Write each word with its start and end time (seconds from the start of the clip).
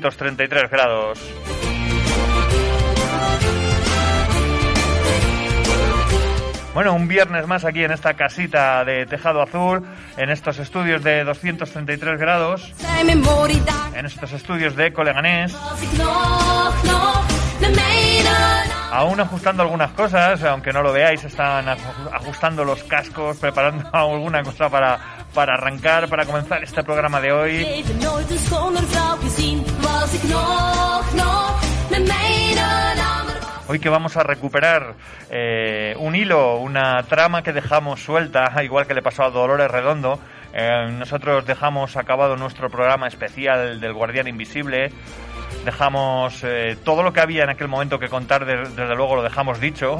233 0.00 0.70
grados. 0.70 1.18
Bueno, 6.74 6.94
un 6.94 7.08
viernes 7.08 7.46
más 7.48 7.64
aquí 7.64 7.82
en 7.82 7.90
esta 7.90 8.14
casita 8.14 8.84
de 8.84 9.04
tejado 9.06 9.42
azul, 9.42 9.84
en 10.16 10.30
estos 10.30 10.58
estudios 10.60 11.02
de 11.02 11.24
233 11.24 12.20
grados, 12.20 12.72
en 13.96 14.06
estos 14.06 14.32
estudios 14.32 14.76
de 14.76 14.92
Coleganés, 14.92 15.56
aún 18.92 19.18
ajustando 19.18 19.64
algunas 19.64 19.90
cosas, 19.90 20.40
aunque 20.44 20.72
no 20.72 20.82
lo 20.82 20.92
veáis, 20.92 21.24
están 21.24 21.66
aj- 21.66 21.78
ajustando 22.12 22.64
los 22.64 22.84
cascos, 22.84 23.38
preparando 23.38 23.88
alguna 23.92 24.44
cosa 24.44 24.68
para, 24.70 25.00
para 25.34 25.54
arrancar, 25.54 26.08
para 26.08 26.26
comenzar 26.26 26.62
este 26.62 26.84
programa 26.84 27.20
de 27.20 27.32
hoy. 27.32 27.64
Hoy 33.70 33.78
que 33.80 33.88
vamos 33.88 34.16
a 34.16 34.22
recuperar 34.22 34.94
eh, 35.30 35.94
un 35.98 36.14
hilo, 36.16 36.56
una 36.56 37.02
trama 37.02 37.42
que 37.42 37.52
dejamos 37.52 38.02
suelta, 38.02 38.50
igual 38.64 38.86
que 38.86 38.94
le 38.94 39.02
pasó 39.02 39.24
a 39.24 39.30
Dolores 39.30 39.70
Redondo. 39.70 40.18
Eh, 40.54 40.88
nosotros 40.92 41.44
dejamos 41.46 41.96
acabado 41.96 42.36
nuestro 42.36 42.70
programa 42.70 43.06
especial 43.08 43.80
del 43.80 43.92
Guardián 43.92 44.26
Invisible. 44.28 44.90
Dejamos 45.64 46.42
eh, 46.44 46.78
todo 46.84 47.02
lo 47.02 47.12
que 47.12 47.20
había 47.20 47.44
en 47.44 47.50
aquel 47.50 47.68
momento 47.68 47.98
que 47.98 48.08
contar, 48.08 48.46
de- 48.46 48.56
desde 48.70 48.94
luego 48.94 49.16
lo 49.16 49.22
dejamos 49.22 49.60
dicho. 49.60 49.98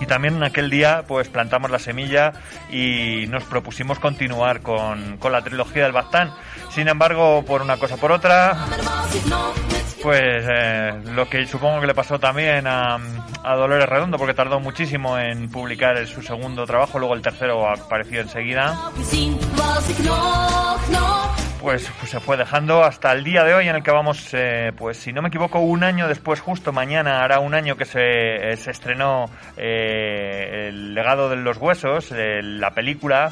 Y 0.00 0.06
también 0.06 0.36
en 0.36 0.44
aquel 0.44 0.70
día 0.70 1.04
pues 1.06 1.28
plantamos 1.28 1.70
la 1.70 1.78
semilla 1.78 2.32
y 2.70 3.26
nos 3.28 3.44
propusimos 3.44 3.98
continuar 3.98 4.62
con, 4.62 5.18
con 5.18 5.30
la 5.32 5.42
trilogía 5.42 5.82
del 5.82 5.92
Bastán. 5.92 6.32
Sin 6.70 6.88
embargo, 6.88 7.44
por 7.44 7.62
una 7.62 7.76
cosa 7.76 7.96
por 7.96 8.12
otra, 8.12 8.66
Pues 10.02 10.46
eh, 10.48 10.92
lo 11.12 11.28
que 11.28 11.46
supongo 11.46 11.80
que 11.80 11.86
le 11.86 11.94
pasó 11.94 12.18
también 12.18 12.66
a, 12.66 12.98
Dolores 13.44 13.88
Redondo, 13.88 14.16
porque 14.16 14.34
tardó 14.34 14.60
muchísimo 14.60 15.18
en 15.18 15.50
publicar 15.50 16.06
su 16.06 16.22
segundo 16.22 16.64
trabajo, 16.64 16.98
luego 16.98 17.14
el 17.14 17.22
tercero 17.22 17.68
apareció 17.68 18.20
enseguida, 18.20 18.90
pues, 21.60 21.90
pues 21.98 22.10
se 22.10 22.20
fue 22.20 22.36
dejando 22.36 22.82
hasta 22.82 23.12
el 23.12 23.22
día 23.22 23.44
de 23.44 23.54
hoy 23.54 23.68
en 23.68 23.76
el 23.76 23.82
que 23.82 23.90
vamos, 23.90 24.28
eh, 24.32 24.72
pues 24.76 24.96
si 24.96 25.12
no 25.12 25.20
me 25.20 25.28
equivoco, 25.28 25.60
un 25.60 25.84
año 25.84 26.08
después, 26.08 26.40
justo 26.40 26.72
mañana 26.72 27.22
hará 27.22 27.38
un 27.40 27.54
año 27.54 27.76
que 27.76 27.84
se, 27.84 28.00
eh, 28.00 28.52
estrenó 28.52 29.26
eh, 29.56 30.68
El 30.68 30.94
legado 30.94 31.28
de 31.28 31.36
los 31.36 31.58
huesos, 31.58 32.12
eh, 32.12 32.40
la 32.42 32.70
película. 32.70 33.30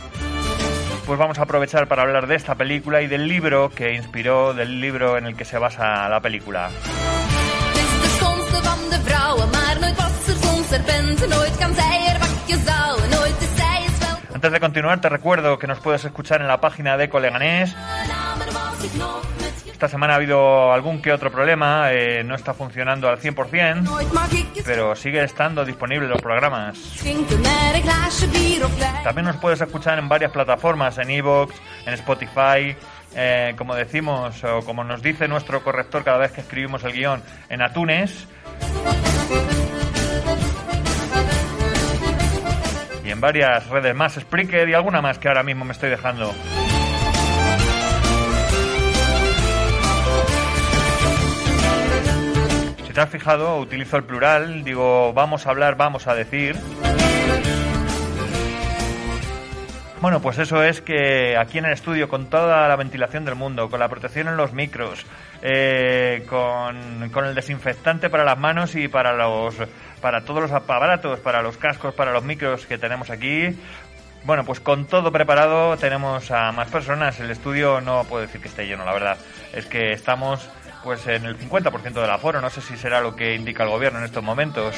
Pues 1.09 1.19
vamos 1.19 1.39
a 1.39 1.45
aprovechar 1.45 1.89
para 1.89 2.03
hablar 2.03 2.27
de 2.27 2.35
esta 2.35 2.55
película 2.55 3.01
y 3.01 3.07
del 3.07 3.29
libro 3.29 3.71
que 3.71 3.95
inspiró, 3.95 4.53
del 4.53 4.79
libro 4.79 5.17
en 5.17 5.25
el 5.25 5.37
que 5.37 5.47
se 5.47 5.57
basa 5.57 6.07
la 6.07 6.21
película. 6.21 6.69
Er 10.71 10.83
er 10.83 10.91
wel. 10.91 11.09
Antes 14.35 14.53
de 14.53 14.61
continuar, 14.61 15.01
te 15.01 15.09
recuerdo 15.09 15.59
que 15.59 15.67
nos 15.67 15.81
puedes 15.81 16.05
escuchar 16.05 16.43
en 16.43 16.47
la 16.47 16.61
página 16.61 16.99
de 16.99 17.09
Coleganés. 17.09 17.75
Esta 19.79 19.87
semana 19.87 20.15
ha 20.15 20.17
habido 20.17 20.73
algún 20.73 21.01
que 21.01 21.13
otro 21.13 21.31
problema, 21.31 21.93
eh, 21.93 22.25
no 22.25 22.35
está 22.35 22.53
funcionando 22.53 23.09
al 23.09 23.21
100%, 23.21 23.83
Nooit 23.85 24.13
mag 24.13 24.33
ik 24.35 24.47
je 24.53 24.63
pero 24.65 24.97
sigue 24.97 25.23
estando 25.23 25.65
disponibles 25.65 26.11
los 26.11 26.21
programas. 26.21 26.77
También 29.05 29.27
nos 29.27 29.37
puedes 29.37 29.61
escuchar 29.61 30.01
en 30.01 30.09
varias 30.09 30.33
plataformas, 30.33 30.99
en 30.99 31.11
Evox, 31.11 31.55
en 31.87 31.95
Spotify, 31.95 32.75
eh, 33.15 33.55
como 33.57 33.77
decimos, 33.77 34.43
o 34.43 34.65
como 34.65 34.83
nos 34.83 35.01
dice 35.01 35.29
nuestro 35.29 35.63
corrector 35.63 36.03
cada 36.03 36.19
vez 36.19 36.33
que 36.33 36.41
escribimos 36.41 36.83
el 36.83 36.93
guion, 36.93 37.23
en 37.49 37.63
Atunes. 37.63 38.27
Y 43.05 43.11
en 43.11 43.21
varias 43.21 43.69
redes 43.69 43.95
más, 43.95 44.15
Spreaker 44.15 44.69
y 44.69 44.75
alguna 44.75 45.01
más 45.01 45.21
que 45.21 45.29
ahora 45.29 45.45
mismo 45.45 45.65
me 45.65 45.71
estoy 45.71 45.91
dejando. 45.91 46.35
Te 52.99 53.03
has 53.03 53.11
fijado, 53.11 53.59
utilizo 53.59 53.97
el 53.97 54.03
plural, 54.03 54.65
digo 54.65 55.13
vamos 55.13 55.47
a 55.47 55.51
hablar, 55.51 55.77
vamos 55.77 56.09
a 56.09 56.17
decir. 56.17 56.57
Bueno, 60.01 60.21
pues 60.21 60.39
eso 60.39 60.65
es 60.65 60.81
que 60.81 61.37
aquí 61.37 61.59
en 61.59 61.67
el 61.67 61.75
estudio, 61.75 62.09
con 62.09 62.27
toda 62.27 62.67
la 62.67 62.75
ventilación 62.75 63.25
del 63.25 63.37
mundo, 63.37 63.71
con 63.71 63.79
la 63.79 63.89
protección 63.89 64.27
en 64.27 64.37
los 64.37 64.53
micros, 64.53 65.07
eh, 65.43 66.27
con, 66.29 67.09
con 67.11 67.25
el 67.25 67.37
desinfectante 67.37 68.11
para 68.11 68.25
las 68.25 68.37
manos 68.37 68.75
y 68.75 68.89
para 68.89 69.13
los 69.13 69.55
para 70.01 70.25
todos 70.25 70.43
los 70.43 70.51
aparatos, 70.51 71.21
para 71.21 71.41
los 71.41 71.57
cascos, 71.57 71.95
para 71.95 72.13
los 72.13 72.25
micros 72.25 72.67
que 72.67 72.79
tenemos 72.79 73.11
aquí. 73.11 73.57
Bueno, 74.25 74.45
pues 74.45 74.59
con 74.59 74.87
todo 74.87 75.13
preparado 75.13 75.77
tenemos 75.77 76.33
a 76.33 76.51
más 76.51 76.69
personas. 76.69 77.21
El 77.21 77.31
estudio 77.31 77.81
no 77.81 78.03
puedo 78.09 78.23
decir 78.23 78.41
que 78.41 78.49
esté 78.49 78.67
lleno, 78.67 78.85
la 78.85 78.93
verdad. 78.93 79.19
Es 79.53 79.67
que 79.67 79.93
estamos 79.93 80.51
pues 80.83 81.07
en 81.07 81.25
el 81.25 81.39
50% 81.39 81.93
del 81.93 82.11
aforo. 82.11 82.41
No 82.41 82.51
sé 82.51 82.61
si 82.61 82.77
será 82.77 83.01
lo 83.01 83.15
que 83.17 83.35
indica 83.35 83.65
el 83.65 83.71
gobierno 83.71 83.99
en 83.99 84.05
estos 84.05 84.23
momentos. 84.23 84.75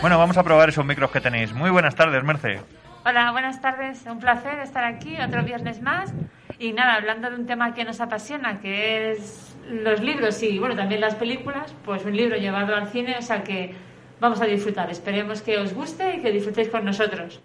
Bueno, 0.00 0.18
vamos 0.18 0.36
a 0.36 0.42
probar 0.42 0.68
esos 0.68 0.84
micros 0.84 1.10
que 1.10 1.20
tenéis. 1.20 1.52
Muy 1.54 1.70
buenas 1.70 1.94
tardes, 1.94 2.22
Merce. 2.22 2.60
Hola, 3.06 3.32
buenas 3.32 3.60
tardes. 3.60 4.04
Un 4.06 4.18
placer 4.18 4.58
estar 4.60 4.84
aquí 4.84 5.16
otro 5.20 5.42
viernes 5.42 5.80
más. 5.80 6.12
Y 6.58 6.72
nada, 6.72 6.94
hablando 6.94 7.30
de 7.30 7.36
un 7.36 7.46
tema 7.46 7.74
que 7.74 7.84
nos 7.84 8.00
apasiona, 8.00 8.60
que 8.60 9.12
es 9.12 9.56
los 9.68 10.00
libros 10.00 10.42
y 10.42 10.58
bueno, 10.58 10.76
también 10.76 11.00
las 11.00 11.14
películas, 11.14 11.74
pues 11.84 12.04
un 12.04 12.16
libro 12.16 12.36
llevado 12.36 12.74
al 12.76 12.88
cine, 12.88 13.16
o 13.18 13.22
sea 13.22 13.42
que 13.42 13.74
vamos 14.20 14.40
a 14.40 14.44
disfrutar. 14.44 14.90
Esperemos 14.90 15.42
que 15.42 15.58
os 15.58 15.74
guste 15.74 16.16
y 16.16 16.20
que 16.20 16.30
disfrutéis 16.30 16.68
con 16.68 16.84
nosotros. 16.84 17.40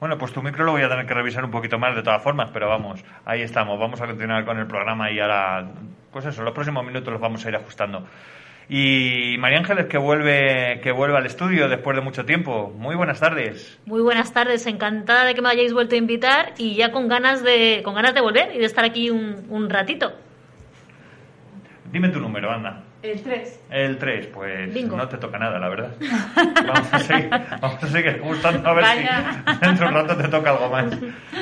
Bueno, 0.00 0.16
pues 0.16 0.32
tu 0.32 0.42
micro 0.42 0.64
lo 0.64 0.72
voy 0.72 0.82
a 0.82 0.88
tener 0.88 1.04
que 1.04 1.12
revisar 1.12 1.44
un 1.44 1.50
poquito 1.50 1.78
más 1.78 1.94
de 1.94 2.02
todas 2.02 2.22
formas, 2.22 2.48
pero 2.54 2.68
vamos, 2.68 3.04
ahí 3.26 3.42
estamos. 3.42 3.78
Vamos 3.78 4.00
a 4.00 4.06
continuar 4.06 4.46
con 4.46 4.58
el 4.58 4.66
programa 4.66 5.10
y 5.10 5.20
ahora, 5.20 5.72
pues 6.10 6.24
eso, 6.24 6.42
los 6.42 6.54
próximos 6.54 6.86
minutos 6.86 7.12
los 7.12 7.20
vamos 7.20 7.44
a 7.44 7.48
ir 7.50 7.56
ajustando. 7.56 8.06
Y 8.70 9.36
María 9.38 9.58
Ángeles 9.58 9.86
que 9.86 9.98
vuelve, 9.98 10.80
que 10.82 10.90
vuelve 10.90 11.18
al 11.18 11.26
estudio 11.26 11.68
después 11.68 11.94
de 11.96 12.02
mucho 12.02 12.24
tiempo. 12.24 12.72
Muy 12.74 12.94
buenas 12.94 13.20
tardes. 13.20 13.78
Muy 13.84 14.00
buenas 14.00 14.32
tardes, 14.32 14.66
encantada 14.66 15.24
de 15.24 15.34
que 15.34 15.42
me 15.42 15.50
hayáis 15.50 15.74
vuelto 15.74 15.96
a 15.96 15.98
invitar 15.98 16.54
y 16.56 16.76
ya 16.76 16.92
con 16.92 17.06
ganas 17.06 17.42
de, 17.42 17.82
con 17.84 17.94
ganas 17.94 18.14
de 18.14 18.22
volver 18.22 18.54
y 18.54 18.58
de 18.58 18.64
estar 18.64 18.86
aquí 18.86 19.10
un, 19.10 19.44
un 19.50 19.68
ratito. 19.68 20.12
Dime 21.92 22.08
tu 22.08 22.20
número, 22.20 22.50
anda. 22.50 22.84
El 23.02 23.22
3. 23.22 23.60
El 23.70 23.96
3, 23.98 24.26
pues 24.26 24.74
Bingo. 24.74 24.96
no 24.96 25.08
te 25.08 25.16
toca 25.16 25.38
nada, 25.38 25.58
la 25.58 25.68
verdad. 25.70 25.94
Vamos 26.66 26.92
a 26.92 26.98
seguir, 26.98 27.30
vamos 27.30 27.82
a 27.82 27.86
seguir 27.86 28.20
gustando 28.20 28.68
a 28.68 28.74
ver 28.74 28.84
Vaya. 28.84 29.42
si 29.54 29.66
dentro 29.66 29.86
de 29.88 29.94
un 29.94 30.06
rato 30.06 30.16
te 30.22 30.28
toca 30.28 30.50
algo 30.50 30.68
más. 30.68 30.98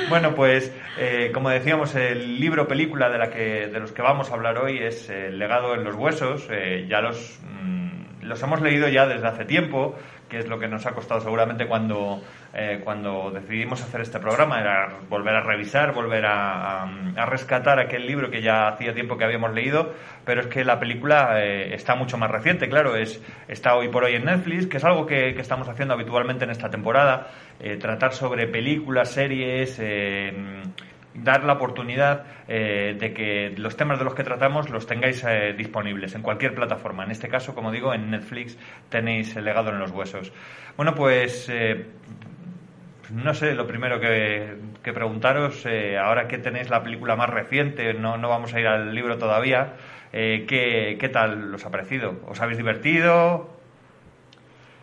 Bueno, 0.07 0.33
pues 0.35 0.73
eh, 0.97 1.31
como 1.33 1.49
decíamos, 1.49 1.93
el 1.95 2.39
libro 2.39 2.67
película 2.67 3.09
de 3.09 3.17
la 3.17 3.29
que 3.29 3.67
de 3.67 3.79
los 3.79 3.91
que 3.91 4.01
vamos 4.01 4.31
a 4.31 4.35
hablar 4.35 4.57
hoy 4.57 4.77
es 4.79 5.09
El 5.09 5.37
legado 5.37 5.75
en 5.75 5.83
los 5.83 5.95
huesos. 5.95 6.47
Eh, 6.49 6.85
ya 6.89 7.01
los 7.01 7.39
mm, 7.43 8.23
los 8.23 8.41
hemos 8.43 8.61
leído 8.61 8.87
ya 8.87 9.05
desde 9.05 9.27
hace 9.27 9.43
tiempo, 9.45 9.97
que 10.29 10.39
es 10.39 10.47
lo 10.47 10.59
que 10.59 10.67
nos 10.67 10.85
ha 10.85 10.91
costado 10.91 11.19
seguramente 11.21 11.67
cuando 11.67 12.21
eh, 12.51 12.81
cuando 12.83 13.29
decidimos 13.29 13.83
hacer 13.83 14.01
este 14.01 14.19
programa, 14.19 14.59
era 14.59 15.01
volver 15.07 15.35
a 15.35 15.41
revisar, 15.41 15.93
volver 15.93 16.25
a, 16.25 16.89
rescatar 17.27 17.79
aquel 17.79 18.07
libro 18.07 18.31
que 18.31 18.41
ya 18.41 18.69
hacía 18.69 18.93
tiempo 18.93 19.17
que 19.17 19.23
habíamos 19.23 19.53
leído, 19.53 19.93
pero 20.25 20.41
es 20.41 20.47
que 20.47 20.63
la 20.63 20.79
película 20.79 21.43
eh, 21.43 21.75
está 21.75 21.93
mucho 21.93 22.17
más 22.17 22.31
reciente, 22.31 22.67
claro, 22.67 22.95
es 22.95 23.21
está 23.47 23.75
hoy 23.75 23.89
por 23.89 24.03
hoy 24.03 24.15
en 24.15 24.25
Netflix, 24.25 24.65
que 24.65 24.77
es 24.77 24.83
algo 24.83 25.05
que, 25.05 25.29
estamos 25.39 25.69
haciendo 25.69 25.93
habitualmente 25.93 26.43
en 26.45 26.49
esta 26.49 26.69
temporada, 26.69 27.27
eh, 27.59 27.77
tratar 27.77 28.13
sobre 28.13 28.47
películas, 28.47 29.11
series, 29.11 29.79
dar 31.23 31.43
la 31.43 31.53
oportunidad 31.53 32.25
eh, 32.47 32.95
de 32.99 33.13
que 33.13 33.53
los 33.57 33.75
temas 33.75 33.99
de 33.99 34.05
los 34.05 34.13
que 34.13 34.23
tratamos 34.23 34.69
los 34.69 34.85
tengáis 34.85 35.23
eh, 35.23 35.53
disponibles 35.57 36.15
en 36.15 36.21
cualquier 36.21 36.53
plataforma. 36.55 37.03
En 37.03 37.11
este 37.11 37.27
caso, 37.27 37.53
como 37.55 37.71
digo, 37.71 37.93
en 37.93 38.11
Netflix 38.11 38.57
tenéis 38.89 39.35
el 39.35 39.45
legado 39.45 39.69
en 39.69 39.79
los 39.79 39.91
huesos. 39.91 40.31
Bueno, 40.77 40.95
pues 40.95 41.49
eh, 41.49 41.85
no 43.11 43.33
sé, 43.33 43.53
lo 43.53 43.67
primero 43.67 43.99
que, 43.99 44.55
preguntaros, 44.83 45.65
eh, 45.65 45.97
ahora 45.97 46.27
que 46.27 46.37
tenéis 46.37 46.69
la 46.69 46.83
película 46.83 47.15
más 47.15 47.29
reciente, 47.29 47.93
no, 47.93 48.17
no 48.17 48.29
vamos 48.29 48.53
a 48.53 48.59
ir 48.59 48.67
al 48.67 48.93
libro 48.93 49.17
todavía, 49.17 49.73
¿qué, 50.11 50.97
¿qué 50.99 51.09
tal 51.09 51.53
os 51.53 51.65
ha 51.65 51.69
parecido? 51.69 52.19
¿Os 52.27 52.41
habéis 52.41 52.57
divertido? 52.57 53.59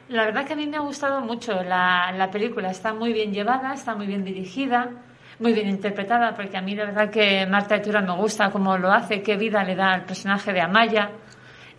La 0.09 0.25
verdad 0.25 0.47
que 0.47 0.53
a 0.53 0.57
mí 0.57 0.69
me 0.69 0.77
ha 0.77 0.81
gustado 0.81 1.21
mucho 1.21 1.65
la, 1.65 2.13
la 2.13 2.31
película. 2.31 2.71
Está 2.71 2.95
muy 2.95 3.13
bien 3.13 3.33
llevada, 3.33 3.75
está 3.75 3.97
muy 3.97 4.07
bien 4.07 4.25
dirigida, 4.25 4.91
muy 5.39 5.53
bien 5.53 5.69
interpretada, 5.69 6.35
porque 6.35 6.57
a 6.57 6.63
mí 6.63 6.75
de 6.75 6.87
verdad 6.87 7.11
que 7.11 7.47
Marta 7.47 7.77
Etura 7.77 8.01
me 8.01 8.15
gusta 8.15 8.51
cómo 8.51 8.77
lo 8.79 8.91
hace, 8.93 9.23
qué 9.23 9.37
vida 9.37 9.63
le 9.65 9.75
da 9.75 9.93
al 9.93 10.05
personaje 10.05 10.53
de 10.53 10.61
Amaya. 10.61 11.11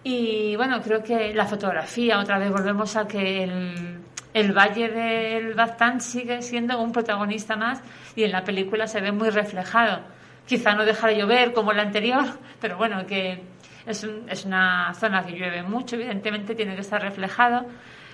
Y 0.04 0.56
bueno, 0.56 0.82
creo 0.82 1.04
que 1.04 1.34
la 1.34 1.46
fotografía, 1.46 2.20
otra 2.20 2.38
vez 2.38 2.52
volvemos 2.52 2.96
a 2.96 3.08
que 3.08 3.44
el, 3.44 4.00
el 4.34 4.54
Valle 4.54 4.90
del 4.90 5.54
Baztán 5.54 6.00
sigue 6.02 6.42
siendo 6.42 6.80
un 6.80 6.92
protagonista 6.92 7.56
más 7.56 7.82
y 8.16 8.24
en 8.24 8.32
la 8.32 8.44
película 8.44 8.88
se 8.88 9.02
ve 9.02 9.12
muy 9.12 9.30
reflejado. 9.32 10.02
Quizá 10.46 10.74
no 10.76 10.86
deja 10.86 11.08
de 11.08 11.18
llover 11.18 11.52
como 11.52 11.74
la 11.74 11.82
anterior, 11.82 12.24
pero 12.62 12.78
bueno, 12.78 13.06
que 13.06 13.42
es, 13.86 14.04
un- 14.04 14.30
es 14.30 14.46
una 14.46 14.94
zona 14.94 15.26
que 15.26 15.34
llueve 15.34 15.64
mucho, 15.64 15.96
evidentemente 15.96 16.56
tiene 16.56 16.76
que 16.76 16.82
estar 16.82 17.02
reflejado. 17.02 17.66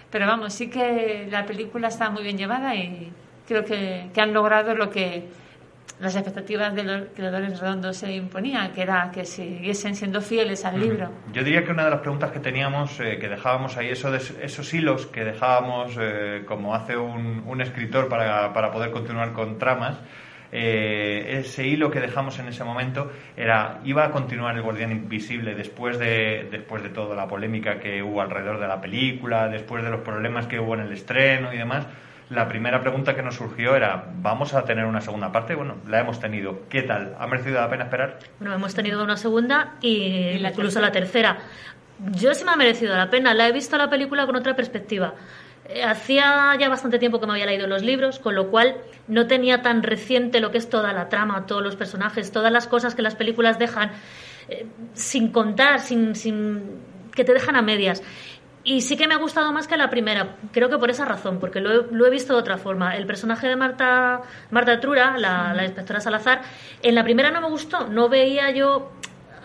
Pero 0.10 0.25
vamos, 0.25 0.54
sí 0.54 0.69
que 0.69 1.28
la 1.30 1.45
película 1.45 1.90
está 1.90 2.10
muy 2.10 2.24
bien 2.24 2.38
llevada 2.38 2.74
y 2.75 3.12
creo 3.48 3.63
que, 3.63 4.10
que 4.13 4.22
han 4.22 4.34
logrado 4.34 4.75
lo 4.75 4.90
que 4.90 5.28
las 6.00 6.16
expectativas 6.16 6.74
de 6.74 6.84
los 6.84 7.01
creadores 7.16 7.60
redondos 7.60 7.98
se 7.98 8.12
imponían, 8.13 8.72
que 8.74 8.81
era 8.81 9.10
que 9.13 9.25
siguiesen 9.25 9.95
siendo 9.95 10.22
fieles 10.22 10.66
al 10.66 10.80
libro. 10.80 11.10
Yo 11.31 11.44
diría 11.44 11.63
que 11.63 11.72
una 11.72 11.86
de 11.86 11.92
las 11.92 12.00
preguntas 12.00 12.31
que 12.31 12.40
teníamos, 12.40 13.00
eh, 13.00 13.18
que 13.19 13.30
dejábamos 13.30 13.78
ahí, 13.78 13.90
eso 13.90 14.12
de- 14.12 14.18
esos 14.44 14.74
hilos 14.74 15.06
que 15.07 15.24
dejábamos 15.24 15.95
eh, 16.00 16.44
como 16.45 16.74
hace 16.75 16.98
un, 16.98 17.44
un 17.45 17.62
escritor 17.62 18.10
para, 18.10 18.51
para 18.54 18.72
poder 18.72 18.92
continuar 18.92 19.34
con 19.34 19.57
tramas, 19.60 20.00
eh, 20.51 21.40
ese 21.40 21.66
hilo 21.68 21.90
que 21.90 22.00
dejamos 22.00 22.38
en 22.40 22.48
ese 22.48 22.63
momento 22.63 23.12
era, 23.36 23.80
iba 23.86 24.06
a 24.06 24.12
continuar 24.12 24.56
el 24.56 24.62
Guardián 24.62 24.92
Invisible 24.92 25.56
después 25.56 25.98
de, 26.00 26.48
después 26.51 26.84
de 26.84 26.90
toda 26.90 27.16
la 27.16 27.28
polémica 27.28 27.80
que 27.80 28.04
hubo 28.04 28.22
alrededor 28.22 28.60
de 28.60 28.68
la 28.68 28.80
película, 28.80 29.48
después 29.48 29.84
de 29.84 29.90
los 29.90 30.01
problemas 30.01 30.48
que 30.48 30.60
hubo 30.60 30.75
en 30.75 30.81
el 30.81 30.92
estreno 30.94 31.54
y 31.54 31.57
demás. 31.57 31.88
La 32.30 32.48
primera 32.48 32.81
pregunta 32.81 33.16
que 33.16 33.22
nos 33.22 33.36
surgió 33.36 33.75
era, 33.75 34.06
¿vamos 34.22 34.54
a 34.54 34.64
tener 34.64 34.86
una 34.86 35.02
segunda 35.02 35.31
parte? 35.31 35.56
Bueno, 35.56 35.75
la 35.88 36.00
hemos 36.00 36.20
tenido. 36.20 36.62
¿Qué 36.70 36.81
tal? 36.84 37.16
¿Ha 37.20 37.28
merecido 37.28 37.60
la 37.60 37.70
pena 37.70 37.84
esperar? 37.84 38.20
Bueno, 38.40 38.56
hemos 38.56 38.74
tenido 38.74 39.04
una 39.04 39.18
segunda 39.18 39.76
y, 39.81 39.90
Y 39.90 40.40
la 40.40 40.50
incluso 40.50 40.80
la 40.81 40.92
tercera. 40.92 41.38
Yo 42.12 42.33
sí 42.33 42.44
me 42.44 42.52
ha 42.52 42.56
merecido 42.56 42.95
la 42.95 43.09
pena. 43.09 43.33
La 43.33 43.47
he 43.47 43.52
visto 43.52 43.78
la 43.78 43.90
película 43.90 44.26
con 44.26 44.36
otra 44.36 44.56
perspectiva. 44.56 45.14
Eh, 45.69 45.83
Hacía 45.83 46.56
ya 46.59 46.69
bastante 46.69 46.97
tiempo 46.97 47.19
que 47.19 47.28
me 47.28 47.33
había 47.33 47.45
leído 47.45 47.68
los 47.68 47.83
libros, 47.83 48.19
con 48.19 48.36
lo 48.36 48.50
cual 48.50 48.78
no 49.07 49.28
tenía 49.28 49.62
tan 49.62 49.83
reciente 49.83 50.40
lo 50.40 50.52
que 50.52 50.57
es 50.57 50.69
toda 50.69 50.94
la 50.94 51.09
trama, 51.09 51.45
todos 51.45 51.62
los 51.62 51.76
personajes, 51.76 52.31
todas 52.31 52.52
las 52.52 52.68
cosas 52.68 52.95
que 52.95 53.02
las 53.02 53.16
películas 53.16 53.59
dejan 53.59 53.92
eh, 54.50 54.66
sin 54.94 55.31
contar, 55.31 55.80
sin, 55.80 56.16
sin 56.16 56.80
que 57.14 57.24
te 57.24 57.33
dejan 57.33 57.56
a 57.56 57.62
medias. 57.62 58.02
Y 58.66 58.80
sí 58.82 58.96
que 58.96 59.08
me 59.10 59.14
ha 59.14 59.18
gustado 59.18 59.52
más 59.52 59.68
que 59.68 59.76
la 59.76 59.90
primera, 59.90 60.38
creo 60.54 60.70
que 60.70 60.78
por 60.78 60.90
esa 60.90 61.04
razón, 61.04 61.40
porque 61.40 61.60
lo 61.60 61.72
he, 61.72 61.88
lo 61.92 62.06
he 62.06 62.10
visto 62.10 62.34
de 62.34 62.40
otra 62.40 62.58
forma. 62.58 62.96
El 62.96 63.06
personaje 63.06 63.48
de 63.48 63.58
Marta, 63.58 64.22
Marta 64.52 64.80
Trura, 64.80 65.18
la, 65.18 65.54
la 65.54 65.64
inspectora 65.66 66.00
Salazar, 66.00 66.42
en 66.82 66.96
la 66.96 67.04
primera 67.04 67.30
no 67.30 67.42
me 67.42 67.50
gustó, 67.50 67.88
no 67.90 68.08
veía 68.08 68.52
yo 68.52 68.92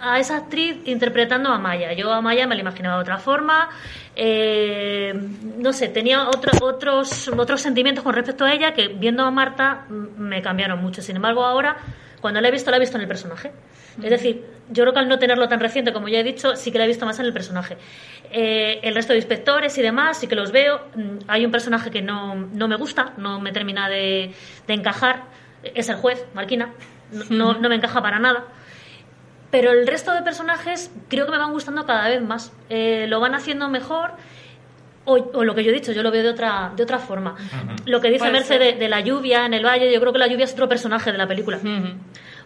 a 0.01 0.21
esa 0.21 0.37
actriz 0.37 0.77
interpretando 0.85 1.49
a 1.51 1.59
Maya. 1.59 1.93
Yo 1.95 2.13
a 2.13 2.21
Maya 2.21 2.47
me 2.47 2.55
la 2.55 2.61
imaginaba 2.61 2.95
de 2.97 3.03
otra 3.03 3.19
forma, 3.19 3.69
eh, 4.15 5.13
no 5.59 5.73
sé, 5.73 5.89
tenía 5.89 6.29
otro- 6.29 6.53
otros, 6.61 7.27
otros 7.37 7.61
sentimientos 7.61 8.05
con 8.05 8.15
respecto 8.15 8.45
a 8.45 8.53
ella 8.53 8.73
que 8.73 8.87
viendo 8.87 9.25
a 9.25 9.33
Marta 9.33 9.85
m- 9.91 10.11
me 10.17 10.43
cambiaron 10.43 10.81
mucho. 10.81 11.03
Sin 11.03 11.17
embargo, 11.17 11.45
ahora, 11.45 11.77
cuando 12.21 12.41
la 12.41 12.49
he 12.49 12.51
visto, 12.51 12.71
la 12.71 12.77
he 12.77 12.81
visto 12.81 12.97
en 12.97 13.03
el 13.03 13.09
personaje. 13.09 13.53
Es 14.03 14.11
decir, 14.11 14.45
yo 14.71 14.85
creo 14.85 14.93
que 14.93 14.99
al 15.01 15.09
no 15.09 15.19
tenerlo 15.19 15.49
tan 15.49 15.61
reciente, 15.61 15.93
como 15.93 16.09
ya 16.09 16.21
he 16.21 16.25
dicho, 16.25 16.55
sí 16.57 16.71
que 16.73 16.79
la 16.79 16.85
he 16.85 16.89
visto 16.89 17.05
más 17.07 17.19
en 17.19 17.27
el 17.27 17.33
personaje. 17.33 17.77
Eh, 18.31 18.81
el 18.83 18.95
resto 18.95 19.13
de 19.13 19.19
inspectores 19.19 19.77
y 19.79 19.83
demás, 19.83 20.19
sí 20.19 20.27
que 20.29 20.35
los 20.37 20.53
veo. 20.53 20.81
Mm, 20.95 21.19
Hay 21.29 21.45
un 21.45 21.51
personaje 21.51 21.91
que 21.91 22.03
no, 22.03 22.35
no 22.35 22.69
me 22.69 22.77
gusta, 22.77 23.13
no 23.17 23.41
me 23.41 23.53
termina 23.53 23.89
de, 23.89 24.33
de 24.67 24.75
encajar. 24.75 25.25
Es 25.63 25.89
el 25.89 25.97
juez, 25.97 26.25
Marquina. 26.35 26.73
No, 27.13 27.25
no- 27.31 27.55
no 27.61 27.69
me 27.69 27.75
encaja 27.77 28.01
para 28.03 28.19
nada. 28.19 28.45
Pero 29.51 29.71
el 29.73 29.87
resto 29.87 30.13
de 30.13 30.23
personajes 30.23 30.91
creo 31.09 31.25
que 31.25 31.33
me 31.33 31.39
van 31.39 31.53
gustando 31.53 31.87
cada 31.87 32.09
vez 32.09 32.21
más. 32.21 32.53
Eh, 32.69 33.07
lo 33.09 33.19
van 33.21 33.35
haciendo 33.35 33.69
mejor. 33.69 34.13
O, 35.09 35.39
o 35.39 35.43
lo 35.45 35.55
que 35.55 35.65
yo 35.65 35.71
he 35.71 35.75
dicho, 35.75 35.93
yo 35.93 36.03
lo 36.03 36.11
veo 36.11 36.23
de 36.23 36.29
otra, 36.29 36.71
de 36.77 36.83
otra 36.83 36.99
forma. 36.99 37.35
Lo 37.87 37.99
que 38.01 38.09
dice 38.09 38.19
Puede 38.19 38.33
Merce 38.33 38.59
de, 38.59 38.73
de 38.75 38.89
la 38.89 39.01
lluvia 39.01 39.47
en 39.47 39.55
el 39.55 39.65
valle, 39.65 39.91
yo 39.91 39.99
creo 40.01 40.13
que 40.13 40.19
la 40.19 40.27
lluvia 40.27 40.45
es 40.45 40.53
otro 40.53 40.69
personaje 40.69 41.11
de 41.11 41.17
la 41.17 41.27
película. 41.27 41.59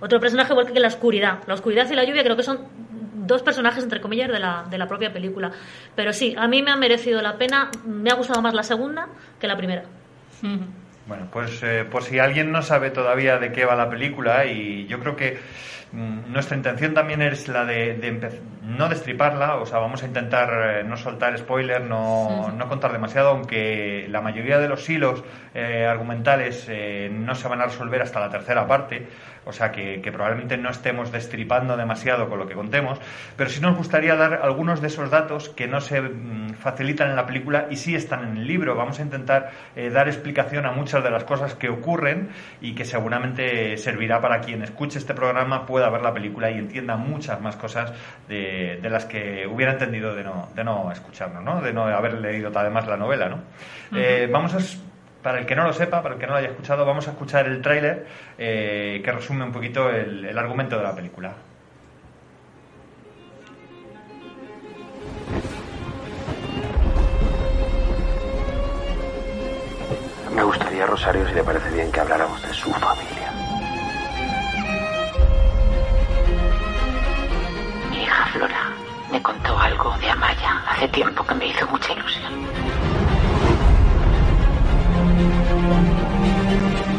Otro 0.00 0.21
personaje 0.21 0.52
igual 0.52 0.73
que 0.73 0.78
la 0.78 0.88
oscuridad. 0.88 1.40
La 1.47 1.54
oscuridad 1.54 1.90
y 1.90 1.95
la 1.95 2.04
lluvia 2.04 2.23
creo 2.23 2.37
que 2.37 2.45
son 2.45 2.61
dos 3.26 3.42
personajes, 3.42 3.83
entre 3.83 4.00
comillas, 4.00 4.31
de 4.31 4.38
la, 4.38 4.64
de 4.71 4.78
la 4.78 4.87
propia 4.87 5.12
película. 5.12 5.50
Pero 5.97 6.12
sí, 6.12 6.35
a 6.38 6.47
mí 6.47 6.62
me 6.62 6.71
ha 6.71 6.76
merecido 6.76 7.21
la 7.21 7.37
pena. 7.37 7.71
Me 7.85 8.11
ha 8.11 8.14
gustado 8.14 8.40
más 8.42 8.54
la 8.54 8.62
segunda 8.62 9.09
que 9.40 9.49
la 9.49 9.57
primera. 9.57 9.83
Bueno, 11.07 11.28
pues 11.33 11.61
eh, 11.62 11.85
por 11.90 12.04
si 12.04 12.19
alguien 12.21 12.52
no 12.52 12.62
sabe 12.62 12.90
todavía 12.90 13.38
de 13.38 13.50
qué 13.52 13.64
va 13.64 13.75
la 13.75 13.90
película, 13.90 14.47
y 14.47 14.87
yo 14.87 15.00
creo 15.00 15.16
que 15.16 15.38
nuestra 15.92 16.56
intención 16.56 16.94
también 16.94 17.20
es 17.20 17.49
la 17.49 17.64
de, 17.66 17.94
de 17.94 18.40
no 18.62 18.88
destriparla, 18.88 19.56
o 19.56 19.66
sea, 19.66 19.78
vamos 19.78 20.02
a 20.02 20.06
intentar 20.06 20.80
eh, 20.80 20.84
no 20.84 20.96
soltar 20.96 21.37
spoiler, 21.37 21.82
no, 21.82 22.50
no 22.50 22.68
contar 22.68 22.92
demasiado, 22.92 23.30
aunque 23.30 24.06
la 24.08 24.22
mayoría 24.22 24.58
de 24.58 24.68
los 24.68 24.88
hilos 24.88 25.22
eh, 25.54 25.84
argumentales 25.84 26.66
eh, 26.68 27.11
no 27.12 27.34
se 27.34 27.49
van 27.49 27.61
a 27.61 27.66
resolver 27.66 28.00
hasta 28.00 28.20
la 28.20 28.30
tercera 28.30 28.66
parte, 28.66 29.06
o 29.44 29.52
sea 29.52 29.72
que, 29.72 30.00
que 30.00 30.12
probablemente 30.12 30.56
no 30.56 30.70
estemos 30.70 31.11
destripando 31.11 31.76
demasiado 31.76 32.28
con 32.28 32.38
lo 32.38 32.46
que 32.46 32.54
contemos, 32.54 32.99
pero 33.37 33.50
sí 33.50 33.61
nos 33.61 33.76
gustaría 33.76 34.14
dar 34.14 34.40
algunos 34.42 34.80
de 34.80 34.87
esos 34.87 35.11
datos 35.11 35.49
que 35.49 35.66
no 35.66 35.80
se 35.80 36.00
mm, 36.00 36.54
facilitan 36.54 37.11
en 37.11 37.16
la 37.16 37.26
película 37.26 37.66
y 37.70 37.76
sí 37.76 37.94
están 37.94 38.25
en 38.25 38.37
el 38.37 38.46
libro. 38.46 38.76
Vamos 38.76 39.00
a 39.00 39.02
intentar 39.02 39.50
eh, 39.75 39.90
dar 39.90 40.08
explicación 40.08 40.66
a 40.66 40.72
muchas 40.72 41.02
de 41.02 41.11
las 41.11 41.25
cosas 41.25 41.54
que 41.54 41.68
ocurren 41.68 42.30
y 42.61 42.75
que 42.75 42.84
seguramente 42.84 43.76
servirá 43.76 44.20
para 44.20 44.40
quien 44.40 44.62
escuche 44.62 44.99
este 44.99 45.14
programa 45.14 45.66
pueda 45.66 45.81
ver 45.90 46.02
la 46.02 46.12
película 46.12 46.50
y 46.50 46.58
entienda 46.58 46.96
muchas 46.96 47.40
más 47.40 47.56
cosas 47.56 47.92
de, 48.28 48.78
de 48.82 48.90
las 48.90 49.04
que 49.04 49.46
hubiera 49.46 49.72
entendido 49.72 50.14
de 50.14 50.24
no, 50.24 50.48
de 50.54 50.64
no 50.64 50.90
escucharnos, 50.92 51.42
¿no? 51.42 51.60
de 51.60 51.72
no 51.72 51.84
haber 51.86 52.14
leído 52.14 52.50
además 52.54 52.86
la 52.86 52.96
novela. 52.96 53.28
¿no? 53.28 53.38
Eh, 53.96 54.28
vamos 54.30 54.54
a 54.54 54.58
para 55.22 55.38
el 55.38 55.46
que 55.46 55.54
no 55.54 55.64
lo 55.64 55.72
sepa, 55.72 56.02
para 56.02 56.14
el 56.14 56.20
que 56.20 56.26
no 56.26 56.32
lo 56.32 56.38
haya 56.38 56.48
escuchado, 56.48 56.84
vamos 56.84 57.06
a 57.06 57.12
escuchar 57.12 57.46
el 57.46 57.62
tráiler 57.62 58.06
eh, 58.36 59.00
que 59.04 59.12
resume 59.12 59.44
un 59.44 59.52
poquito 59.52 59.88
el, 59.88 60.24
el 60.24 60.36
argumento 60.36 60.76
de 60.76 60.82
la 60.82 60.94
película. 60.94 61.32
Me 70.34 70.42
gustaría 70.42 70.86
Rosario 70.86 71.28
si 71.28 71.34
le 71.34 71.44
parece 71.44 71.70
bien 71.70 71.92
que 71.92 72.00
habláramos 72.00 72.42
de 72.42 72.54
su 72.54 72.72
familia. 72.72 73.31
Hija 78.12 78.26
Flora 78.26 78.69
me 79.11 79.23
contó 79.23 79.59
algo 79.59 79.97
de 79.99 80.11
Amaya 80.11 80.62
hace 80.69 80.88
tiempo 80.88 81.25
que 81.25 81.35
me 81.35 81.47
hizo 81.47 81.66
mucha 81.69 81.92
ilusión. 81.92 82.33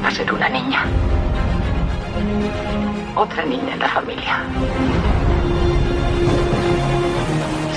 Va 0.03 0.07
a 0.07 0.11
ser 0.11 0.31
una 0.31 0.49
niña. 0.49 0.85
Otra 3.15 3.45
niña 3.45 3.73
en 3.73 3.79
la 3.79 3.89
familia. 3.89 4.43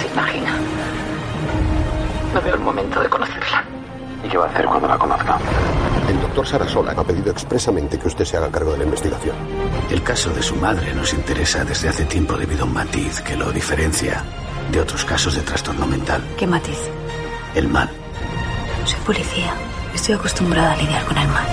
¿Se 0.00 0.06
imagina? 0.08 0.52
No 2.34 2.42
veo 2.42 2.54
el 2.54 2.60
momento 2.60 3.00
de 3.00 3.08
conocerla. 3.08 3.64
¿Y 4.26 4.28
qué 4.28 4.38
va 4.38 4.46
a 4.46 4.48
hacer 4.48 4.66
cuando 4.66 4.88
la 4.88 4.98
conozca? 4.98 5.38
El 6.08 6.20
doctor 6.20 6.44
Sarasola 6.44 6.92
ha 6.96 7.04
pedido 7.04 7.30
expresamente 7.30 7.96
que 7.96 8.08
usted 8.08 8.24
se 8.24 8.36
haga 8.36 8.50
cargo 8.50 8.72
de 8.72 8.78
la 8.78 8.84
investigación. 8.84 9.36
El 9.88 10.02
caso 10.02 10.30
de 10.30 10.42
su 10.42 10.56
madre 10.56 10.92
nos 10.94 11.12
interesa 11.14 11.64
desde 11.64 11.88
hace 11.88 12.06
tiempo 12.06 12.36
debido 12.36 12.64
a 12.64 12.66
un 12.66 12.72
matiz 12.72 13.20
que 13.20 13.36
lo 13.36 13.52
diferencia 13.52 14.24
de 14.72 14.80
otros 14.80 15.04
casos 15.04 15.36
de 15.36 15.42
trastorno 15.42 15.86
mental. 15.86 16.24
¿Qué 16.36 16.44
matiz? 16.44 16.76
El 17.54 17.68
mal. 17.68 17.88
Soy 18.84 18.98
policía. 19.06 19.54
Estoy 19.94 20.16
acostumbrada 20.16 20.72
a 20.72 20.76
lidiar 20.76 21.04
con 21.04 21.16
el 21.18 21.28
mal. 21.28 21.46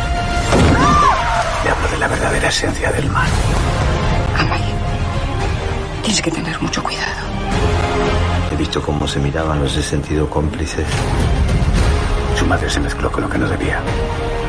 Le 1.64 1.70
hablo 1.70 1.88
de 1.90 1.98
la 2.00 2.08
verdadera 2.08 2.48
esencia 2.48 2.92
del 2.92 3.08
mal. 3.12 3.30
Amaya, 4.40 4.76
tienes 6.02 6.22
que 6.24 6.32
tener 6.32 6.60
mucho 6.60 6.82
cuidado. 6.82 7.22
He 8.52 8.56
visto 8.56 8.82
cómo 8.82 9.08
se 9.08 9.20
miraban, 9.20 9.62
los 9.62 9.78
he 9.78 9.84
sentido 9.84 10.28
cómplices. 10.28 10.88
Su 12.38 12.46
madre 12.46 12.70
se 12.70 12.80
mezcló 12.80 13.12
con 13.12 13.22
lo 13.24 13.30
que 13.30 13.38
no 13.38 13.48
debía. 13.48 13.80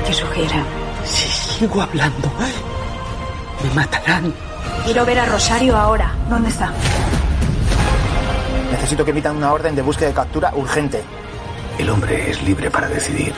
¿Qué 0.06 0.12
sugiere? 0.12 0.62
Si 1.04 1.28
sigo 1.28 1.82
hablando, 1.82 2.30
me 3.62 3.74
matarán. 3.74 4.32
Quiero 4.84 5.04
ver 5.04 5.18
a 5.20 5.26
Rosario 5.26 5.76
ahora. 5.76 6.12
¿Dónde 6.28 6.48
está? 6.48 6.70
Necesito 8.70 9.04
que 9.04 9.10
emitan 9.12 9.36
una 9.36 9.52
orden 9.52 9.74
de 9.74 9.82
búsqueda 9.82 10.10
y 10.10 10.12
captura 10.12 10.52
urgente. 10.54 11.02
El 11.78 11.90
hombre 11.90 12.30
es 12.30 12.42
libre 12.42 12.70
para 12.70 12.88
decidir, 12.88 13.32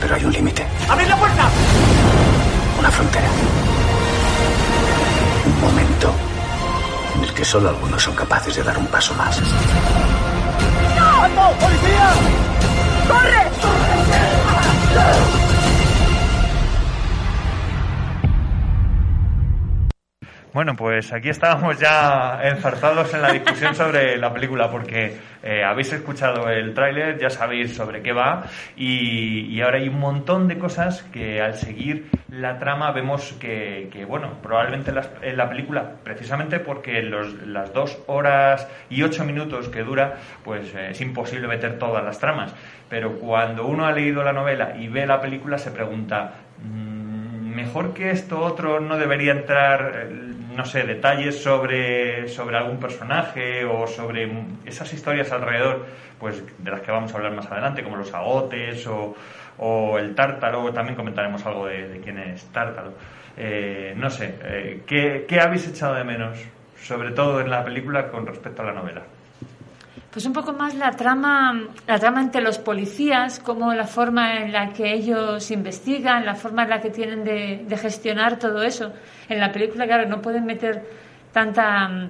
pero 0.00 0.14
hay 0.14 0.24
un 0.24 0.32
límite. 0.32 0.66
¡Abrid 0.88 1.08
la 1.08 1.16
puerta! 1.16 1.48
Una 2.78 2.90
frontera. 2.90 3.28
Un 5.46 5.60
momento 5.60 6.12
en 7.16 7.24
el 7.24 7.34
que 7.34 7.44
solo 7.44 7.68
algunos 7.70 8.02
son 8.02 8.14
capaces 8.14 8.56
de 8.56 8.62
dar 8.62 8.78
un 8.78 8.86
paso 8.86 9.14
más. 9.14 9.40
¡Alto! 10.98 11.58
¡Policía! 11.60 12.12
¡Corre! 13.08 13.42
Bueno, 20.52 20.74
pues 20.76 21.10
aquí 21.14 21.30
estábamos 21.30 21.78
ya 21.80 22.38
enzarzados 22.42 23.14
en 23.14 23.22
la 23.22 23.32
discusión 23.32 23.74
sobre 23.74 24.18
la 24.18 24.34
película 24.34 24.70
porque 24.70 25.16
eh, 25.42 25.64
habéis 25.64 25.94
escuchado 25.94 26.46
el 26.50 26.74
tráiler, 26.74 27.18
ya 27.18 27.30
sabéis 27.30 27.74
sobre 27.74 28.02
qué 28.02 28.12
va 28.12 28.44
y, 28.76 29.58
ahora 29.62 29.78
hay 29.78 29.88
un 29.88 29.98
montón 29.98 30.48
de 30.48 30.58
cosas 30.58 31.04
que 31.04 31.40
al 31.40 31.54
seguir 31.54 32.10
la 32.28 32.58
trama 32.58 32.92
vemos 32.92 33.32
que, 33.40 34.04
bueno, 34.06 34.42
probablemente 34.42 34.90
en 34.90 34.96
la, 34.96 35.06
en 35.22 35.38
la, 35.38 35.48
película, 35.48 35.92
precisamente 36.04 36.60
porque 36.60 37.00
los, 37.00 37.32
las 37.46 37.72
dos 37.72 38.02
horas 38.06 38.68
y 38.90 39.02
ocho 39.04 39.24
minutos 39.24 39.70
que 39.70 39.82
dura, 39.82 40.16
pues 40.44 40.74
eh, 40.74 40.90
es 40.90 41.00
imposible 41.00 41.48
meter 41.48 41.78
todas 41.78 42.04
las 42.04 42.18
tramas. 42.18 42.54
Pero 42.90 43.18
cuando 43.18 43.66
uno 43.66 43.86
ha 43.86 43.92
leído 43.92 44.22
la 44.22 44.34
novela 44.34 44.76
y 44.78 44.88
ve 44.88 45.06
la 45.06 45.18
película 45.18 45.56
se 45.56 45.70
pregunta... 45.70 46.34
Mmm, 46.62 47.02
mejor 47.52 47.94
que 47.94 48.10
esto 48.10 48.40
otro 48.40 48.80
no 48.80 48.96
debería 48.96 49.32
entrar, 49.32 50.08
no 50.54 50.64
sé, 50.64 50.82
detalles 50.84 51.42
sobre, 51.42 52.28
sobre 52.28 52.56
algún 52.56 52.78
personaje 52.78 53.64
o 53.64 53.86
sobre 53.86 54.30
esas 54.64 54.92
historias 54.92 55.30
alrededor, 55.32 55.86
pues 56.18 56.42
de 56.58 56.70
las 56.70 56.80
que 56.80 56.90
vamos 56.90 57.12
a 57.12 57.16
hablar 57.16 57.32
más 57.32 57.50
adelante, 57.50 57.82
como 57.82 57.96
los 57.96 58.12
agotes 58.12 58.86
o, 58.86 59.14
o 59.58 59.98
el 59.98 60.14
tártaro, 60.14 60.72
también 60.72 60.96
comentaremos 60.96 61.44
algo 61.46 61.66
de, 61.66 62.00
quién 62.02 62.18
es 62.18 62.44
tártaro. 62.52 62.92
Eh, 63.36 63.94
no 63.96 64.10
sé, 64.10 64.34
eh, 64.44 64.82
¿qué, 64.86 65.24
¿qué 65.26 65.40
habéis 65.40 65.66
echado 65.68 65.94
de 65.94 66.04
menos, 66.04 66.38
sobre 66.76 67.12
todo 67.12 67.40
en 67.40 67.50
la 67.50 67.64
película 67.64 68.08
con 68.08 68.26
respecto 68.26 68.62
a 68.62 68.66
la 68.66 68.72
novela? 68.72 69.02
Pues 70.12 70.26
un 70.26 70.34
poco 70.34 70.52
más 70.52 70.74
la 70.74 70.90
trama, 70.90 71.68
la 71.86 71.98
trama 71.98 72.20
entre 72.20 72.42
los 72.42 72.58
policías, 72.58 73.40
como 73.40 73.72
la 73.72 73.86
forma 73.86 74.40
en 74.42 74.52
la 74.52 74.70
que 74.70 74.92
ellos 74.92 75.50
investigan, 75.50 76.26
la 76.26 76.34
forma 76.34 76.64
en 76.64 76.68
la 76.68 76.82
que 76.82 76.90
tienen 76.90 77.24
de, 77.24 77.64
de 77.66 77.76
gestionar 77.78 78.38
todo 78.38 78.62
eso. 78.62 78.92
En 79.30 79.40
la 79.40 79.50
película, 79.50 79.86
claro, 79.86 80.06
no 80.06 80.20
pueden 80.20 80.44
meter 80.44 80.84
tanta, 81.32 82.08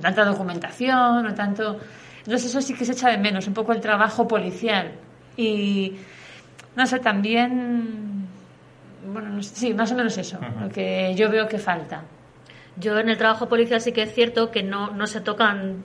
tanta 0.00 0.24
documentación 0.24 1.24
o 1.24 1.32
tanto. 1.34 1.78
Entonces, 2.18 2.46
eso 2.50 2.60
sí 2.60 2.74
que 2.74 2.84
se 2.84 2.90
echa 2.90 3.08
de 3.10 3.18
menos, 3.18 3.46
un 3.46 3.54
poco 3.54 3.72
el 3.72 3.80
trabajo 3.80 4.26
policial. 4.26 4.90
Y, 5.36 5.94
no 6.74 6.84
sé, 6.88 6.98
también. 6.98 8.26
Bueno, 9.06 9.28
no 9.28 9.42
sé, 9.44 9.54
sí, 9.54 9.74
más 9.74 9.92
o 9.92 9.94
menos 9.94 10.18
eso, 10.18 10.38
uh 10.38 10.44
-huh. 10.44 10.60
lo 10.62 10.68
que 10.70 11.14
yo 11.14 11.30
veo 11.30 11.46
que 11.46 11.58
falta. 11.58 12.02
Yo 12.76 12.98
en 12.98 13.08
el 13.10 13.16
trabajo 13.16 13.48
policial 13.48 13.80
sí 13.80 13.92
que 13.92 14.02
es 14.02 14.12
cierto 14.12 14.50
que 14.50 14.64
no, 14.64 14.90
no 14.90 15.06
se 15.06 15.20
tocan 15.20 15.84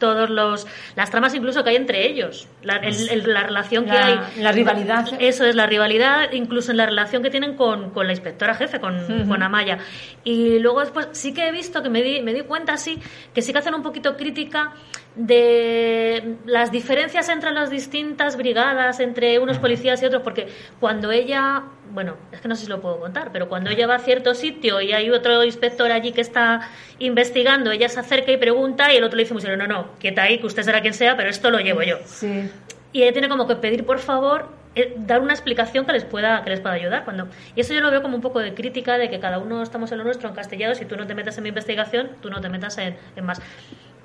todos 0.00 0.28
los 0.28 0.66
las 0.96 1.10
tramas 1.10 1.32
incluso 1.34 1.62
que 1.62 1.70
hay 1.70 1.76
entre 1.76 2.08
ellos. 2.08 2.48
La, 2.64 2.76
el, 2.76 3.08
el, 3.08 3.32
la 3.32 3.44
relación 3.44 3.86
la, 3.86 3.92
que 3.92 3.98
hay. 3.98 4.18
la 4.38 4.50
rivalidad. 4.50 5.06
Eso 5.20 5.44
es 5.44 5.54
la 5.54 5.66
rivalidad 5.66 6.32
incluso 6.32 6.72
en 6.72 6.78
la 6.78 6.86
relación 6.86 7.22
que 7.22 7.30
tienen 7.30 7.54
con, 7.54 7.90
con 7.90 8.06
la 8.08 8.12
inspectora 8.12 8.54
jefe 8.54 8.80
con, 8.80 8.96
uh 8.96 9.06
-huh. 9.06 9.28
con, 9.28 9.42
Amaya. 9.42 9.78
Y 10.24 10.58
luego 10.58 10.80
después 10.80 11.08
sí 11.12 11.32
que 11.32 11.46
he 11.46 11.52
visto 11.52 11.82
que 11.82 11.88
me 11.90 12.02
di, 12.02 12.20
me 12.22 12.32
di 12.34 12.42
cuenta 12.42 12.76
sí 12.76 12.98
que 13.32 13.42
sí 13.42 13.52
que 13.52 13.58
hacen 13.60 13.74
un 13.74 13.82
poquito 13.82 14.16
crítica 14.16 14.72
de 15.16 16.36
las 16.46 16.70
diferencias 16.70 17.28
entre 17.28 17.50
las 17.50 17.70
distintas 17.70 18.36
brigadas 18.36 19.00
entre 19.00 19.38
unos 19.38 19.58
policías 19.58 20.00
y 20.02 20.06
otros 20.06 20.22
porque 20.22 20.48
cuando 20.78 21.10
ella 21.10 21.64
bueno, 21.92 22.16
es 22.32 22.40
que 22.40 22.48
no 22.48 22.54
sé 22.54 22.64
si 22.64 22.68
lo 22.68 22.80
puedo 22.80 23.00
contar, 23.00 23.30
pero 23.32 23.48
cuando 23.48 23.70
ella 23.70 23.86
va 23.86 23.96
a 23.96 23.98
cierto 23.98 24.34
sitio 24.34 24.80
y 24.80 24.92
hay 24.92 25.10
otro 25.10 25.42
inspector 25.44 25.90
allí 25.90 26.12
que 26.12 26.20
está 26.20 26.68
investigando, 26.98 27.72
ella 27.72 27.88
se 27.88 28.00
acerca 28.00 28.30
y 28.32 28.36
pregunta 28.36 28.92
y 28.92 28.96
el 28.96 29.04
otro 29.04 29.16
le 29.16 29.24
dice 29.24 29.34
muy 29.34 29.42
serio, 29.42 29.56
no, 29.56 29.66
no, 29.66 29.88
quieta 29.98 30.22
ahí, 30.22 30.38
que 30.38 30.46
usted 30.46 30.62
será 30.62 30.80
quien 30.80 30.94
sea, 30.94 31.16
pero 31.16 31.28
esto 31.28 31.50
lo 31.50 31.58
llevo 31.58 31.82
yo. 31.82 31.98
Sí. 32.04 32.48
Y 32.92 33.02
ella 33.02 33.12
tiene 33.12 33.28
como 33.28 33.46
que 33.46 33.56
pedir, 33.56 33.84
por 33.84 33.98
favor, 33.98 34.48
eh, 34.74 34.94
dar 34.98 35.20
una 35.20 35.32
explicación 35.32 35.84
que 35.84 35.92
les 35.92 36.04
pueda 36.04 36.44
que 36.44 36.50
les 36.50 36.60
pueda 36.60 36.76
ayudar 36.76 37.04
cuando 37.04 37.26
y 37.56 37.60
eso 37.60 37.74
yo 37.74 37.80
lo 37.80 37.90
veo 37.90 38.02
como 38.02 38.14
un 38.14 38.22
poco 38.22 38.38
de 38.38 38.54
crítica 38.54 38.98
de 38.98 39.10
que 39.10 39.18
cada 39.18 39.38
uno 39.38 39.64
estamos 39.64 39.90
en 39.90 39.98
lo 39.98 40.04
nuestro 40.04 40.28
encastellados 40.28 40.78
si 40.78 40.84
tú 40.84 40.96
no 40.96 41.08
te 41.08 41.14
metas 41.16 41.36
en 41.38 41.42
mi 41.42 41.48
investigación 41.48 42.10
tú 42.22 42.30
no 42.30 42.40
te 42.40 42.48
metas 42.48 42.78
en, 42.78 42.96
en 43.16 43.24
más 43.24 43.42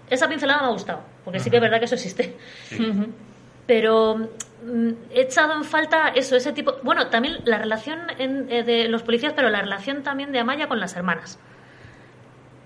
esa 0.09 0.27
pincelada 0.27 0.62
me 0.62 0.67
ha 0.67 0.71
gustado 0.71 1.01
porque 1.24 1.38
uh 1.38 1.41
-huh. 1.41 1.43
sí 1.43 1.50
que 1.50 1.57
es 1.57 1.62
verdad 1.62 1.79
que 1.79 1.85
eso 1.85 1.95
existe 1.95 2.35
sí. 2.65 2.83
uh 2.83 2.93
-huh. 2.93 3.07
pero 3.65 4.15
mm, 4.15 4.91
he 5.12 5.21
echado 5.21 5.53
en 5.53 5.63
falta 5.63 6.09
eso 6.09 6.35
ese 6.35 6.53
tipo 6.53 6.75
bueno 6.83 7.07
también 7.07 7.39
la 7.45 7.57
relación 7.57 8.00
en, 8.17 8.51
eh, 8.51 8.63
de 8.63 8.88
los 8.88 9.03
policías 9.03 9.33
pero 9.33 9.50
la 9.50 9.62
relación 9.62 10.03
también 10.03 10.31
de 10.31 10.39
Amaya 10.39 10.67
con 10.67 10.79
las 10.79 10.95
hermanas 10.95 11.39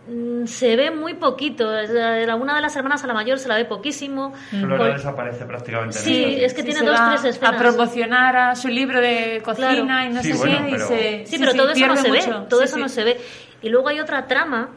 Mm, 0.10 0.48
se 0.48 0.76
ve 0.76 0.90
muy 0.90 1.14
poquito. 1.14 1.66
Una 1.70 2.56
de 2.56 2.62
las 2.62 2.76
hermanas 2.76 3.04
a 3.04 3.08
la 3.08 3.14
mayor 3.14 3.38
se 3.38 3.48
la 3.48 3.56
ve 3.56 3.66
poquísimo. 3.66 4.34
Flora 4.50 4.94
desaparece 4.94 5.46
prácticamente. 5.46 6.00
Sí, 6.00 6.24
en 6.24 6.46
es 6.46 6.54
que 6.54 6.64
sí, 6.64 6.70
tiene 6.70 6.86
dos, 6.86 7.00
tres 7.10 7.36
escenas. 7.36 7.54
A 7.54 7.58
promocionar 7.58 8.36
a 8.36 8.56
su 8.56 8.70
libro 8.70 9.00
de 9.00 9.42
cocina 9.44 9.70
claro. 9.70 10.10
y 10.10 10.14
no 10.14 10.22
sí, 10.24 10.34
sé 10.34 10.38
bueno, 10.38 10.66
qué. 10.66 10.72
Pero... 10.72 10.84
Y 10.84 10.88
se, 10.88 11.26
sí, 11.28 11.38
pero 11.38 11.54
todo 11.54 11.70
eso 11.70 11.88
no 11.88 11.96
se 11.96 12.10
mucho. 12.10 12.40
ve. 12.42 12.48
Todo 12.50 12.64
eso 12.64 12.78
no 12.78 12.90
se 12.90 13.04
ve. 13.04 13.18
Y 13.62 13.70
luego 13.70 13.90
hay 13.90 14.00
otra 14.00 14.26
trama 14.26 14.70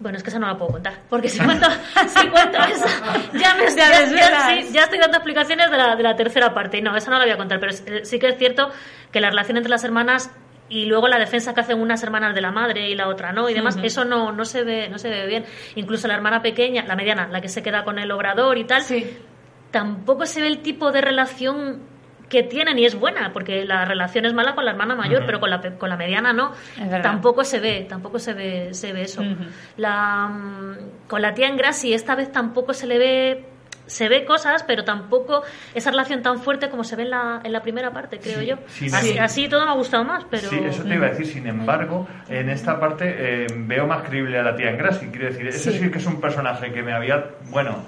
bueno, 0.00 0.16
es 0.16 0.22
que 0.22 0.30
esa 0.30 0.38
no 0.38 0.46
la 0.46 0.56
puedo 0.56 0.72
contar, 0.72 0.94
porque 1.08 1.28
si 1.28 1.38
cuento, 1.44 1.66
si 2.06 2.28
cuento 2.28 2.58
esa, 2.58 2.86
ya, 3.34 3.54
me, 3.54 3.66
ya, 3.74 3.90
ya, 3.90 4.62
sí, 4.62 4.72
ya, 4.72 4.82
estoy 4.84 4.98
dando 4.98 5.16
explicaciones 5.16 5.70
de 5.70 5.76
la, 5.76 5.96
de 5.96 6.02
la 6.02 6.14
tercera 6.14 6.54
parte. 6.54 6.78
Y 6.78 6.82
no, 6.82 6.96
esa 6.96 7.10
no 7.10 7.18
la 7.18 7.24
voy 7.24 7.32
a 7.32 7.36
contar, 7.36 7.58
pero 7.58 7.72
sí 7.72 8.18
que 8.18 8.28
es 8.28 8.38
cierto 8.38 8.70
que 9.10 9.20
la 9.20 9.30
relación 9.30 9.56
entre 9.56 9.70
las 9.70 9.84
hermanas 9.84 10.30
y 10.68 10.84
luego 10.84 11.08
la 11.08 11.18
defensa 11.18 11.54
que 11.54 11.60
hacen 11.60 11.80
unas 11.80 12.02
hermanas 12.02 12.34
de 12.34 12.40
la 12.40 12.52
madre 12.52 12.88
y 12.88 12.94
la 12.94 13.08
otra 13.08 13.32
no 13.32 13.48
y 13.48 13.54
demás 13.54 13.76
uh 13.76 13.80
-huh. 13.80 13.86
eso 13.86 14.04
no 14.04 14.32
no 14.32 14.44
se 14.44 14.64
ve 14.64 14.88
no 14.90 14.98
se 14.98 15.08
ve 15.08 15.26
bien 15.26 15.46
incluso 15.76 16.08
la 16.08 16.14
hermana 16.14 16.42
pequeña 16.42 16.84
la 16.84 16.94
mediana 16.94 17.26
la 17.28 17.40
que 17.40 17.48
se 17.48 17.62
queda 17.62 17.84
con 17.84 17.98
el 17.98 18.10
obrador 18.10 18.58
y 18.58 18.64
tal 18.64 18.82
sí. 18.82 19.18
tampoco 19.70 20.26
se 20.26 20.42
ve 20.42 20.48
el 20.48 20.58
tipo 20.58 20.92
de 20.92 21.00
relación 21.00 21.80
que 22.28 22.42
tienen 22.42 22.78
y 22.78 22.84
es 22.84 22.94
buena 22.94 23.32
porque 23.32 23.64
la 23.64 23.84
relación 23.84 24.26
es 24.26 24.34
mala 24.34 24.54
con 24.54 24.64
la 24.64 24.72
hermana 24.72 24.94
mayor 24.94 25.20
uh 25.20 25.22
-huh. 25.22 25.26
pero 25.26 25.40
con 25.40 25.50
la 25.50 25.60
con 25.78 25.88
la 25.88 25.96
mediana 25.96 26.32
no 26.32 26.52
tampoco 27.02 27.44
se 27.44 27.60
ve 27.60 27.86
tampoco 27.88 28.18
se 28.18 28.34
ve 28.34 28.74
se 28.74 28.92
ve 28.92 29.02
eso 29.02 29.22
uh 29.22 29.24
-huh. 29.24 29.48
la 29.76 30.30
con 31.06 31.22
la 31.22 31.34
tía 31.34 31.48
en 31.48 31.56
Gracie 31.56 31.94
esta 31.94 32.14
vez 32.14 32.30
tampoco 32.30 32.74
se 32.74 32.86
le 32.86 32.98
ve 32.98 33.44
se 33.88 34.08
ve 34.08 34.24
cosas, 34.24 34.62
pero 34.64 34.84
tampoco 34.84 35.42
esa 35.74 35.90
relación 35.90 36.22
tan 36.22 36.38
fuerte 36.40 36.68
como 36.68 36.84
se 36.84 36.94
ve 36.94 37.04
en 37.04 37.10
la, 37.10 37.40
en 37.42 37.52
la 37.52 37.62
primera 37.62 37.90
parte, 37.90 38.18
creo 38.18 38.40
sí, 38.40 38.46
yo. 38.46 38.56
Así, 38.94 39.18
así, 39.18 39.48
todo 39.48 39.64
me 39.64 39.70
ha 39.70 39.74
gustado 39.74 40.04
más, 40.04 40.24
pero... 40.30 40.48
Sí, 40.48 40.58
eso 40.62 40.84
te 40.84 40.94
iba 40.94 41.06
a 41.06 41.10
decir. 41.10 41.26
Sin 41.26 41.46
embargo, 41.46 42.06
en 42.28 42.50
esta 42.50 42.78
parte 42.78 43.14
eh, 43.18 43.46
veo 43.56 43.86
más 43.86 44.02
creíble 44.02 44.38
a 44.38 44.42
la 44.42 44.54
tía 44.54 44.70
en 44.70 44.78
Gracie. 44.78 45.10
Quiero 45.10 45.26
decir, 45.28 45.46
eso 45.48 45.72
sí. 45.72 45.78
sí. 45.78 45.90
que 45.90 45.98
es 45.98 46.06
un 46.06 46.20
personaje 46.20 46.70
que 46.70 46.82
me 46.82 46.92
había... 46.92 47.30
Bueno, 47.50 47.82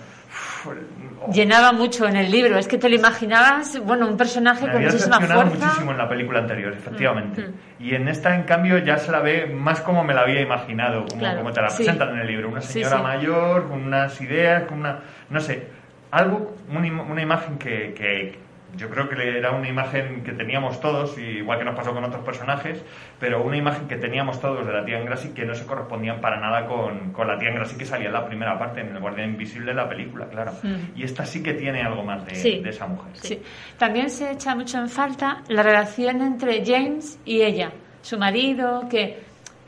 llenaba 1.33 1.73
mucho 1.73 2.07
en 2.07 2.17
el 2.17 2.31
libro. 2.31 2.59
Es 2.59 2.67
que 2.69 2.79
te 2.79 2.89
lo 2.89 2.97
imaginabas, 2.97 3.79
bueno, 3.85 4.07
un 4.07 4.17
personaje 4.17 4.67
Me 4.67 4.73
con 4.73 4.83
muchísima 4.85 5.21
fuerza. 5.21 5.45
muchísimo 5.45 5.91
en 5.93 5.99
la 5.99 6.09
película 6.09 6.39
anterior, 6.41 6.73
efectivamente. 6.73 7.43
Mm. 7.43 7.83
Y 7.83 7.95
en 7.95 8.09
esta, 8.09 8.35
en 8.35 8.43
cambio, 8.45 8.79
ya 8.79 8.99
se 8.99 9.11
la 9.11 9.21
ve 9.21 9.47
más 9.47 9.81
como 9.81 10.05
me 10.05 10.15
la 10.15 10.23
había 10.23 10.41
imaginado, 10.41 11.05
como, 11.07 11.21
Claro, 11.21 11.39
como 11.39 11.53
te 11.53 11.61
la 11.63 11.71
sí. 11.71 11.77
presentan 11.85 12.11
en 12.11 12.19
el 12.21 12.27
libro. 12.27 12.49
Una 12.49 12.61
señora 12.61 12.97
sí. 12.97 13.03
mayor, 13.03 13.69
con 13.69 13.83
unas 13.83 14.21
ideas, 14.21 14.65
con 14.65 14.81
una... 14.81 15.01
no 15.31 15.41
sé, 15.41 15.69
algo, 16.11 16.57
una, 16.69 17.03
una 17.03 17.23
imagen 17.23 17.59
que, 17.59 17.95
que 17.95 18.39
yo 18.77 18.89
creo 18.89 19.09
que 19.09 19.39
era 19.39 19.51
una 19.53 19.69
imagen 19.69 20.23
que 20.23 20.33
teníamos 20.33 20.81
todos, 20.81 21.19
igual 21.19 21.59
que 21.59 21.65
nos 21.65 21.75
pasó 21.75 21.93
con 21.93 22.05
otros 22.05 22.25
personajes, 22.25 22.83
pero 23.19 23.43
una 23.43 23.57
imagen 23.57 23.89
que 23.89 23.97
teníamos 23.97 24.41
todos 24.41 24.67
de 24.67 24.73
la 24.73 24.85
tía 24.85 24.99
Engrasi 24.99 25.35
que 25.35 25.45
no 25.45 25.55
se 25.55 25.67
correspondían 25.67 26.21
para 26.21 26.39
nada 26.41 26.67
con, 26.67 27.13
con 27.13 27.27
la 27.27 27.39
tía 27.39 27.51
Engrasi 27.51 27.77
que 27.77 27.85
salía 27.85 28.09
en 28.09 28.15
la 28.15 28.27
primera 28.27 28.59
parte, 28.59 28.81
en 28.81 28.89
el 28.95 29.01
Guardián 29.01 29.31
Invisible 29.31 29.73
de 29.73 29.75
la 29.77 29.89
película, 29.89 30.27
claro. 30.29 30.53
Mm. 30.63 30.97
Y 30.99 31.05
esta 31.05 31.25
sí 31.25 31.43
que 31.43 31.55
tiene 31.55 31.83
algo 31.83 32.03
más 32.03 32.25
de, 32.27 32.35
Sí. 32.35 32.61
de 32.61 32.71
esa 32.71 32.87
mujer. 32.87 33.13
Sí. 33.15 33.43
También 33.79 34.11
se 34.11 34.31
echa 34.33 34.55
mucho 34.55 34.79
en 34.79 34.89
falta 34.89 35.43
la 35.49 35.63
relación 35.63 36.23
entre 36.23 36.65
James 36.65 37.19
y 37.25 37.43
ella, 37.43 37.73
su 38.03 38.19
marido, 38.19 38.89
que, 38.91 39.19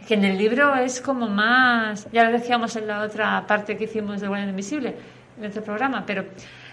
que 0.06 0.14
en 0.14 0.25
el 0.25 0.38
libro 0.38 0.75
es 0.75 1.00
como 1.00 1.28
más, 1.28 2.11
ya 2.12 2.25
lo 2.25 2.32
decíamos 2.32 2.75
en 2.76 2.87
la 2.87 3.00
otra 3.02 3.47
parte 3.47 3.76
que 3.76 3.85
hicimos 3.85 4.21
de 4.21 4.28
Guardián 4.28 4.50
Invisible, 4.50 4.94
en 5.38 5.47
otro 5.47 5.62
programa, 5.62 6.04
pero 6.06 6.25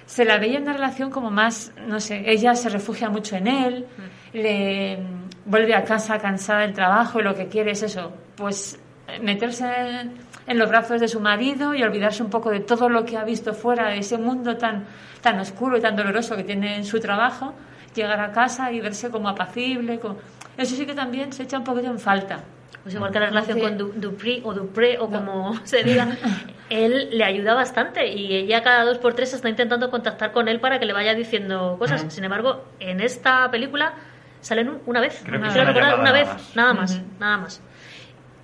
se 0.09 0.25
la 0.25 0.39
veía 0.39 0.59
una 0.59 0.73
relación 0.73 1.11
como 1.11 1.29
más, 1.29 1.71
no 1.85 1.99
sé, 1.99 2.23
ella 2.25 2.55
se 2.55 2.67
refugia 2.69 3.09
mucho 3.09 3.35
en 3.35 3.45
él, 3.45 3.85
le 4.33 4.97
mm, 4.97 5.29
vuelve 5.45 5.75
a 5.75 5.83
casa 5.83 6.17
cansada 6.17 6.61
del 6.61 6.73
trabajo 6.73 7.19
y 7.19 7.23
lo 7.23 7.35
que 7.35 7.47
quiere 7.47 7.71
es 7.71 7.83
eso, 7.83 8.11
pues 8.35 8.79
meterse 9.21 9.65
en, 9.67 10.13
en 10.47 10.57
los 10.57 10.67
brazos 10.67 10.99
de 10.99 11.07
su 11.07 11.19
marido 11.19 11.75
y 11.75 11.83
olvidarse 11.83 12.23
un 12.23 12.31
poco 12.31 12.49
de 12.49 12.59
todo 12.59 12.89
lo 12.89 13.05
que 13.05 13.17
ha 13.17 13.23
visto 13.23 13.53
fuera 13.53 13.89
de 13.89 13.99
ese 13.99 14.17
mundo 14.17 14.57
tan, 14.57 14.85
tan 15.21 15.39
oscuro 15.39 15.77
y 15.77 15.81
tan 15.81 15.95
doloroso 15.95 16.35
que 16.35 16.43
tiene 16.43 16.75
en 16.77 16.85
su 16.85 16.99
trabajo, 16.99 17.53
llegar 17.95 18.19
a 18.19 18.31
casa 18.31 18.71
y 18.71 18.79
verse 18.79 19.09
como 19.11 19.29
apacible. 19.29 19.99
como- 19.99 20.17
Eso 20.57 20.75
sí 20.75 20.85
que 20.87 20.93
también 20.95 21.31
se 21.33 21.43
echa 21.43 21.57
un 21.59 21.63
poquito 21.63 21.87
en 21.87 21.99
falta. 21.99 22.43
Pues 22.83 22.95
igual 22.95 23.11
que 23.11 23.19
la 23.19 23.25
relación 23.27 23.57
Sí. 23.57 23.63
con 23.63 23.77
Du- 23.77 23.93
Dupri 23.95 24.41
o 24.45 24.53
Dupré 24.53 24.97
o 24.99 25.09
como 25.09 25.59
se 25.65 25.83
diga, 25.83 26.07
él 26.69 27.09
le 27.11 27.23
ayuda 27.23 27.53
bastante 27.53 28.08
y 28.08 28.34
ella 28.36 28.63
cada 28.63 28.86
dos 28.86 28.97
por 28.99 29.13
tres 29.13 29.34
está 29.34 29.49
intentando 29.49 29.89
contactar 29.91 30.32
con 30.32 30.47
él 30.47 30.60
para 30.60 30.79
que 30.79 30.86
le 30.86 30.93
vaya 30.93 31.13
diciendo 31.13 31.75
cosas. 31.77 32.05
Sin 32.10 32.23
embargo, 32.23 32.63
en 32.79 33.01
esta 33.01 33.51
película 33.51 33.93
salen 34.41 34.69
un- 34.69 34.82
una 34.86 35.01
vez, 35.01 35.21
Creo 35.25 35.39
una 35.39 35.49
nada 35.49 36.12
vez, 36.13 36.27
más. 36.27 36.55
nada 36.55 36.73
más, 36.73 37.01
nada 37.19 37.38
más. 37.38 37.62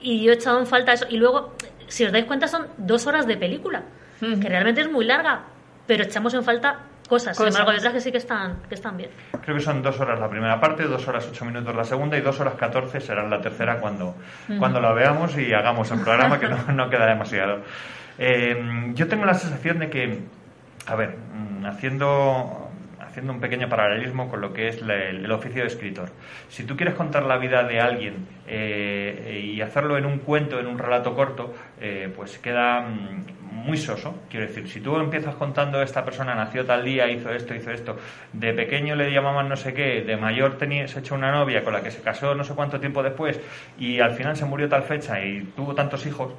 Y 0.01 0.23
yo 0.23 0.31
he 0.33 0.35
echado 0.35 0.59
en 0.59 0.67
falta 0.67 0.91
eso. 0.93 1.05
Y 1.09 1.17
luego, 1.17 1.53
si 1.88 2.03
os 2.05 2.11
dais 2.11 2.25
cuenta, 2.25 2.47
son 2.47 2.67
dos 2.77 3.07
horas 3.07 3.25
de 3.27 3.38
película, 3.38 3.83
que 4.19 4.49
realmente 4.49 4.81
es 4.81 4.91
muy 4.91 5.05
larga, 5.05 5.43
pero 5.88 6.03
echamos 6.03 6.33
en 6.33 6.43
falta 6.43 6.79
cosas. 7.07 7.37
Sin 7.37 7.47
embargo, 7.47 7.71
hay 7.71 7.77
otras 7.77 7.93
que 7.93 8.01
sí 8.01 8.11
que 8.11 8.17
están, 8.17 8.61
que 8.67 8.75
están 8.75 8.97
bien. 8.97 9.09
Creo 9.41 9.55
que 9.55 9.61
son 9.61 9.81
dos 9.81 9.99
horas 9.99 10.19
la 10.19 10.29
primera 10.29 10.59
parte, 10.59 10.83
dos 10.83 11.07
horas 11.07 11.27
ocho 11.29 11.45
minutos 11.45 11.75
la 11.75 11.83
segunda 11.83 12.17
y 12.17 12.21
dos 12.21 12.39
horas 12.39 12.55
catorce 12.55 12.99
será 12.99 13.27
la 13.27 13.41
tercera 13.41 13.79
cuando, 13.79 14.15
cuando 14.59 14.79
la 14.79 14.93
veamos 14.93 15.37
y 15.37 15.53
hagamos 15.53 15.91
el 15.91 16.01
programa 16.01 16.39
que 16.39 16.47
no, 16.47 16.57
no 16.73 16.89
queda 16.89 17.07
demasiado. 17.07 17.61
Eh, 18.17 18.91
yo 18.93 19.07
tengo 19.07 19.25
la 19.25 19.33
sensación 19.33 19.79
de 19.79 19.89
que, 19.89 20.19
a 20.87 20.95
ver, 20.95 21.17
mm, 21.17 21.65
haciendo 21.65 22.69
haciendo 23.15 23.32
un 23.32 23.39
pequeño 23.39 23.69
paralelismo 23.69 24.28
con 24.30 24.41
lo 24.41 24.51
que 24.51 24.67
es 24.67 24.82
el, 24.82 25.32
oficio 25.32 25.62
de 25.62 25.67
escritor. 25.67 26.10
Si 26.49 26.65
tú 26.65 26.75
quieres 26.75 26.95
contar 26.95 27.23
la 27.23 27.38
vida 27.38 27.63
de 27.63 27.80
alguien 27.80 28.28
eh, 28.45 29.41
y 29.56 29.62
hacerlo 29.62 29.97
en 29.97 30.06
un 30.06 30.17
cuento, 30.19 30.60
en 30.60 30.67
un 30.67 30.78
relato 30.78 31.15
corto, 31.15 31.54
eh, 31.80 32.12
pues 32.13 32.38
queda 32.39 32.82
mm, 32.82 33.45
muy 33.54 33.78
soso. 33.78 34.15
Quiero 34.30 34.47
decir, 34.47 34.67
si 34.67 34.82
tú 34.82 34.97
empiezas 34.97 35.34
contando 35.36 35.82
esta 35.82 36.04
persona 36.04 36.36
nació 36.36 36.65
tal 36.65 36.84
día, 36.84 37.08
hizo 37.10 37.32
esto, 37.32 37.56
hizo 37.56 37.71
esto, 37.71 37.95
de 38.34 38.51
pequeño 38.51 38.95
le 38.95 39.10
llamaban 39.13 39.47
no 39.47 39.56
sé 39.56 39.73
qué, 39.73 40.01
de 40.01 40.17
mayor 40.17 40.58
tenía, 40.58 40.86
se 40.89 40.99
echó 40.99 41.15
una 41.15 41.32
novia 41.32 41.63
con 41.63 41.71
la 41.71 41.82
que 41.82 41.91
se 41.91 42.01
casó 42.01 42.36
no 42.36 42.43
sé 42.43 42.54
cuánto 42.54 42.82
tiempo 42.82 43.01
después 43.01 43.39
y 43.80 44.01
al 44.01 44.12
final 44.12 44.36
se 44.36 44.43
murió 44.43 44.67
tal 44.67 44.84
fecha 44.84 45.23
y 45.23 45.54
tuvo 45.56 45.73
tantos 45.73 46.06
hijos, 46.06 46.34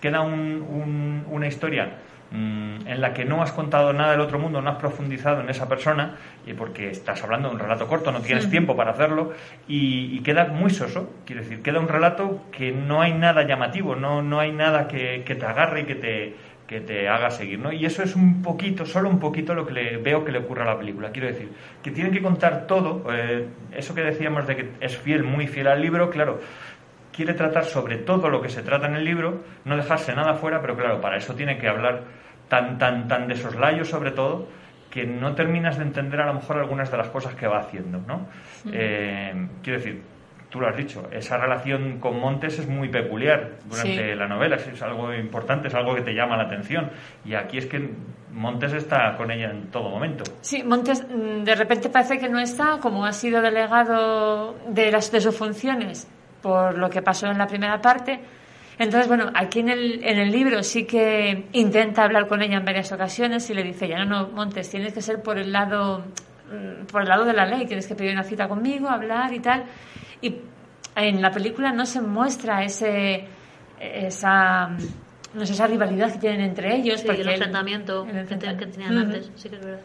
queda 0.00 0.22
un- 0.22 0.62
un- 0.66 1.26
una 1.28 1.46
historia 1.46 1.90
en 2.34 3.00
la 3.00 3.14
que 3.14 3.24
no 3.24 3.42
has 3.42 3.52
contado 3.52 3.92
nada 3.92 4.12
del 4.12 4.20
otro 4.20 4.38
mundo, 4.38 4.60
no 4.60 4.70
has 4.70 4.76
profundizado 4.76 5.40
en 5.40 5.48
esa 5.48 5.68
persona, 5.68 6.16
y 6.46 6.52
porque 6.52 6.90
estás 6.90 7.22
hablando 7.22 7.48
de 7.48 7.54
un 7.54 7.60
relato 7.60 7.86
corto, 7.86 8.10
no 8.10 8.20
tienes 8.20 8.50
tiempo 8.50 8.76
para 8.76 8.90
hacerlo, 8.90 9.32
y, 9.68 10.16
y 10.16 10.20
queda 10.20 10.46
muy 10.46 10.70
soso, 10.70 11.14
quiero 11.24 11.42
decir, 11.42 11.62
queda 11.62 11.78
un 11.78 11.88
relato 11.88 12.42
que 12.50 12.72
no 12.72 13.02
hay 13.02 13.12
nada 13.12 13.46
llamativo, 13.46 13.94
no, 13.94 14.22
no 14.22 14.40
hay 14.40 14.52
nada 14.52 14.88
que, 14.88 15.22
que 15.24 15.34
te 15.34 15.46
agarre 15.46 15.82
y 15.82 15.84
que 15.84 15.94
te, 15.94 16.34
que 16.66 16.80
te 16.80 17.08
haga 17.08 17.30
seguir, 17.30 17.58
¿no? 17.58 17.72
Y 17.72 17.84
eso 17.84 18.02
es 18.02 18.16
un 18.16 18.42
poquito, 18.42 18.86
solo 18.86 19.08
un 19.08 19.18
poquito 19.18 19.54
lo 19.54 19.66
que 19.66 19.72
le 19.72 19.96
veo 19.98 20.24
que 20.24 20.32
le 20.32 20.38
ocurre 20.38 20.62
a 20.62 20.66
la 20.66 20.78
película. 20.78 21.10
Quiero 21.10 21.28
decir, 21.28 21.50
que 21.82 21.90
tienen 21.90 22.12
que 22.12 22.22
contar 22.22 22.66
todo, 22.66 23.04
eh, 23.12 23.46
eso 23.72 23.94
que 23.94 24.00
decíamos 24.00 24.46
de 24.46 24.56
que 24.56 24.70
es 24.80 24.96
fiel, 24.96 25.24
muy 25.24 25.46
fiel 25.46 25.66
al 25.66 25.80
libro, 25.80 26.10
claro, 26.10 26.40
quiere 27.14 27.34
tratar 27.34 27.64
sobre 27.64 27.98
todo 27.98 28.28
lo 28.28 28.40
que 28.40 28.48
se 28.48 28.62
trata 28.62 28.86
en 28.86 28.96
el 28.96 29.04
libro, 29.04 29.44
no 29.64 29.76
dejarse 29.76 30.14
nada 30.14 30.34
fuera, 30.34 30.60
pero 30.60 30.76
claro, 30.76 31.00
para 31.00 31.16
eso 31.16 31.34
tiene 31.34 31.58
que 31.58 31.68
hablar 31.68 32.02
tan, 32.48 32.78
tan, 32.78 33.06
tan 33.08 33.28
de 33.28 33.36
soslayo 33.36 33.84
sobre 33.84 34.10
todo, 34.10 34.48
que 34.90 35.04
no 35.06 35.34
terminas 35.34 35.76
de 35.76 35.84
entender 35.84 36.20
a 36.20 36.26
lo 36.26 36.34
mejor 36.34 36.58
algunas 36.58 36.90
de 36.90 36.96
las 36.96 37.08
cosas 37.08 37.34
que 37.34 37.46
va 37.46 37.58
haciendo, 37.58 37.98
¿no? 38.06 38.28
Eh, 38.72 39.48
quiero 39.62 39.78
decir, 39.78 40.02
tú 40.50 40.60
lo 40.60 40.68
has 40.68 40.76
dicho, 40.76 41.08
esa 41.10 41.36
relación 41.36 41.98
con 41.98 42.20
Montes 42.20 42.60
es 42.60 42.68
muy 42.68 42.88
peculiar 42.88 43.54
durante 43.64 44.12
Sí. 44.12 44.14
la 44.16 44.28
novela, 44.28 44.54
es, 44.56 44.66
es 44.68 44.82
algo 44.82 45.12
importante, 45.12 45.66
es 45.68 45.74
algo 45.74 45.94
que 45.96 46.02
te 46.02 46.14
llama 46.14 46.36
la 46.36 46.44
atención. 46.44 46.90
Y 47.24 47.34
aquí 47.34 47.58
es 47.58 47.66
que 47.66 47.90
Montes 48.32 48.72
está 48.72 49.16
con 49.16 49.32
ella 49.32 49.50
en 49.50 49.68
todo 49.72 49.90
momento. 49.90 50.22
Sí, 50.42 50.62
Montes 50.62 51.04
mm, 51.08 51.42
de 51.42 51.54
repente 51.56 51.88
parece 51.88 52.18
que 52.18 52.28
no 52.28 52.38
está, 52.38 52.78
como 52.80 53.04
ha 53.04 53.12
sido 53.12 53.42
delegado 53.42 54.54
de, 54.68 54.92
las, 54.92 55.10
de 55.10 55.20
sus 55.20 55.36
funciones 55.36 56.08
por 56.44 56.76
lo 56.76 56.90
que 56.90 57.00
pasó 57.00 57.26
en 57.28 57.38
la 57.38 57.46
primera 57.46 57.80
parte. 57.80 58.20
Entonces, 58.78 59.08
bueno, 59.08 59.30
aquí 59.34 59.60
en 59.60 59.70
el, 59.70 60.04
en 60.04 60.18
el 60.18 60.30
libro 60.30 60.62
sí 60.62 60.84
que 60.84 61.46
intenta 61.52 62.04
hablar 62.04 62.28
con 62.28 62.42
ella 62.42 62.58
en 62.58 62.66
varias 62.66 62.92
ocasiones 62.92 63.48
y 63.48 63.54
le 63.54 63.62
dice 63.62 63.88
ya, 63.88 64.04
no, 64.04 64.04
no, 64.04 64.28
Montes, 64.28 64.68
tienes 64.68 64.92
que 64.92 65.00
ser 65.00 65.22
por 65.22 65.38
el 65.38 65.50
lado, 65.52 66.00
mm, 66.00 66.84
por 66.84 67.00
el 67.00 67.08
lado 67.08 67.24
de 67.24 67.32
la 67.32 67.46
ley, 67.46 67.64
tienes 67.64 67.86
que 67.86 67.94
pedir 67.94 68.12
una 68.12 68.24
cita 68.24 68.46
conmigo, 68.46 68.90
hablar 68.90 69.32
y 69.32 69.40
tal. 69.40 69.64
Y 70.20 70.36
en 70.96 71.22
la 71.22 71.30
película 71.30 71.72
no 71.72 71.86
se 71.86 72.02
muestra 72.02 72.62
ese, 72.62 73.24
esa, 73.80 74.68
no 75.32 75.46
sé, 75.46 75.52
esa 75.54 75.66
rivalidad 75.66 76.12
que 76.12 76.18
tienen 76.18 76.42
entre 76.42 76.76
ellos. 76.76 77.00
Sí, 77.00 77.06
porque 77.06 77.22
el 77.22 77.30
enfrentamiento 77.30 78.06
el 78.06 78.26
que, 78.26 78.66
tenían 78.66 78.98
antes, 78.98 79.32
sí 79.36 79.48
que 79.48 79.56
es 79.56 79.64
verdad. 79.64 79.80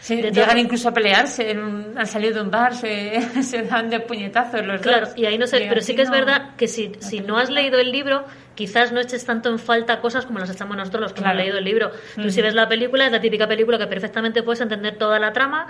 Sí, 0.00 0.22
De 0.22 0.30
llegan 0.30 0.56
incluso 0.58 0.88
a 0.88 0.94
pelearse, 0.94 1.50
en 1.50 1.58
un- 1.58 1.98
han 1.98 2.06
salido 2.06 2.34
de 2.34 2.40
un 2.42 2.50
bar, 2.50 2.74
se, 2.74 3.20
se 3.42 3.62
dan 3.64 3.90
de 3.90 4.00
puñetazos 4.00 4.64
los 4.64 4.80
Claro, 4.80 5.06
dos. 5.06 5.18
y 5.18 5.26
ahí 5.26 5.36
no 5.38 5.46
sé, 5.46 5.66
pero 5.68 5.80
sí 5.80 5.94
que 5.96 6.02
es 6.02 6.10
verdad 6.10 6.54
que 6.56 6.68
si, 6.68 6.92
si 7.00 7.20
no 7.20 7.36
has 7.36 7.50
leído 7.50 7.78
el 7.80 7.90
libro, 7.90 8.24
quizás 8.54 8.92
no 8.92 9.00
eches 9.00 9.24
tanto 9.24 9.48
en 9.50 9.58
falta 9.58 10.00
cosas 10.00 10.24
como 10.24 10.38
las 10.38 10.50
echamos 10.50 10.76
nosotros 10.76 11.02
los 11.02 11.12
que 11.12 11.20
Claro. 11.22 11.32
hemos 11.34 11.44
leído 11.44 11.58
el 11.58 11.64
libro. 11.64 11.90
Tú 12.14 12.30
si 12.30 12.40
ves 12.42 12.54
la 12.54 12.68
película, 12.68 13.06
es 13.06 13.12
la 13.12 13.20
típica 13.20 13.46
película 13.48 13.76
que 13.78 13.86
perfectamente 13.88 14.42
puedes 14.42 14.60
entender 14.60 14.96
toda 14.96 15.18
la 15.18 15.32
trama, 15.32 15.66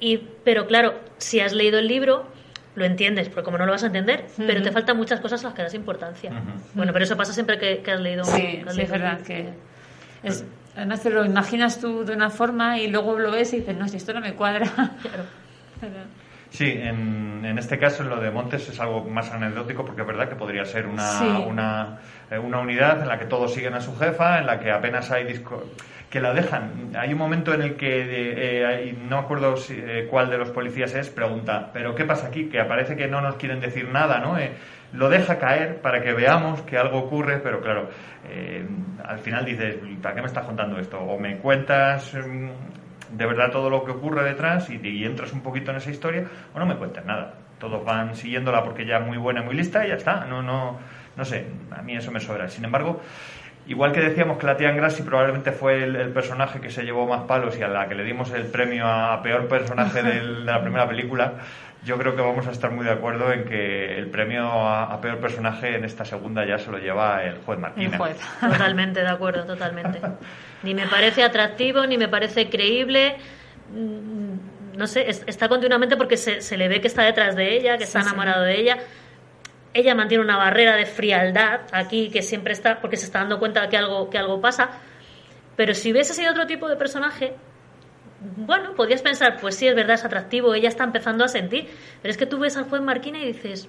y, 0.00 0.18
pero 0.44 0.66
claro, 0.66 0.94
si 1.18 1.40
has 1.40 1.52
leído 1.52 1.78
el 1.80 1.88
libro, 1.88 2.26
lo 2.76 2.84
entiendes, 2.84 3.28
porque 3.28 3.44
como 3.44 3.58
no 3.58 3.66
lo 3.66 3.72
vas 3.72 3.82
a 3.82 3.86
entender, 3.88 4.26
pero 4.36 4.62
te 4.62 4.70
faltan 4.72 4.96
muchas 4.96 5.20
cosas 5.20 5.42
a 5.44 5.48
las 5.48 5.54
que 5.54 5.62
das 5.62 5.74
importancia. 5.74 6.30
Bueno, 6.74 6.92
pero 6.92 7.04
eso 7.04 7.16
pasa 7.16 7.32
siempre 7.32 7.58
que, 7.58 7.78
que 7.82 7.90
has 7.90 8.00
leído 8.00 8.22
un- 8.24 8.30
Sí, 8.30 8.40
que 8.40 8.64
has 8.68 8.74
sí, 8.74 8.80
es 8.82 8.90
leído 8.90 8.92
verdad 8.92 9.20
que... 9.20 9.48
Es, 10.22 10.44
además 10.76 11.02
te 11.02 11.10
lo 11.10 11.24
imaginas 11.24 11.80
tú 11.80 12.04
de 12.04 12.14
una 12.14 12.30
forma 12.30 12.78
y 12.78 12.88
luego 12.88 13.18
lo 13.18 13.30
ves 13.30 13.52
y 13.52 13.58
dices, 13.58 13.76
no, 13.76 13.88
si 13.88 13.96
esto 13.96 14.12
no 14.12 14.20
me 14.20 14.34
cuadra. 14.34 14.66
Claro. 15.02 15.24
Sí, 16.52 16.70
en, 16.70 17.42
en 17.46 17.58
este 17.58 17.78
caso, 17.78 18.02
en 18.02 18.10
lo 18.10 18.20
de 18.20 18.30
Montes 18.30 18.68
es 18.68 18.78
algo 18.78 19.04
más 19.04 19.32
anecdótico 19.32 19.86
porque 19.86 20.02
es 20.02 20.06
verdad 20.06 20.28
que 20.28 20.36
podría 20.36 20.66
ser 20.66 20.86
una, 20.86 21.02
Sí. 21.02 21.44
una, 21.46 21.98
eh, 22.30 22.38
una 22.38 22.58
unidad 22.60 23.00
en 23.00 23.08
la 23.08 23.18
que 23.18 23.24
todos 23.24 23.54
siguen 23.54 23.72
a 23.72 23.80
su 23.80 23.96
jefa, 23.96 24.38
en 24.38 24.46
la 24.46 24.60
que 24.60 24.70
apenas 24.70 25.10
hay 25.10 25.24
disco 25.24 25.64
que 26.10 26.20
la 26.20 26.34
dejan. 26.34 26.92
Hay 26.94 27.10
un 27.14 27.18
momento 27.18 27.54
en 27.54 27.62
el 27.62 27.76
que, 27.76 28.04
eh, 28.06 28.94
no 29.08 29.16
acuerdo 29.16 29.56
si- 29.56 29.80
eh, 29.82 30.06
cuál 30.10 30.28
de 30.28 30.36
los 30.36 30.50
policías 30.50 30.94
es, 30.94 31.08
pregunta, 31.08 31.70
¿pero 31.72 31.94
qué 31.94 32.04
pasa 32.04 32.26
aquí? 32.26 32.50
Que 32.50 32.60
aparece 32.60 32.96
que 32.96 33.08
no 33.08 33.22
nos 33.22 33.36
quieren 33.36 33.60
decir 33.60 33.88
nada, 33.88 34.18
¿no? 34.18 34.36
Eh, 34.38 34.52
lo 34.92 35.08
deja 35.08 35.38
caer 35.38 35.80
para 35.80 36.02
que 36.02 36.12
veamos 36.12 36.60
que 36.62 36.76
algo 36.76 36.98
ocurre, 36.98 37.38
pero 37.38 37.62
claro, 37.62 37.88
eh, 38.28 38.62
al 39.06 39.20
final 39.20 39.46
dices, 39.46 39.76
¿para 40.02 40.14
qué 40.14 40.20
me 40.20 40.26
estás 40.26 40.44
contando 40.44 40.78
esto? 40.78 41.00
O 41.00 41.18
me 41.18 41.38
cuentas 41.38 42.12
mm, 42.14 42.50
de 43.12 43.26
verdad 43.26 43.50
todo 43.50 43.70
lo 43.70 43.84
que 43.84 43.92
ocurre 43.92 44.24
detrás 44.24 44.70
y, 44.70 45.04
entras 45.04 45.32
un 45.32 45.40
poquito 45.40 45.70
en 45.70 45.76
esa 45.78 45.90
historia, 45.90 46.24
o 46.54 46.58
no 46.58 46.66
me 46.66 46.76
cuentes 46.76 47.04
nada. 47.04 47.34
Todos 47.58 47.84
van 47.84 48.16
siguiéndola 48.16 48.64
porque 48.64 48.86
ya 48.86 48.98
es 48.98 49.06
muy 49.06 49.18
buena 49.18 49.42
muy 49.42 49.54
lista 49.54 49.84
y 49.84 49.88
ya 49.88 49.94
está. 49.94 50.24
No, 50.26 50.42
no, 50.42 50.78
no 51.16 51.24
sé, 51.24 51.46
a 51.70 51.82
mí 51.82 51.96
eso 51.96 52.10
me 52.10 52.20
sobra. 52.20 52.48
Sin 52.48 52.64
embargo, 52.64 53.00
igual 53.66 53.92
que 53.92 54.00
decíamos 54.00 54.38
que 54.38 54.46
la 54.46 54.56
tía 54.56 54.72
Grassi 54.72 55.02
probablemente 55.02 55.52
fue 55.52 55.84
el, 55.84 55.94
el 55.94 56.10
personaje 56.10 56.60
que 56.60 56.70
se 56.70 56.82
llevó 56.82 57.06
más 57.06 57.22
palos 57.22 57.56
y 57.58 57.62
a 57.62 57.68
la 57.68 57.88
que 57.88 57.94
le 57.94 58.04
dimos 58.04 58.32
el 58.32 58.46
premio 58.46 58.86
a 58.86 59.22
peor 59.22 59.46
personaje 59.46 60.02
de 60.02 60.22
la 60.22 60.60
primera 60.60 60.88
película, 60.88 61.34
yo 61.84 61.98
creo 61.98 62.14
que 62.14 62.22
vamos 62.22 62.46
a 62.46 62.50
estar 62.52 62.70
muy 62.70 62.84
de 62.84 62.92
acuerdo 62.92 63.32
en 63.32 63.44
que 63.44 63.98
el 63.98 64.08
premio 64.08 64.44
a, 64.44 64.84
a 64.84 65.00
peor 65.00 65.18
personaje 65.18 65.74
en 65.76 65.84
esta 65.84 66.04
segunda 66.04 66.44
ya 66.46 66.58
se 66.58 66.70
lo 66.70 66.78
lleva 66.78 67.22
el 67.24 67.38
juez 67.38 67.58
Martínez. 67.58 67.92
El 67.92 67.98
juez. 67.98 68.16
Totalmente 68.40 69.00
de 69.00 69.08
acuerdo, 69.08 69.44
totalmente. 69.44 70.00
Ni 70.62 70.74
me 70.74 70.86
parece 70.86 71.24
atractivo, 71.24 71.84
ni 71.86 71.98
me 71.98 72.06
parece 72.08 72.48
creíble. 72.48 73.16
Mm, 73.74 74.76
No 74.78 74.86
sé, 74.86 75.08
es- 75.10 75.24
está 75.26 75.48
continuamente 75.48 75.96
porque 75.96 76.16
se, 76.16 76.40
se 76.40 76.56
le 76.56 76.68
ve 76.68 76.80
que 76.80 76.86
está 76.88 77.02
detrás 77.02 77.34
de 77.36 77.56
ella, 77.56 77.76
que 77.76 77.84
está 77.84 78.00
sí. 78.00 78.06
enamorado 78.08 78.42
de 78.44 78.60
ella. 78.60 78.78
Ella 79.74 79.94
mantiene 79.94 80.22
una 80.24 80.36
barrera 80.36 80.76
de 80.76 80.86
frialdad 80.86 81.60
aquí 81.72 82.10
que 82.10 82.22
siempre 82.22 82.52
está, 82.52 82.80
porque 82.80 82.96
se 82.96 83.06
está 83.06 83.18
dando 83.20 83.38
cuenta 83.38 83.62
de 83.62 83.68
que 83.68 83.76
algo, 83.76 84.08
que 84.08 84.18
algo 84.18 84.40
pasa. 84.40 84.70
Pero 85.56 85.74
si 85.74 85.92
hubiese 85.92 86.14
sido 86.14 86.30
otro 86.30 86.46
tipo 86.46 86.68
de 86.68 86.76
personaje, 86.76 87.34
bueno, 88.36 88.74
podrías 88.74 89.02
pensar, 89.02 89.38
pues 89.40 89.56
sí, 89.56 89.66
es 89.66 89.74
verdad, 89.74 89.94
es 89.94 90.04
atractivo, 90.04 90.54
ella 90.54 90.68
está 90.68 90.84
empezando 90.84 91.24
a 91.24 91.28
sentir. 91.28 91.68
Pero 92.00 92.10
es 92.12 92.16
que 92.18 92.26
tú 92.26 92.38
ves 92.38 92.56
al 92.56 92.64
juez 92.64 92.82
Marquina 92.82 93.18
y 93.18 93.26
dices, 93.26 93.68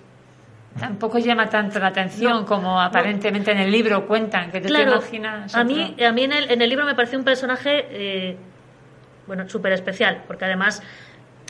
Tampoco 0.79 1.19
llama 1.19 1.49
tanto 1.49 1.77
la 1.77 1.87
atención 1.87 2.31
No, 2.31 2.45
como 2.47 2.81
aparentemente 2.81 3.51
en 3.51 3.59
el 3.59 3.71
libro 3.71 4.07
cuentan, 4.07 4.49
que 4.51 4.59
tú 4.59 4.67
te 4.69 4.73
Claro, 4.73 4.93
imaginas. 4.93 5.53
a 5.55 5.63
mí, 5.63 5.91
otro. 5.93 6.07
a 6.07 6.11
mí 6.11 6.23
en, 6.23 6.31
el, 6.33 6.49
en 6.51 6.61
el 6.63 6.69
libro 6.69 6.83
me 6.85 6.95
pareció 6.95 7.19
un 7.19 7.25
personaje, 7.25 7.85
eh, 7.91 8.37
bueno, 9.27 9.47
súper 9.47 9.71
especial, 9.73 10.23
porque 10.25 10.45
además 10.45 10.81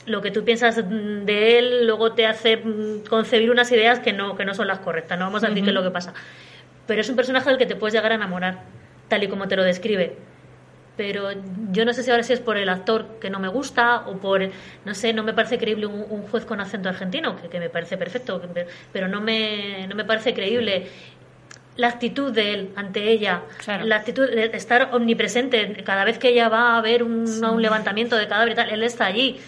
lo 0.06 0.22
que 0.22 0.32
tú 0.32 0.44
piensas 0.44 0.76
de 0.76 1.58
él 1.58 1.88
luego 1.88 2.12
te 2.12 2.28
hace 2.28 2.58
mm, 2.58 3.06
concebir 3.10 3.50
unas 3.50 3.72
ideas 3.72 4.00
que 4.00 4.12
no, 4.12 4.36
que 4.36 4.44
no 4.44 4.54
son 4.54 4.68
las 4.68 4.80
correctas, 4.80 5.18
no 5.18 5.24
vamos 5.26 5.42
a 5.46 5.48
decir 5.48 5.64
qué 5.64 5.70
es 5.70 5.74
lo 5.76 5.84
que 5.84 5.92
pasa. 5.92 6.14
Pero 6.86 7.00
es 7.00 7.10
un 7.10 7.16
personaje 7.16 7.48
del 7.50 7.58
que 7.58 7.66
te 7.66 7.78
puedes 7.78 7.94
llegar 7.94 8.12
a 8.12 8.16
enamorar, 8.16 8.60
tal 9.08 9.24
y 9.24 9.30
como 9.30 9.48
te 9.48 9.56
lo 9.56 9.64
describe. 9.64 10.18
Pero 10.96 11.30
yo 11.72 11.86
no 11.86 11.94
sé 11.94 12.04
si 12.04 12.12
ahora 12.12 12.22
si 12.24 12.34
es 12.34 12.40
por 12.40 12.56
el 12.58 12.70
actor 12.70 13.18
que 13.20 13.30
no 13.32 13.40
me 13.40 13.48
gusta 13.48 14.02
o 14.08 14.18
por, 14.18 14.42
no 14.86 14.94
sé, 14.94 15.12
no 15.12 15.24
me 15.24 15.34
parece 15.34 15.58
creíble 15.58 15.88
un, 15.88 16.06
un 16.08 16.22
juez 16.28 16.46
con 16.46 16.62
acento 16.62 16.88
argentino, 16.90 17.36
que, 17.36 17.50
que 17.50 17.60
me 17.60 17.70
parece 17.70 17.98
perfecto, 17.98 18.42
pero 18.92 19.08
no 19.08 19.20
me, 19.20 19.88
no 19.88 19.96
me 19.96 20.06
parece 20.06 20.34
creíble 20.36 20.88
la 21.78 21.88
actitud 21.88 22.32
de 22.32 22.54
él 22.54 22.70
ante 22.76 23.10
ella, 23.10 23.42
Claro. 23.66 23.86
la 23.86 23.96
actitud 23.96 24.30
de 24.30 24.46
estar 24.56 24.90
omnipresente, 24.94 25.82
cada 25.84 26.06
vez 26.06 26.20
que 26.20 26.30
ella 26.30 26.48
va 26.48 26.78
a 26.78 26.82
ver 26.82 27.02
un, 27.02 27.26
un 27.44 27.62
levantamiento 27.62 28.16
de 28.16 28.28
cadáver 28.28 28.52
y 28.54 28.56
tal, 28.56 28.70
él 28.70 28.84
está 28.84 29.08
allí. 29.08 29.40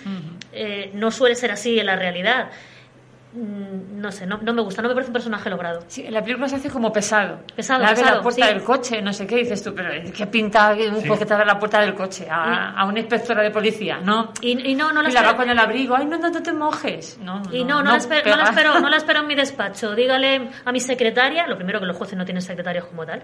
Eh, 0.51 0.89
no 0.95 1.11
suele 1.11 1.35
ser 1.35 1.51
así 1.51 1.77
en 1.79 1.85
la 1.85 1.95
realidad. 1.95 2.49
Mm, 3.35 3.99
No 3.99 4.11
sé, 4.11 4.25
no, 4.25 4.37
no 4.37 4.53
me 4.53 4.61
gusta, 4.61 4.81
no 4.81 4.87
me 4.87 4.93
parece 4.93 5.09
un 5.09 5.13
personaje 5.13 5.49
logrado. 5.49 5.83
Sí, 5.87 6.05
en 6.05 6.13
la 6.13 6.21
película 6.21 6.47
se 6.47 6.55
hace 6.55 6.69
como 6.69 6.93
pesado. 6.93 7.39
Pesado, 7.55 7.83
abre 7.83 7.95
pesado, 7.95 8.15
la 8.17 8.21
puerta 8.23 8.47
sí. 8.47 8.53
del 8.53 8.63
coche, 8.63 9.01
no 9.01 9.11
sé 9.11 9.27
qué, 9.27 9.35
dices 9.37 9.61
tú, 9.63 9.73
pero 9.75 9.89
¿qué 10.15 10.27
pinta 10.27 10.71
un 10.73 11.01
Sí. 11.01 11.07
juez 11.07 11.19
que 11.19 11.25
te 11.25 11.33
abre 11.33 11.45
la 11.45 11.59
puerta 11.59 11.81
del 11.81 11.93
coche? 11.95 12.27
A, 12.29 12.71
a 12.79 12.85
una 12.85 12.99
inspectora 12.99 13.41
de 13.43 13.51
policía, 13.51 13.99
¿no? 13.99 14.31
Y, 14.41 14.71
y 14.71 14.75
no, 14.75 14.91
no 14.93 15.01
la 15.01 15.09
y 15.09 15.11
la 15.11 15.35
con 15.35 15.49
el 15.49 15.59
abrigo, 15.59 15.95
ay, 15.95 16.05
no, 16.05 16.17
no, 16.17 16.29
no 16.29 16.41
te 16.41 16.53
mojes. 16.53 17.17
No, 17.21 17.41
y 17.51 17.63
no, 17.65 17.83
no, 17.83 17.91
la 17.91 17.97
espero, 17.97 18.29
no 18.29 18.37
la 18.37 18.43
espero, 18.49 18.79
no 18.79 18.89
la 18.89 18.97
espero 18.97 19.19
en 19.21 19.27
mi 19.27 19.35
despacho. 19.35 19.93
Dígale 19.95 20.49
a 20.63 20.71
mi 20.71 20.79
secretaria, 20.79 21.45
lo 21.47 21.57
primero 21.57 21.79
que 21.79 21.85
los 21.87 21.97
jueces 21.97 22.17
no 22.17 22.23
tienen 22.23 22.41
secretarias 22.41 22.85
como 22.85 23.05
tal. 23.05 23.23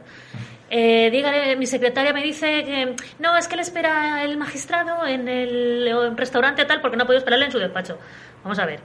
Eh, 0.70 1.10
dígale, 1.12 1.56
mi 1.56 1.66
secretaria 1.68 2.12
me 2.14 2.24
dice 2.24 2.64
que 2.64 2.96
no, 3.20 3.38
es 3.38 3.48
que 3.48 3.56
le 3.56 3.62
espera 3.62 4.24
el 4.24 4.38
magistrado 4.38 5.06
en 5.06 5.28
el 5.28 6.16
restaurante 6.18 6.66
tal 6.66 6.82
porque 6.82 6.98
no 6.98 7.04
ha 7.04 7.06
podido 7.06 7.20
esperarle 7.20 7.46
en 7.46 7.52
su 7.52 7.60
despacho. 7.60 7.98
Vamos 8.44 8.58
a 8.60 8.66
ver, 8.66 8.80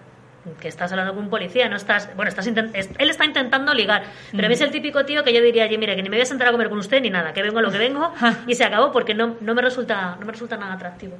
que 0.60 0.68
estás 0.68 0.90
hablando 0.92 1.14
con 1.14 1.24
un 1.24 1.30
policía, 1.30 1.68
no 1.68 1.76
estás, 1.76 2.14
bueno, 2.16 2.28
estás 2.28 2.46
intent- 2.46 2.70
es- 2.74 2.90
él 2.98 3.10
está 3.10 3.24
intentando 3.24 3.74
ligar, 3.74 4.04
pero 4.32 4.44
a 4.46 4.48
mí 4.48 4.54
es 4.54 4.60
el 4.60 4.70
típico 4.70 5.04
tío 5.04 5.22
que 5.24 5.32
yo 5.32 5.40
diría, 5.42 5.64
oye, 5.64 5.78
mire, 5.78 5.96
que 5.96 6.02
ni 6.02 6.08
me 6.08 6.16
voy 6.16 6.22
a 6.22 6.26
sentar 6.26 6.48
a 6.48 6.52
comer 6.52 6.68
con 6.68 6.78
usted 6.78 7.00
ni 7.00 7.10
nada, 7.10 7.32
que 7.32 7.42
vengo 7.42 7.58
a 7.58 7.62
lo 7.62 7.70
que 7.70 7.78
vengo 7.78 8.12
y 8.46 8.54
se 8.54 8.64
acabó 8.64 8.92
porque 8.92 9.14
no, 9.14 9.36
no 9.40 9.54
me 9.54 9.62
resulta, 9.62 10.16
no 10.18 10.26
me 10.26 10.32
resulta 10.32 10.56
nada 10.56 10.74
atractivo. 10.74 11.16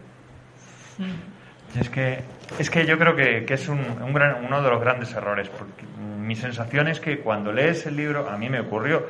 Es 1.78 1.90
que, 1.90 2.20
es 2.58 2.70
que 2.70 2.86
yo 2.86 2.98
creo 2.98 3.14
que, 3.14 3.44
que 3.44 3.54
es 3.54 3.68
un, 3.68 3.78
un 3.80 4.12
gran- 4.14 4.44
uno 4.44 4.62
de 4.62 4.70
los 4.70 4.80
grandes 4.80 5.12
errores, 5.14 5.48
porque 5.50 5.84
mi 6.18 6.34
sensación 6.34 6.88
es 6.88 7.00
que 7.00 7.18
cuando 7.18 7.52
lees 7.52 7.84
el 7.86 7.96
libro, 7.96 8.28
a 8.30 8.36
mí 8.38 8.48
me 8.48 8.60
ocurrió, 8.60 9.06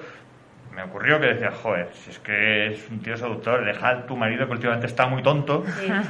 me 0.74 0.82
ocurrió 0.82 1.20
que 1.20 1.28
decía, 1.28 1.52
joder, 1.52 1.88
si 1.94 2.10
es 2.10 2.18
que 2.18 2.66
es 2.68 2.88
un 2.90 3.00
tío 3.00 3.16
seductor, 3.16 3.64
deja 3.64 3.88
a 3.88 4.06
tu 4.06 4.16
marido 4.16 4.46
que 4.46 4.52
últimamente 4.52 4.86
está 4.86 5.06
muy 5.06 5.22
tonto 5.22 5.64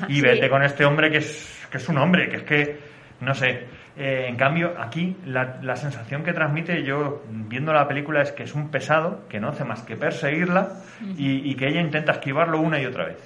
y 0.08 0.14
Sí. 0.14 0.20
vete 0.22 0.48
con 0.48 0.62
este 0.62 0.84
hombre 0.84 1.10
que 1.10 1.18
es, 1.18 1.66
que 1.70 1.76
es 1.76 1.88
un 1.88 1.98
hombre, 1.98 2.28
que 2.30 2.36
es 2.36 2.42
que, 2.42 2.80
no 3.20 3.34
sé. 3.34 3.64
Eh, 3.98 4.26
en 4.28 4.36
cambio, 4.36 4.74
aquí 4.78 5.16
la, 5.24 5.58
la 5.62 5.74
sensación 5.76 6.22
que 6.22 6.32
transmite 6.34 6.82
yo 6.82 7.22
viendo 7.30 7.72
la 7.72 7.88
película 7.88 8.20
es 8.22 8.30
que 8.32 8.42
es 8.42 8.54
un 8.54 8.70
pesado 8.70 9.26
que 9.28 9.40
no 9.40 9.48
hace 9.48 9.64
más 9.64 9.82
que 9.82 9.96
perseguirla 9.96 10.68
y, 11.16 11.50
y 11.50 11.54
que 11.54 11.68
ella 11.68 11.80
intenta 11.80 12.12
esquivarlo 12.12 12.60
una 12.60 12.78
y 12.80 12.84
otra 12.86 13.06
vez 13.06 13.18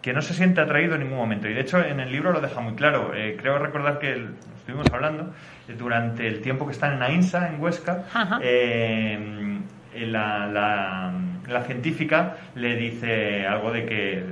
que 0.00 0.12
no 0.12 0.22
se 0.22 0.32
siente 0.32 0.60
atraído 0.60 0.94
en 0.94 1.02
ningún 1.02 1.18
momento. 1.18 1.48
Y 1.48 1.52
de 1.54 1.60
hecho 1.60 1.84
en 1.84 2.00
el 2.00 2.10
libro 2.10 2.32
lo 2.32 2.40
deja 2.40 2.60
muy 2.60 2.74
claro. 2.74 3.12
Eh, 3.14 3.36
creo 3.38 3.58
recordar 3.58 3.98
que 3.98 4.12
el- 4.12 4.34
estuvimos 4.56 4.86
hablando 4.92 5.34
eh, 5.68 5.74
durante 5.76 6.26
el 6.26 6.40
tiempo 6.40 6.64
que 6.66 6.72
están 6.72 6.94
en 6.94 7.02
Ainsa, 7.02 7.48
en 7.52 7.60
Huesca, 7.60 8.04
la, 9.94 10.46
la- 10.46 11.12
la 11.48 11.62
científica 11.62 12.36
le 12.54 12.76
dice 12.76 13.46
algo 13.46 13.72
de 13.72 13.84
que 13.86 14.22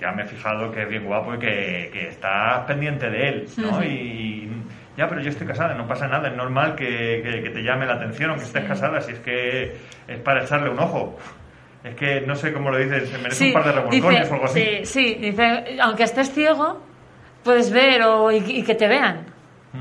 ya 0.00 0.12
me 0.12 0.22
he 0.22 0.26
fijado 0.26 0.70
que 0.70 0.82
es 0.82 0.88
bien 0.88 1.04
guapo 1.04 1.34
y 1.34 1.38
que, 1.38 1.90
que 1.92 2.08
estás 2.08 2.60
pendiente 2.60 3.10
de 3.10 3.28
él, 3.28 3.48
¿no? 3.58 3.84
Y 3.84 4.48
ya, 4.96 5.08
pero 5.08 5.20
yo 5.20 5.30
estoy 5.30 5.46
casada, 5.46 5.74
no 5.74 5.86
pasa 5.88 6.06
nada, 6.08 6.28
es 6.28 6.36
normal 6.36 6.74
que, 6.76 7.20
que- 7.24 7.42
que 7.42 7.50
te 7.50 7.62
llame 7.62 7.86
la 7.86 7.94
atención 7.94 8.30
aunque 8.30 8.44
estés 8.46 8.64
casada, 8.64 9.00
si 9.00 9.12
es 9.12 9.18
que 9.20 9.76
es 10.08 10.18
para 10.20 10.44
echarle 10.44 10.70
un 10.70 10.78
ojo. 10.78 11.18
Es 11.82 11.94
que 11.96 12.22
no 12.22 12.34
sé 12.34 12.52
cómo 12.52 12.70
lo 12.70 12.78
dices, 12.78 13.08
se 13.10 13.18
merece 13.18 13.36
Sí, 13.36 13.46
un 13.48 13.52
par 13.54 13.64
de 13.64 13.72
revolcones 13.72 14.20
dice- 14.20 14.30
o 14.30 14.34
algo 14.34 14.46
así. 14.46 14.60
sí. 14.60 14.86
Sí, 14.86 15.14
dice, 15.20 15.76
aunque 15.82 16.04
estés 16.04 16.32
ciego, 16.32 16.80
puedes 17.42 17.70
ver 17.72 18.02
o, 18.02 18.30
y, 18.32 18.36
y 18.38 18.62
que 18.62 18.74
te 18.74 18.88
vean. 18.88 19.26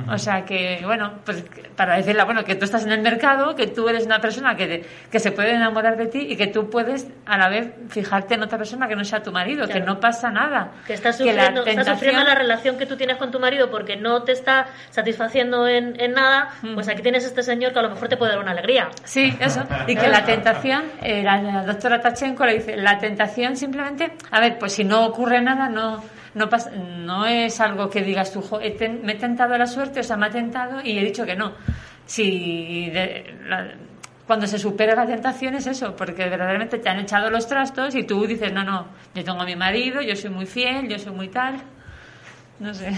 O 0.10 0.18
sea 0.18 0.44
que, 0.46 0.82
bueno, 0.84 1.14
pues 1.24 1.44
para 1.76 1.96
decirle, 1.98 2.24
bueno, 2.24 2.44
que 2.44 2.56
tú 2.56 2.66
estás 2.66 2.84
en 2.84 2.92
el 2.92 3.02
mercado, 3.02 3.56
que 3.56 3.68
tú 3.68 3.88
eres 3.90 4.06
una 4.06 4.20
persona 4.20 4.56
que, 4.56 4.66
te- 4.68 4.86
que 5.12 5.20
se 5.20 5.32
puede 5.32 5.52
enamorar 5.54 5.98
de 5.98 6.08
ti 6.08 6.20
y 6.30 6.36
que 6.36 6.48
tú 6.48 6.70
puedes 6.70 7.08
a 7.26 7.38
la 7.38 7.48
vez 7.50 7.72
fijarte 7.90 8.34
en 8.34 8.44
otra 8.44 8.58
persona 8.58 8.88
que 8.88 8.96
no 8.96 9.04
sea 9.04 9.22
tu 9.22 9.32
marido, 9.32 9.66
que 9.68 9.74
Claro. 9.74 9.86
no 9.94 10.00
pasa 10.00 10.30
nada. 10.32 10.72
Que 10.88 10.94
estás 10.94 11.18
Que 11.18 11.26
la 11.34 11.46
sufriendo, 11.48 11.66
estás 11.66 11.88
sufriendo 11.88 12.22
tentación- 12.22 12.28
la 12.28 12.36
relación 12.36 12.78
que 12.78 12.86
tú 12.86 12.98
tienes 12.98 13.18
con 13.18 13.30
tu 13.32 13.40
marido 13.40 13.70
porque 13.70 13.96
no 13.96 14.24
te 14.24 14.32
está 14.32 14.68
satisfaciendo 14.90 15.68
en, 15.68 16.00
en 16.00 16.14
nada, 16.14 16.50
pues 16.74 16.88
aquí 16.88 17.02
tienes 17.02 17.26
este 17.26 17.44
señor 17.44 17.74
que 17.74 17.80
a 17.80 17.84
lo 17.84 17.90
mejor 17.90 18.08
te 18.08 18.18
puede 18.18 18.32
dar 18.32 18.42
una 18.42 18.52
alegría. 18.52 18.90
Sí, 19.04 19.36
eso. 19.40 19.64
Y 19.88 19.96
que 19.96 20.08
la 20.08 20.24
tentación, 20.26 20.84
eh, 21.02 21.22
la, 21.24 21.42
la 21.42 21.64
doctora 21.64 22.00
Tachenko 22.02 22.46
le 22.46 22.54
dice, 22.56 22.78
la 22.78 22.98
tentación 22.98 23.56
simplemente, 23.58 24.12
a 24.32 24.40
ver, 24.40 24.58
pues 24.58 24.74
si 24.74 24.84
no 24.84 25.06
ocurre 25.06 25.42
nada, 25.42 25.68
no 25.70 26.04
no 26.36 26.50
pasa, 26.50 26.72
no 26.72 27.26
es 27.26 27.60
algo 27.60 27.90
que 27.90 28.02
digas 28.02 28.32
tú, 28.34 28.42
"Jo, 28.42 28.60
he 28.62 28.72
ten- 28.72 29.02
me 29.04 29.14
he 29.14 29.16
tentado 29.16 29.58
la 29.58 29.68
suerte, 29.68 30.00
o 30.00 30.04
sea, 30.04 30.18
me 30.18 30.26
ha 30.28 30.30
tentado 30.30 30.82
y 30.84 30.98
he 30.98 31.04
dicho 31.04 31.26
que 31.26 31.36
no. 31.36 31.54
Si 32.06 32.90
de- 32.90 33.36
la- 33.48 33.72
cuando 34.28 34.48
se 34.48 34.58
supera 34.58 34.96
la 34.96 35.06
tentación 35.06 35.56
es 35.56 35.68
eso, 35.68 35.96
porque 35.96 36.30
verdaderamente 36.30 36.78
te 36.80 36.90
han 36.90 37.00
echado 37.00 37.30
los 37.30 37.46
trastos 37.48 37.94
y 37.96 38.04
tú 38.04 38.26
dices, 38.26 38.52
no, 38.54 38.64
no, 38.64 38.88
yo 39.14 39.24
tengo 39.24 39.42
a 39.42 39.46
mi 39.46 39.56
marido, 39.56 40.02
yo 40.02 40.16
soy 40.16 40.30
muy 40.30 40.46
fiel, 40.46 40.88
yo 40.88 40.98
soy 40.98 41.14
muy 41.14 41.28
tal. 41.28 41.56
No 42.60 42.74
sé. 42.74 42.92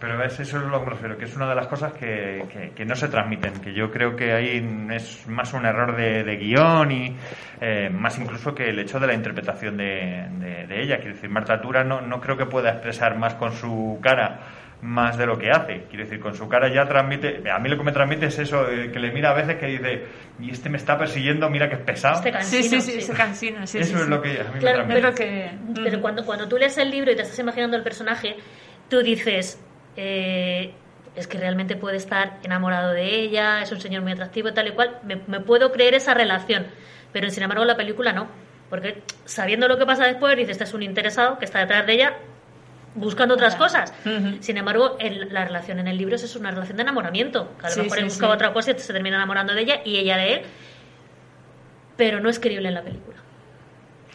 Pero 0.00 0.16
ves, 0.16 0.38
eso 0.38 0.58
es 0.58 0.62
lo 0.64 0.78
que 0.78 0.84
me 0.86 0.90
refiero, 0.92 1.18
que 1.18 1.24
es 1.24 1.34
una 1.34 1.48
de 1.48 1.56
las 1.56 1.66
cosas 1.66 1.92
que, 1.92 2.44
que- 2.52 2.70
que 2.70 2.84
no 2.84 2.94
se 2.94 3.08
transmiten, 3.08 3.54
que 3.60 3.72
yo 3.74 3.90
creo 3.90 4.14
que 4.14 4.32
ahí 4.32 4.64
es 4.92 5.26
más 5.26 5.52
un 5.54 5.66
error 5.66 5.96
de, 5.96 6.22
de 6.22 6.36
guion 6.36 6.92
y 6.92 7.16
eh, 7.60 7.90
más 7.92 8.16
incluso 8.18 8.54
que 8.54 8.68
el 8.70 8.78
hecho 8.78 9.00
de 9.00 9.08
la 9.08 9.14
interpretación 9.14 9.76
de, 9.76 10.26
de- 10.38 10.66
de 10.68 10.82
ella. 10.82 10.98
Quiero 10.98 11.14
decir, 11.14 11.28
Marta 11.28 11.60
Tura 11.60 11.82
no, 11.82 12.00
no 12.00 12.20
creo 12.20 12.36
que 12.36 12.46
pueda 12.46 12.70
expresar 12.70 13.18
más 13.18 13.34
con 13.34 13.52
su 13.52 13.98
cara 14.00 14.38
más 14.82 15.18
de 15.18 15.26
lo 15.26 15.36
que 15.36 15.50
hace. 15.50 15.86
Quiero 15.90 16.04
decir, 16.04 16.20
con 16.20 16.36
su 16.36 16.48
cara 16.48 16.72
ya 16.72 16.86
transmite, 16.86 17.42
a 17.50 17.58
mí 17.58 17.68
lo 17.68 17.76
que 17.76 17.82
me 17.82 17.90
transmite 17.90 18.26
es 18.26 18.38
eso, 18.38 18.70
eh, 18.70 18.92
que 18.92 19.00
le 19.00 19.10
mira 19.10 19.30
a 19.30 19.34
veces 19.34 19.56
que 19.56 19.66
dice, 19.66 20.04
y 20.38 20.52
este 20.52 20.68
me 20.68 20.76
está 20.76 20.96
persiguiendo, 20.96 21.50
mira 21.50 21.68
que 21.68 21.74
es 21.74 21.80
pesado. 21.80 22.18
Este 22.24 22.28
Sí, 22.28 22.32
cansino, 22.68 22.80
sí, 22.80 22.92
sí, 22.92 23.00
se 23.00 23.12
cansina. 23.14 23.66
Sí, 23.66 23.78
eso 23.78 23.88
sí, 23.90 23.94
es 23.96 24.02
sí. 24.04 24.08
lo 24.10 24.22
que 24.22 24.40
a 24.40 24.44
mí 24.44 24.60
Claro, 24.60 24.86
me 24.86 24.94
Pero 24.94 25.12
transmite. 25.12 25.50
que... 25.74 25.82
Pero 25.82 26.00
cuando, 26.00 26.24
cuando 26.24 26.46
tú 26.48 26.56
lees 26.56 26.78
el 26.78 26.92
libro 26.92 27.10
y 27.10 27.16
te 27.16 27.22
estás 27.22 27.38
imaginando 27.40 27.76
el 27.76 27.82
personaje, 27.82 28.36
tú 28.88 29.02
dices, 29.02 29.60
eh, 30.00 30.72
es 31.16 31.26
que 31.26 31.36
realmente 31.36 31.74
puede 31.76 31.96
estar 31.96 32.38
enamorado 32.44 32.92
de 32.92 33.04
ella, 33.20 33.60
es 33.60 33.72
un 33.72 33.80
señor 33.80 34.02
muy 34.02 34.12
atractivo, 34.12 34.52
tal 34.52 34.68
y 34.68 34.70
cual, 34.70 34.98
me, 35.02 35.16
me 35.26 35.40
puedo 35.40 35.72
creer 35.72 35.94
esa 35.94 36.14
relación. 36.14 36.66
Pero 37.12 37.28
sin 37.30 37.42
embargo 37.42 37.62
en 37.64 37.68
la 37.68 37.76
película 37.76 38.12
no, 38.12 38.28
porque 38.70 39.02
sabiendo 39.24 39.66
lo 39.66 39.76
que 39.78 39.84
pasa 39.86 40.06
después, 40.06 40.36
dices, 40.36 40.52
este 40.52 40.64
es 40.64 40.74
un 40.74 40.82
interesado 40.84 41.38
que 41.38 41.44
está 41.46 41.58
detrás 41.58 41.84
de 41.86 41.94
ella 41.94 42.12
buscando 42.94 43.34
otras 43.34 43.56
cosas. 43.56 43.92
Sin 44.40 44.56
embargo, 44.56 44.96
el- 45.00 45.32
la 45.32 45.44
relación 45.44 45.78
en 45.80 45.88
el 45.88 45.96
libro 45.98 46.14
es 46.16 46.36
una 46.36 46.50
relación 46.50 46.76
de 46.76 46.82
enamoramiento. 46.82 47.50
Que 47.58 47.66
a 47.66 47.68
lo 47.70 47.74
Sí, 47.74 47.80
mejor 47.82 47.96
sí, 47.96 48.02
él 48.02 48.08
buscaba 48.08 48.32
sí. 48.32 48.36
otra 48.36 48.52
cosa 48.52 48.70
y 48.72 48.78
se 48.78 48.92
termina 48.92 49.16
enamorando 49.16 49.54
de 49.54 49.60
ella 49.62 49.80
y 49.84 49.96
ella 49.98 50.16
de 50.16 50.32
él, 50.34 50.42
pero 51.96 52.20
no 52.20 52.28
es 52.28 52.38
creíble 52.38 52.68
en 52.68 52.74
la 52.74 52.82
película. 52.82 53.16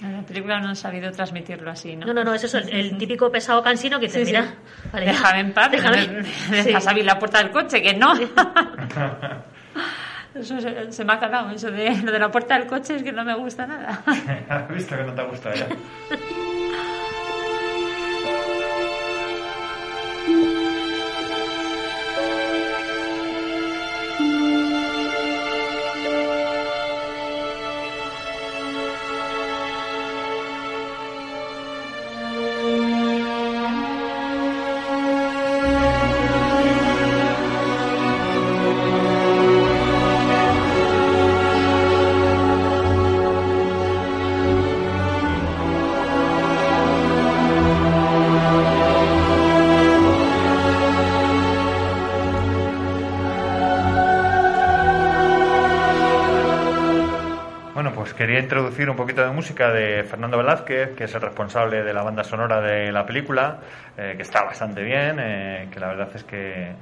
En 0.03 0.17
la 0.17 0.21
película 0.23 0.59
no 0.59 0.67
han 0.67 0.75
sabido 0.75 1.11
transmitirlo 1.11 1.71
así, 1.71 1.95
¿no? 1.95 2.05
No, 2.07 2.13
no, 2.13 2.23
no, 2.25 2.33
es 2.33 2.43
eso, 2.43 2.57
el, 2.57 2.69
el 2.69 2.97
típico 2.99 3.31
pesado 3.31 3.63
cansino 3.63 3.99
que 3.99 4.07
dice, 4.07 4.19
Sí, 4.19 4.25
sí. 4.25 4.31
mira, 4.31 4.53
vale, 4.91 5.05
Déjame 5.07 5.39
en 5.39 5.53
paz, 5.53 5.71
déjame. 5.71 6.07
me, 6.51 6.63
dejas 6.63 6.87
abrir 6.87 7.05
la 7.05 7.17
puerta 7.17 7.37
del 7.39 7.51
coche, 7.51 7.81
que 7.81 7.93
no. 7.93 8.13
Eso 10.35 10.59
se, 10.59 10.91
se 10.91 11.05
me 11.05 11.13
ha 11.13 11.19
calado, 11.19 11.51
eso 11.51 11.69
de 11.69 11.95
lo 12.01 12.11
de 12.11 12.17
la 12.17 12.31
puerta 12.31 12.57
del 12.57 12.65
coche 12.67 12.95
es 12.95 13.03
que 13.03 13.11
no 13.11 13.23
me 13.23 13.35
gusta 13.35 13.67
nada. 13.67 14.01
Has 14.49 14.67
visto 14.67 14.97
que 14.97 15.03
no 15.03 15.13
te 15.13 15.21
ha 15.21 15.25
gustado 15.25 15.53
ya. 15.55 15.67
Un 58.79 58.95
poquito 58.95 59.23
de 59.23 59.31
música 59.31 59.71
de 59.71 60.03
Fernando 60.03 60.37
Velázquez, 60.37 60.95
que 60.95 61.03
es 61.03 61.13
el 61.13 61.21
responsable 61.21 61.83
de 61.83 61.93
la 61.93 62.01
banda 62.01 62.23
sonora 62.23 62.59
de 62.59 62.91
la 62.91 63.05
película, 63.05 63.59
eh, 63.95 64.13
que 64.15 64.23
está 64.23 64.43
bastante 64.43 64.81
bien, 64.83 65.17
eh, 65.19 65.69
que 65.71 65.79
la 65.79 65.87
verdad 65.89 66.09
es 66.15 66.23
que 66.23 66.73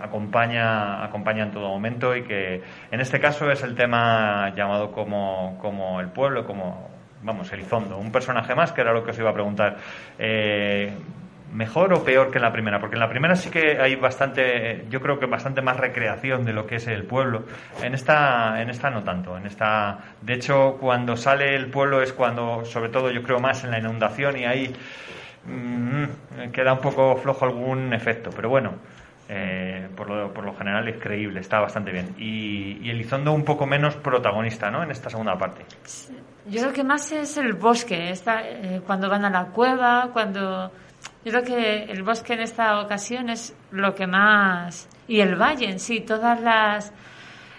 acompaña, 0.00 1.04
acompaña 1.04 1.42
en 1.42 1.50
todo 1.50 1.68
momento 1.68 2.14
y 2.14 2.22
que 2.22 2.62
en 2.90 3.00
este 3.00 3.18
caso 3.18 3.50
es 3.50 3.62
el 3.64 3.74
tema 3.74 4.54
llamado 4.54 4.92
como, 4.92 5.58
como 5.60 6.00
el 6.00 6.10
pueblo, 6.10 6.46
como, 6.46 6.88
vamos, 7.22 7.52
Elizondo, 7.52 7.98
un 7.98 8.12
personaje 8.12 8.54
más, 8.54 8.70
que 8.70 8.80
era 8.80 8.92
lo 8.92 9.02
que 9.02 9.10
os 9.10 9.18
iba 9.18 9.30
a 9.30 9.34
preguntar. 9.34 9.76
Eh, 10.18 10.92
¿Mejor 11.52 11.92
o 11.92 12.02
peor 12.02 12.30
que 12.30 12.38
en 12.38 12.42
la 12.42 12.52
primera? 12.52 12.80
Porque 12.80 12.96
en 12.96 13.00
la 13.00 13.10
primera 13.10 13.36
sí 13.36 13.50
que 13.50 13.78
hay 13.78 13.94
bastante, 13.96 14.86
yo 14.88 15.00
creo 15.00 15.18
que 15.18 15.26
bastante 15.26 15.60
más 15.60 15.76
recreación 15.76 16.46
de 16.46 16.54
lo 16.54 16.66
que 16.66 16.76
es 16.76 16.86
el 16.86 17.04
pueblo. 17.04 17.44
En 17.82 17.92
esta, 17.92 18.60
en 18.62 18.70
esta 18.70 18.88
no 18.88 19.02
tanto. 19.02 19.36
En 19.36 19.44
esta, 19.44 19.98
de 20.22 20.32
hecho, 20.32 20.78
cuando 20.80 21.14
sale 21.14 21.54
el 21.54 21.68
pueblo 21.70 22.00
es 22.00 22.14
cuando, 22.14 22.64
sobre 22.64 22.88
todo, 22.88 23.10
yo 23.10 23.22
creo 23.22 23.38
más 23.38 23.64
en 23.64 23.70
la 23.70 23.78
inundación 23.78 24.38
y 24.38 24.46
ahí 24.46 24.74
mm, 25.44 26.50
queda 26.52 26.72
un 26.72 26.80
poco 26.80 27.16
flojo 27.16 27.44
algún 27.44 27.92
efecto. 27.92 28.30
Pero 28.34 28.48
bueno, 28.48 28.72
eh, 29.28 29.88
por, 29.94 30.08
lo, 30.08 30.32
por 30.32 30.44
lo 30.44 30.54
general 30.54 30.88
es 30.88 31.00
creíble, 31.00 31.40
está 31.40 31.60
bastante 31.60 31.92
bien. 31.92 32.14
Y, 32.16 32.78
y 32.82 32.90
Elizondo 32.90 33.30
un 33.32 33.44
poco 33.44 33.66
menos 33.66 33.96
protagonista, 33.96 34.70
¿no? 34.70 34.82
En 34.82 34.90
esta 34.90 35.10
segunda 35.10 35.36
parte. 35.36 35.66
Yo 36.46 36.60
creo 36.60 36.72
que 36.72 36.82
más 36.82 37.12
es 37.12 37.36
el 37.36 37.52
bosque, 37.52 38.10
esta, 38.10 38.40
eh, 38.42 38.80
cuando 38.86 39.08
van 39.08 39.24
a 39.24 39.30
la 39.30 39.46
cueva, 39.46 40.08
cuando 40.12 40.72
yo 41.24 41.30
creo 41.30 41.44
que 41.44 41.84
el 41.84 42.02
bosque 42.02 42.34
en 42.34 42.40
esta 42.40 42.80
ocasión 42.80 43.30
es 43.30 43.54
lo 43.70 43.94
que 43.94 44.06
más... 44.06 44.88
Y 45.08 45.20
el 45.20 45.34
valle 45.36 45.70
en 45.70 45.78
sí, 45.78 46.00
todas 46.00 46.40
las... 46.40 46.92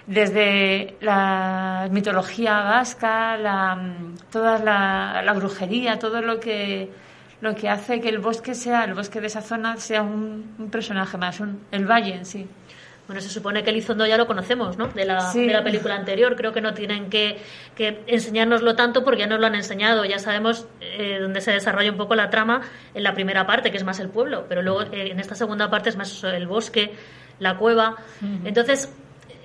Desde 0.06 0.98
la 1.00 1.88
mitología 1.90 2.62
vasca, 2.62 3.38
la, 3.38 3.96
toda 4.30 4.60
la, 4.60 5.22
la 5.24 5.34
brujería, 5.34 5.98
todo 5.98 6.22
lo 6.22 6.42
que, 6.42 6.92
lo 7.40 7.56
que 7.56 7.70
hace 7.70 8.02
que 8.02 8.10
el 8.10 8.20
bosque 8.20 8.54
sea, 8.54 8.84
el 8.84 8.96
bosque 8.96 9.22
de 9.22 9.28
esa 9.28 9.42
zona 9.42 9.78
sea 9.78 10.02
un, 10.02 10.56
un 10.60 10.70
personaje 10.70 11.18
más, 11.18 11.40
un, 11.40 11.62
el 11.72 11.86
valle 11.86 12.16
en 12.16 12.26
sí. 12.26 12.46
Bueno, 13.08 13.22
se 13.22 13.30
supone 13.30 13.64
que 13.64 13.70
Elizondo 13.72 14.06
ya 14.06 14.16
lo 14.18 14.26
conocemos, 14.28 14.78
¿no? 14.78 14.88
De 14.88 15.04
la, 15.06 15.20
Sí. 15.20 15.46
de 15.46 15.52
la 15.54 15.64
película 15.64 15.96
anterior. 15.96 16.36
Creo 16.38 16.54
que 16.54 16.62
no 16.62 16.74
tienen 16.74 17.10
que, 17.10 17.38
que 17.76 18.02
enseñárnoslo 18.08 18.76
tanto 18.76 19.04
porque 19.04 19.20
ya 19.22 19.28
nos 19.28 19.40
lo 19.42 19.48
han 19.48 19.56
enseñado. 19.56 20.06
Ya 20.06 20.20
sabemos 20.20 20.68
eh, 20.80 21.18
dónde 21.22 21.42
se 21.42 21.52
desarrolla 21.52 21.92
un 21.92 21.98
poco 21.98 22.16
la 22.16 22.30
trama 22.30 22.62
en 22.94 23.04
la 23.04 23.14
primera 23.14 23.46
parte, 23.46 23.72
que 23.72 23.78
es 23.78 23.84
más 23.84 24.00
el 24.00 24.08
pueblo. 24.10 24.46
Pero 24.48 24.62
luego 24.62 24.84
eh, 24.84 25.12
en 25.12 25.20
esta 25.20 25.36
segunda 25.36 25.70
parte 25.70 25.90
es 25.90 25.98
más 25.98 26.24
el 26.24 26.48
bosque, 26.48 26.94
la 27.40 27.58
cueva. 27.58 27.98
Entonces, 28.46 28.94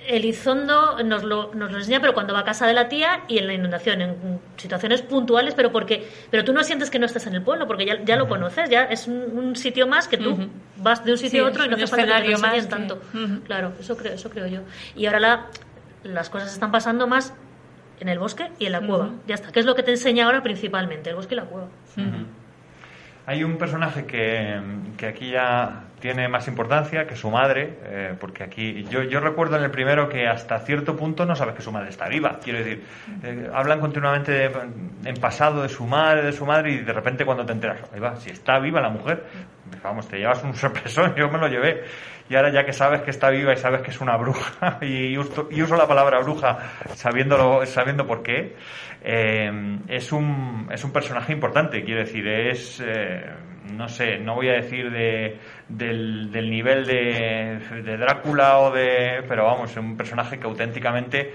Elizondo 0.07 1.03
nos 1.03 1.23
lo, 1.23 1.53
nos 1.53 1.71
lo 1.71 1.77
enseña, 1.77 1.99
pero 1.99 2.13
cuando 2.13 2.33
va 2.33 2.39
a 2.39 2.43
casa 2.43 2.65
de 2.65 2.73
la 2.73 2.87
tía 2.89 3.21
y 3.27 3.37
en 3.37 3.47
la 3.47 3.53
inundación, 3.53 4.01
en 4.01 4.39
situaciones 4.57 5.01
puntuales, 5.01 5.53
pero 5.53 5.71
porque 5.71 6.07
pero 6.31 6.43
tú 6.43 6.53
no 6.53 6.63
sientes 6.63 6.89
que 6.89 6.99
no 6.99 7.05
estás 7.05 7.27
en 7.27 7.35
el 7.35 7.41
pueblo, 7.43 7.67
porque 7.67 7.85
ya, 7.85 8.03
ya 8.03 8.15
lo 8.15 8.27
conoces, 8.27 8.69
ya 8.69 8.83
es 8.83 9.07
un, 9.07 9.37
un 9.37 9.55
sitio 9.55 9.87
más 9.87 10.07
que 10.07 10.17
tú 10.17 10.49
vas 10.77 11.03
de 11.05 11.11
un 11.11 11.17
sitio 11.17 11.41
Sí, 11.41 11.45
a 11.45 11.49
otro 11.49 11.65
y 11.65 11.67
no 11.69 11.75
hace 11.75 11.83
falta 11.91 12.05
que 12.21 12.29
te 12.35 12.35
que- 12.63 12.69
tanto. 12.69 13.01
Claro, 13.45 13.73
eso 13.79 13.97
creo, 13.97 14.13
eso 14.13 14.29
creo 14.29 14.47
yo. 14.47 14.61
Y 14.95 15.05
ahora 15.05 15.19
la, 15.19 15.45
las 16.03 16.29
cosas 16.29 16.51
están 16.53 16.71
pasando 16.71 17.05
más 17.07 17.33
en 17.99 18.07
el 18.09 18.17
bosque 18.19 18.49
y 18.57 18.65
en 18.67 18.71
la 18.71 18.79
cueva. 18.81 19.09
Ya 19.27 19.35
está. 19.35 19.51
¿Qué 19.51 19.59
es 19.59 19.65
lo 19.65 19.75
que 19.75 19.83
te 19.83 19.91
enseña 19.91 20.25
ahora 20.25 20.41
principalmente? 20.41 21.09
El 21.09 21.17
bosque 21.17 21.35
y 21.35 21.37
la 21.37 21.43
cueva. 21.43 21.67
Hay 23.25 23.43
un 23.43 23.57
personaje 23.57 24.05
que, 24.05 24.59
que 24.97 25.05
aquí 25.07 25.31
ya 25.31 25.83
tiene 25.99 26.27
más 26.27 26.47
importancia 26.47 27.05
que 27.05 27.15
su 27.15 27.29
madre, 27.29 27.77
eh, 27.83 28.15
porque 28.19 28.43
aquí 28.43 28.83
yo, 28.89 29.03
yo 29.03 29.19
recuerdo 29.19 29.57
en 29.57 29.63
el 29.63 29.71
primero 29.71 30.09
que 30.09 30.27
hasta 30.27 30.59
cierto 30.59 30.95
punto 30.95 31.25
no 31.25 31.35
sabes 31.35 31.55
que 31.55 31.61
su 31.61 31.71
madre 31.71 31.89
está 31.89 32.07
viva. 32.07 32.39
Quiero 32.43 32.59
decir, 32.59 32.83
eh, 33.23 33.49
hablan 33.53 33.79
continuamente 33.79 34.31
de- 34.31 34.51
en 35.05 35.15
pasado 35.19 35.61
de 35.61 35.69
su 35.69 35.85
madre, 35.85 36.23
de 36.23 36.31
su 36.31 36.45
madre, 36.45 36.71
y 36.71 36.77
de 36.79 36.93
repente 36.93 37.25
cuando 37.25 37.45
te 37.45 37.53
enteras, 37.53 37.81
ahí 37.93 37.99
va, 37.99 38.15
si 38.15 38.29
está 38.29 38.59
viva 38.59 38.81
la 38.81 38.89
mujer, 38.89 39.23
vamos, 39.83 40.07
te 40.07 40.17
llevas 40.17 40.43
un 40.43 40.53
sorpresón, 40.55 41.13
yo 41.15 41.29
me 41.29 41.37
lo 41.37 41.47
llevé. 41.47 41.83
Y 42.29 42.35
ahora 42.35 42.51
ya 42.51 42.63
que 42.63 42.73
sabes 42.73 43.01
que 43.01 43.09
está 43.09 43.29
viva 43.31 43.53
y 43.53 43.57
sabes 43.57 43.81
que 43.81 43.89
es 43.89 43.99
una 43.99 44.15
bruja, 44.15 44.77
y 44.81 45.17
uso, 45.17 45.47
y 45.51 45.61
uso 45.61 45.75
la 45.75 45.87
palabra 45.87 46.19
bruja 46.19 46.59
sabiéndolo, 46.93 47.65
sabiendo 47.65 48.05
por 48.05 48.21
qué, 48.21 48.55
eh, 49.03 49.79
es, 49.87 50.11
un, 50.11 50.67
es 50.71 50.83
un 50.83 50.91
personaje 50.91 51.33
importante, 51.33 51.83
quiero 51.83 52.01
decir, 52.01 52.27
es, 52.27 52.81
eh, 52.85 53.25
no 53.73 53.87
sé, 53.87 54.19
no 54.19 54.35
voy 54.35 54.49
a 54.49 54.53
decir 54.53 54.91
de, 54.91 55.39
del, 55.67 56.31
del 56.31 56.49
nivel 56.49 56.85
de, 56.85 57.59
de 57.83 57.97
Drácula 57.97 58.59
o 58.59 58.71
de... 58.71 59.23
pero 59.27 59.45
vamos, 59.45 59.71
es 59.71 59.77
un 59.77 59.97
personaje 59.97 60.39
que 60.39 60.45
auténticamente 60.45 61.33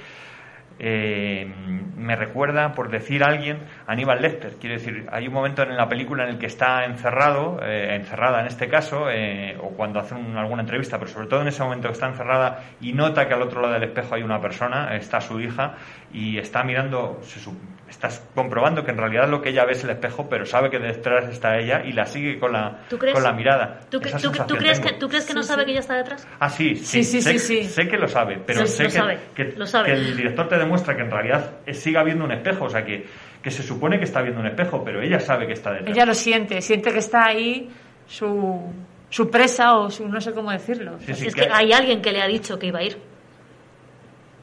eh, 0.79 1.53
me 1.97 2.17
recuerda, 2.17 2.73
por 2.75 2.91
decir 2.91 3.23
alguien, 3.25 3.59
a 3.87 3.93
Aníbal 3.93 4.21
Lecter. 4.21 4.53
Quiero 4.61 4.75
decir, 4.75 5.07
hay 5.11 5.27
un 5.29 5.35
momento 5.35 5.63
en 5.63 5.77
la 5.77 5.89
película 5.89 6.25
en 6.25 6.31
el 6.31 6.39
que 6.39 6.47
está 6.47 6.85
encerrado, 6.85 7.61
eh, 7.63 7.95
encerrada 7.97 8.41
en 8.41 8.47
este 8.47 8.69
caso, 8.69 9.09
eh, 9.11 9.57
o 9.61 9.71
cuando 9.71 10.01
hace 10.01 10.15
un- 10.15 10.37
alguna 10.37 10.63
entrevista, 10.63 10.99
pero 10.99 11.11
sobre 11.11 11.29
todo 11.29 11.43
en 11.43 11.49
ese 11.49 11.63
momento 11.63 11.89
que 11.89 11.93
está 11.95 12.07
encerrada 12.09 12.61
y 12.81 12.93
nota 12.93 13.27
que 13.27 13.35
al 13.35 13.43
otro 13.43 13.61
lado 13.63 13.75
del 13.75 13.85
espejo 13.85 14.15
hay 14.17 14.23
una 14.23 14.41
persona, 14.41 14.95
está 14.97 15.21
su 15.21 15.41
hija, 15.41 15.75
y 16.15 16.39
está 16.39 16.63
mirando, 16.65 17.21
se 17.23 17.39
su- 17.41 17.53
estás 17.91 18.27
comprobando 18.35 18.83
que 18.85 18.91
en 18.93 18.97
realidad 18.99 19.29
lo 19.29 19.43
que 19.43 19.51
ella 19.51 19.65
ve 19.67 19.73
es 19.73 19.85
el 19.85 19.91
espejo, 19.91 20.27
pero 20.29 20.47
sabe 20.47 20.71
que 20.71 20.79
detrás 20.79 21.29
está 21.29 21.59
ella 21.59 21.83
y 21.85 21.93
la 21.93 22.07
sigue 22.07 22.39
con 22.39 22.53
la, 22.53 22.85
¿Tú 22.89 22.97
crees? 22.99 23.15
con 23.15 23.23
la 23.23 23.33
mirada. 23.33 23.81
¿Tú, 23.91 23.99
cre- 24.01 24.21
tú- 24.47 24.57
crees, 24.57 24.81
tengo. 24.81 24.93
que, 24.95 24.99
¿tú 24.99 25.09
crees 25.09 25.27
que 25.27 25.35
no 25.35 25.43
sabe 25.43 25.65
que 25.67 25.73
ella 25.73 25.81
está 25.81 25.95
detrás? 25.97 26.27
Ah, 26.41 26.49
sí, 26.49 26.75
sí, 26.77 27.05
Sí, 27.05 27.05
sí, 27.05 27.21
sé, 27.23 27.39
sí, 27.39 27.63
sí. 27.63 27.65
sé 27.69 27.87
que 27.89 27.99
lo 27.99 28.09
sabe, 28.09 28.41
pero 28.45 28.67
Sí, 28.67 28.73
sé 28.77 28.85
lo 28.85 28.89
que, 28.89 28.95
sabe, 28.97 29.19
que, 29.35 29.45
lo 29.57 29.67
sabe. 29.67 29.87
que 29.89 29.93
el 29.93 30.17
director 30.17 30.49
te 30.49 30.57
demuestra 30.59 30.97
que 30.97 31.03
en 31.03 31.11
realidad 31.11 31.51
eh, 31.67 31.75
siga 31.75 32.03
viendo 32.03 32.25
un 32.25 32.33
espejo, 32.33 32.65
o 32.65 32.71
sea, 32.71 32.85
que, 32.85 33.07
que 33.43 33.51
se 33.51 33.63
supone 33.63 33.99
que 33.99 34.05
está 34.05 34.23
viendo 34.23 34.41
un 34.41 34.47
espejo, 34.47 34.83
pero 34.85 35.03
ella 35.03 35.21
sabe 35.21 35.47
que 35.47 35.53
está 35.53 35.73
detrás. 35.73 35.91
Ella 35.95 36.07
lo 36.07 36.15
siente, 36.15 36.61
siente 36.63 36.91
que 36.93 36.99
está 37.01 37.27
ahí 37.27 37.69
su, 38.09 38.73
su 39.11 39.31
presa 39.31 39.77
o 39.77 39.91
su 39.91 40.09
no 40.09 40.21
sé 40.21 40.33
cómo 40.33 40.51
decirlo. 40.51 40.99
Sí, 41.01 41.15
sí, 41.15 41.27
es 41.29 41.35
que- 41.35 41.43
que 41.43 41.49
hay 41.53 41.73
alguien 41.73 42.01
que 42.03 42.13
le 42.13 42.23
ha 42.23 42.27
dicho 42.27 42.59
que 42.59 42.67
iba 42.69 42.79
a 42.81 42.83
ir. 42.85 42.97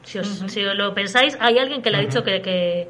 Si 0.02 0.18
os, 0.18 0.26
si 0.48 0.64
os 0.64 0.76
lo 0.76 0.94
pensáis, 0.94 1.36
hay 1.40 1.58
alguien 1.58 1.82
que 1.82 1.90
le 1.90 1.98
ha 1.98 2.00
dicho 2.00 2.22
que, 2.24 2.42
que, 2.42 2.88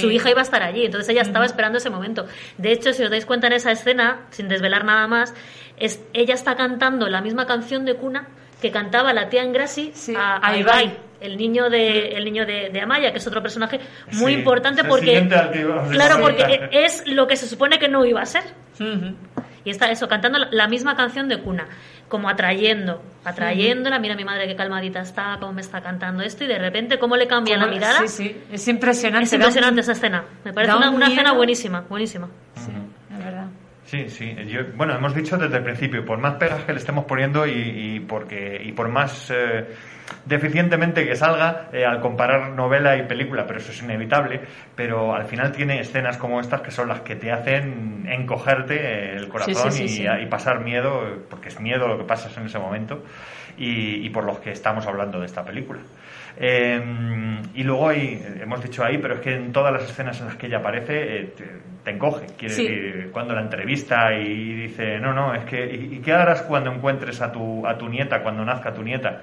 su 0.00 0.10
hija 0.10 0.30
iba 0.30 0.40
a 0.40 0.42
estar 0.42 0.62
allí. 0.62 0.84
Entonces 0.84 1.08
ella 1.10 1.22
estaba 1.22 1.44
esperando 1.44 1.78
ese 1.78 1.90
momento. 1.90 2.26
De 2.56 2.72
hecho, 2.72 2.92
si 2.92 3.02
os 3.02 3.10
dais 3.10 3.26
cuenta 3.26 3.48
en 3.48 3.52
esa 3.54 3.70
escena, 3.70 4.26
sin 4.30 4.48
desvelar 4.48 4.84
nada 4.84 5.06
más, 5.06 5.34
es 5.76 6.02
ella 6.12 6.34
está 6.34 6.56
cantando 6.56 7.08
la 7.08 7.20
misma 7.20 7.46
canción 7.46 7.84
de 7.84 7.94
cuna 7.94 8.28
que 8.60 8.70
cantaba 8.70 9.12
la 9.12 9.28
tía 9.28 9.44
Sí, 9.66 9.92
a, 10.16 10.46
a 10.46 10.56
Ibai. 10.56 10.84
Ibai, 10.84 10.98
el 11.20 11.36
niño 11.36 11.68
de 11.68 12.10
el 12.10 12.24
niño 12.24 12.46
de, 12.46 12.70
de 12.70 12.80
Amaya, 12.80 13.12
que 13.12 13.18
es 13.18 13.26
otro 13.26 13.42
personaje 13.42 13.80
muy 14.12 14.32
Sí, 14.32 14.38
importante 14.38 14.84
porque 14.84 15.26
claro, 15.90 16.20
porque 16.20 16.68
es 16.72 17.06
lo 17.06 17.26
que 17.26 17.36
se 17.36 17.46
supone 17.46 17.78
que 17.78 17.88
no 17.88 18.04
iba 18.04 18.20
a 18.22 18.26
ser. 18.26 18.44
Y 19.64 19.70
está 19.70 19.90
eso, 19.90 20.08
cantando 20.08 20.38
la- 20.50 20.68
misma 20.68 20.96
canción 20.96 21.28
de 21.28 21.40
cuna, 21.40 21.66
como 22.08 22.28
atrayendo, 22.28 23.02
atrayéndola, 23.24 23.98
mira 23.98 24.14
mi 24.16 24.24
madre 24.24 24.46
qué 24.46 24.56
calmadita 24.56 25.00
está, 25.00 25.36
cómo 25.40 25.52
me 25.52 25.60
está 25.60 25.80
cantando 25.80 26.22
esto, 26.22 26.44
y 26.44 26.46
de 26.46 26.58
repente 26.58 26.98
cómo 26.98 27.16
le 27.16 27.26
cambia 27.26 27.56
la 27.56 27.66
mirada. 27.66 28.06
Sí, 28.06 28.08
sí, 28.08 28.36
es 28.52 28.68
impresionante. 28.68 29.24
Es 29.24 29.32
un- 29.32 29.40
impresionante 29.40 29.80
esa 29.80 29.92
escena. 29.92 30.24
Me 30.44 30.52
parece 30.52 30.74
una, 30.76 30.90
un 30.90 30.96
una 30.96 31.08
escena 31.08 31.32
buenísima, 31.32 31.80
buenísima. 31.88 32.28
Sí, 32.56 32.72
la 33.10 33.18
verdad. 33.24 33.46
Sí, 33.84 34.08
sí. 34.10 34.34
Yo- 34.48 34.60
bueno, 34.76 34.94
hemos 34.94 35.14
dicho 35.14 35.36
desde 35.38 35.56
el 35.56 35.62
principio, 35.64 36.04
por 36.04 36.18
más 36.18 36.34
pegas 36.34 36.64
que 36.64 36.72
le 36.72 36.78
estemos 36.78 37.04
poniendo 37.06 37.46
y, 37.46 37.52
y 37.96 38.00
porque, 38.00 38.60
y 38.62 38.72
por 38.72 38.88
más 38.88 39.30
eh, 39.30 39.66
deficientemente 40.24 41.06
que 41.06 41.16
salga 41.16 41.68
eh, 41.72 41.84
al 41.84 42.00
comparar 42.00 42.50
novela 42.50 42.96
y 42.96 43.02
película, 43.02 43.46
pero 43.46 43.58
eso 43.58 43.72
es 43.72 43.82
inevitable, 43.82 44.40
pero 44.74 45.14
al 45.14 45.24
final 45.24 45.52
tiene 45.52 45.80
escenas 45.80 46.16
como 46.18 46.40
estas 46.40 46.60
que 46.62 46.70
son 46.70 46.88
las 46.88 47.00
que 47.00 47.16
te 47.16 47.32
hacen 47.32 48.06
encogerte 48.08 49.14
el 49.16 49.28
corazón 49.28 49.72
sí, 49.72 49.88
sí, 49.88 50.02
y, 50.04 50.06
sí. 50.06 50.06
y 50.22 50.26
pasar 50.26 50.60
miedo, 50.60 51.02
porque 51.30 51.48
es 51.48 51.60
miedo 51.60 51.88
lo 51.88 51.98
que 51.98 52.04
pasas 52.04 52.36
en 52.38 52.46
ese 52.46 52.58
momento, 52.58 53.04
y, 53.56 54.06
y 54.06 54.10
por 54.10 54.24
los 54.24 54.38
que 54.38 54.50
estamos 54.52 54.86
hablando 54.86 55.18
de 55.20 55.26
esta 55.26 55.44
película. 55.44 55.80
Eh, 56.40 56.80
y 57.54 57.64
luego 57.64 57.88
hay, 57.88 58.24
hemos 58.40 58.62
dicho 58.62 58.84
ahí, 58.84 58.98
pero 58.98 59.14
es 59.14 59.20
que 59.20 59.34
en 59.34 59.52
todas 59.52 59.72
las 59.72 59.82
escenas 59.90 60.20
en 60.20 60.26
las 60.26 60.36
que 60.36 60.46
ella 60.46 60.58
aparece 60.58 60.92
eh, 61.18 61.32
te, 61.36 61.44
te 61.84 61.90
encoge. 61.90 62.26
Quiere 62.38 62.54
Sí. 62.54 62.62
decir, 62.62 63.10
cuando 63.12 63.34
la 63.34 63.40
entrevista 63.40 64.14
y 64.14 64.54
dice, 64.54 64.98
no, 65.00 65.12
no, 65.12 65.34
es 65.34 65.44
que, 65.46 65.66
¿y, 65.66 65.96
y 65.96 65.98
qué 65.98 66.12
harás 66.12 66.42
cuando 66.42 66.70
encuentres 66.72 67.20
a 67.20 67.32
tu, 67.32 67.66
a 67.66 67.76
tu 67.76 67.88
nieta, 67.88 68.22
cuando 68.22 68.44
nazca 68.44 68.72
tu 68.72 68.82
nieta? 68.84 69.22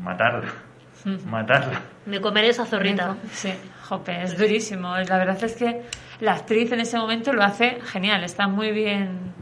Matarla, 0.00 0.48
matarla. 1.26 1.80
Me 2.06 2.20
comeré 2.20 2.48
esa 2.48 2.64
zorrita. 2.64 3.16
Sí, 3.32 3.52
jope, 3.88 4.22
es 4.22 4.36
durísimo. 4.38 4.96
La 4.98 5.18
verdad 5.18 5.42
es 5.42 5.56
que 5.56 5.82
la 6.20 6.32
actriz 6.34 6.72
en 6.72 6.80
ese 6.80 6.96
momento 6.98 7.32
lo 7.32 7.42
hace 7.42 7.78
genial, 7.84 8.24
está 8.24 8.48
muy 8.48 8.72
bien, 8.72 9.32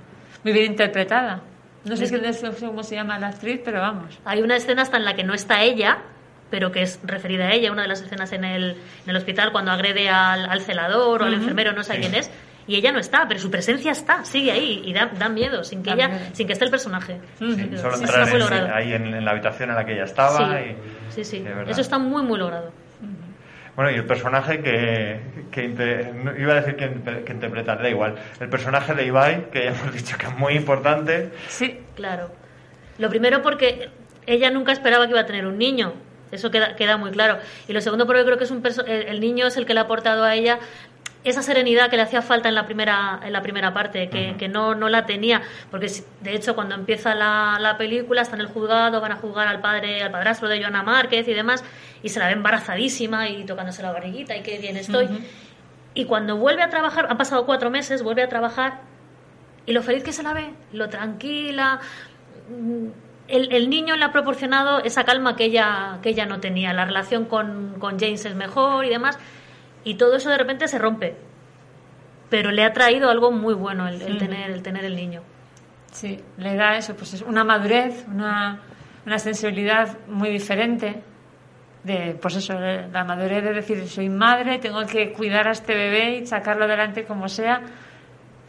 muy 0.44 0.52
bien 0.52 0.66
interpretada. 0.72 1.40
No 1.85 1.96
sé, 1.96 2.11
no 2.20 2.33
sé 2.33 2.66
cómo 2.66 2.83
se 2.83 2.96
llama 2.96 3.18
la 3.18 3.29
actriz, 3.29 3.61
pero 3.64 3.81
vamos. 3.81 4.18
Hay 4.24 4.42
una 4.42 4.57
escena 4.57 4.83
hasta 4.83 4.96
en 4.96 5.05
la 5.05 5.14
que 5.14 5.22
no 5.22 5.35
está 5.35 5.62
ella, 5.62 5.98
pero 6.50 6.72
que 6.72 6.83
es 6.83 6.98
referida 7.05 7.46
a 7.46 7.52
ella, 7.52 7.70
una 7.70 7.83
de 7.83 7.88
las 7.88 8.00
escenas 8.00 8.33
en 8.33 8.44
el, 8.44 8.70
en 9.05 9.11
el 9.11 9.16
hospital 9.16 9.52
cuando 9.52 9.70
agrede 9.70 10.09
al, 10.09 10.48
al 10.50 10.61
celador 10.62 11.22
o 11.22 11.24
al 11.26 11.35
enfermero, 11.35 11.72
no 11.72 11.83
sé 11.85 11.94
Sí. 11.94 12.00
quién 12.00 12.14
es. 12.16 12.31
Y 12.68 12.74
ella 12.76 12.90
no 12.92 12.98
está, 12.98 13.26
pero 13.29 13.38
su 13.38 13.50
presencia 13.50 13.92
está, 13.92 14.24
sigue 14.24 14.50
ahí 14.50 14.83
y 14.85 14.92
da, 14.92 15.07
da 15.16 15.29
miedo, 15.29 15.62
sin 15.62 15.83
que 15.83 15.90
Da 15.90 15.96
ella, 15.96 16.09
miedo. 16.09 16.24
sin 16.33 16.46
que 16.48 16.52
esté 16.55 16.64
el 16.64 16.70
personaje. 16.70 17.20
Sí, 17.38 17.55
Sí, 17.55 17.70
solo 17.76 17.94
entrar 17.96 18.52
en- 18.64 18.70
ahí 18.72 18.92
en, 18.92 19.07
en 19.14 19.24
la 19.24 19.31
habitación 19.31 19.70
en 19.70 19.76
la 19.76 19.85
que 19.85 19.92
ella 19.92 20.05
estaba. 20.05 20.59
Sí, 21.11 21.20
y- 21.20 21.24
sí. 21.24 21.44
Eso 21.68 21.81
está 21.81 21.98
muy, 21.98 22.22
muy 22.22 22.38
logrado. 22.38 22.72
Bueno, 23.76 23.90
y 23.90 23.94
el 23.94 24.07
personaje 24.07 24.62
que, 24.62 25.20
que 25.50 25.64
inter- 25.64 26.14
no, 26.14 26.35
iba 26.37 26.55
a 26.55 26.57
decir 26.57 26.76
que, 26.76 26.87
inter- 26.87 27.24
que 27.24 27.33
interpretar, 27.33 27.83
da 27.83 27.88
igual. 27.90 28.14
El 28.40 28.48
personaje 28.48 28.94
de 28.94 29.05
Ibai, 29.07 29.50
que 29.50 29.64
ya 29.64 29.70
hemos 29.70 29.92
dicho 29.92 30.16
que 30.16 30.26
es 30.26 30.37
muy 30.37 30.55
importante. 30.55 31.31
Sí, 31.48 31.81
Claro. 31.94 32.31
Lo 32.98 33.11
primero 33.11 33.42
porque 33.42 33.90
ella 34.26 34.50
nunca 34.50 34.72
esperaba 34.72 35.05
que 35.05 35.11
iba 35.11 35.20
a 35.20 35.26
tener 35.26 35.46
un 35.46 35.59
niño. 35.59 35.92
Eso 36.33 36.50
queda, 36.50 36.74
queda 36.74 36.96
muy 36.96 37.11
claro. 37.11 37.38
Y 37.68 37.72
lo 37.74 37.81
segundo 37.83 38.07
porque 38.07 38.24
creo 38.24 38.38
que 38.38 38.44
es 38.44 38.50
un 38.50 38.62
perso- 38.62 38.85
el, 38.87 39.02
el 39.09 39.20
niño 39.20 39.46
es 39.46 39.57
el 39.59 39.66
que 39.66 39.74
le 39.74 39.81
ha 39.81 39.83
aportado 39.85 40.24
a 40.24 40.35
ella 40.35 40.59
esa 41.30 41.42
serenidad 41.42 41.90
que 41.90 41.96
le 41.96 42.02
hacía 42.02 42.22
falta 42.22 42.48
en 42.48 42.54
la 42.54 42.66
primera 42.66 43.20
en 43.22 43.32
la 43.32 43.42
primera 43.42 43.72
parte 43.74 44.08
que, 44.08 44.36
que 44.38 44.48
no, 44.48 44.74
no 44.74 44.88
la 44.88 45.06
tenía 45.06 45.42
porque 45.70 45.90
de 46.20 46.34
hecho 46.34 46.54
cuando 46.54 46.74
empieza 46.74 47.14
la, 47.14 47.58
la 47.60 47.76
película 47.76 48.22
está 48.22 48.36
en 48.36 48.42
el 48.42 48.48
juzgado 48.48 49.00
van 49.00 49.12
a 49.12 49.16
juzgar 49.16 49.48
al 49.48 49.60
padre 49.60 50.02
al 50.02 50.10
padrastro 50.10 50.48
de 50.48 50.60
Joana 50.60 50.82
Márquez 50.82 51.26
y 51.28 51.34
demás 51.34 51.64
y 52.02 52.08
se 52.08 52.18
la 52.18 52.26
ve 52.26 52.32
embarazadísima 52.32 53.28
y 53.28 53.44
tocándose 53.44 53.82
la 53.82 53.92
barriguita 53.92 54.36
y 54.36 54.42
qué 54.42 54.58
bien 54.58 54.76
estoy 54.76 55.08
y 55.94 56.04
cuando 56.04 56.36
vuelve 56.36 56.62
a 56.62 56.68
trabajar 56.70 57.06
han 57.10 57.16
pasado 57.16 57.46
cuatro 57.46 57.70
meses 57.70 58.02
vuelve 58.02 58.22
a 58.22 58.28
trabajar 58.28 58.80
y 59.66 59.72
lo 59.72 59.82
feliz 59.82 60.04
que 60.04 60.12
se 60.12 60.22
la 60.22 60.32
ve, 60.32 60.50
lo 60.72 60.88
tranquila. 60.88 61.80
mm, 62.48 62.86
El, 63.28 63.52
el 63.52 63.68
niño 63.68 63.96
le 63.96 64.04
ha 64.04 64.12
proporcionado 64.12 64.78
esa 64.84 65.02
calma 65.02 65.34
que 65.34 65.46
ella, 65.46 65.98
que 66.02 66.10
ella 66.10 66.24
no 66.26 66.38
tenía. 66.38 66.72
La 66.72 66.84
relación 66.84 67.24
con, 67.24 67.74
con 67.80 67.98
James 67.98 68.24
es 68.24 68.36
mejor 68.36 68.84
y 68.84 68.90
demás. 68.90 69.18
Y 69.87 69.94
todo 69.94 70.16
eso 70.16 70.29
de 70.29 70.37
repente 70.37 70.66
se 70.66 70.79
rompe. 70.79 71.14
Pero 72.29 72.51
le 72.51 72.64
ha 72.64 72.72
traído 72.72 73.09
algo 73.09 73.31
muy 73.31 73.55
bueno 73.55 73.87
el, 73.87 74.03
el 74.03 74.18
tener, 74.18 74.51
el 74.51 74.61
tener 74.61 74.85
el 74.85 74.96
niño. 74.96 75.22
Sí, 75.92 76.20
le 76.38 76.57
da 76.57 76.77
eso, 76.77 76.96
pues 76.96 77.14
es 77.14 77.22
una 77.22 77.44
madurez, 77.44 78.05
una, 78.09 78.62
una 79.07 79.18
sensibilidad 79.20 79.96
muy 80.09 80.31
diferente. 80.31 81.03
De, 81.85 82.18
pues 82.20 82.35
eso, 82.35 82.59
la 82.59 83.05
madurez 83.05 83.44
de 83.44 83.53
decir, 83.53 83.87
soy 83.87 84.09
madre, 84.09 84.59
tengo 84.59 84.85
que 84.87 85.12
cuidar 85.12 85.46
a 85.46 85.53
este 85.53 85.72
bebé 85.72 86.16
y 86.16 86.27
sacarlo 86.27 86.64
adelante 86.64 87.05
como 87.05 87.29
sea. 87.29 87.62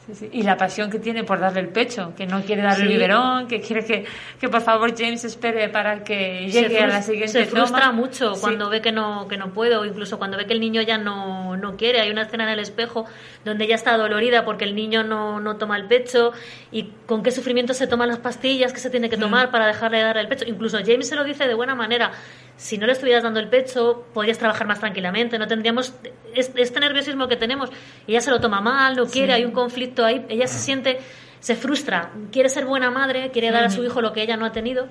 Sí, 0.08 0.16
sí. 0.16 0.30
Y 0.32 0.44
la 0.44 0.56
pasión 0.56 0.90
que 0.90 1.00
tiene 1.00 1.26
por 1.26 1.40
darle 1.40 1.60
el 1.60 1.68
pecho, 1.68 2.14
que 2.16 2.26
no 2.26 2.42
quiere 2.42 2.62
darle 2.62 2.86
el 2.86 2.90
biberón, 2.90 3.48
que 3.48 3.60
quiere 3.60 3.84
que, 3.84 4.06
que 4.40 4.48
por 4.48 4.62
favor 4.62 4.98
James 4.98 5.26
espere 5.26 5.68
para 5.68 6.02
que 6.06 6.50
llegue 6.50 6.80
a 6.80 6.88
la 6.88 7.02
siguiente 7.02 7.28
se 7.28 7.46
frustra 7.46 7.88
toma. 7.88 7.92
mucho 7.92 8.34
cuando 8.40 8.70
ve 8.70 8.82
que 8.82 8.94
no, 8.94 9.28
que 9.28 9.36
no 9.36 9.52
puede 9.52 9.76
o 9.76 9.84
incluso 9.84 10.18
cuando 10.18 10.38
ve 10.38 10.46
que 10.46 10.54
el 10.54 10.62
niño 10.62 10.82
ya 10.82 10.98
no, 10.98 11.58
no 11.58 11.76
quiere. 11.76 12.00
Hay 12.00 12.10
una 12.10 12.22
escena 12.22 12.46
en 12.46 12.52
el 12.52 12.60
espejo 12.60 13.06
donde 13.44 13.66
ella 13.66 13.76
está 13.76 13.98
dolorida 13.98 14.46
porque 14.46 14.64
el 14.64 14.76
niño 14.76 15.04
no, 15.04 15.42
no 15.42 15.58
toma 15.58 15.76
el 15.76 15.88
pecho 15.88 16.32
y 16.72 16.92
con 17.06 17.22
qué 17.22 17.32
sufrimiento 17.32 17.74
se 17.74 17.86
toman 17.86 18.08
las 18.08 18.20
pastillas 18.20 18.72
que 18.72 18.80
se 18.80 18.90
tiene 18.90 19.10
que 19.10 19.18
tomar 19.18 19.52
para 19.52 19.68
dejarle 19.68 19.98
de 19.98 20.04
dar 20.06 20.18
el 20.18 20.30
pecho. 20.30 20.46
Incluso 20.48 20.78
James 20.86 21.10
se 21.10 21.18
lo 21.18 21.26
dice 21.26 21.48
de 21.48 21.54
buena 21.54 21.76
manera. 21.76 22.12
Si 22.58 22.78
no 22.78 22.86
le 22.88 22.94
estuvieras 22.94 23.24
dando 23.24 23.40
el 23.40 23.48
pecho, 23.50 24.06
podrías 24.14 24.38
trabajar 24.40 24.68
más 24.68 24.80
tranquilamente, 24.80 25.38
no 25.40 25.48
tendríamos 25.48 25.94
es- 26.34 26.52
este 26.56 26.80
nerviosismo 26.80 27.28
que 27.28 27.36
tenemos. 27.38 27.70
Ella 28.08 28.20
se 28.20 28.32
lo 28.32 28.40
toma 28.42 28.60
mal, 28.62 28.96
no 28.96 29.06
quiere, 29.06 29.34
hay 29.34 29.46
un 29.46 29.52
conflicto 29.52 30.04
ahí, 30.04 30.26
ella 30.28 30.48
se 30.48 30.58
siente, 30.60 30.98
se 31.40 31.56
frustra, 31.56 32.10
quiere 32.32 32.50
ser 32.50 32.66
buena 32.66 32.90
madre, 32.92 33.30
quiere 33.32 33.52
dar 33.52 33.64
a 33.64 33.70
su 33.70 33.84
hijo 33.84 34.02
lo 34.02 34.12
que 34.12 34.24
ella 34.24 34.36
no 34.38 34.46
ha 34.46 34.52
tenido 34.52 34.88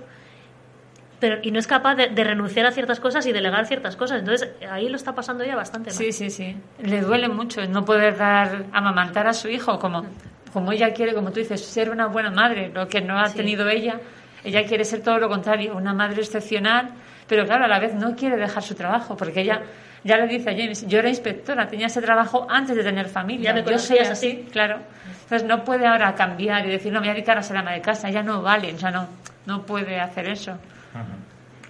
pero 1.18 1.38
y 1.42 1.50
no 1.50 1.58
es 1.58 1.66
capaz 1.66 1.94
de, 1.94 2.08
de 2.08 2.24
renunciar 2.24 2.66
a 2.66 2.72
ciertas 2.72 3.00
cosas 3.00 3.24
y 3.26 3.32
delegar 3.32 3.66
ciertas 3.66 3.96
cosas. 3.96 4.18
Entonces 4.18 4.50
ahí 4.70 4.88
lo 4.90 4.96
está 4.96 5.14
pasando 5.14 5.44
ella 5.44 5.56
bastante 5.56 5.88
mal. 5.90 5.96
Sí, 5.96 6.12
sí, 6.12 6.28
sí. 6.28 6.54
Le 6.78 7.00
duele 7.00 7.28
mucho 7.28 7.66
no 7.66 7.86
poder 7.86 8.18
dar, 8.18 8.66
amamantar 8.72 9.26
a 9.26 9.32
su 9.32 9.48
hijo 9.48 9.78
como, 9.78 10.04
como 10.52 10.72
ella 10.72 10.92
quiere, 10.92 11.14
como 11.14 11.30
tú 11.32 11.40
dices, 11.40 11.64
ser 11.64 11.88
una 11.88 12.06
buena 12.08 12.30
madre, 12.30 12.70
lo 12.72 12.86
que 12.86 13.00
no 13.00 13.18
ha 13.18 13.28
Sí. 13.30 13.38
tenido 13.38 13.66
ella. 13.66 13.98
Ella 14.44 14.66
quiere 14.66 14.84
ser 14.84 15.02
todo 15.02 15.18
lo 15.18 15.30
contrario, 15.30 15.74
una 15.74 15.94
madre 15.94 16.20
excepcional, 16.20 16.90
pero 17.28 17.44
claro, 17.46 17.64
a 17.64 17.68
la 17.68 17.78
vez 17.78 17.94
no 17.94 18.14
quiere 18.16 18.36
dejar 18.36 18.62
su 18.62 18.74
trabajo, 18.74 19.16
porque 19.16 19.40
ella 19.40 19.62
ya 20.04 20.16
le 20.18 20.26
dice 20.28 20.50
a 20.50 20.52
James, 20.56 20.86
yo 20.86 20.98
era 21.00 21.08
inspectora, 21.08 21.66
tenía 21.68 21.86
ese 21.88 22.00
trabajo 22.00 22.46
antes 22.48 22.76
de 22.76 22.82
tener 22.84 23.08
familia. 23.08 23.50
Ya 23.50 23.54
me 23.54 23.60
yo 23.60 23.78
soy 23.78 23.96
conocías 23.98 24.10
así, 24.10 24.48
claro. 24.52 24.78
Entonces 25.24 25.48
no 25.48 25.64
puede 25.64 25.86
ahora 25.86 26.14
cambiar 26.14 26.64
y 26.66 26.70
decir, 26.70 26.92
no, 26.92 27.00
me 27.00 27.06
voy 27.06 27.10
a 27.10 27.14
dedicar 27.14 27.36
a 27.38 27.42
ser 27.42 27.56
ama 27.56 27.72
de 27.72 27.80
casa, 27.80 28.08
ya 28.10 28.22
no 28.22 28.42
vale, 28.42 28.72
o 28.72 28.78
sea, 28.78 28.90
no, 28.92 29.08
no 29.46 29.62
puede 29.66 29.98
hacer 29.98 30.28
eso. 30.28 30.56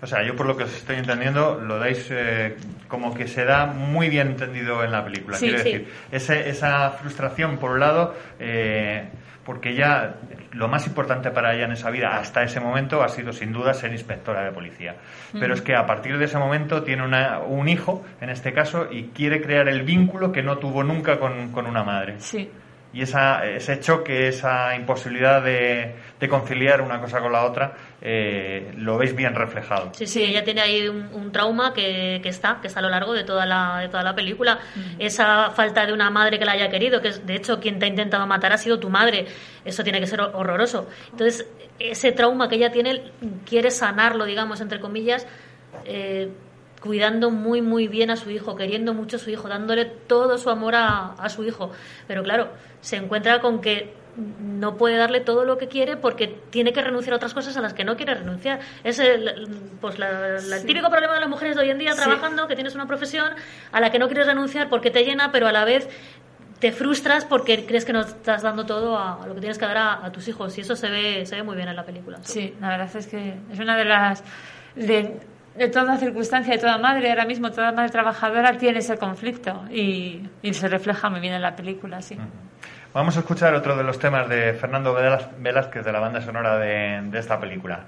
O 0.02 0.06
sea, 0.06 0.22
yo 0.22 0.36
por 0.36 0.44
lo 0.44 0.56
que 0.58 0.64
os 0.64 0.76
estoy 0.76 0.96
entendiendo, 0.96 1.58
lo 1.58 1.78
dais 1.78 2.06
eh, 2.10 2.54
como 2.86 3.14
que 3.14 3.26
se 3.26 3.46
da 3.46 3.64
muy 3.64 4.10
bien 4.10 4.28
entendido 4.28 4.84
en 4.84 4.92
la 4.92 5.02
película. 5.02 5.38
Sí, 5.38 5.46
Quiero 5.48 5.62
sí. 5.62 5.72
decir, 5.72 5.92
ese- 6.12 6.48
esa 6.50 6.90
frustración, 6.90 7.56
por 7.56 7.70
un 7.70 7.80
lado, 7.80 8.14
eh, 8.38 9.04
porque 9.46 9.74
ya 9.74 10.16
lo 10.52 10.66
más 10.68 10.86
importante 10.88 11.30
para 11.30 11.54
ella 11.54 11.64
en 11.66 11.72
esa 11.72 11.88
vida 11.90 12.18
hasta 12.18 12.42
ese 12.42 12.58
momento 12.60 13.02
ha 13.02 13.08
sido 13.08 13.32
sin 13.32 13.52
duda 13.52 13.72
ser 13.74 13.92
inspectora 13.92 14.42
de 14.44 14.50
policía. 14.50 14.96
Pero 15.38 15.54
es 15.54 15.62
que 15.62 15.74
a 15.76 15.86
partir 15.86 16.18
de 16.18 16.24
ese 16.24 16.36
momento 16.38 16.82
tiene 16.82 17.04
una- 17.04 17.38
un 17.38 17.68
hijo, 17.68 18.04
en 18.20 18.28
este 18.30 18.52
caso, 18.52 18.88
y 18.90 19.04
quiere 19.14 19.40
crear 19.40 19.68
el 19.68 19.82
vínculo 19.82 20.32
que 20.32 20.42
no 20.42 20.58
tuvo 20.58 20.82
nunca 20.82 21.18
con, 21.20 21.52
con 21.52 21.66
una 21.66 21.84
madre. 21.84 22.16
Sí. 22.18 22.50
Y 22.96 23.02
esa, 23.02 23.44
ese 23.44 23.78
choque, 23.78 24.28
esa 24.28 24.74
imposibilidad 24.74 25.42
de, 25.42 25.94
de 26.18 26.28
conciliar 26.30 26.80
una 26.80 26.98
cosa 26.98 27.20
con 27.20 27.30
la 27.30 27.44
otra, 27.44 27.74
eh, 28.00 28.72
lo 28.78 28.96
veis 28.96 29.14
bien 29.14 29.34
reflejado. 29.34 29.90
Sí, 29.92 30.06
sí, 30.06 30.24
ella 30.24 30.42
tiene 30.44 30.62
ahí 30.62 30.88
un, 30.88 31.10
un 31.12 31.30
trauma 31.30 31.74
que, 31.74 32.20
que 32.22 32.30
está, 32.30 32.58
que 32.62 32.68
está 32.68 32.80
a 32.80 32.82
lo 32.82 32.88
largo 32.88 33.12
de 33.12 33.24
toda 33.24 33.44
la, 33.44 33.80
de 33.80 33.88
toda 33.88 34.02
la 34.02 34.14
película. 34.14 34.60
Esa 34.98 35.50
falta 35.50 35.84
de 35.84 35.92
una 35.92 36.08
madre 36.08 36.38
que 36.38 36.46
la 36.46 36.52
haya 36.52 36.70
querido, 36.70 37.02
que 37.02 37.08
es, 37.08 37.26
de 37.26 37.34
hecho 37.34 37.60
quien 37.60 37.78
te 37.78 37.84
ha 37.84 37.88
intentado 37.88 38.26
matar 38.26 38.54
ha 38.54 38.58
sido 38.58 38.80
tu 38.80 38.88
madre. 38.88 39.26
Eso 39.62 39.84
tiene 39.84 40.00
que 40.00 40.06
ser 40.06 40.20
hor- 40.20 40.30
horroroso. 40.32 40.88
Entonces, 41.10 41.46
ese 41.78 42.12
trauma 42.12 42.48
que 42.48 42.54
ella 42.54 42.72
tiene, 42.72 43.02
quiere 43.44 43.70
sanarlo, 43.70 44.24
digamos, 44.24 44.62
entre 44.62 44.80
comillas, 44.80 45.26
eh, 45.84 46.30
cuidando 46.80 47.30
muy, 47.30 47.62
muy 47.62 47.88
bien 47.88 48.10
a 48.10 48.16
su 48.16 48.30
hijo, 48.30 48.56
queriendo 48.56 48.94
mucho 48.94 49.16
a 49.16 49.18
su 49.20 49.30
hijo, 49.30 49.48
dándole 49.48 49.84
todo 49.84 50.38
su 50.38 50.50
amor 50.50 50.74
a, 50.74 51.12
a 51.14 51.28
su 51.28 51.44
hijo. 51.44 51.70
Pero 52.06 52.22
claro, 52.22 52.48
se 52.80 52.96
encuentra 52.96 53.40
con 53.40 53.60
que 53.60 53.94
no 54.40 54.76
puede 54.78 54.96
darle 54.96 55.20
todo 55.20 55.44
lo 55.44 55.58
que 55.58 55.68
quiere 55.68 55.96
porque 55.98 56.28
tiene 56.50 56.72
que 56.72 56.80
renunciar 56.80 57.12
a 57.12 57.16
otras 57.16 57.34
cosas 57.34 57.54
a 57.56 57.60
las 57.60 57.74
que 57.74 57.84
no 57.84 57.96
quiere 57.96 58.14
renunciar. 58.14 58.60
Es 58.82 58.98
el, 58.98 59.48
pues 59.80 59.98
la- 59.98 60.38
la- 60.40 60.56
el 60.56 60.64
típico 60.66 60.88
problema 60.88 61.14
de 61.14 61.20
las 61.20 61.28
mujeres 61.28 61.54
de 61.56 61.62
hoy 61.62 61.70
en 61.70 61.78
día 61.78 61.92
Sí. 61.92 61.98
trabajando, 61.98 62.46
que 62.48 62.54
tienes 62.54 62.74
una 62.74 62.86
profesión 62.86 63.30
a 63.72 63.80
la 63.80 63.90
que 63.90 63.98
no 63.98 64.06
quieres 64.06 64.26
renunciar 64.26 64.68
porque 64.70 64.90
te 64.90 65.04
llena, 65.04 65.32
pero 65.32 65.46
a 65.48 65.52
la 65.52 65.64
vez 65.66 65.88
te 66.60 66.72
frustras 66.72 67.26
porque 67.26 67.66
crees 67.66 67.84
que 67.84 67.92
no 67.92 68.00
estás 68.00 68.40
dando 68.42 68.64
todo 68.64 68.96
a, 68.96 69.22
a 69.22 69.26
lo 69.26 69.34
que 69.34 69.40
tienes 69.40 69.58
que 69.58 69.66
dar 69.66 69.76
a, 69.76 70.06
a 70.06 70.10
tus 70.12 70.26
hijos 70.28 70.56
y 70.56 70.62
eso 70.62 70.74
se 70.76 70.88
ve, 70.88 71.26
se 71.26 71.36
ve 71.36 71.42
muy 71.42 71.54
bien 71.56 71.68
en 71.68 71.76
la 71.76 71.84
película. 71.84 72.16
Sí, 72.22 72.54
la 72.58 72.68
verdad 72.70 72.96
es 72.96 73.06
que 73.06 73.34
es 73.52 73.58
una 73.58 73.76
de 73.76 73.84
las... 73.84 74.24
De, 74.74 75.18
de 75.56 75.68
toda 75.68 75.96
circunstancia, 75.96 76.54
de 76.54 76.60
toda 76.60 76.78
madre, 76.78 77.10
ahora 77.10 77.24
mismo 77.24 77.50
toda 77.50 77.72
madre 77.72 77.90
trabajadora 77.90 78.56
tiene 78.58 78.78
ese 78.80 78.96
conflicto 78.98 79.64
y, 79.70 80.28
y 80.42 80.54
se 80.54 80.68
refleja 80.68 81.10
muy 81.10 81.20
bien 81.20 81.34
en 81.34 81.42
la 81.42 81.56
película, 81.56 82.02
sí. 82.02 82.16
Vamos 82.92 83.16
a 83.16 83.20
escuchar 83.20 83.54
otro 83.54 83.76
de 83.76 83.84
los 83.84 83.98
temas 83.98 84.28
de 84.28 84.54
Fernando 84.54 84.94
Velázquez 85.38 85.84
de 85.84 85.92
la 85.92 86.00
banda 86.00 86.20
sonora 86.20 86.58
de, 86.58 87.02
de 87.10 87.18
esta 87.18 87.38
película. 87.38 87.84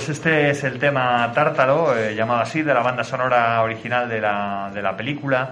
Pues 0.00 0.16
este 0.16 0.48
es 0.48 0.64
el 0.64 0.78
tema 0.78 1.30
Tártalo, 1.34 1.94
eh, 1.94 2.14
llamado 2.14 2.40
así, 2.40 2.62
de 2.62 2.72
la 2.72 2.80
banda 2.80 3.04
sonora 3.04 3.60
original 3.60 4.08
de 4.08 4.18
la, 4.18 4.70
de 4.72 4.80
la 4.80 4.96
película. 4.96 5.50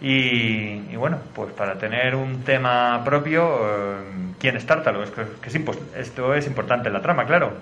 Y, 0.00 0.82
y 0.88 0.94
bueno, 0.96 1.18
pues 1.34 1.52
para 1.52 1.74
tener 1.74 2.14
un 2.14 2.44
tema 2.44 3.02
propio, 3.04 3.42
eh, 3.60 3.96
¿quién 4.38 4.56
es 4.56 4.64
Tártalo? 4.64 5.02
Es 5.02 5.10
que, 5.10 5.22
que 5.40 5.48
es 5.48 5.56
impos- 5.56 5.80
esto 5.96 6.32
es 6.32 6.46
importante 6.46 6.86
en 6.88 6.94
la 6.94 7.02
trama, 7.02 7.24
claro. 7.26 7.54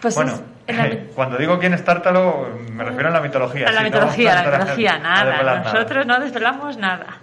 Pues 0.00 0.14
bueno, 0.14 0.40
es 0.66 0.74
la 0.74 0.88
cuando 1.14 1.36
digo 1.36 1.58
quién 1.58 1.74
es 1.74 1.84
Tártalo, 1.84 2.48
me 2.72 2.82
refiero 2.82 3.08
a 3.10 3.12
la 3.12 3.20
mitología. 3.20 3.68
A 3.68 3.72
la 3.72 3.80
sí, 3.80 3.84
¿no? 3.84 3.90
mitología, 3.90 4.34
la 4.42 4.58
mitología, 4.58 4.98
nada. 4.98 5.58
Nosotros 5.64 6.06
no 6.06 6.18
desvelamos 6.18 6.78
nada. 6.78 7.18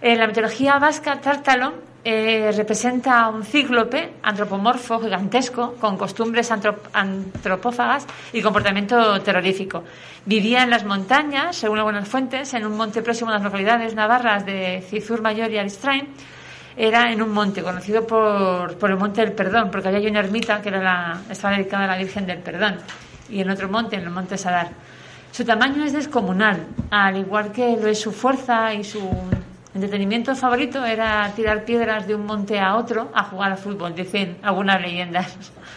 En 0.00 0.18
la 0.18 0.26
mitología 0.26 0.78
vasca, 0.78 1.20
Tártalo 1.20 1.74
eh, 2.04 2.52
representa 2.54 3.28
un 3.28 3.42
cíclope 3.44 4.14
antropomorfo 4.22 5.00
gigantesco 5.00 5.74
con 5.80 5.96
costumbres 5.96 6.50
antrop- 6.52 6.90
antropófagas 6.92 8.06
y 8.32 8.42
comportamiento 8.42 9.20
terrorífico. 9.22 9.84
Vivía 10.26 10.62
en 10.62 10.70
las 10.70 10.84
montañas, 10.84 11.56
según 11.56 11.78
algunas 11.78 12.06
fuentes, 12.06 12.54
en 12.54 12.66
un 12.66 12.76
monte 12.76 13.02
próximo 13.02 13.30
a 13.30 13.34
las 13.34 13.42
localidades 13.42 13.94
navarras 13.94 14.44
de 14.44 14.84
Cizur 14.88 15.22
Mayor 15.22 15.50
y 15.50 15.58
Aristrain. 15.58 16.08
Era 16.76 17.12
en 17.12 17.22
un 17.22 17.30
monte 17.30 17.62
conocido 17.62 18.04
por, 18.04 18.76
el 18.90 18.96
Monte 18.96 19.20
del 19.20 19.32
Perdón, 19.32 19.70
porque 19.70 19.88
había 19.88 20.10
una 20.10 20.18
ermita 20.20 20.60
que 20.60 20.70
era 20.70 21.20
estaba 21.30 21.56
dedicada 21.56 21.84
a 21.84 21.86
la 21.86 21.96
Virgen 21.96 22.26
del 22.26 22.38
Perdón, 22.38 22.78
y 23.28 23.40
en 23.40 23.48
otro 23.48 23.68
monte, 23.68 23.94
en 23.94 24.02
el 24.02 24.10
Monte 24.10 24.36
Sadar. 24.36 24.70
Su 25.30 25.44
tamaño 25.44 25.84
es 25.84 25.92
descomunal, 25.92 26.66
al 26.90 27.16
igual 27.16 27.52
que 27.52 27.76
lo 27.76 27.86
es 27.86 28.00
su 28.00 28.10
fuerza 28.10 28.74
y 28.74 28.82
su 28.82 29.00
entretenimiento 29.74 30.36
favorito 30.36 30.84
era 30.84 31.30
tirar 31.34 31.64
piedras 31.64 32.06
de 32.06 32.14
un 32.14 32.24
monte 32.26 32.60
a 32.60 32.76
otro 32.76 33.10
a 33.12 33.24
jugar 33.24 33.52
al 33.52 33.58
fútbol, 33.58 33.94
dicen 33.94 34.38
algunas 34.42 34.80
leyendas. 34.80 35.36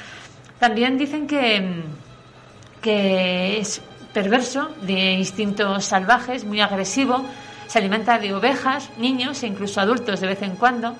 También 0.59 0.97
dicen 0.97 1.27
que, 1.27 1.59
mm, 1.61 2.81
que 2.81 3.59
es 3.59 3.81
perverso, 4.13 4.69
de 4.81 5.13
instintos 5.13 5.85
salvajes, 5.85 6.45
muy 6.45 6.61
agresivo, 6.61 7.25
se 7.67 7.79
alimenta 7.79 8.17
de 8.17 8.33
ovejas, 8.33 8.89
niños 8.97 9.43
e 9.43 9.47
incluso 9.47 9.81
adultos 9.81 10.21
de 10.21 10.27
vez 10.27 10.41
en 10.41 10.55
cuando. 10.55 10.95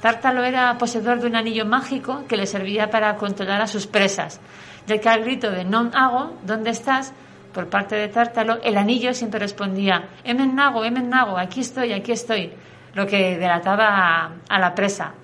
Tártalo 0.00 0.44
era 0.44 0.76
poseedor 0.76 1.20
de 1.20 1.28
un 1.28 1.36
anillo 1.36 1.64
mágico 1.64 2.24
que 2.28 2.36
le 2.36 2.46
servía 2.46 2.90
para 2.90 3.16
controlar 3.16 3.62
a 3.62 3.66
sus 3.66 3.86
presas, 3.86 4.38
ya 4.86 4.98
que 4.98 5.08
al 5.08 5.24
grito 5.24 5.50
de 5.50 5.64
non 5.64 5.96
hago, 5.96 6.36
¿dónde 6.44 6.70
estás? 6.70 7.16
Por 7.54 7.68
parte 7.68 7.94
de 7.96 8.08
Tártalo, 8.08 8.58
el 8.62 8.76
anillo 8.76 9.14
siempre 9.14 9.40
respondía 9.40 10.08
Emen 10.24 10.54
Nago, 10.54 10.84
Emen 10.84 11.08
Nago, 11.08 11.38
aquí 11.38 11.60
estoy, 11.60 11.92
aquí 11.92 12.12
estoy, 12.12 12.52
lo 12.94 13.06
que 13.06 13.38
delataba 13.38 13.86
a, 13.88 14.30
a 14.48 14.58
la 14.58 14.74
presa. 14.74 15.14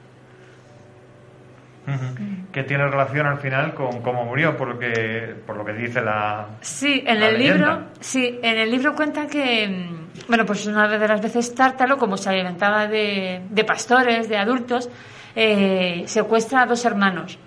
Que 2.52 2.62
tiene 2.62 2.86
relación 2.86 3.26
al 3.26 3.38
final 3.38 3.74
con 3.74 4.00
cómo 4.00 4.24
murió, 4.24 4.56
por 4.56 4.68
lo 4.68 4.78
que, 4.78 5.34
por 5.44 5.56
lo 5.56 5.64
que 5.64 5.72
dice 5.72 6.00
la. 6.00 6.46
Sí, 6.60 7.02
en 7.04 7.18
la 7.18 7.28
el 7.28 7.38
leyenda. 7.38 7.56
libro, 7.74 7.86
sí, 7.98 8.38
en 8.42 8.58
el 8.58 8.70
libro 8.70 8.94
cuenta 8.94 9.26
que, 9.26 9.66
mm, 9.66 10.28
bueno, 10.28 10.46
pues 10.46 10.66
una 10.66 10.86
de 10.86 11.08
las 11.08 11.20
veces 11.20 11.52
Tártalo, 11.54 11.96
como 11.96 12.16
se 12.16 12.28
alimentaba 12.28 12.86
de, 12.86 13.42
de 13.50 13.64
pastores, 13.64 14.28
de 14.28 14.36
adultos, 14.36 14.88
eh, 15.34 16.04
secuestra 16.06 16.62
a 16.62 16.66
dos 16.66 16.84
hermanos. 16.84 17.38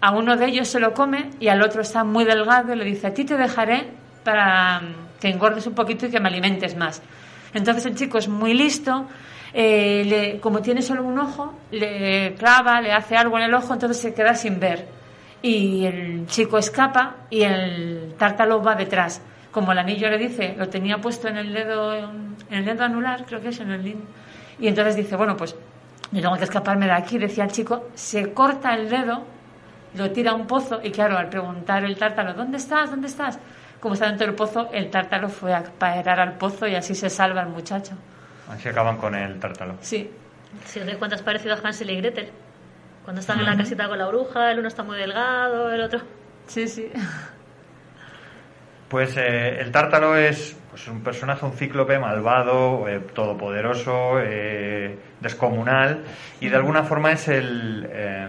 A 0.00 0.12
uno 0.12 0.36
de 0.36 0.46
ellos 0.46 0.68
se 0.68 0.78
lo 0.78 0.94
come 0.94 1.30
y 1.40 1.48
al 1.48 1.60
otro 1.62 1.82
está 1.82 2.04
muy 2.04 2.24
delgado 2.24 2.72
y 2.72 2.76
le 2.76 2.84
dice, 2.84 3.08
a 3.08 3.14
ti 3.14 3.24
te 3.24 3.36
dejaré 3.36 3.88
para 4.24 4.80
mm, 4.80 5.18
que 5.20 5.28
engordes 5.28 5.66
un 5.66 5.74
poquito 5.74 6.06
y 6.06 6.10
que 6.10 6.20
me 6.20 6.28
alimentes 6.28 6.76
más. 6.76 7.02
Entonces 7.54 7.84
el 7.86 7.94
chico 7.96 8.18
es 8.18 8.28
muy 8.28 8.54
listo, 8.54 9.06
eh, 9.52 10.38
como 10.40 10.60
tiene 10.62 10.82
solo 10.82 11.02
un 11.04 11.18
ojo, 11.18 11.54
le 11.72 12.34
clava, 12.34 12.80
le 12.80 12.92
hace 12.92 13.16
algo 13.16 13.36
en 13.38 13.44
el 13.44 13.54
ojo, 13.54 13.72
entonces 13.72 14.00
se 14.00 14.14
queda 14.14 14.34
sin 14.34 14.60
ver. 14.60 14.86
Y 15.42 15.86
el 15.86 16.26
chico 16.26 16.58
escapa 16.58 17.16
y 17.30 17.42
el 17.42 18.14
tártalo 18.18 18.62
va 18.62 18.74
detrás. 18.74 19.22
Como 19.50 19.72
el 19.72 19.78
anillo 19.78 20.08
le 20.08 20.18
dice, 20.18 20.54
lo 20.56 20.68
tenía 20.68 20.98
puesto 20.98 21.26
en 21.28 21.36
el 21.38 21.52
dedo, 21.52 21.94
en 21.94 22.36
el 22.50 22.64
dedo 22.64 22.84
anular, 22.84 23.24
creo 23.26 23.40
que 23.40 23.48
es 23.48 23.58
en 23.60 23.70
el 23.72 23.82
lin- 23.82 24.04
Y 24.60 24.68
entonces 24.68 24.94
dice, 24.96 25.16
bueno, 25.16 25.36
pues 25.36 25.56
yo 26.12 26.20
tengo 26.20 26.36
que 26.36 26.44
escaparme 26.44 26.86
de 26.86 26.92
aquí, 26.92 27.18
decía 27.18 27.44
el 27.44 27.50
chico, 27.50 27.88
se 27.94 28.32
corta 28.32 28.74
el 28.74 28.88
dedo, 28.88 29.24
lo 29.94 30.10
tira 30.12 30.32
a 30.32 30.34
un 30.34 30.46
pozo 30.46 30.80
y 30.84 30.90
claro, 30.92 31.16
al 31.18 31.28
preguntar 31.28 31.82
el 31.84 31.96
tártalo, 31.96 32.34
¿dónde 32.34 32.58
estás? 32.58 32.90
¿Dónde 32.90 33.08
estás? 33.08 33.38
Como 33.80 33.94
está 33.94 34.06
dentro 34.06 34.26
del 34.26 34.36
pozo, 34.36 34.68
el 34.72 34.90
tártalo 34.90 35.28
fue 35.28 35.54
a 35.54 35.62
parar 35.62 36.20
al 36.20 36.36
pozo 36.36 36.66
y 36.66 36.74
así 36.74 36.94
se 36.94 37.08
salva 37.08 37.40
el 37.42 37.48
muchacho. 37.48 37.94
Así 38.48 38.68
acaban 38.68 38.98
con 38.98 39.14
el 39.14 39.38
tártalo. 39.40 39.76
Sí. 39.80 40.10
Si 40.66 40.80
os 40.80 40.86
dais 40.86 40.98
cuenta, 40.98 41.16
es 41.16 41.22
parecido 41.22 41.54
a 41.54 41.58
Hansel 41.58 41.90
y 41.90 41.96
Gretel. 41.96 42.30
Cuando 43.04 43.20
están 43.20 43.38
en 43.40 43.46
la 43.46 43.56
casita 43.56 43.88
con 43.88 43.98
la 43.98 44.06
bruja, 44.06 44.50
el 44.50 44.58
uno 44.58 44.68
está 44.68 44.82
muy 44.82 44.98
delgado, 44.98 45.72
el 45.72 45.80
otro. 45.80 46.00
Sí, 46.46 46.68
sí. 46.68 46.90
Pues 48.90 49.16
eh, 49.16 49.60
el 49.60 49.70
tártalo 49.70 50.16
es 50.16 50.58
pues, 50.68 50.88
un 50.88 51.00
personaje, 51.02 51.46
un 51.46 51.52
cíclope 51.52 51.96
malvado, 52.00 52.88
eh, 52.88 52.98
todopoderoso, 53.14 54.18
eh, 54.18 54.98
descomunal, 55.20 56.02
y 56.40 56.48
de 56.48 56.56
alguna 56.56 56.82
forma 56.82 57.12
es 57.12 57.28
el, 57.28 57.86
eh, 57.88 58.28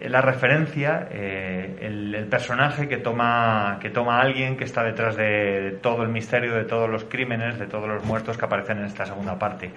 la 0.00 0.20
referencia, 0.20 1.08
eh, 1.10 1.76
el, 1.80 2.26
personaje 2.30 2.88
que 2.88 2.98
toma, 2.98 3.78
que 3.80 3.90
toma 3.90 4.20
alguien 4.20 4.56
que 4.56 4.64
está 4.64 4.84
detrás 4.84 5.16
de, 5.16 5.78
todo 5.82 6.02
el 6.02 6.08
misterio, 6.08 6.54
de 6.54 6.64
todos 6.64 6.88
los 6.88 7.04
crímenes, 7.04 7.58
de 7.58 7.66
todos 7.66 7.88
los 7.88 8.04
muertos 8.04 8.38
que 8.38 8.44
aparecen 8.44 8.78
en 8.78 8.84
esta 8.84 9.06
segunda 9.06 9.38
parte. 9.38 9.70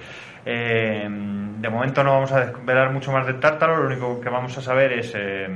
Eh, 0.45 1.07
de 1.07 1.69
momento 1.69 2.03
no 2.03 2.13
vamos 2.13 2.31
a 2.31 2.45
desvelar 2.45 2.91
mucho 2.91 3.11
más 3.11 3.25
del 3.25 3.39
tártalo, 3.39 3.77
lo 3.77 3.87
único 3.87 4.21
que 4.21 4.29
vamos 4.29 4.55
a 4.57 4.61
saber 4.61 4.93
es 4.93 5.13
eh, 5.15 5.47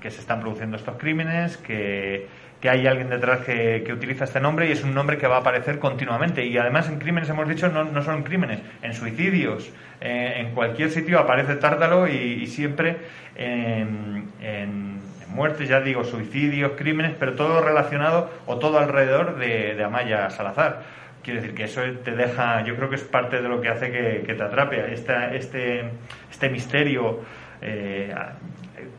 que 0.00 0.10
se 0.10 0.20
están 0.20 0.40
produciendo 0.40 0.76
estos 0.76 0.96
crímenes, 0.96 1.56
que, 1.56 2.28
que 2.60 2.68
hay 2.68 2.86
alguien 2.86 3.08
detrás 3.08 3.40
que, 3.40 3.82
que 3.86 3.92
utiliza 3.92 4.24
este 4.24 4.40
nombre 4.40 4.68
y 4.68 4.72
es 4.72 4.84
un 4.84 4.94
nombre 4.94 5.16
que 5.16 5.26
va 5.26 5.36
a 5.36 5.40
aparecer 5.40 5.78
continuamente. 5.78 6.44
Y 6.44 6.58
además 6.58 6.88
en 6.88 6.98
crímenes, 6.98 7.30
hemos 7.30 7.48
dicho, 7.48 7.68
no, 7.68 7.84
no 7.84 8.02
solo 8.02 8.18
en 8.18 8.24
crímenes, 8.24 8.60
en 8.82 8.92
suicidios, 8.92 9.72
eh, 10.00 10.34
en 10.38 10.54
cualquier 10.54 10.90
sitio 10.90 11.18
aparece 11.18 11.56
Tártalo 11.56 12.08
y, 12.08 12.46
siempre 12.46 12.96
en, 13.36 14.28
en- 14.40 15.00
muertes, 15.30 15.68
ya 15.68 15.80
digo, 15.80 16.02
suicidios, 16.02 16.72
crímenes, 16.76 17.12
pero 17.18 17.34
todo 17.34 17.62
relacionado 17.62 18.30
o 18.46 18.58
todo 18.58 18.80
alrededor 18.80 19.36
de, 19.36 19.80
Amaya 19.84 20.28
Salazar. 20.30 20.82
Quiero 21.22 21.40
decir 21.40 21.54
que 21.54 21.64
eso 21.64 21.82
te 22.04 22.16
deja, 22.16 22.64
yo 22.64 22.74
creo 22.74 22.88
que 22.90 22.96
es 22.96 23.04
parte 23.04 23.40
de 23.40 23.48
lo 23.48 23.60
que 23.60 23.68
hace 23.68 23.92
que, 23.92 24.34
te 24.34 24.42
atrape. 24.42 24.92
Esta- 24.92 25.32
este, 25.34 25.84
este 26.30 26.48
misterio, 26.48 27.20
eh, 27.62 28.12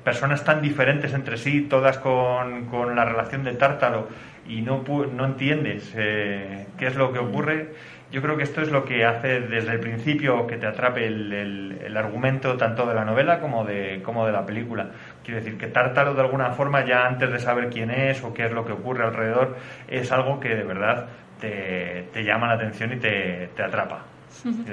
personas 0.05 0.43
tan 0.45 0.61
diferentes 0.61 1.13
entre 1.13 1.35
sí, 1.37 1.67
todas 1.69 1.97
con, 1.97 2.65
con 2.67 2.95
la 2.95 3.03
relación 3.03 3.43
de 3.43 3.51
Tártalo, 3.53 4.07
y 4.47 4.61
no, 4.61 4.83
no 5.13 5.25
entiendes 5.25 5.93
eh, 5.95 6.65
qué 6.77 6.87
es 6.87 6.95
lo 6.95 7.11
que 7.11 7.19
ocurre. 7.19 7.69
Yo 8.11 8.21
creo 8.21 8.35
que 8.35 8.43
esto 8.43 8.61
es 8.61 8.69
lo 8.71 8.83
que 8.83 9.05
hace 9.05 9.39
desde 9.41 9.71
el 9.71 9.79
principio 9.79 10.45
que 10.45 10.57
te 10.57 10.67
atrape 10.67 11.07
el, 11.07 11.31
el- 11.31 11.77
el 11.85 11.97
argumento 11.97 12.57
tanto 12.57 12.85
de 12.85 12.93
la 12.93 13.05
novela 13.05 13.39
como 13.39 13.63
de, 13.63 14.01
como 14.03 14.25
de 14.25 14.31
la 14.33 14.45
película. 14.45 14.89
Quiero 15.23 15.39
decir 15.39 15.57
que 15.57 15.67
Tártalo 15.67 16.13
de 16.13 16.21
alguna 16.21 16.51
forma 16.51 16.85
ya 16.85 17.05
antes 17.07 17.31
de 17.31 17.39
saber 17.39 17.69
quién 17.69 17.89
es 17.89 18.21
o 18.23 18.33
qué 18.33 18.45
es 18.45 18.51
lo 18.51 18.65
que 18.65 18.73
ocurre 18.73 19.03
alrededor 19.05 19.55
es 19.87 20.11
algo 20.11 20.39
que 20.39 20.49
de 20.49 20.63
verdad 20.63 21.07
te, 21.39 22.07
te 22.13 22.23
llama 22.23 22.47
la 22.47 22.53
atención 22.53 22.93
y 22.93 22.97
te, 22.97 23.49
te 23.55 23.63
atrapa. 23.63 24.03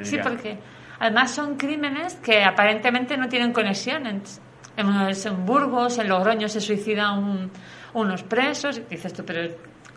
Sí, 0.04 0.16
porque 0.22 0.56
además 0.98 1.30
son 1.34 1.56
crímenes 1.56 2.16
que 2.16 2.42
aparentemente 2.44 3.16
no 3.16 3.28
tienen 3.28 3.52
conexión. 3.52 4.06
En, 4.06 4.22
en, 4.76 4.86
en 4.88 5.46
Burgos, 5.46 5.98
en 5.98 6.08
Logroño 6.08 6.48
se 6.48 6.60
suicidan 6.60 7.18
un- 7.22 7.50
unos 7.94 8.22
presos 8.22 8.78
y 8.78 8.82
dices 8.90 9.12
tú, 9.14 9.24
pero 9.24 9.48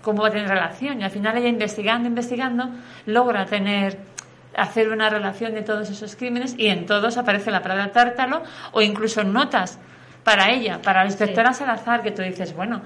¿cómo 0.01 0.21
va 0.21 0.29
a 0.29 0.31
tener 0.31 0.49
relación? 0.49 1.01
Y 1.01 1.03
al 1.03 1.11
final 1.11 1.37
ella 1.37 1.47
investigando, 1.47 2.07
investigando, 2.07 2.69
logra 3.05 3.45
tener 3.45 3.97
hacer 4.55 4.89
una 4.89 5.09
relación 5.09 5.53
de 5.53 5.61
todos 5.61 5.89
esos 5.89 6.15
crímenes 6.15 6.55
y 6.57 6.67
en 6.67 6.85
todos 6.85 7.17
aparece 7.17 7.51
la 7.51 7.61
palabra 7.61 7.91
tártalo 7.91 8.43
o 8.73 8.81
incluso 8.81 9.23
notas 9.23 9.79
para 10.23 10.51
ella, 10.51 10.81
para 10.81 11.01
la 11.03 11.09
inspectora 11.09 11.53
Salazar, 11.53 12.03
que 12.03 12.11
tú 12.11 12.21
dices, 12.21 12.55
bueno, 12.55 12.81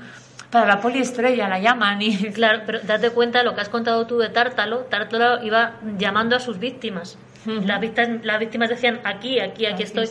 para 0.51 0.67
la 0.67 0.79
poliestrella 0.79 1.49
la 1.49 1.59
llaman 1.59 2.01
y... 2.01 2.15
Claro, 2.33 2.61
pero 2.65 2.79
date 2.81 3.09
cuenta 3.09 3.43
lo 3.43 3.55
que 3.55 3.61
has 3.61 3.69
contado 3.69 4.07
tú 4.07 4.17
de 4.19 4.29
Tártalo. 4.29 4.81
Tártalo 4.83 5.43
iba 5.43 5.73
llamando 5.97 6.35
a 6.35 6.39
sus 6.39 6.59
víctimas. 6.59 7.17
las, 7.45 7.81
víctimas 7.81 8.23
las 8.23 8.39
víctimas 8.39 8.69
decían 8.69 9.01
aquí, 9.03 9.39
aquí, 9.39 9.65
aquí, 9.65 9.83
estoy. 9.83 10.07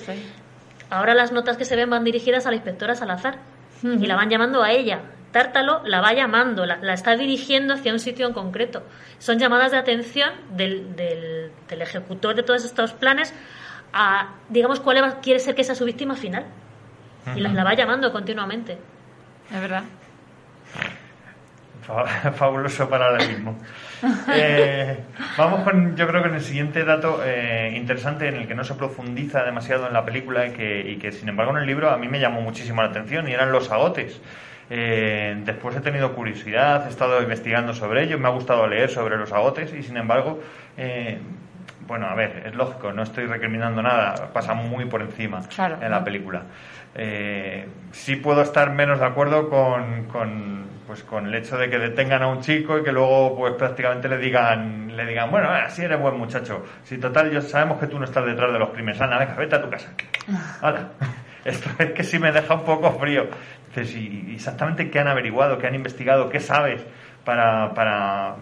Ahora 0.90 1.14
las 1.14 1.32
notas 1.32 1.56
que 1.56 1.64
se 1.64 1.76
ven 1.76 1.88
van 1.88 2.04
dirigidas 2.04 2.46
a 2.46 2.50
la 2.50 2.56
inspectora 2.56 2.94
Salazar 2.94 3.38
y 3.82 4.06
la 4.06 4.16
van 4.16 4.28
llamando 4.28 4.62
a 4.62 4.70
ella. 4.70 5.00
Tártalo 5.34 5.82
la 5.84 6.00
va 6.00 6.12
llamando, 6.12 6.64
la, 6.64 6.76
la 6.76 6.92
está 6.94 7.16
dirigiendo 7.16 7.74
hacia 7.74 7.92
un 7.92 7.98
sitio 7.98 8.24
en 8.28 8.32
concreto. 8.32 8.84
Son 9.18 9.36
llamadas 9.36 9.72
de 9.72 9.78
atención 9.78 10.30
del, 10.50 10.94
del, 10.94 11.50
del 11.68 11.82
ejecutor 11.82 12.36
de 12.36 12.44
todos 12.44 12.64
estos 12.64 12.92
planes 12.92 13.34
a, 13.92 14.28
digamos, 14.48 14.78
cuál 14.78 15.02
va- 15.02 15.20
quiere 15.20 15.40
ser 15.40 15.56
que 15.56 15.64
sea 15.64 15.74
su 15.74 15.84
víctima 15.84 16.14
final. 16.14 16.44
Y 17.34 17.40
la, 17.40 17.48
la 17.48 17.64
va 17.64 17.74
llamando 17.74 18.12
continuamente. 18.12 18.78
Es 19.52 19.60
verdad. 19.60 19.82
Fa- 21.82 22.04
Fabuloso 22.32 22.88
paralelismo. 22.88 23.58
Eh, 24.32 24.98
vamos 25.36 25.62
con, 25.64 25.96
yo 25.96 26.06
creo 26.06 26.22
que 26.22 26.28
en 26.28 26.34
el 26.36 26.42
siguiente 26.42 26.84
dato 26.84 27.20
eh, 27.24 27.72
interesante 27.74 28.28
en 28.28 28.34
el 28.36 28.46
que 28.46 28.54
no 28.54 28.62
se 28.64 28.74
profundiza 28.74 29.42
demasiado 29.42 29.86
en 29.86 29.92
la 29.94 30.04
película 30.04 30.46
y 30.46 30.52
que, 30.52 30.80
y 30.92 30.96
que, 30.98 31.10
sin 31.12 31.28
embargo 31.28 31.52
en 31.52 31.58
el 31.58 31.66
libro 31.66 31.90
a 31.90 31.96
mí 31.96 32.06
me 32.08 32.20
llamó 32.20 32.40
muchísimo 32.40 32.82
la 32.82 32.88
atención 32.90 33.28
y 33.28 33.32
eran 33.32 33.50
los 33.52 33.70
agotes. 33.70 34.20
Eh, 34.70 35.36
después 35.44 35.76
he 35.76 35.80
tenido 35.80 36.14
curiosidad, 36.14 36.86
he 36.86 36.90
estado 36.90 37.20
investigando 37.22 37.74
sobre 37.74 38.02
ello, 38.04 38.18
me 38.18 38.28
ha 38.28 38.30
gustado 38.32 38.66
leer 38.66 38.88
sobre 38.90 39.16
los 39.16 39.32
agotes 39.32 39.72
y 39.74 39.82
sin 39.82 39.96
embargo, 39.96 40.40
eh, 40.76 41.18
bueno, 41.86 42.06
a 42.06 42.14
ver, 42.14 42.44
es 42.46 42.54
lógico, 42.54 42.92
no 42.92 43.02
estoy 43.02 43.26
recriminando 43.26 43.82
nada, 43.82 44.30
pasa 44.32 44.54
muy 44.54 44.86
por 44.86 45.02
encima 45.02 45.42
Claro, 45.54 45.76
en 45.82 45.90
la 45.90 45.98
¿no? 45.98 46.04
película. 46.04 46.42
Eh, 46.94 47.66
sí 47.92 48.16
puedo 48.16 48.40
estar 48.40 48.70
menos 48.70 49.00
de 49.00 49.04
acuerdo 49.06 49.50
con, 49.50 50.04
con, 50.04 50.64
pues 50.86 51.02
con 51.02 51.26
el 51.26 51.34
hecho 51.34 51.58
de 51.58 51.68
que 51.68 51.78
detengan 51.78 52.22
a 52.22 52.28
un 52.28 52.40
chico 52.40 52.78
y 52.78 52.82
que 52.84 52.92
luego 52.92 53.36
pues 53.36 53.52
prácticamente 53.54 54.08
le 54.08 54.16
digan, 54.16 54.96
le 54.96 55.04
digan, 55.04 55.30
bueno, 55.30 55.50
así 55.50 55.82
eres 55.82 56.00
buen 56.00 56.16
muchacho. 56.16 56.64
Si 56.84 56.96
total, 56.98 57.30
yo 57.32 57.42
sabemos 57.42 57.78
que 57.80 57.86
tú 57.88 57.98
no 57.98 58.04
estás 58.04 58.24
detrás 58.24 58.52
de 58.52 58.58
los 58.60 58.70
crímenes. 58.70 59.00
Anda, 59.00 59.18
venga, 59.18 59.34
vete 59.34 59.56
a 59.56 59.60
tu 59.62 59.68
casa. 59.68 59.90
Hala. 60.62 60.88
Esto 61.50 61.70
es 61.78 61.90
que 61.90 62.02
sí 62.02 62.18
me 62.18 62.32
deja 62.32 62.54
un 62.54 62.64
poco 62.64 62.90
frío. 62.92 63.28
Dices, 63.68 63.94
¿y 63.96 64.32
exactamente 64.34 64.90
qué 64.90 65.00
han 65.00 65.08
averiguado, 65.08 65.58
qué 65.58 65.66
han 65.66 65.74
investigado, 65.74 66.28
qué 66.28 66.40
sabes 66.40 66.84
para, 67.24 67.74
para, 67.74 68.36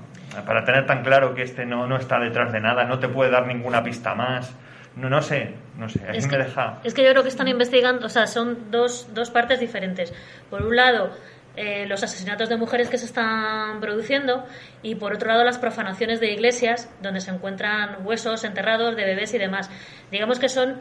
para 0.46 0.64
tener 0.64 0.86
tan 0.86 1.02
claro 1.02 1.34
que 1.34 1.42
este 1.42 1.64
no, 1.64 1.86
no 1.86 1.96
está 1.96 2.18
detrás 2.18 2.52
de 2.52 2.60
nada, 2.60 2.84
no 2.84 2.98
te 2.98 3.08
puede 3.08 3.30
dar 3.30 3.46
ninguna 3.46 3.82
pista 3.82 4.14
más? 4.14 4.54
No, 4.94 5.08
no 5.08 5.22
sé, 5.22 5.54
no 5.78 5.88
sé, 5.88 6.00
a 6.06 6.12
mí 6.12 6.18
Es 6.18 6.26
me 6.26 6.32
que, 6.32 6.38
deja... 6.38 6.78
es 6.84 6.92
que 6.92 7.02
yo 7.02 7.10
creo 7.10 7.22
que 7.22 7.30
están 7.30 7.48
investigando, 7.48 8.06
o 8.06 8.10
sea, 8.10 8.26
son 8.26 8.70
dos, 8.70 9.08
dos 9.14 9.30
partes 9.30 9.58
diferentes. 9.58 10.12
Por 10.50 10.62
un 10.62 10.76
lado, 10.76 11.12
eh, 11.56 11.86
los 11.86 12.02
asesinatos 12.02 12.48
de 12.48 12.56
mujeres 12.56 12.88
que 12.88 12.98
se 12.98 13.06
están 13.06 13.80
produciendo 13.80 14.44
y 14.82 14.94
por 14.94 15.14
otro 15.14 15.28
lado 15.28 15.44
las 15.44 15.58
profanaciones 15.58 16.18
de 16.20 16.32
iglesias 16.32 16.90
donde 17.02 17.20
se 17.20 17.30
encuentran 17.30 18.06
huesos 18.06 18.44
enterrados 18.44 18.96
de 18.96 19.04
bebés 19.04 19.34
y 19.34 19.38
demás. 19.38 19.70
Digamos 20.10 20.38
que 20.38 20.48
son 20.48 20.80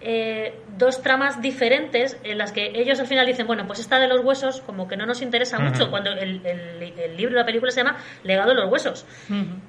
eh, 0.00 0.54
dos 0.76 1.02
tramas 1.02 1.42
diferentes 1.42 2.16
en 2.22 2.38
las 2.38 2.52
que 2.52 2.70
ellos 2.74 3.00
al 3.00 3.06
final 3.08 3.26
dicen, 3.26 3.46
bueno, 3.46 3.66
pues 3.66 3.80
esta 3.80 3.98
de 3.98 4.06
los 4.06 4.24
huesos 4.24 4.60
como 4.60 4.86
que 4.86 4.96
no 4.96 5.06
nos 5.06 5.22
interesa 5.22 5.58
mucho 5.58 5.90
cuando 5.90 6.10
el, 6.12 6.40
el, 6.46 6.82
el 6.98 7.16
libro, 7.16 7.34
la 7.34 7.44
película 7.44 7.72
se 7.72 7.82
llama 7.82 7.96
Legado 8.22 8.50
de 8.50 8.54
los 8.56 8.70
huesos 8.70 9.04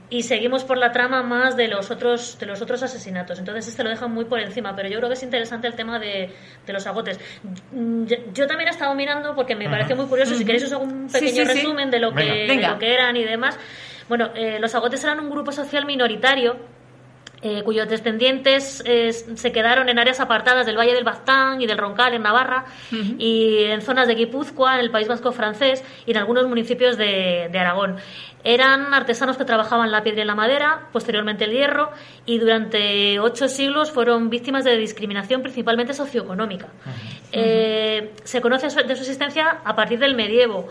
y 0.10 0.24
seguimos 0.24 0.64
por 0.64 0.78
la 0.78 0.92
trama 0.92 1.24
más 1.24 1.56
de 1.58 1.68
los 1.68 1.90
otros 1.92 2.38
de 2.40 2.46
los 2.46 2.62
otros 2.62 2.84
asesinatos 2.84 3.40
entonces 3.40 3.68
este 3.68 3.84
lo 3.84 3.90
dejan 3.90 4.12
muy 4.14 4.26
por 4.26 4.40
encima 4.40 4.76
pero 4.76 4.88
yo 4.90 4.98
creo 4.98 5.10
que 5.10 5.14
es 5.16 5.24
interesante 5.24 5.68
el 5.68 5.74
tema 5.76 5.98
de, 6.00 6.30
de 6.66 6.74
los 6.74 6.86
agotes 6.88 7.20
yo, 7.72 8.18
yo 8.34 8.48
también 8.48 8.68
he 8.68 8.72
estado 8.72 8.94
mirando 8.96 9.36
porque 9.36 9.56
me 9.56 9.66
Ujú. 9.66 9.72
pareció 9.72 9.96
muy 9.96 10.06
curioso 10.08 10.36
si 10.36 10.46
queréis 10.46 10.64
os 10.66 10.74
hago 10.74 10.84
un 10.84 11.08
pequeño 11.08 11.46
sí, 11.46 11.52
sí. 11.52 11.60
resumen 11.60 11.90
de 11.90 12.00
lo 12.00 12.12
que 12.12 12.24
Venga. 12.24 12.34
de 12.36 12.48
Venga. 12.48 12.72
lo 12.74 12.80
que 12.80 12.94
eran 12.94 13.16
y 13.18 13.24
demás 13.24 13.58
bueno 14.08 14.30
eh, 14.36 14.58
los 14.60 14.74
agotes 14.76 15.04
eran 15.04 15.20
un 15.20 15.30
grupo 15.30 15.52
social 15.52 15.86
minoritario 15.86 16.58
eh, 17.42 17.64
cuyos 17.64 17.88
descendientes 17.88 18.84
eh, 18.86 19.14
se 19.14 19.52
quedaron 19.52 19.90
en 19.90 20.00
áreas 20.00 20.20
apartadas 20.20 20.66
del 20.66 20.78
Valle 20.78 20.94
del 20.94 21.04
Baztán 21.04 21.62
y 21.62 21.68
del 21.68 21.78
Roncal 21.78 22.14
en 22.14 22.24
Navarra 22.24 22.66
y 23.18 23.64
en 23.64 23.82
zonas 23.82 24.08
de 24.08 24.16
Guipúzcoa, 24.16 24.76
en 24.76 24.82
el 24.82 24.92
País 24.92 25.08
Vasco 25.08 25.32
francés 25.32 25.84
y 26.06 26.12
en 26.12 26.18
algunos 26.18 26.48
municipios 26.48 26.98
de, 26.98 27.50
de 27.52 27.60
Aragón. 27.60 27.98
Eran 28.44 28.94
artesanos 28.94 29.36
que 29.36 29.44
trabajaban 29.44 29.92
la 29.92 30.02
piedra 30.02 30.22
y 30.22 30.26
la 30.26 30.36
madera, 30.36 30.88
posteriormente 30.94 31.44
el 31.44 31.52
hierro, 31.52 31.92
y 32.26 32.38
durante 32.40 33.20
ocho 33.20 33.50
siglos 33.50 33.92
fueron 33.92 34.30
víctimas 34.30 34.64
de 34.64 34.78
discriminación 34.78 35.42
principalmente 35.42 35.94
socioeconómica. 35.94 36.68
Eh, 37.34 38.14
se 38.24 38.40
conoce 38.40 38.68
de 38.68 38.96
su 38.96 39.02
existencia 39.02 39.60
a 39.64 39.76
partir 39.76 40.00
del 40.00 40.16
medievo. 40.16 40.70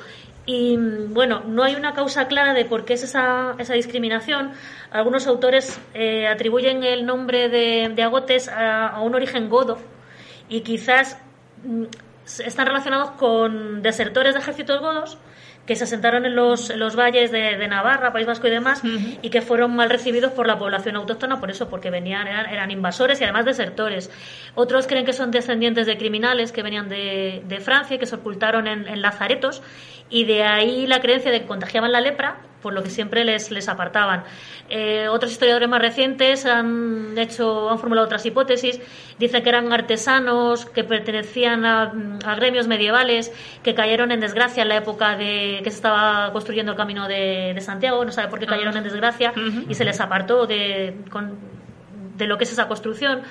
Y 0.50 0.78
bueno, 0.78 1.42
no 1.46 1.62
hay 1.62 1.74
una 1.74 1.92
causa 1.92 2.26
clara 2.26 2.54
de 2.54 2.64
por 2.64 2.86
qué 2.86 2.94
es 2.94 3.02
esa, 3.02 3.54
esa 3.58 3.74
discriminación. 3.74 4.52
Algunos 4.90 5.26
autores 5.26 5.78
eh, 5.92 6.26
atribuyen 6.26 6.82
el 6.84 7.04
nombre 7.04 7.50
de, 7.50 7.92
de 7.94 8.02
agotes 8.02 8.48
a, 8.48 8.98
un 9.02 9.14
origen 9.14 9.50
godo 9.50 9.76
y 10.48 10.62
quizás 10.62 11.18
mm, 11.64 11.84
están 12.46 12.66
relacionados 12.66 13.10
con 13.10 13.82
desertores 13.82 14.32
de 14.32 14.40
ejércitos 14.40 14.80
godos 14.80 15.18
que 15.68 15.76
se 15.76 15.84
asentaron 15.84 16.24
en 16.24 16.34
los, 16.34 16.70
en 16.70 16.78
los 16.78 16.96
valles 16.96 17.30
de, 17.30 17.58
de 17.58 17.68
Navarra, 17.68 18.10
País 18.10 18.26
Vasco 18.26 18.46
y 18.46 18.50
demás, 18.50 18.82
y 19.20 19.28
que 19.28 19.42
fueron 19.42 19.76
mal 19.76 19.90
recibidos 19.90 20.32
por 20.32 20.46
la 20.46 20.58
población 20.58 20.96
autóctona, 20.96 21.40
por 21.40 21.50
eso, 21.50 21.68
porque 21.68 21.90
venían, 21.90 22.26
eran, 22.26 22.46
eran 22.46 22.70
invasores 22.70 23.20
y 23.20 23.24
además 23.24 23.44
desertores. 23.44 24.10
Otros 24.54 24.86
creen 24.86 25.04
que 25.04 25.12
son 25.12 25.30
descendientes 25.30 25.86
de 25.86 25.98
criminales 25.98 26.52
que 26.52 26.62
venían 26.62 26.88
de, 26.88 27.42
de 27.46 27.60
Francia 27.60 27.96
y 27.96 27.98
que 27.98 28.06
se 28.06 28.14
ocultaron 28.14 28.66
en, 28.66 28.88
en 28.88 29.02
lazaretos, 29.02 29.62
y 30.08 30.24
de 30.24 30.42
ahí 30.42 30.86
la 30.86 31.00
creencia 31.00 31.30
de 31.30 31.42
que 31.42 31.46
contagiaban 31.46 31.92
la 31.92 32.00
lepra, 32.00 32.38
por 32.62 32.72
lo 32.72 32.82
que 32.82 32.90
siempre 32.90 33.24
les, 33.24 33.50
les 33.50 33.68
apartaban. 33.68 34.24
Eh, 34.68 35.06
otros 35.08 35.30
historiadores 35.32 35.68
más 35.68 35.80
recientes 35.80 36.44
han 36.44 37.16
hecho, 37.16 37.70
han 37.70 37.78
formulado 37.78 38.06
otras 38.06 38.26
hipótesis. 38.26 38.80
Dicen 39.18 39.42
que 39.42 39.48
eran 39.48 39.72
artesanos 39.72 40.66
que 40.66 40.82
pertenecían 40.84 41.64
a, 41.64 41.92
a 42.24 42.34
gremios 42.34 42.66
medievales 42.66 43.32
que 43.62 43.74
cayeron 43.74 44.10
en 44.12 44.20
desgracia 44.20 44.62
en 44.62 44.68
la 44.68 44.76
época 44.76 45.16
de 45.16 45.60
que 45.62 45.70
se 45.70 45.76
estaba 45.76 46.32
construyendo 46.32 46.72
el 46.72 46.78
camino 46.78 47.06
de, 47.08 47.52
de 47.54 47.60
Santiago. 47.60 48.04
No 48.04 48.12
sabe 48.12 48.28
por 48.28 48.38
qué 48.40 48.46
cayeron 48.46 48.76
en 48.76 48.84
desgracia 48.84 49.32
y 49.68 49.74
se 49.74 49.84
les 49.84 50.00
apartó 50.00 50.46
de, 50.46 50.96
con- 51.10 51.36
de 52.16 52.26
lo 52.26 52.36
que 52.38 52.44
es 52.44 52.52
esa 52.52 52.66
construcción. 52.68 53.22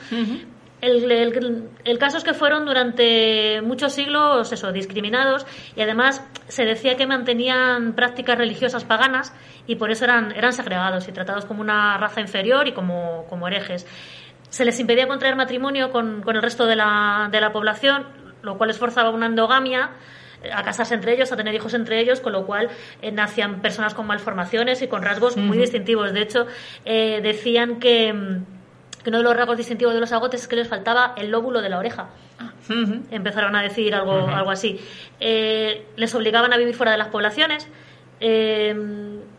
El, 0.80 1.12
el- 1.12 1.70
el 1.86 1.98
caso 1.98 2.18
es 2.18 2.24
que 2.24 2.34
fueron 2.36 2.66
durante 2.66 3.62
muchos 3.64 3.94
siglos 3.94 4.52
eso, 4.52 4.72
discriminados 4.72 5.46
y 5.76 5.82
además 5.82 6.24
se 6.48 6.66
decía 6.66 6.96
que 6.98 7.08
mantenían 7.08 7.94
prácticas 7.94 8.38
religiosas 8.38 8.84
paganas 8.84 9.34
y 9.66 9.76
por 9.76 9.90
eso 9.90 10.06
eran, 10.06 10.32
eran 10.34 10.54
segregados 10.54 11.08
y 11.08 11.12
tratados 11.12 11.46
como 11.46 11.62
una 11.62 11.98
raza 11.98 12.22
inferior 12.22 12.68
y 12.68 12.74
como, 12.74 13.26
como 13.28 13.48
herejes. 13.48 13.88
Se 14.50 14.66
les 14.66 14.80
impedía 14.80 15.08
contraer 15.08 15.36
matrimonio 15.36 15.92
con, 15.92 16.22
con 16.22 16.36
el 16.36 16.42
resto 16.44 16.66
de 16.68 16.76
la, 16.76 17.28
de 17.32 17.42
la 17.42 17.52
población, 17.52 18.06
lo 18.44 18.58
cual 18.58 18.68
les 18.68 18.78
forzaba 18.78 19.10
una 19.10 19.26
endogamia 19.26 19.90
eh, 20.44 20.52
a 20.54 20.62
casarse 20.64 20.94
entre 20.94 21.14
ellos, 21.16 21.32
a 21.32 21.36
tener 21.36 21.56
hijos 21.56 21.74
entre 21.74 22.00
ellos, 22.00 22.22
con 22.22 22.32
lo 22.34 22.46
cual 22.46 22.70
eh, 23.02 23.12
nacían 23.12 23.62
personas 23.62 23.96
con 23.96 24.06
malformaciones 24.06 24.82
y 24.84 24.88
con 24.88 25.02
rasgos 25.02 25.36
muy 25.38 25.58
distintivos. 25.58 26.14
De 26.14 26.22
hecho, 26.22 26.46
eh, 26.86 27.20
decían 27.24 27.80
que, 27.80 28.14
mm, 28.14 28.57
que 29.08 29.10
uno 29.10 29.20
de 29.20 29.24
los 29.24 29.38
rasgos 29.38 29.56
distintivos 29.56 29.94
de 29.94 30.02
los 30.02 30.12
agotes 30.12 30.42
es 30.42 30.48
que 30.50 30.58
les 30.58 30.68
faltaba 30.68 31.14
el 31.16 31.32
lóbulo 31.32 31.62
de 31.62 31.70
la 31.70 31.80
oreja. 31.80 32.10
Empezaron 33.10 33.56
a 33.56 33.62
decir 33.62 33.96
algo, 33.96 34.28
algo 34.28 34.52
así. 34.52 34.82
Eh, 35.22 35.86
les 35.96 36.14
obligaban 36.14 36.52
a 36.52 36.58
vivir 36.58 36.76
fuera 36.76 36.92
de 36.92 36.98
las 36.98 37.08
poblaciones. 37.08 37.70
Eh, 38.20 38.72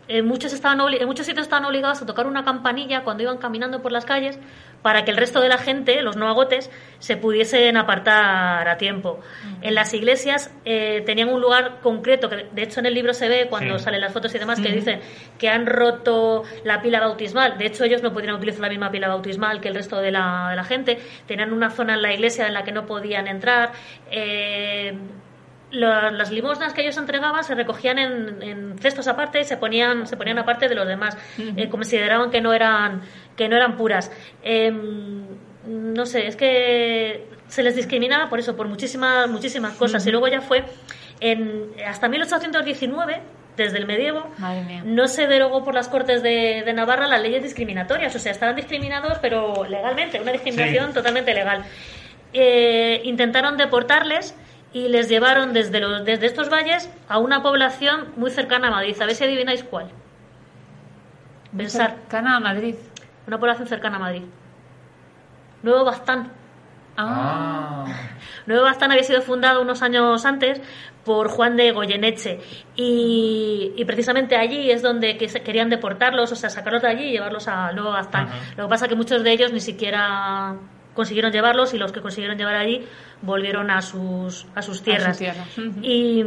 en, 0.09 0.27
muchos 0.27 0.55
estaban 0.55 0.79
obli- 0.79 1.03
en 1.03 1.07
muchos 1.07 1.27
sitios 1.27 1.43
estaban 1.45 1.67
obligados 1.67 2.01
a 2.01 2.07
tocar 2.07 2.27
una 2.27 2.45
campanilla 2.47 3.05
cuando 3.05 3.25
iban 3.25 3.37
caminando 3.37 3.83
por 3.83 3.93
las 3.93 4.07
calles 4.07 4.39
para 4.83 5.05
que 5.05 5.11
el 5.11 5.17
resto 5.17 5.41
de 5.41 5.49
la 5.49 5.59
gente, 5.59 6.03
los 6.03 6.17
no 6.17 6.29
agotes, 6.29 6.71
se 7.01 7.17
pudiesen 7.17 7.77
apartar 7.77 8.69
a 8.69 8.77
tiempo. 8.79 9.21
En 9.61 9.75
las 9.75 9.93
iglesias 9.93 10.53
eh, 10.65 11.03
tenían 11.05 11.29
un 11.29 11.41
lugar 11.41 11.81
concreto, 11.83 12.29
que 12.29 12.47
de 12.53 12.63
hecho 12.63 12.81
en 12.81 12.87
el 12.87 12.95
libro 12.95 13.13
se 13.13 13.29
ve 13.29 13.47
cuando 13.51 13.79
Sí. 13.79 13.85
salen 13.85 14.01
las 14.01 14.13
fotos 14.13 14.35
y 14.35 14.39
demás, 14.39 14.61
que 14.61 14.71
dicen 14.71 15.01
que 15.39 15.49
han 15.49 15.67
roto 15.67 16.45
la 16.65 16.81
pila 16.81 17.01
bautismal. 17.01 17.59
De 17.59 17.67
hecho, 17.67 17.85
ellos 17.85 18.03
no 18.03 18.13
podían 18.13 18.35
utilizar 18.35 18.61
la 18.63 18.69
misma 18.69 18.91
pila 18.91 19.09
bautismal 19.09 19.61
que 19.61 19.69
el 19.69 19.75
resto 19.75 20.01
de 20.01 20.11
la, 20.13 20.49
de 20.51 20.57
la 20.57 20.65
gente. 20.65 20.99
Tenían 21.27 21.53
una 21.53 21.71
zona 21.71 21.95
en 21.95 22.03
la 22.03 22.13
iglesia 22.15 22.47
en 22.47 22.55
la 22.55 22.63
que 22.65 22.73
no 22.73 22.87
podían 22.87 23.27
entrar. 23.27 23.73
Eh, 24.11 24.97
la- 25.71 26.11
las 26.11 26.31
limosnas 26.31 26.73
que 26.73 26.83
ellos 26.83 26.97
entregaban 26.97 27.45
se 27.45 27.55
recogían 27.55 27.99
en, 27.99 28.43
en 28.43 28.79
cestos 28.79 29.07
aparte 29.09 29.41
y 29.41 29.45
se 29.45 29.57
ponían 29.57 30.07
se 30.07 30.17
ponían 30.17 30.39
aparte 30.39 30.69
de 30.69 30.75
los 30.75 30.87
demás. 30.87 31.17
Eh, 31.57 31.69
consideraban 31.69 32.31
que 32.31 32.41
no 32.41 32.53
eran 32.53 33.03
que 33.37 33.49
no 33.49 33.57
eran 33.57 33.77
puras. 33.77 34.11
Em, 34.43 35.25
no 35.67 36.07
sé 36.07 36.27
es 36.27 36.37
que 36.37 37.27
se 37.49 37.63
les 37.63 37.77
discriminaba 37.77 38.29
por 38.31 38.39
eso 38.39 38.57
por 38.57 38.67
muchísimas 38.69 39.29
muchísimas 39.29 39.75
cosas. 39.75 40.07
Y 40.07 40.11
luego 40.11 40.29
ya 40.29 40.41
fue 40.41 40.65
en 41.21 41.73
hasta 41.87 42.09
1819 42.09 43.21
desde 43.57 43.79
el 43.79 43.87
medievo 43.87 44.25
no 44.85 45.09
se 45.09 45.27
derogó 45.27 45.65
por 45.65 45.75
las 45.75 45.89
Cortes 45.89 46.23
de, 46.23 46.63
de 46.65 46.73
Navarra 46.73 47.09
las 47.09 47.21
leyes 47.21 47.43
discriminatorias, 47.43 48.15
o 48.15 48.19
sea, 48.21 48.31
estaban 48.31 48.55
discriminados, 48.55 49.19
pero 49.21 49.65
legalmente, 49.69 50.21
una 50.21 50.31
discriminación 50.31 50.87
Sí. 50.89 50.95
totalmente 50.95 51.35
legal. 51.35 51.65
Eh, 52.33 53.01
intentaron 53.05 53.57
deportarles 53.57 54.37
y 54.73 54.89
les 54.89 55.09
llevaron 55.09 55.53
desde, 55.53 55.81
los, 55.81 56.05
desde 56.05 56.27
estos 56.27 56.51
valles 56.51 56.91
a 57.09 57.19
una 57.19 57.43
población 57.43 58.13
muy 58.17 58.31
cercana 58.31 58.69
a 58.69 58.71
Madrid. 58.71 58.97
A 59.01 59.07
ver 59.07 59.15
si 59.15 59.25
adivináis 59.25 59.65
cuál. 59.65 59.89
Pensar. 61.57 61.97
Cercana 61.97 62.37
a 62.37 62.41
Madrid. 62.41 62.75
Una 63.27 63.39
población 63.39 63.67
cercana 63.69 63.97
a 63.97 64.01
Madrid. 64.01 64.23
Nuevo 65.63 65.85
Baztán. 65.85 66.31
Ah. 66.97 67.85
Nuevo 68.47 68.65
Baztán 68.65 68.91
había 68.91 69.05
sido 69.05 69.23
fundado 69.23 69.63
unos 69.63 69.83
años 69.83 70.25
antes 70.27 70.61
por 71.05 71.29
Juan 71.29 71.57
de 71.57 71.71
Goyeneche 71.73 72.41
y, 72.77 73.73
y 73.77 73.85
precisamente 73.85 74.37
allí 74.37 74.71
es 74.71 74.83
donde 74.83 75.17
que 75.17 75.29
se- 75.29 75.43
querían 75.43 75.71
deportarlos, 75.71 76.33
o 76.33 76.37
sea, 76.37 76.51
sacarlos 76.51 76.83
de 76.83 76.89
allí 76.89 77.05
y 77.05 77.13
llevarlos 77.13 77.49
a 77.49 77.73
Nuevo 77.73 77.91
Baztán. 77.93 78.29
Lo 78.57 78.65
que 78.65 78.69
pasa 78.69 78.85
es 78.85 78.89
que 78.91 78.97
muchos 78.97 79.23
de 79.23 79.33
ellos 79.33 79.53
ni 79.53 79.61
siquiera 79.61 80.57
consiguieron 80.99 81.31
llevarlos 81.31 81.75
y 81.75 81.79
los 81.79 81.93
que 81.93 82.01
consiguieron 82.01 82.37
llevar 82.37 82.57
allí 82.57 82.85
volvieron 83.23 83.71
a 83.71 83.81
sus, 83.83 84.49
a 84.57 84.63
sus 84.63 84.83
tierras. 84.83 85.17
tierra. 85.17 85.45
Y, 85.81 86.25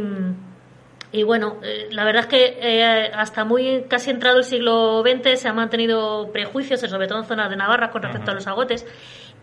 y 1.12 1.22
bueno, 1.24 1.58
eh, 1.62 1.88
la 1.90 2.06
verdad 2.06 2.22
es 2.22 2.28
que 2.28 2.58
eh, 2.58 3.10
hasta 3.14 3.44
muy 3.44 3.84
casi 3.86 4.08
entrado 4.08 4.38
el 4.38 4.44
siglo 4.44 5.02
XX 5.02 5.38
se 5.38 5.46
han 5.46 5.56
mantenido 5.56 6.32
prejuicios, 6.32 6.80
sobre 6.80 7.06
todo 7.06 7.18
en 7.18 7.26
zonas 7.26 7.50
de 7.50 7.56
Navarra, 7.56 7.90
con 7.90 8.00
respecto 8.00 8.30
a 8.30 8.34
los 8.34 8.46
agotes. 8.46 8.86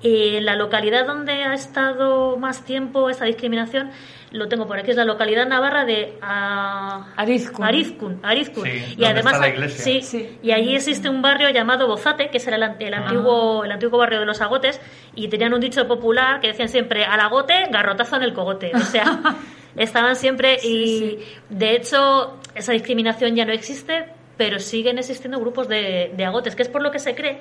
Y 0.02 0.38
en 0.38 0.46
la 0.46 0.56
localidad 0.56 1.06
donde 1.06 1.44
ha 1.44 1.54
estado 1.54 2.38
más 2.38 2.64
tiempo 2.64 3.10
esta 3.10 3.26
discriminación, 3.26 3.92
lo 4.32 4.48
tengo 4.48 4.68
por 4.68 4.78
aquí, 4.80 4.92
es 4.92 4.98
la 4.98 5.06
localidad 5.06 5.48
navarra 5.48 5.86
de 5.86 6.18
ah, 6.22 7.08
Arizcun. 7.18 7.66
Arizcun, 7.66 8.20
Arizcun. 8.24 8.64
Sí, 8.64 8.70
y 8.70 8.90
donde 8.92 9.08
además 9.08 9.34
está 9.34 9.48
la 9.48 9.54
iglesia. 9.54 9.84
sí, 9.84 10.02
Sí. 10.02 10.38
y 10.42 10.52
allí 10.52 10.76
existe 10.76 11.10
un 11.10 11.22
barrio 11.22 11.50
llamado 11.50 11.88
Bozate, 11.88 12.30
que 12.30 12.38
es 12.38 12.48
el, 12.48 12.62
el 12.80 12.94
antiguo 12.94 13.66
el 13.66 13.72
antiguo 13.72 13.98
barrio 14.00 14.20
de 14.20 14.26
los 14.26 14.40
agotes 14.42 14.80
y 15.16 15.28
tenían 15.28 15.54
un 15.54 15.60
dicho 15.60 15.88
popular 15.88 16.40
que 16.40 16.48
decían 16.48 16.70
siempre 16.70 17.04
al 17.04 17.20
agote, 17.20 17.66
garrotazo 17.72 18.18
en 18.18 18.24
el 18.24 18.34
cogote. 18.34 18.72
O 18.76 18.80
sea, 18.80 19.20
estaban 19.76 20.16
siempre 20.16 20.58
y 20.64 21.20
de 21.50 21.76
hecho 21.76 22.38
esa 22.56 22.72
discriminación 22.72 23.36
ya 23.36 23.46
no 23.46 23.52
existe, 23.52 24.06
pero 24.40 24.58
siguen 24.58 24.98
existiendo 24.98 25.38
grupos 25.40 25.68
de, 25.68 26.14
de 26.16 26.26
agotes, 26.26 26.56
que 26.56 26.64
es 26.64 26.70
por 26.70 26.82
lo 26.82 26.92
que 26.92 26.98
se 27.00 27.14
cree 27.14 27.40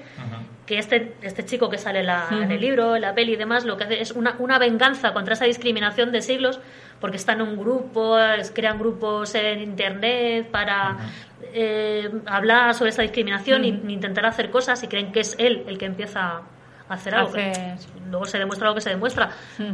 que 0.66 0.78
este, 0.78 1.14
este 1.22 1.44
chico 1.44 1.70
que 1.70 1.78
sale 1.78 2.00
en, 2.00 2.06
la- 2.06 2.26
en 2.42 2.50
el 2.50 2.60
libro, 2.60 2.96
en 2.96 3.02
la 3.02 3.14
peli 3.14 3.34
y 3.34 3.36
demás, 3.36 3.64
lo 3.64 3.76
que 3.76 3.84
hace 3.84 4.02
es 4.02 4.10
una, 4.10 4.34
una 4.40 4.58
venganza 4.58 5.12
contra 5.14 5.34
esa 5.34 5.44
discriminación 5.46 6.10
de 6.12 6.20
siglos, 6.22 6.60
porque 7.00 7.16
están 7.16 7.40
en 7.40 7.48
un 7.48 7.56
grupo, 7.56 8.18
es- 8.18 8.50
crean 8.50 8.78
grupos 8.78 9.34
en 9.36 9.60
internet 9.62 10.48
para 10.50 10.98
eh, 11.54 12.10
hablar 12.26 12.74
sobre 12.74 12.90
esa 12.90 13.02
discriminación 13.02 13.64
e 13.64 13.68
intentar 13.68 14.26
hacer 14.26 14.50
cosas 14.50 14.82
y 14.82 14.88
creen 14.88 15.12
que 15.12 15.20
es 15.20 15.36
él 15.38 15.64
el 15.68 15.78
que 15.78 15.86
empieza 15.86 16.42
a 16.88 16.94
hacer 16.94 17.14
algo. 17.14 17.28
Hace- 17.30 17.76
Luego 18.10 18.24
se 18.24 18.38
demuestra 18.38 18.68
lo 18.68 18.74
que 18.74 18.80
se 18.80 18.88
demuestra, 18.90 19.28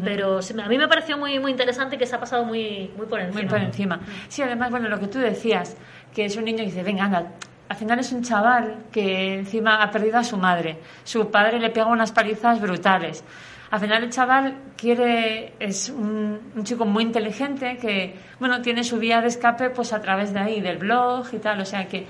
pero 0.04 0.42
sí, 0.42 0.54
a 0.60 0.66
mí 0.68 0.76
me 0.76 0.88
pareció 0.88 1.16
muy 1.16 1.38
muy 1.38 1.52
interesante 1.52 1.96
que 1.96 2.04
se 2.04 2.16
ha 2.16 2.20
pasado 2.20 2.44
muy 2.44 2.90
muy 2.96 3.06
por 3.06 3.20
encima. 3.20 3.40
Muy 3.42 3.48
por 3.48 3.60
encima. 3.60 4.00
Sí, 4.28 4.42
además, 4.42 4.70
bueno, 4.70 4.88
lo 4.88 4.98
que 4.98 5.06
tú 5.06 5.18
decías, 5.20 5.76
que 6.14 6.24
es 6.24 6.36
un 6.36 6.44
niño 6.44 6.58
que 6.58 6.66
dice, 6.66 6.82
venga, 6.82 7.04
anda. 7.04 7.32
Al 7.68 7.76
final 7.76 7.98
es 7.98 8.12
un 8.12 8.22
chaval 8.22 8.84
que 8.92 9.34
encima 9.34 9.82
ha 9.82 9.90
perdido 9.90 10.18
a 10.18 10.24
su 10.24 10.36
madre. 10.36 10.78
Su 11.02 11.30
padre 11.30 11.58
le 11.58 11.70
pega 11.70 11.86
unas 11.86 12.12
palizas 12.12 12.60
brutales. 12.60 13.24
Al 13.70 13.80
final 13.80 14.04
el 14.04 14.10
chaval 14.10 14.54
quiere, 14.76 15.54
es 15.58 15.88
un, 15.88 16.38
un 16.54 16.64
chico 16.64 16.84
muy 16.84 17.02
inteligente 17.02 17.76
que, 17.78 18.14
bueno, 18.38 18.62
tiene 18.62 18.84
su 18.84 18.98
vía 18.98 19.20
de 19.20 19.28
escape 19.28 19.70
pues 19.70 19.92
a 19.92 20.00
través 20.00 20.32
de 20.32 20.38
ahí, 20.38 20.60
del 20.60 20.78
blog 20.78 21.26
y 21.32 21.38
tal. 21.38 21.60
O 21.60 21.64
sea 21.64 21.86
que 21.86 22.06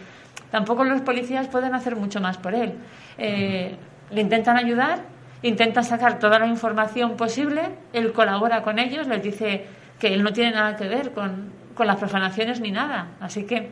tampoco 0.50 0.84
los 0.84 1.00
policías 1.00 1.46
pueden 1.48 1.74
hacer 1.74 1.96
mucho 1.96 2.20
más 2.20 2.36
por 2.36 2.54
él. 2.54 2.74
Eh, 3.16 3.76
le 4.10 4.20
intentan 4.20 4.58
ayudar, 4.58 4.98
intenta 5.42 5.82
sacar 5.82 6.18
toda 6.18 6.38
la 6.38 6.46
información 6.46 7.16
posible, 7.16 7.62
él 7.92 8.12
colabora 8.12 8.62
con 8.62 8.78
ellos, 8.78 9.06
les 9.06 9.22
dice 9.22 9.64
que 9.98 10.12
él 10.12 10.22
no 10.22 10.32
tiene 10.32 10.50
nada 10.52 10.76
que 10.76 10.88
ver 10.88 11.12
con, 11.12 11.52
con 11.74 11.86
las 11.86 11.96
profanaciones 11.96 12.60
ni 12.60 12.70
nada. 12.70 13.08
Así 13.20 13.44
que 13.44 13.70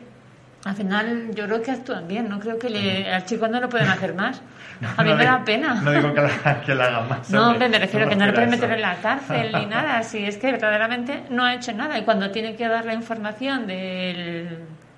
al 0.65 0.75
final 0.75 1.31
yo 1.35 1.45
creo 1.45 1.61
que 1.61 1.71
actúan 1.71 2.07
bien, 2.07 2.29
no 2.29 2.39
creo 2.39 2.57
que 2.57 2.69
le- 2.69 3.11
al 3.13 3.25
chico 3.25 3.47
no 3.47 3.59
lo 3.59 3.67
pueden 3.69 3.89
hacer 3.89 4.13
más. 4.13 4.41
A 4.97 5.03
mí 5.03 5.09
No 5.11 5.15
me 5.15 5.23
da 5.25 5.43
pena. 5.45 5.75
No 5.75 5.91
digo 5.91 6.13
que 6.13 6.21
la, 6.21 6.61
que 6.61 6.75
la 6.75 6.85
haga 6.85 7.01
más. 7.01 7.29
No, 7.29 7.49
hombre, 7.51 7.69
me 7.69 7.79
refiero 7.79 8.09
que 8.09 8.15
no 8.15 8.25
le 8.25 8.31
refiero 8.31 8.49
pueden 8.49 8.61
meter 8.61 8.71
en 8.77 8.81
la 8.81 8.95
cárcel 9.01 9.51
ni 9.53 9.65
nada. 9.75 10.03
Si 10.03 10.25
es 10.25 10.37
que 10.37 10.51
verdaderamente 10.51 11.23
no 11.29 11.43
ha 11.45 11.53
hecho 11.55 11.71
nada. 11.73 11.97
Y 11.97 12.03
cuando 12.03 12.31
tiene 12.31 12.55
que 12.55 12.67
dar 12.67 12.83
la 12.85 12.93
información 12.93 13.67
de 13.67 14.57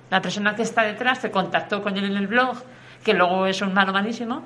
la 0.10 0.22
persona 0.22 0.56
que 0.56 0.62
está 0.64 0.84
detrás, 0.84 1.20
que 1.20 1.30
contactó 1.32 1.82
con 1.84 1.98
él 1.98 2.06
en 2.06 2.18
el 2.18 2.28
blog, 2.28 2.58
que 3.04 3.14
luego 3.14 3.46
es 3.48 3.62
un 3.62 3.74
malo 3.74 3.92
malísimo, 3.94 4.44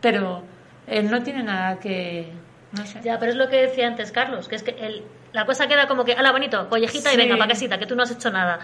pero 0.00 0.44
él 0.86 1.10
no 1.10 1.22
tiene 1.22 1.42
nada 1.42 1.78
que. 1.78 2.32
No 2.72 2.84
sé. 2.86 3.00
Ya, 3.02 3.18
pero 3.18 3.32
es 3.32 3.36
lo 3.38 3.48
que 3.48 3.56
decía 3.62 3.86
antes 3.86 4.12
Carlos, 4.12 4.46
que 4.48 4.56
es 4.56 4.62
que 4.62 4.72
el, 4.78 5.02
la 5.32 5.44
cosa 5.46 5.66
queda 5.66 5.88
como 5.88 6.04
que, 6.04 6.12
ala, 6.12 6.30
bonito, 6.32 6.68
collejita 6.68 7.12
y 7.12 7.16
venga, 7.16 7.36
pa' 7.38 7.48
casita, 7.48 7.78
que 7.78 7.86
tú 7.86 7.96
no 7.96 8.02
has 8.02 8.10
hecho 8.10 8.30
nada. 8.30 8.58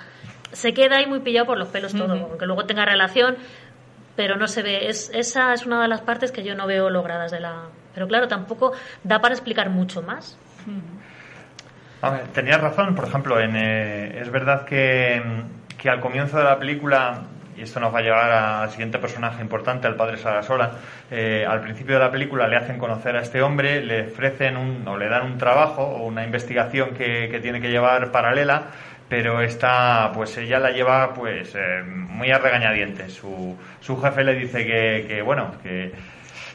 Se 0.54 0.72
queda 0.72 0.96
ahí 0.96 1.06
muy 1.06 1.20
pillado 1.20 1.46
por 1.46 1.58
los 1.58 1.68
pelos 1.68 1.92
todo, 1.92 2.12
aunque 2.12 2.46
luego 2.46 2.64
tenga 2.64 2.84
relación, 2.84 3.36
pero 4.16 4.36
no 4.36 4.46
se 4.46 4.62
ve. 4.62 4.88
Es, 4.88 5.10
esa 5.12 5.52
es 5.52 5.66
una 5.66 5.82
de 5.82 5.88
las 5.88 6.00
partes 6.00 6.32
que 6.32 6.42
yo 6.42 6.54
no 6.54 6.66
veo 6.66 6.90
logradas 6.90 7.30
de 7.30 7.40
la... 7.40 7.64
Pero 7.94 8.08
claro, 8.08 8.28
tampoco 8.28 8.72
da 9.02 9.20
para 9.20 9.34
explicar 9.34 9.70
mucho 9.70 10.02
más. 10.02 10.38
A 12.00 12.10
ver, 12.10 12.28
tenías 12.28 12.60
razón, 12.60 12.94
por 12.94 13.06
ejemplo, 13.06 13.40
en, 13.40 13.56
eh, 13.56 14.20
es 14.20 14.30
verdad 14.30 14.64
que, 14.64 15.22
que 15.78 15.88
al 15.88 16.00
comienzo 16.00 16.36
de 16.36 16.44
la 16.44 16.58
película, 16.58 17.22
y 17.56 17.62
esto 17.62 17.80
nos 17.80 17.94
va 17.94 18.00
a 18.00 18.02
llevar 18.02 18.30
al 18.30 18.70
siguiente 18.70 18.98
personaje 18.98 19.40
importante, 19.40 19.86
al 19.86 19.96
padre 19.96 20.18
Sarasola, 20.18 20.72
eh, 21.10 21.46
al 21.48 21.60
principio 21.60 21.94
de 21.94 22.00
la 22.00 22.10
película 22.10 22.46
le 22.46 22.56
hacen 22.56 22.78
conocer 22.78 23.16
a 23.16 23.22
este 23.22 23.40
hombre, 23.42 23.82
le 23.82 24.08
ofrecen 24.08 24.56
un, 24.56 24.86
o 24.86 24.98
le 24.98 25.08
dan 25.08 25.24
un 25.24 25.38
trabajo 25.38 25.82
o 25.82 26.04
una 26.04 26.24
investigación 26.24 26.90
que, 26.90 27.28
que 27.30 27.40
tiene 27.40 27.60
que 27.60 27.70
llevar 27.70 28.10
paralela, 28.10 28.64
pero 29.08 29.42
esta, 29.42 30.10
pues 30.14 30.36
ella 30.38 30.58
la 30.58 30.70
lleva 30.70 31.12
pues 31.14 31.54
eh, 31.54 31.82
muy 31.84 32.30
a 32.30 32.38
regañadientes. 32.38 33.12
Su, 33.12 33.56
su 33.80 34.00
jefe 34.00 34.24
le 34.24 34.34
dice 34.34 34.64
que, 34.64 35.04
que 35.06 35.22
bueno, 35.22 35.52
que 35.62 35.92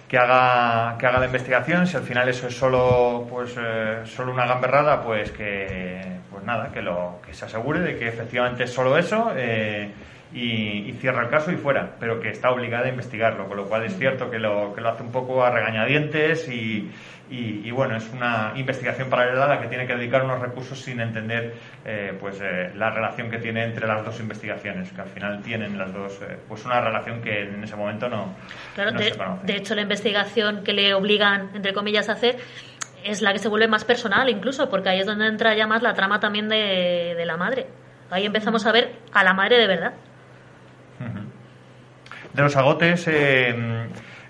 que 0.09 0.17
haga 0.17 0.97
que 0.97 1.05
haga 1.05 1.19
la 1.19 1.27
investigación 1.27 1.85
si 1.85 1.95
al 1.95 2.03
final 2.03 2.27
eso 2.27 2.47
es 2.47 2.57
solo 2.57 3.27
pues 3.29 3.55
eh, 3.59 3.99
solo 4.05 4.33
una 4.33 4.47
gamberrada 4.47 5.03
pues 5.03 5.31
que 5.31 6.01
pues 6.31 6.43
nada 6.43 6.71
que 6.71 6.81
lo 6.81 7.19
que 7.23 7.33
se 7.33 7.45
asegure 7.45 7.79
de 7.79 7.95
que 7.95 8.07
efectivamente 8.07 8.63
es 8.63 8.73
solo 8.73 8.97
eso 8.97 9.31
eh, 9.35 9.91
y, 10.33 10.89
y 10.89 10.93
cierra 10.99 11.21
el 11.21 11.29
caso 11.29 11.51
y 11.51 11.57
fuera 11.57 11.91
pero 11.99 12.19
que 12.19 12.29
está 12.29 12.49
obligada 12.49 12.87
a 12.87 12.89
investigarlo 12.89 13.47
con 13.47 13.57
lo 13.57 13.65
cual 13.65 13.85
es 13.85 13.95
cierto 13.97 14.31
que 14.31 14.39
lo 14.39 14.73
que 14.73 14.81
lo 14.81 14.89
hace 14.89 15.03
un 15.03 15.11
poco 15.11 15.45
a 15.45 15.51
regañadientes 15.51 16.49
y, 16.49 16.89
y, 17.29 17.67
y, 17.67 17.71
bueno 17.71 17.95
es 17.95 18.09
una 18.11 18.53
investigación 18.55 19.09
paralela 19.09 19.45
a 19.45 19.47
la 19.47 19.61
que 19.61 19.67
tiene 19.67 19.85
que 19.85 19.95
dedicar 19.95 20.23
unos 20.23 20.39
recursos 20.39 20.79
sin 20.79 20.99
entender 20.99 21.55
eh, 21.85 22.17
pues 22.19 22.39
eh, 22.41 22.71
la 22.75 22.89
relación 22.89 23.29
que 23.29 23.37
tiene 23.37 23.63
entre 23.63 23.87
las 23.87 24.03
dos 24.03 24.19
investigaciones 24.19 24.91
que 24.91 25.01
al 25.01 25.09
final 25.09 25.41
tienen 25.41 25.77
las 25.77 25.93
dos 25.93 26.19
eh, 26.21 26.37
pues 26.47 26.65
una 26.65 26.81
relación 26.81 27.21
que 27.21 27.43
en 27.43 27.63
ese 27.63 27.75
momento 27.75 28.09
no, 28.09 28.35
Claro, 28.75 28.91
no 28.91 28.99
de, 28.99 29.05
se 29.05 29.17
conoce 29.17 29.45
de 29.45 29.55
hecho 29.55 29.75
la 29.75 29.81
investigación 29.81 30.63
que 30.63 30.73
le 30.73 30.93
obligan, 30.93 31.51
entre 31.53 31.73
comillas, 31.73 32.09
a 32.09 32.13
hacer 32.13 32.37
es 33.03 33.21
la 33.21 33.31
que 33.31 33.39
se 33.39 33.47
vuelve 33.47 33.67
más 33.67 33.85
personal 33.85 34.29
incluso, 34.29 34.69
porque 34.69 34.89
ahí 34.89 34.99
es 34.99 35.05
donde 35.05 35.27
entra 35.27 35.55
ya 35.55 35.67
más 35.67 35.81
la 35.81 35.93
trama 35.93 36.19
también 36.19 36.49
de, 36.49 37.15
de 37.17 37.25
la 37.25 37.37
madre. 37.37 37.67
Ahí 38.09 38.25
empezamos 38.25 38.65
a 38.65 38.71
ver 38.71 38.95
a 39.13 39.23
la 39.23 39.33
madre 39.33 39.57
de 39.57 39.67
verdad. 39.67 39.93
de 42.33 42.41
los 42.41 42.55
agotes 42.55 43.07
eh, 43.07 43.55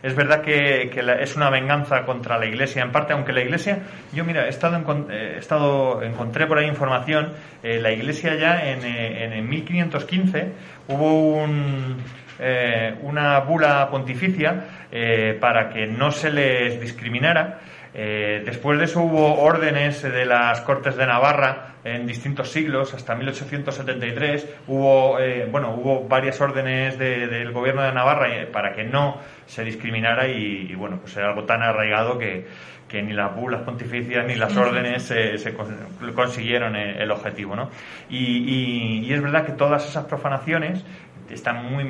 es 0.03 0.15
verdad 0.15 0.41
que, 0.41 0.89
la- 1.03 1.15
es 1.19 1.35
una 1.35 1.49
venganza 1.49 2.05
contra 2.05 2.37
la 2.37 2.45
iglesia 2.45 2.81
en 2.83 2.91
parte 2.91 3.13
aunque 3.13 3.33
la 3.33 3.41
iglesia 3.41 3.79
yo 4.13 4.23
mira 4.23 4.45
he 4.45 4.49
estado, 4.49 4.77
encon- 4.77 5.07
eh, 5.11 5.33
he 5.35 5.39
estado 5.39 6.01
encontré 6.01 6.47
por 6.47 6.57
ahí 6.57 6.67
información 6.67 7.33
eh, 7.63 7.79
la 7.81 7.91
iglesia 7.91 8.35
ya 8.35 8.69
en, 8.71 8.83
eh, 8.85 9.23
en, 9.25 9.33
en 9.33 9.49
1515 9.49 10.51
hubo 10.87 11.33
un 11.43 11.97
eh, 12.41 12.95
una 13.01 13.39
bula 13.41 13.89
pontificia 13.91 14.63
para 15.41 15.69
que 15.69 15.85
no 15.85 16.09
se 16.11 16.31
les 16.31 16.79
discriminara 16.81 17.59
eh, 17.93 18.43
después 18.45 18.77
de 18.79 18.85
eso 18.85 19.01
hubo 19.01 19.41
órdenes 19.41 20.01
de 20.03 20.25
las 20.25 20.61
Cortes 20.61 20.95
de 20.95 21.05
Navarra 21.07 21.75
en 21.83 22.05
distintos 22.05 22.51
siglos, 22.51 22.93
hasta 22.93 23.15
1873. 23.15 24.47
Hubo, 24.67 25.19
eh, 25.19 25.47
bueno, 25.49 25.71
hubo 25.75 26.07
varias 26.07 26.39
órdenes 26.41 26.97
de- 26.99 27.27
del 27.27 27.51
gobierno 27.51 27.81
de 27.83 27.91
Navarra 27.93 28.27
eh, 28.35 28.45
para 28.45 28.73
que 28.73 28.83
no 28.83 29.17
se 29.45 29.63
discriminara 29.63 30.27
y, 30.27 30.67
y, 30.71 30.75
bueno, 30.75 30.97
pues 31.01 31.15
era 31.17 31.29
algo 31.29 31.45
tan 31.45 31.61
arraigado 31.63 32.17
que, 32.19 32.45
que 32.87 33.01
ni 33.01 33.13
las 33.13 33.35
bulas 33.35 33.61
pontificias 33.61 34.25
ni 34.25 34.35
las 34.35 34.55
órdenes 34.57 35.09
eh, 35.11 35.37
se 35.37 35.53
con- 35.53 35.75
consiguieron 36.15 36.75
el 36.75 37.09
objetivo, 37.11 37.55
¿no? 37.55 37.69
Y, 38.09 38.17
y- 38.37 39.05
y 39.05 39.13
es 39.13 39.21
verdad 39.21 39.45
que 39.45 39.53
todas 39.53 39.87
esas 39.87 40.05
profanaciones 40.05 40.83
están 41.29 41.63
muy 41.71 41.83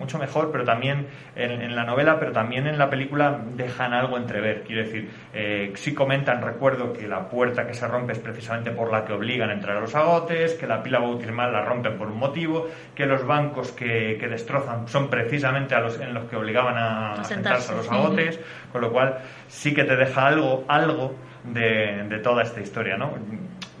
mucho 0.00 0.18
mejor, 0.18 0.50
pero 0.50 0.64
también 0.64 1.06
en, 1.36 1.62
en 1.62 1.76
la 1.76 1.84
novela, 1.84 2.18
pero 2.18 2.32
también 2.32 2.66
en 2.66 2.78
la 2.78 2.88
película 2.90 3.38
dejan 3.54 3.92
algo 3.92 4.16
entrever. 4.16 4.64
Quiero 4.66 4.82
decir, 4.82 5.10
eh, 5.32 5.72
sí 5.76 5.94
comentan, 5.94 6.42
recuerdo 6.42 6.92
que 6.92 7.06
la 7.06 7.28
puerta 7.28 7.66
que 7.66 7.74
se 7.74 7.86
rompe 7.86 8.14
es 8.14 8.18
precisamente 8.18 8.70
por 8.70 8.90
la 8.90 9.04
que 9.04 9.12
obligan 9.12 9.50
a 9.50 9.52
entrar 9.52 9.76
a 9.76 9.80
los 9.80 9.94
agotes, 9.94 10.54
que 10.54 10.66
la 10.66 10.82
pila 10.82 10.98
bautismal 10.98 11.52
la 11.52 11.64
rompen 11.64 11.98
por 11.98 12.08
un 12.08 12.18
motivo, 12.18 12.66
que 12.94 13.06
los 13.06 13.24
bancos 13.26 13.72
que, 13.72 14.16
que 14.18 14.26
destrozan 14.26 14.88
son 14.88 15.08
precisamente 15.08 15.74
a 15.74 15.80
los, 15.80 16.00
en 16.00 16.14
los 16.14 16.24
que 16.24 16.36
obligaban 16.36 16.76
a, 16.76 17.22
sentarse 17.22 17.72
a 17.72 17.76
los 17.76 17.90
agotes, 17.90 18.40
con 18.72 18.80
lo 18.80 18.90
cual 18.90 19.18
sí 19.48 19.74
que 19.74 19.84
te 19.84 19.96
deja 19.96 20.26
algo, 20.26 20.64
algo 20.66 21.14
de, 21.44 22.04
de 22.08 22.18
toda 22.18 22.42
esta 22.42 22.60
historia, 22.60 22.96
¿no? 22.96 23.12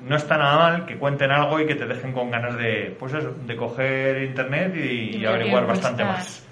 No 0.06 0.16
está 0.16 0.36
nada 0.38 0.56
mal 0.56 0.86
que 0.86 0.96
cuenten 0.96 1.30
algo 1.30 1.60
y 1.60 1.66
que 1.66 1.74
te 1.74 1.86
dejen 1.86 2.12
con 2.12 2.30
ganas 2.30 2.56
de, 2.56 2.96
pues 2.98 3.12
eso, 3.14 3.34
de 3.46 3.56
coger 3.56 4.22
internet 4.22 4.74
y, 4.76 5.18
y 5.18 5.26
averiguar 5.26 5.66
bastante 5.66 6.04
más. 6.04 6.46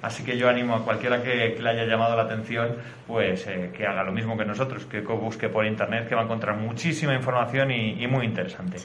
Así 0.00 0.24
que 0.24 0.38
yo 0.38 0.48
animo 0.48 0.76
a 0.76 0.84
cualquiera 0.84 1.22
que, 1.22 1.54
que 1.54 1.62
le 1.62 1.70
haya 1.70 1.84
llamado 1.84 2.14
la 2.16 2.22
atención, 2.22 2.76
pues 3.06 3.46
eh, 3.48 3.72
que 3.76 3.84
haga 3.84 4.04
lo 4.04 4.12
mismo 4.12 4.36
que 4.36 4.44
nosotros, 4.44 4.86
que 4.86 5.00
busque 5.00 5.48
por 5.48 5.66
internet, 5.66 6.08
que 6.08 6.14
va 6.14 6.20
a 6.20 6.24
encontrar 6.24 6.56
muchísima 6.56 7.14
información 7.14 7.72
y, 7.72 8.02
y 8.02 8.06
muy 8.06 8.26
interesante. 8.26 8.76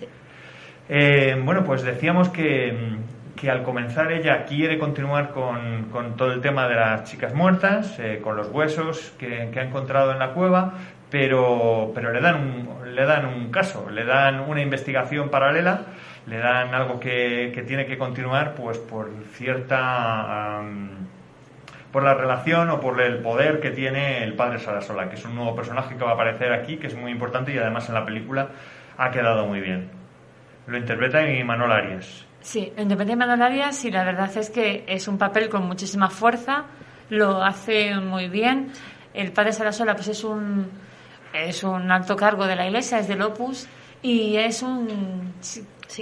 Eh, 0.90 1.40
bueno, 1.44 1.64
pues 1.64 1.84
decíamos 1.84 2.30
que, 2.30 2.98
que 3.36 3.52
al 3.52 3.62
comenzar 3.62 4.12
ella 4.12 4.44
quiere 4.46 4.80
continuar 4.80 5.30
con, 5.32 5.90
con 5.92 6.16
todo 6.16 6.32
el 6.32 6.42
tema 6.42 6.68
de 6.68 6.76
las 6.76 7.04
chicas 7.04 7.34
muertas, 7.34 8.00
eh, 8.00 8.20
con 8.24 8.36
los 8.36 8.50
huesos 8.50 9.14
que, 9.20 9.50
que 9.52 9.60
ha 9.60 9.64
encontrado 9.64 10.14
en 10.14 10.20
la 10.20 10.32
cueva, 10.32 10.74
pero, 11.16 11.94
pero 11.96 12.12
le, 12.12 12.20
dan 12.20 12.36
un, 12.36 12.94
le 12.94 13.06
dan 13.06 13.26
un 13.26 13.50
caso, 13.50 13.90
le 13.90 14.04
dan 14.04 14.42
una 14.42 14.62
investigación 14.62 15.30
paralela, 15.30 15.86
le 16.28 16.40
dan 16.40 16.76
algo 16.76 17.00
que, 17.00 17.54
que 17.56 17.62
tiene 17.62 17.86
que 17.86 17.98
continuar 17.98 18.54
pues 18.54 18.80
por 18.80 19.10
cierta... 19.32 20.58
am, 20.58 21.08
por 21.94 22.04
la 22.04 22.16
relación 22.16 22.70
o 22.70 22.82
por 22.82 23.00
el 23.00 23.20
poder 23.20 23.62
que 23.62 23.72
tiene 23.72 24.26
el 24.26 24.34
padre 24.34 24.60
Sarasola, 24.60 25.08
que 25.08 25.16
es 25.16 25.24
un 25.24 25.36
nuevo 25.36 25.56
personaje 25.56 25.96
que 25.96 26.04
va 26.04 26.12
a 26.12 26.14
aparecer 26.16 26.52
aquí, 26.52 26.76
que 26.76 26.88
es 26.88 26.96
muy 26.98 27.14
importante 27.14 27.54
y 27.54 27.58
además 27.58 27.88
en 27.88 27.96
la 27.96 28.04
película 28.04 28.50
ha 28.98 29.10
quedado 29.10 29.48
muy 29.48 29.62
bien. 29.62 29.90
Lo 30.68 30.78
interpreta 30.78 31.22
Manuel 31.46 31.72
Arias. 31.72 32.26
Sí, 32.42 32.74
lo 32.76 32.84
interpreta 32.84 33.16
Manuel 33.16 33.42
Arias 33.42 33.86
y 33.86 33.92
la 33.92 34.04
verdad 34.04 34.36
es 34.36 34.50
que 34.50 34.84
es 34.86 35.08
un 35.08 35.18
papel 35.18 35.48
con 35.48 35.66
muchísima 35.66 36.10
fuerza, 36.10 36.66
lo 37.10 37.42
hace 37.42 37.96
muy 38.02 38.28
bien. 38.28 38.74
El 39.14 39.32
padre 39.32 39.54
Sarasola 39.54 39.96
pues 39.96 40.10
es 40.10 40.26
un, 40.26 40.70
es 41.36 41.64
un 41.64 41.92
alto 41.92 42.16
cargo 42.16 42.46
de 42.48 42.56
la 42.56 42.66
iglesia, 42.66 43.00
es 43.00 43.08
del 43.08 43.22
Opus 43.22 43.68
y 44.02 44.36
es 44.38 44.62
un 44.62 45.34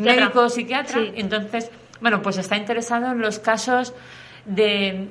médico 0.01 0.49
psiquiatra. 0.49 1.01
Entonces, 1.15 1.71
bueno, 2.01 2.21
pues 2.21 2.37
está 2.37 2.57
interesado 2.57 3.11
en 3.11 3.19
los 3.19 3.39
casos 3.39 3.93
de 4.45 5.07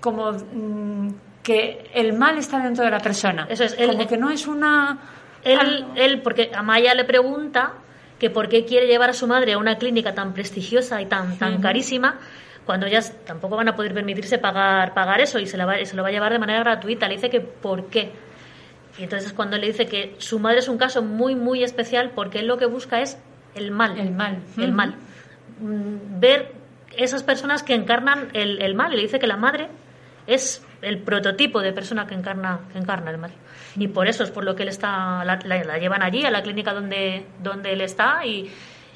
como 0.00 0.32
mm, 0.32 1.08
que 1.42 1.90
el 1.94 2.12
mal 2.12 2.38
está 2.38 2.58
dentro 2.58 2.84
de 2.84 2.90
la 2.90 3.00
persona. 3.00 3.46
Eso 3.48 3.64
es, 3.64 3.74
como 3.74 4.06
que 4.06 4.16
no 4.16 4.30
es 4.30 4.46
una... 4.46 4.98
Él, 5.44 5.86
él, 5.96 6.22
porque 6.22 6.52
Amaya 6.54 6.94
le 6.94 7.04
pregunta 7.04 7.74
que 8.18 8.30
por 8.30 8.48
qué 8.48 8.64
quiere 8.64 8.86
llevar 8.86 9.10
a 9.10 9.12
su 9.12 9.26
madre 9.26 9.54
a 9.54 9.58
una 9.58 9.76
clínica 9.76 10.14
tan 10.14 10.32
prestigiosa 10.34 11.02
y 11.02 11.06
tan, 11.06 11.36
tan 11.38 11.60
carísima 11.60 12.20
cuando 12.64 12.86
ellas 12.86 13.14
tampoco 13.26 13.56
van 13.56 13.68
a 13.68 13.74
poder 13.74 13.92
permitirse 13.92 14.38
pagar, 14.38 14.94
pagar 14.94 15.20
eso 15.20 15.38
y 15.38 15.46
se, 15.46 15.56
la 15.56 15.66
va, 15.66 15.84
se 15.84 15.96
lo 15.96 16.02
va 16.02 16.08
a 16.08 16.12
llevar 16.12 16.32
de 16.32 16.38
manera 16.38 16.60
gratuita. 16.60 17.08
Le 17.08 17.16
dice 17.16 17.30
que 17.30 17.40
por 17.40 17.86
qué. 17.86 18.12
Y 18.98 19.04
entonces 19.04 19.32
cuando 19.32 19.56
le 19.56 19.68
dice 19.68 19.86
que 19.86 20.14
su 20.18 20.38
madre 20.38 20.58
es 20.58 20.68
un 20.68 20.78
caso 20.78 21.02
muy, 21.02 21.34
muy 21.34 21.62
especial 21.62 22.12
porque 22.14 22.40
él 22.40 22.46
lo 22.46 22.58
que 22.58 22.66
busca 22.66 23.00
es 23.00 23.18
el 23.54 23.70
mal. 23.70 23.98
El 23.98 24.10
mal. 24.10 24.38
El 24.56 24.72
mal. 24.72 24.94
Mm, 25.60 26.20
ver 26.20 26.52
esas 26.96 27.22
personas 27.22 27.62
que 27.62 27.74
encarnan 27.74 28.28
el, 28.34 28.60
el 28.60 28.74
mal. 28.74 28.92
Y 28.92 28.96
le 28.96 29.02
dice 29.02 29.18
que 29.18 29.26
la 29.26 29.36
madre 29.36 29.68
es 30.26 30.62
el 30.82 30.98
prototipo 30.98 31.60
de 31.60 31.72
persona 31.72 32.06
que 32.06 32.14
encarna, 32.14 32.60
que 32.72 32.78
encarna 32.78 33.10
el 33.10 33.18
mal. 33.18 33.32
Y 33.76 33.88
por 33.88 34.06
eso 34.06 34.24
es 34.24 34.30
por 34.30 34.44
lo 34.44 34.54
que 34.54 34.64
él 34.64 34.68
está, 34.68 35.24
la, 35.24 35.78
llevan 35.78 36.02
allí, 36.02 36.24
a 36.24 36.30
la 36.30 36.42
clínica 36.42 36.74
donde, 36.74 37.24
donde 37.42 37.72
él 37.72 37.80
está, 37.80 38.24
y, 38.26 38.50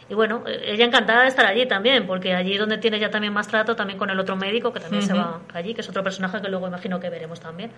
y, 0.08 0.14
bueno, 0.14 0.44
ella 0.46 0.84
encantada 0.84 1.22
de 1.22 1.28
estar 1.28 1.46
allí 1.46 1.66
también, 1.66 2.06
porque 2.06 2.34
allí 2.34 2.56
donde 2.56 2.78
tiene 2.78 2.98
ya 2.98 3.10
también 3.10 3.32
más 3.32 3.48
trato, 3.48 3.74
también 3.74 3.98
con 3.98 4.10
el 4.10 4.18
otro 4.20 4.36
médico, 4.36 4.72
que 4.72 4.80
también 4.80 5.02
se 5.02 5.14
va 5.14 5.40
allí, 5.54 5.74
que 5.74 5.80
es 5.80 5.88
otro 5.88 6.02
personaje 6.02 6.40
que 6.40 6.48
luego 6.48 6.68
imagino 6.68 7.00
que 7.00 7.08
veremos 7.08 7.40
también. 7.40 7.70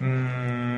Mm, 0.00 0.73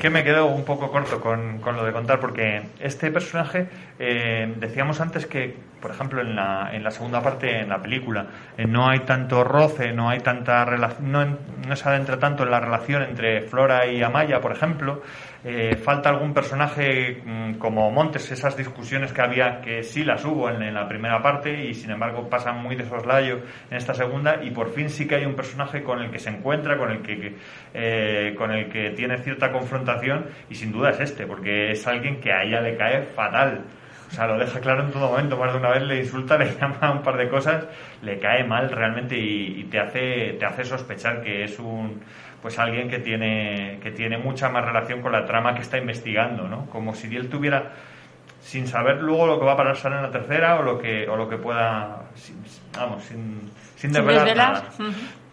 que 0.00 0.10
me 0.10 0.24
quedo 0.24 0.46
un 0.46 0.64
poco 0.64 0.90
corto 0.90 1.20
con, 1.20 1.58
con, 1.58 1.76
lo 1.76 1.84
de 1.84 1.92
contar, 1.92 2.20
porque 2.20 2.62
este 2.80 3.10
personaje, 3.10 3.68
eh, 3.98 4.52
decíamos 4.56 5.00
antes 5.00 5.26
que, 5.26 5.54
por 5.80 5.90
ejemplo, 5.90 6.20
en 6.20 6.34
la, 6.34 6.70
en 6.72 6.82
la 6.82 6.90
segunda 6.90 7.22
parte, 7.22 7.60
en 7.60 7.68
la 7.68 7.80
película, 7.80 8.26
eh, 8.56 8.66
no 8.66 8.88
hay 8.88 9.00
tanto 9.00 9.44
roce, 9.44 9.92
no 9.92 10.08
hay 10.08 10.20
tanta 10.20 10.64
no, 11.00 11.24
no 11.24 11.76
se 11.76 11.88
adentra 11.88 12.18
tanto 12.18 12.44
en 12.44 12.50
la 12.50 12.60
relación 12.60 13.02
entre 13.02 13.42
Flora 13.42 13.86
y 13.86 14.02
Amaya, 14.02 14.40
por 14.40 14.52
ejemplo, 14.52 15.02
eh, 15.46 15.76
falta 15.76 16.08
algún 16.08 16.32
personaje 16.32 17.20
mm, 17.22 17.54
como 17.58 17.90
Montes, 17.90 18.32
esas 18.32 18.56
discusiones 18.56 19.12
que 19.12 19.20
había, 19.20 19.60
que 19.60 19.82
sí 19.82 20.02
las 20.02 20.24
hubo 20.24 20.48
en, 20.48 20.72
la 20.72 20.88
primera 20.88 21.20
parte 21.20 21.66
y 21.66 21.74
sin 21.74 21.90
embargo 21.90 22.30
pasan 22.30 22.62
muy 22.62 22.76
de 22.76 22.88
soslayo 22.88 23.40
en 23.70 23.76
esta 23.76 23.92
segunda 23.92 24.42
y 24.42 24.50
por 24.52 24.70
fin 24.70 24.88
sí 24.88 25.06
que 25.06 25.16
hay 25.16 25.26
un 25.26 25.34
personaje 25.34 25.82
con 25.82 26.00
el 26.00 26.10
que 26.10 26.18
se 26.18 26.30
encuentra, 26.30 26.78
con 26.78 26.90
el 26.90 27.02
que, 27.02 27.34
eh, 27.74 28.34
con 28.38 28.52
el 28.52 28.70
que 28.70 28.92
tiene 28.92 29.18
cierta 29.18 29.52
confrontación 29.54 30.26
y 30.50 30.54
sin 30.54 30.72
duda 30.72 30.90
es 30.90 31.00
este, 31.00 31.26
porque 31.26 31.72
es 31.72 31.86
alguien 31.86 32.20
que 32.20 32.32
a 32.32 32.42
ella 32.42 32.60
le 32.60 32.76
cae 32.76 33.02
fatal. 33.02 33.62
O 34.10 34.14
sea, 34.14 34.26
lo 34.26 34.38
deja 34.38 34.60
claro 34.60 34.84
en 34.84 34.90
todo 34.90 35.08
momento. 35.08 35.36
Más 35.36 35.52
de 35.52 35.58
una 35.58 35.70
vez 35.70 35.82
le 35.82 36.00
insulta, 36.00 36.36
le 36.38 36.54
llama 36.54 36.92
un 36.92 37.02
par 37.02 37.16
de 37.16 37.28
cosas, 37.28 37.64
le 38.02 38.18
cae 38.18 38.44
mal 38.44 38.70
realmente 38.70 39.16
y, 39.16 39.60
y 39.60 39.64
te, 39.64 39.80
hace, 39.80 40.36
te 40.38 40.44
hace 40.44 40.64
sospechar 40.64 41.22
que 41.22 41.44
es 41.44 41.58
un, 41.58 42.02
pues 42.44 42.58
alguien 42.58 42.90
que 42.90 42.98
tiene, 42.98 43.78
que 43.82 43.90
tiene 43.90 44.18
mucha 44.18 44.50
más 44.50 44.62
relación 44.66 45.00
con 45.00 45.12
la 45.12 45.24
trama 45.24 45.54
que 45.54 45.62
está 45.62 45.78
investigando, 45.78 46.46
¿no? 46.46 46.66
Como 46.66 46.94
si 46.94 47.06
él 47.16 47.30
tuviera, 47.30 47.72
sin 48.42 48.66
saber 48.66 49.00
luego 49.00 49.26
lo 49.26 49.38
que 49.38 49.46
va 49.46 49.52
a 49.52 49.56
pasar 49.56 49.92
en 49.92 50.02
la 50.02 50.10
tercera 50.10 50.60
o 50.60 50.62
lo 50.62 50.78
que, 50.78 51.08
o 51.08 51.16
lo 51.16 51.26
que 51.26 51.38
pueda, 51.38 52.02
vamos, 52.76 53.02
sin, 53.02 53.50
sin 53.76 53.92
desvelar 53.92 54.36
nada. 54.36 54.64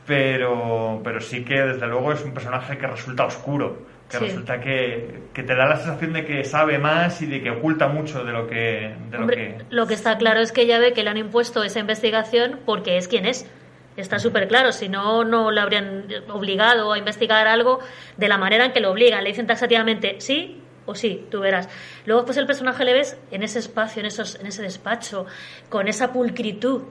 Pero, 0.07 1.01
pero 1.03 1.19
sí 1.19 1.43
que 1.43 1.61
desde 1.61 1.85
luego 1.85 2.13
es 2.13 2.23
un 2.23 2.33
personaje 2.33 2.77
que 2.77 2.87
resulta 2.87 3.25
oscuro, 3.25 3.79
que 4.11 4.19
resulta 4.19 4.59
que, 4.59 5.23
que, 5.33 5.43
te 5.43 5.55
da 5.55 5.65
la 5.65 5.77
sensación 5.77 6.13
de 6.13 6.25
que 6.25 6.43
sabe 6.43 6.77
más 6.77 7.21
y 7.21 7.25
de 7.25 7.41
que 7.41 7.49
oculta 7.51 7.87
mucho 7.87 8.23
de 8.23 8.31
lo 8.31 8.47
que... 8.47 8.95
De 9.09 9.17
lo, 9.17 9.27
que... 9.27 9.57
lo 9.69 9.87
que 9.87 9.93
está 9.93 10.17
claro 10.17 10.41
es 10.41 10.51
que 10.51 10.61
ella 10.61 10.79
ve 10.79 10.93
que 10.93 11.03
le 11.03 11.09
han 11.09 11.17
impuesto 11.17 11.63
esa 11.63 11.79
investigación 11.79 12.59
porque 12.65 12.97
es 12.97 13.07
quien 13.07 13.25
es 13.25 13.49
Está 13.97 14.19
súper 14.19 14.47
claro, 14.47 14.71
si 14.71 14.87
no, 14.87 15.25
no 15.25 15.51
le 15.51 15.59
habrían 15.59 16.05
obligado 16.29 16.93
a 16.93 16.97
investigar 16.97 17.47
algo 17.47 17.79
de 18.15 18.29
la 18.29 18.37
manera 18.37 18.65
en 18.65 18.71
que 18.71 18.79
lo 18.79 18.89
obligan. 18.89 19.23
Le 19.23 19.31
dicen 19.31 19.47
taxativamente 19.47 20.15
sí 20.19 20.61
o 20.85 20.95
sí, 20.95 21.27
tú 21.29 21.41
verás. 21.41 21.67
Luego, 22.05 22.25
pues 22.25 22.37
el 22.37 22.45
personaje 22.45 22.85
le 22.85 22.93
ves 22.93 23.17
en 23.31 23.43
ese 23.43 23.59
espacio, 23.59 23.99
en, 23.99 24.05
esos, 24.05 24.35
en 24.39 24.47
ese 24.47 24.61
despacho, 24.61 25.25
con 25.69 25.87
esa 25.89 26.11
pulcritud, 26.13 26.83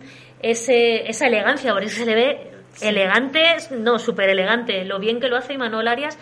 ese, 0.43 1.09
esa 1.09 1.27
elegancia, 1.27 1.73
por 1.73 1.83
eso 1.83 1.97
se 1.97 2.07
le 2.07 2.15
ve 2.15 2.51
Elegante, 2.81 3.43
no, 3.73 3.99
súper 3.99 4.31
elegante. 4.31 4.85
Lo 4.85 4.99
bien 4.99 5.21
que 5.21 5.29
lo 5.29 5.37
hace 5.37 5.55
Imanol 5.55 5.87
Arias. 5.89 6.19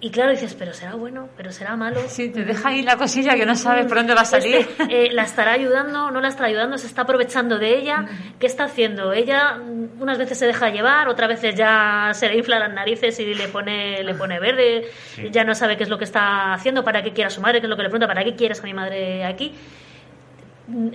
Y, 0.00 0.10
claro, 0.10 0.32
dices, 0.32 0.54
pero 0.54 0.72
será 0.74 0.94
bueno, 0.94 1.28
pero 1.36 1.50
será 1.50 1.76
malo. 1.76 2.00
Sí, 2.08 2.28
te 2.28 2.44
deja 2.44 2.68
ahí 2.68 2.82
la 2.82 2.96
cosilla 2.96 3.34
que 3.34 3.46
no 3.46 3.54
sabes 3.54 3.86
por 3.86 3.96
dónde 3.96 4.14
va 4.14 4.20
a 4.20 4.24
este, 4.24 4.40
salir. 4.40 4.68
Eh, 4.90 5.10
¿La 5.12 5.22
estará 5.22 5.52
ayudando? 5.52 6.10
¿No 6.10 6.20
la 6.20 6.28
estará 6.28 6.48
ayudando? 6.48 6.78
¿Se 6.78 6.86
está 6.86 7.02
aprovechando 7.02 7.58
de 7.58 7.78
ella? 7.78 8.06
¿Qué 8.38 8.46
está 8.46 8.64
haciendo? 8.64 9.12
Ella 9.12 9.54
mm, 9.54 10.00
unas 10.00 10.18
veces 10.18 10.38
se 10.38 10.46
deja 10.46 10.70
llevar, 10.70 11.08
otras 11.08 11.28
veces 11.28 11.54
ya 11.54 12.10
se 12.12 12.28
le 12.28 12.36
infla 12.36 12.58
las 12.58 12.72
narices 12.72 13.18
y 13.20 13.34
le 13.34 13.48
pone, 13.48 14.02
le 14.02 14.14
pone 14.14 14.38
verde. 14.40 14.90
Ya 15.30 15.44
no 15.44 15.54
sabe 15.54 15.76
qué 15.76 15.84
es 15.84 15.88
lo 15.88 15.98
que 15.98 16.04
está 16.04 16.52
haciendo, 16.52 16.84
para 16.84 17.02
qué 17.02 17.12
quiere 17.12 17.26
a 17.26 17.30
su 17.30 17.40
madre, 17.40 17.60
qué 17.60 17.66
es 17.66 17.70
lo 17.70 17.76
que 17.76 17.82
le 17.82 17.88
pregunta, 17.88 18.06
para 18.06 18.24
qué 18.24 18.34
quieres 18.34 18.60
a 18.60 18.64
mi 18.64 18.74
madre 18.74 19.24
aquí 19.24 19.52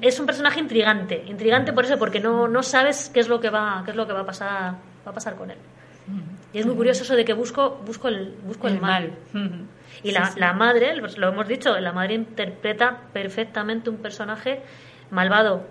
es 0.02 0.20
un 0.20 0.26
personaje 0.26 0.60
intrigante, 0.60 1.24
intrigante 1.28 1.74
por 1.74 1.86
eso, 1.86 1.98
porque 1.98 2.20
no, 2.20 2.48
no 2.48 2.62
sabes 2.62 3.10
qué 3.14 3.20
es 3.20 3.28
lo 3.28 3.40
que 3.40 3.50
va, 3.50 3.82
qué 3.86 3.92
es 3.92 3.98
lo 3.98 4.06
que 4.06 4.14
va 4.14 4.22
a 4.22 4.26
pasar, 4.26 4.74
va 5.06 5.12
a 5.12 5.14
pasar 5.14 5.36
con 5.36 5.52
él. 5.52 5.58
Y 6.52 6.60
es 6.60 6.66
muy 6.66 6.76
curioso 6.76 7.04
eso 7.04 7.16
de 7.16 7.26
que 7.26 7.34
busco, 7.34 7.82
busco 7.86 8.10
el, 8.10 8.36
busco 8.44 8.68
el, 8.68 8.80
mal. 8.80 9.14
Y 10.04 10.12
la, 10.12 10.32
la, 10.36 10.54
madre, 10.54 10.96
lo 10.96 11.30
hemos 11.30 11.48
dicho, 11.48 11.80
la 11.80 11.92
madre 11.92 12.14
interpreta 12.14 13.00
perfectamente 13.12 13.90
un 13.90 13.98
personaje 13.98 14.62
malvado, 15.10 15.66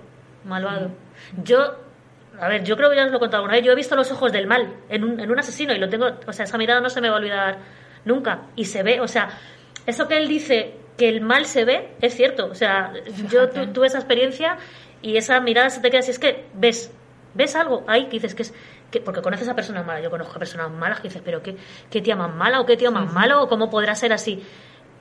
malvado. 0.45 0.91
Yo, 1.45 1.77
a 2.41 2.49
ver, 2.49 2.65
yo 2.65 2.77
creo 2.77 2.91
que 2.91 2.97
ya 2.97 3.05
os 3.05 3.11
lo 3.11 3.19
he 3.19 3.21
contado 3.21 3.43
alguna 3.43 3.57
vez, 3.57 3.65
yo 3.65 3.73
he 3.73 3.77
visto 3.77 3.95
los 3.95 4.11
ojos 4.11 4.33
del 4.33 4.47
mal 4.47 4.75
en 4.89 5.05
un, 5.05 5.21
en 5.21 5.31
un 5.31 5.39
asesino 5.39 5.73
y 5.75 5.79
lo 5.79 5.89
tengo, 5.89 6.07
o 6.27 6.33
sea, 6.33 6.45
esa 6.45 6.59
mirada 6.59 6.81
no 6.81 6.91
se 6.91 7.01
me 7.01 7.09
va 7.09 7.17
a 7.17 7.19
olvidar 7.19 7.59
nunca. 8.05 8.47
Y 8.57 8.65
se 8.65 8.83
ve, 8.83 9.01
o 9.01 9.07
sea, 9.07 9.29
eso 9.87 10.09
que 10.09 10.17
él 10.17 10.27
dice 10.27 10.82
que 11.03 11.09
el 11.09 11.21
mal 11.21 11.47
se 11.47 11.65
ve, 11.65 11.89
es 12.01 12.15
cierto. 12.15 12.47
O 12.47 12.55
sea, 12.55 12.93
yo 13.29 13.49
tuve 13.51 13.89
esa 13.89 13.99
experiencia 13.99 14.57
y 15.03 15.17
esa 15.17 15.41
mirada 15.41 15.69
se 15.69 15.81
te 15.81 15.91
queda 15.91 15.99
así, 15.99 16.13
es 16.13 16.21
que 16.21 16.47
ves, 16.55 16.93
ves 17.35 17.57
algo 17.57 17.83
ahí 17.89 18.05
que 18.05 18.21
dices 18.21 18.37
que 18.37 18.43
es, 18.43 18.55
que, 18.89 19.01
porque 19.01 19.21
conoces 19.21 19.49
a 19.49 19.57
personas 19.57 19.85
malas, 19.85 20.05
yo 20.05 20.11
conozco 20.11 20.37
a 20.37 20.39
personas 20.39 20.71
malas 20.71 21.01
que 21.01 21.09
dices, 21.09 21.21
pero 21.25 21.43
¿qué, 21.43 21.57
qué 21.91 22.01
tía 22.03 22.15
más 22.15 22.33
mala 22.33 22.61
o 22.61 22.67
qué 22.67 22.77
tío 22.77 22.93
más 22.93 23.13
malo 23.13 23.43
o 23.43 23.49
cómo 23.49 23.69
podrá 23.69 23.97
ser 23.97 24.13
así? 24.13 24.45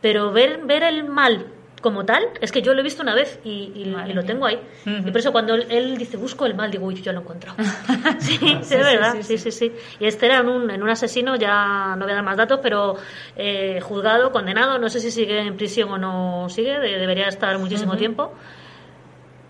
Pero 0.01 0.31
ver, 0.31 0.61
ver 0.65 0.81
el 0.81 1.03
mal 1.03 1.45
como 1.81 2.05
tal, 2.05 2.23
es 2.39 2.51
que 2.51 2.61
yo 2.61 2.73
lo 2.73 2.81
he 2.81 2.83
visto 2.83 3.01
una 3.01 3.15
vez 3.15 3.39
y, 3.43 3.85
lo 4.13 4.23
tengo 4.23 4.45
ahí. 4.45 4.59
Y 4.85 5.11
por 5.11 5.17
eso 5.17 5.31
cuando 5.31 5.55
él, 5.55 5.97
dice, 5.97 6.15
busco 6.17 6.45
el 6.45 6.55
mal, 6.55 6.71
digo, 6.71 6.85
uy, 6.85 7.01
yo 7.01 7.11
lo 7.11 7.19
he 7.19 7.21
encontrado. 7.23 7.57
sí, 8.19 8.37
sí, 8.37 8.57
es 8.61 8.69
verdad, 8.69 9.15
sí 9.21 9.37
sí, 9.37 9.51
sí, 9.51 9.71
Y 9.99 10.05
este 10.05 10.27
era 10.27 10.39
en 10.39 10.49
un, 10.49 10.69
en 10.69 10.81
un 10.81 10.89
asesino, 10.89 11.35
ya 11.35 11.95
no 11.97 12.05
voy 12.05 12.11
a 12.11 12.15
dar 12.15 12.23
más 12.23 12.37
datos, 12.37 12.59
pero 12.61 12.95
eh, 13.35 13.79
juzgado, 13.81 14.31
condenado, 14.31 14.77
no 14.77 14.89
sé 14.89 14.99
si 14.99 15.11
sigue 15.11 15.39
en 15.39 15.57
prisión 15.57 15.89
o 15.91 15.97
no 15.97 16.49
sigue, 16.49 16.79
debería 16.79 17.27
estar 17.27 17.57
muchísimo 17.57 17.97
tiempo. 17.97 18.33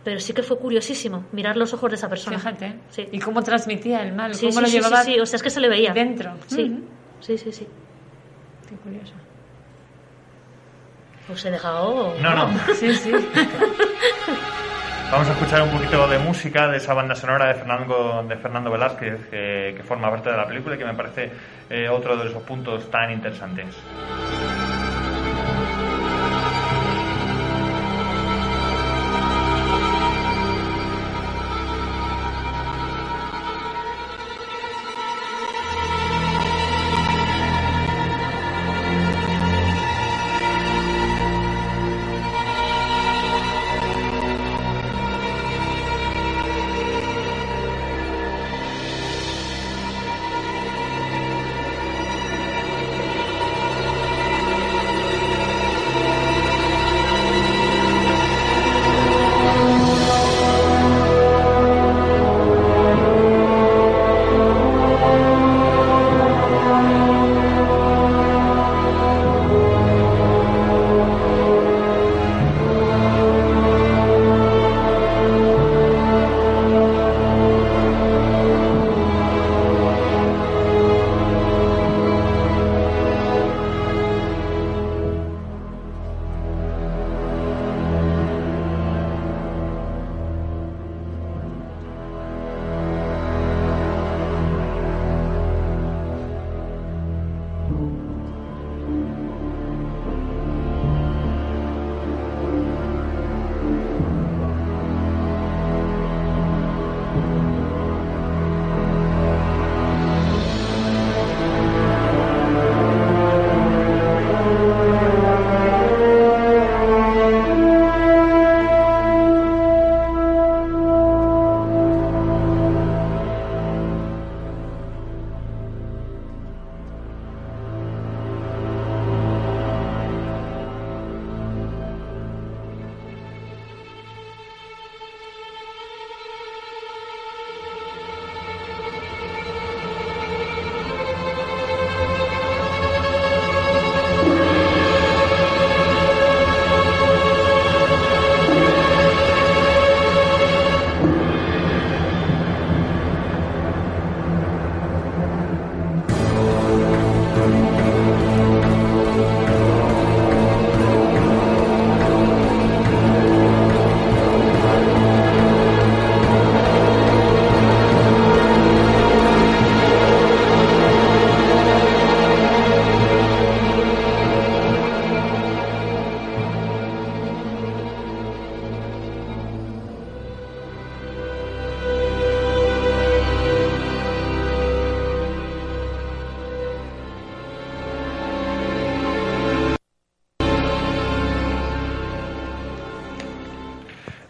Pero 0.04 0.20
sí 0.20 0.34
que 0.34 0.42
fue 0.42 0.58
curiosísimo 0.58 1.26
mirar 1.32 1.58
los 1.58 1.76
ojos 1.76 1.92
de 1.92 1.96
esa 1.96 2.10
persona. 2.10 2.40
Fíjate. 2.40 2.74
Sí. 2.90 3.08
Y 3.12 3.20
cómo 3.20 3.44
transmitía 3.44 4.02
el 4.02 4.14
mal, 4.14 4.34
sí, 4.34 4.48
cómo 4.48 4.62
lo 4.62 4.68
llevaba. 4.68 5.04
Sí, 5.04 5.14
sí, 5.14 5.20
o 5.20 5.26
sea, 5.28 5.38
es 5.38 5.44
que 5.44 5.52
se 5.52 5.60
le 5.60 5.70
veía. 5.70 5.94
Dentro. 5.94 6.34
Sí, 6.48 6.84
sí, 7.20 7.38
sí, 7.38 7.52
sí. 7.52 7.68
Qué 8.68 8.76
curioso. 8.78 9.14
Pues 11.32 11.46
he 11.46 11.52
dejado. 11.52 12.14
No, 12.20 12.36
no. 12.36 12.60
sí, 12.76 12.94
sí. 12.94 13.10
Vamos 15.10 15.30
a 15.30 15.32
escuchar 15.32 15.62
un 15.62 15.70
poquito 15.70 16.06
de 16.10 16.20
música 16.20 16.68
de 16.68 16.76
esa 16.76 16.94
banda 16.94 17.16
sonora 17.16 17.48
de 17.48 17.54
Fernando, 17.54 18.26
de 18.28 18.36
Fernando 18.36 18.70
Velázquez 18.70 19.30
que, 19.30 19.82
forma 19.86 20.10
parte 20.10 20.30
de 20.30 20.36
la 20.36 20.46
película 20.46 20.76
y 20.76 20.78
que 20.78 20.86
me 20.86 20.94
parece 20.94 21.32
eh, 21.70 21.88
otro 21.88 22.18
de 22.18 22.30
esos 22.30 22.44
puntos 22.44 22.92
tan 22.92 23.12
interesantes. 23.12 23.78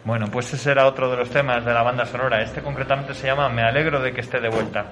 Bueno, 0.04 0.26
pues 0.32 0.52
ese 0.52 0.72
era 0.72 0.86
otro 0.86 1.10
de 1.10 1.16
los 1.16 1.30
temas 1.30 1.64
de 1.64 1.72
la 1.72 1.82
banda 1.82 2.04
sonora. 2.06 2.42
Este 2.42 2.60
concretamente 2.60 3.14
se 3.14 3.26
llama 3.28 3.48
Me 3.48 3.62
alegro 3.62 4.00
de 4.00 4.12
que 4.12 4.20
esté 4.20 4.40
de 4.40 4.48
vuelta. 4.48 4.86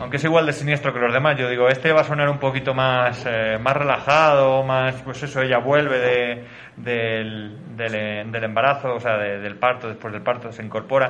Aunque 0.00 0.16
es 0.16 0.24
igual 0.24 0.46
de 0.46 0.52
siniestro 0.52 0.92
que 0.92 0.98
los 0.98 1.12
demás, 1.12 1.36
yo 1.38 1.48
digo, 1.48 1.68
este 1.68 1.92
va 1.92 2.00
a 2.00 2.04
sonar 2.04 2.28
un 2.28 2.38
poquito 2.38 2.74
más, 2.74 3.24
eh, 3.28 3.58
más 3.60 3.76
relajado, 3.76 4.64
más, 4.64 5.00
pues 5.02 5.22
eso, 5.22 5.40
ella 5.42 5.58
vuelve 5.58 6.00
de, 6.00 6.44
del, 6.76 7.76
del, 7.76 8.42
embarazo, 8.44 8.94
o 8.94 8.98
sea, 8.98 9.16
de- 9.18 9.38
del 9.38 9.56
parto, 9.56 9.86
después 9.86 10.12
del 10.12 10.22
parto 10.22 10.50
se 10.50 10.64
incorpora 10.64 11.08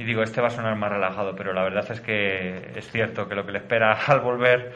y 0.00 0.04
digo, 0.04 0.22
este 0.22 0.40
va 0.40 0.46
a 0.46 0.50
sonar 0.50 0.76
más 0.76 0.90
relajado, 0.90 1.36
pero 1.36 1.52
la 1.52 1.62
verdad 1.62 1.84
es 1.92 2.00
que 2.00 2.72
es 2.74 2.90
cierto 2.90 3.28
que 3.28 3.34
lo 3.34 3.44
que 3.44 3.52
le 3.52 3.58
espera 3.58 3.92
al 4.06 4.20
volver, 4.20 4.72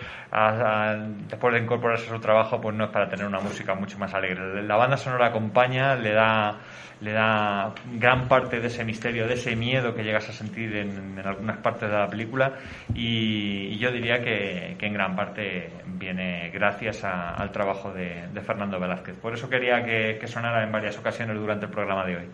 después 1.29 1.55
de 1.55 1.61
incorporarse 1.61 2.11
a 2.11 2.15
su 2.15 2.21
trabajo, 2.21 2.61
pues 2.61 2.77
no 2.77 2.85
es 2.85 2.91
para 2.91 3.09
tener 3.09 3.27
una 3.27 3.41
música 3.41 3.75
mucho 3.75 3.99
más 3.99 4.13
alegre. 4.13 4.63
La 4.63 4.77
banda 4.77 4.99
sonora 4.99 5.29
acompaña, 5.29 5.95
le 5.97 6.13
da, 6.13 6.59
le 7.01 7.13
da 7.13 7.73
gran 7.95 8.29
parte 8.29 8.61
de 8.61 8.67
ese 8.67 8.85
misterio, 8.85 9.27
de 9.27 9.33
ese 9.33 9.57
miedo 9.57 9.95
que 9.95 10.05
llegas 10.05 10.29
a 10.29 10.33
sentir 10.33 10.77
en, 10.77 11.19
algunas 11.25 11.57
partes 11.57 11.89
de 11.89 11.97
la 11.97 12.07
película 12.07 12.53
y, 12.95 13.79
yo 13.79 13.91
diría 13.91 14.21
que, 14.23 14.77
en 14.79 14.93
gran 14.93 15.17
parte 15.17 15.71
viene 15.87 16.51
gracias 16.53 17.03
a- 17.03 17.31
al 17.31 17.51
trabajo 17.51 17.91
de, 17.95 18.29
de 18.31 18.41
Fernando 18.43 18.79
Velázquez. 18.79 19.17
Por 19.17 19.33
eso 19.33 19.49
quería 19.49 19.83
que, 19.83 20.19
que 20.21 20.27
sonara 20.27 20.63
en 20.63 20.71
varias 20.71 20.99
ocasiones 20.99 21.35
durante 21.39 21.65
el 21.65 21.71
programa 21.73 22.05
de 22.05 22.17
hoy. 22.17 22.29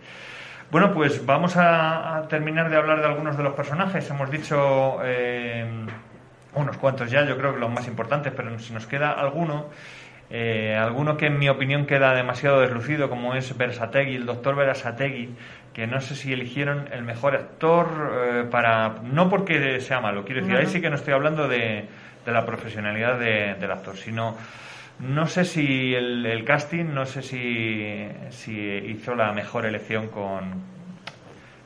Bueno, 0.71 0.93
pues 0.95 1.25
vamos 1.27 1.57
a, 1.57 2.17
a 2.19 2.29
terminar 2.29 2.71
de 2.71 2.77
hablar 2.77 3.01
de 3.01 3.07
algunos 3.07 3.37
de 3.37 3.43
los 3.43 3.55
personajes. 3.55 4.09
Hemos 4.09 4.31
dicho 4.31 4.99
eh, 5.03 5.67
unos 6.55 6.77
cuantos 6.77 7.11
ya, 7.11 7.25
yo 7.25 7.37
creo 7.37 7.55
que 7.55 7.61
los 7.61 7.71
más 7.71 7.89
importantes, 7.89 8.33
pero 8.37 8.57
si 8.61 8.73
nos 8.73 8.87
queda 8.87 9.11
alguno, 9.13 9.67
eh, 10.31 10.77
alguno 10.77 11.17
que 11.17 11.27
en 11.27 11.39
mi 11.41 11.49
opinión 11.49 11.87
queda 11.87 12.15
demasiado 12.15 12.61
deslucido, 12.61 13.11
como 13.11 13.35
es 13.35 13.57
Berasategui, 13.57 14.15
el 14.15 14.27
doctor 14.27 14.55
Berasategui, 14.55 15.31
que 15.75 15.89
no 15.89 16.01
sé 16.01 16.15
si 16.15 16.33
eligieron 16.33 16.89
el 16.93 17.03
mejor 17.03 17.35
actor 17.35 17.89
eh, 18.13 18.45
para... 18.49 18.95
No 19.03 19.29
porque 19.29 19.81
sea 19.81 20.01
malo, 20.01 20.25
quiero 20.25 20.41
decir, 20.43 20.57
ahí 20.57 20.67
sí 20.67 20.81
que 20.81 20.89
no 20.91 20.97
estoy 20.97 21.15
hablando 21.15 21.49
de, 21.49 21.87
de 22.25 22.33
la 22.33 22.47
profesionalidad 22.47 23.19
de- 23.19 23.55
del 23.55 23.71
actor, 23.73 23.97
sino... 23.97 24.37
No 25.01 25.27
sé 25.27 25.45
si 25.45 25.95
el, 25.95 26.27
el 26.27 26.45
casting, 26.45 26.85
no 26.93 27.07
sé 27.07 27.23
si, 27.23 28.07
si 28.31 28.53
hizo 28.59 29.15
la 29.15 29.33
mejor 29.33 29.65
elección 29.65 30.09
con, 30.09 30.53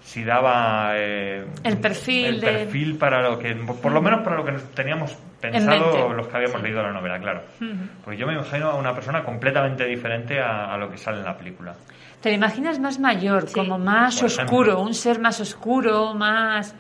si 0.05 0.22
daba 0.22 0.93
eh, 0.97 1.45
El 1.64 1.78
perfil 1.78 2.26
el 2.26 2.41
de- 2.41 2.47
perfil 2.53 2.97
para 2.97 3.22
lo 3.22 3.39
que 3.39 3.55
por 3.57 3.91
lo 3.91 4.01
menos 4.01 4.20
para 4.22 4.37
lo 4.37 4.45
que 4.45 4.53
nos 4.53 4.62
teníamos 4.72 5.16
pensado 5.41 6.12
los 6.12 6.28
que 6.28 6.37
habíamos 6.37 6.59
Sí. 6.59 6.62
leído 6.62 6.82
la 6.82 6.93
novela 6.93 7.18
claro 7.18 7.43
Ujú. 7.61 7.74
pues 8.05 8.18
yo 8.18 8.26
me 8.26 8.35
imagino 8.35 8.70
a 8.70 8.74
una 8.76 8.95
persona 8.95 9.24
completamente 9.24 9.85
diferente 9.87 10.39
a, 10.41 10.72
a 10.72 10.78
lo 10.78 10.91
que 10.91 10.97
sale 10.99 11.18
en 11.18 11.24
la 11.24 11.37
película 11.37 11.74
¿Te 12.20 12.30
lo 12.30 12.37
imaginas 12.37 12.78
más 12.78 12.99
mayor, 12.99 13.51
como 13.53 13.78
más 13.78 14.16
Por 14.20 14.26
ejemplo. 14.30 14.45
oscuro, 14.57 14.80
un 14.80 14.95
ser 14.95 15.18
más 15.18 15.41
oscuro, 15.41 16.14
más... 16.14 16.74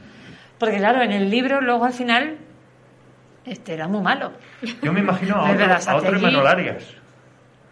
Porque 0.58 0.78
claro, 0.78 1.02
en 1.02 1.12
el 1.12 1.28
libro 1.28 1.60
luego 1.60 1.84
al 1.84 1.92
final 1.92 2.38
este 3.46 3.74
era 3.74 3.88
muy 3.88 4.00
malo. 4.00 4.32
yo 4.82 4.92
me 4.92 5.00
imagino 5.00 5.36
a 5.36 5.50
otro, 5.52 5.64
a 5.90 5.96
otro. 5.96 6.16
Imanol 6.18 6.46
Arias 6.46 6.84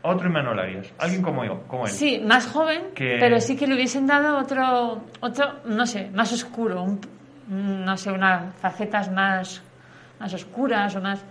a 0.03 0.09
otro 0.09 0.29
Imanol 0.29 0.59
Arias 0.59 0.93
alguien 0.99 1.23
como 1.23 1.45
yo 1.45 1.63
como 1.69 1.85
él 1.87 1.93
Sí, 1.93 2.21
más 2.25 2.47
joven, 2.49 2.91
Que- 2.95 3.19
pero 3.21 3.41
sí 3.41 3.57
que 3.57 3.67
le 3.67 3.75
hubiesen 3.75 4.07
dado 4.07 4.37
otro, 4.39 5.03
otro, 5.21 5.61
no 5.65 5.87
sé, 5.87 6.11
más 6.13 6.33
oscuro, 6.33 6.83
un- 6.83 7.01
no 7.49 7.97
sé, 7.97 8.11
unas 8.11 8.55
facetas 8.57 9.11
más, 9.13 9.63
más 10.19 10.35
oscuras 10.35 10.95
o 10.97 11.01
más, 11.01 11.25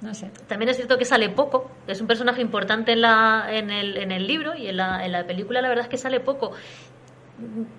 no 0.00 0.14
sé. 0.14 0.30
También 0.48 0.70
es 0.70 0.76
cierto 0.76 0.96
que 0.98 1.04
sale 1.04 1.28
poco, 1.28 1.70
es 1.86 2.00
un 2.00 2.06
personaje 2.06 2.40
importante 2.40 2.92
en, 2.92 3.02
la, 3.02 3.46
en, 3.50 3.70
el, 3.70 3.96
en 3.98 4.10
el 4.10 4.26
libro 4.26 4.54
y 4.56 4.68
en 4.68 4.76
la, 4.78 5.04
en 5.04 5.12
la 5.12 5.24
película 5.26 5.60
la 5.60 5.68
verdad 5.68 5.84
es 5.84 5.90
que 5.90 5.98
sale 5.98 6.20
poco. 6.20 6.52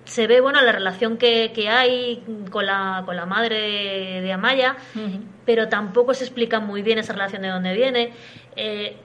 Se 0.04 0.26
ve, 0.26 0.40
bueno, 0.40 0.60
la 0.60 0.72
relación 0.72 1.16
que, 1.16 1.52
que 1.52 1.68
hay 1.68 2.22
con 2.50 2.66
la, 2.66 3.02
con 3.04 3.16
la 3.16 3.26
madre 3.26 4.20
de 4.20 4.32
Amaya, 4.32 4.76
pero 5.44 5.68
tampoco 5.68 6.14
se 6.14 6.24
explica 6.24 6.60
muy 6.60 6.82
bien 6.82 6.98
esa 6.98 7.12
relación 7.12 7.42
de 7.42 7.48
dónde 7.48 7.74
viene. 7.74 8.12
Eh, 8.56 8.96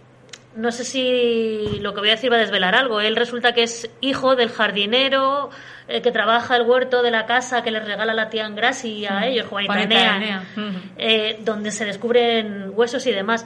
no 0.55 0.71
sé 0.71 0.83
si 0.83 1.79
lo 1.79 1.93
que 1.93 1.99
voy 1.99 2.09
a 2.09 2.13
decir 2.13 2.31
va 2.31 2.37
a 2.37 2.39
desvelar 2.39 2.75
algo. 2.75 3.01
Él 3.01 3.15
resulta 3.15 3.53
que 3.53 3.63
es 3.63 3.89
hijo 4.01 4.35
del 4.35 4.49
jardinero 4.49 5.49
eh, 5.87 6.01
que 6.01 6.11
trabaja 6.11 6.55
el 6.55 6.63
huerto 6.63 7.01
de 7.01 7.11
la 7.11 7.25
casa 7.25 7.63
que 7.63 7.71
les 7.71 7.85
regala 7.85 8.13
la 8.13 8.29
tía 8.29 8.45
Angrasi 8.45 9.05
a 9.05 9.27
ellos, 9.27 9.47
Juanita, 9.47 9.81
Enea, 9.81 10.43
eh, 10.97 11.39
donde 11.41 11.71
se 11.71 11.85
descubren 11.85 12.71
huesos 12.73 13.05
y 13.07 13.11
demás. 13.11 13.45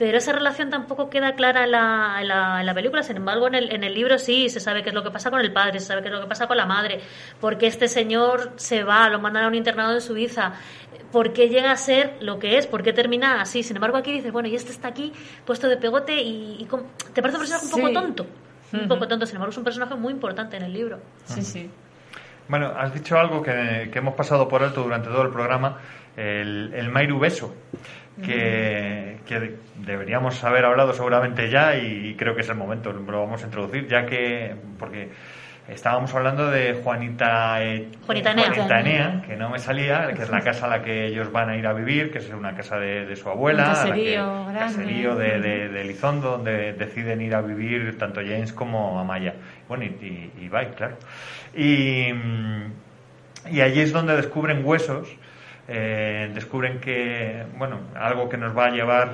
Pero 0.00 0.16
esa 0.16 0.32
relación 0.32 0.70
tampoco 0.70 1.10
queda 1.10 1.34
clara 1.34 1.64
en 1.64 1.72
la, 1.72 2.16
en 2.22 2.28
la, 2.28 2.60
en 2.60 2.64
la 2.64 2.72
película. 2.72 3.02
Sin 3.02 3.18
embargo, 3.18 3.48
en 3.48 3.54
el, 3.54 3.70
en 3.70 3.84
el 3.84 3.92
libro 3.92 4.18
sí 4.18 4.48
se 4.48 4.58
sabe 4.58 4.82
qué 4.82 4.88
es 4.88 4.94
lo 4.94 5.04
que 5.04 5.10
pasa 5.10 5.30
con 5.30 5.40
el 5.40 5.52
padre, 5.52 5.78
se 5.78 5.84
sabe 5.84 6.00
qué 6.00 6.08
es 6.08 6.14
lo 6.14 6.22
que 6.22 6.26
pasa 6.26 6.46
con 6.46 6.56
la 6.56 6.64
madre, 6.64 7.00
porque 7.38 7.66
este 7.66 7.86
señor 7.86 8.54
se 8.56 8.82
va, 8.82 9.10
lo 9.10 9.20
mandan 9.20 9.44
a 9.44 9.48
un 9.48 9.54
internado 9.54 9.92
en 9.92 10.00
Suiza, 10.00 10.54
por 11.12 11.34
qué 11.34 11.50
llega 11.50 11.70
a 11.70 11.76
ser 11.76 12.16
lo 12.20 12.38
que 12.38 12.56
es, 12.56 12.66
por 12.66 12.82
qué 12.82 12.94
termina 12.94 13.42
así. 13.42 13.62
Sin 13.62 13.76
embargo, 13.76 13.98
aquí 13.98 14.10
dices, 14.10 14.32
bueno, 14.32 14.48
y 14.48 14.54
este 14.54 14.72
está 14.72 14.88
aquí 14.88 15.12
puesto 15.44 15.68
de 15.68 15.76
pegote 15.76 16.14
y, 16.22 16.56
y 16.62 16.68
te 17.12 17.20
parece 17.20 17.36
un 17.36 17.42
personaje 17.42 17.66
un 17.66 17.70
poco 17.70 17.92
tonto. 17.92 18.26
Un 18.72 18.88
poco 18.88 19.06
tonto, 19.06 19.26
sin 19.26 19.36
embargo, 19.36 19.50
es 19.50 19.58
un 19.58 19.64
personaje 19.64 19.96
muy 19.96 20.14
importante 20.14 20.56
en 20.56 20.62
el 20.62 20.72
libro. 20.72 20.98
Sí, 21.26 21.42
sí. 21.42 21.70
Bueno, 22.48 22.72
has 22.74 22.94
dicho 22.94 23.18
algo 23.18 23.42
que, 23.42 23.90
que 23.92 23.98
hemos 23.98 24.14
pasado 24.14 24.48
por 24.48 24.62
alto 24.62 24.82
durante 24.82 25.10
todo 25.10 25.22
el 25.22 25.30
programa, 25.30 25.78
el, 26.16 26.72
el 26.74 26.88
Mairu 26.88 27.18
Beso, 27.18 27.54
que, 28.24 29.18
que 29.26 29.56
deberíamos 29.84 30.42
haber 30.44 30.64
hablado 30.64 30.92
seguramente 30.92 31.48
ya 31.50 31.76
y 31.76 32.14
creo 32.16 32.34
que 32.34 32.42
es 32.42 32.48
el 32.48 32.56
momento, 32.56 32.92
lo 32.92 33.20
vamos 33.20 33.42
a 33.42 33.46
introducir, 33.46 33.86
ya 33.88 34.06
que, 34.06 34.54
porque 34.78 35.08
estábamos 35.68 36.12
hablando 36.14 36.50
de 36.50 36.74
Juanita, 36.82 37.62
eh, 37.62 37.88
Juanita 38.56 38.80
Enea, 38.80 39.22
que 39.26 39.36
no 39.36 39.50
me 39.50 39.58
salía, 39.60 40.08
que 40.14 40.22
es 40.22 40.28
la 40.30 40.40
casa 40.40 40.66
a 40.66 40.68
la 40.68 40.82
que 40.82 41.06
ellos 41.06 41.30
van 41.30 41.48
a 41.50 41.56
ir 41.56 41.66
a 41.66 41.72
vivir, 41.72 42.10
que 42.10 42.18
es 42.18 42.28
una 42.30 42.56
casa 42.56 42.76
de, 42.78 43.06
de 43.06 43.14
su 43.14 43.28
abuela, 43.28 43.62
Un 43.68 43.68
que- 43.68 43.74
caserío 43.74 44.46
caserío 44.58 45.14
de, 45.14 45.40
de, 45.40 45.68
de 45.68 45.80
Elizondo, 45.82 46.32
donde 46.32 46.72
deciden 46.72 47.20
ir 47.20 47.34
a 47.36 47.40
vivir 47.40 47.96
tanto 47.98 48.20
James 48.20 48.52
como 48.52 48.98
Amaya. 48.98 49.34
Bueno, 49.68 49.84
y, 49.84 50.30
y, 50.40 50.48
claro. 50.76 50.96
Y, 51.54 52.08
y 53.50 53.60
allí 53.60 53.80
es 53.80 53.92
donde 53.92 54.16
descubren 54.16 54.62
huesos. 54.64 55.08
Eh, 55.68 56.30
descubren 56.34 56.80
que, 56.80 57.44
bueno, 57.56 57.80
algo 57.94 58.28
que 58.28 58.36
nos 58.36 58.56
va 58.56 58.66
a 58.66 58.70
llevar 58.70 59.08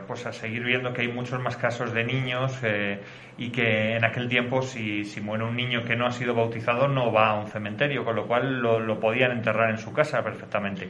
eh, 0.00 0.04
pues 0.06 0.24
a 0.26 0.32
seguir 0.32 0.64
viendo 0.64 0.92
que 0.92 1.02
hay 1.02 1.08
muchos 1.08 1.40
más 1.40 1.56
casos 1.56 1.92
de 1.92 2.04
niños 2.04 2.56
eh, 2.62 3.00
y 3.36 3.50
que 3.50 3.96
en 3.96 4.04
aquel 4.04 4.28
tiempo 4.28 4.62
si, 4.62 5.04
si 5.04 5.20
muere 5.20 5.44
un 5.44 5.56
niño 5.56 5.84
que 5.84 5.96
no 5.96 6.06
ha 6.06 6.12
sido 6.12 6.34
bautizado 6.34 6.88
no 6.88 7.12
va 7.12 7.30
a 7.30 7.34
un 7.38 7.48
cementerio, 7.48 8.04
con 8.04 8.16
lo 8.16 8.26
cual 8.26 8.60
lo, 8.60 8.80
lo 8.80 8.98
podían 8.98 9.32
enterrar 9.32 9.70
en 9.70 9.78
su 9.78 9.92
casa 9.92 10.22
perfectamente. 10.22 10.88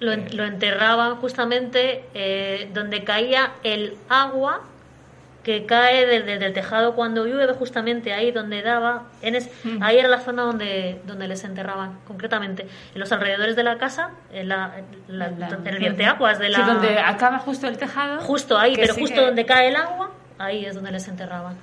Lo, 0.00 0.12
en- 0.12 0.36
lo 0.36 0.44
enterraban 0.44 1.16
justamente 1.16 2.02
donde 2.72 3.04
caía 3.04 3.52
el 3.62 3.96
agua 4.08 4.62
que 5.42 5.66
cae 5.66 6.06
desde 6.06 6.44
el 6.46 6.52
tejado 6.52 6.94
cuando 6.94 7.26
llueve, 7.26 7.52
justamente 7.54 8.12
ahí 8.12 8.30
donde 8.30 8.62
daba. 8.62 9.04
En 9.22 9.34
es- 9.34 9.50
Ahí 9.80 9.98
era 9.98 10.08
la 10.08 10.20
zona 10.20 10.42
donde, 10.42 11.00
donde 11.04 11.26
les 11.28 11.42
enterraban, 11.44 11.98
concretamente. 12.06 12.66
En 12.94 13.00
los 13.00 13.10
alrededores 13.12 13.56
de 13.56 13.62
la 13.64 13.76
casa, 13.78 14.10
en, 14.32 14.48
la, 14.48 14.72
en 15.08 15.18
la- 15.18 15.26
en 15.28 15.66
el 15.66 15.78
vierteaguas 15.78 16.38
de 16.38 16.48
la. 16.48 16.58
Sí, 16.58 16.62
donde 16.64 16.98
acaba 16.98 17.38
justo 17.40 17.66
el 17.66 17.76
tejado. 17.76 18.20
Justo 18.20 18.56
ahí, 18.58 18.74
pero 18.76 18.94
justo 18.94 19.16
que- 19.20 19.26
donde 19.26 19.44
cae 19.44 19.68
el 19.68 19.76
agua, 19.76 20.10
ahí 20.38 20.64
es 20.64 20.74
donde 20.76 20.92
les 20.92 21.08
enterraban. 21.08 21.56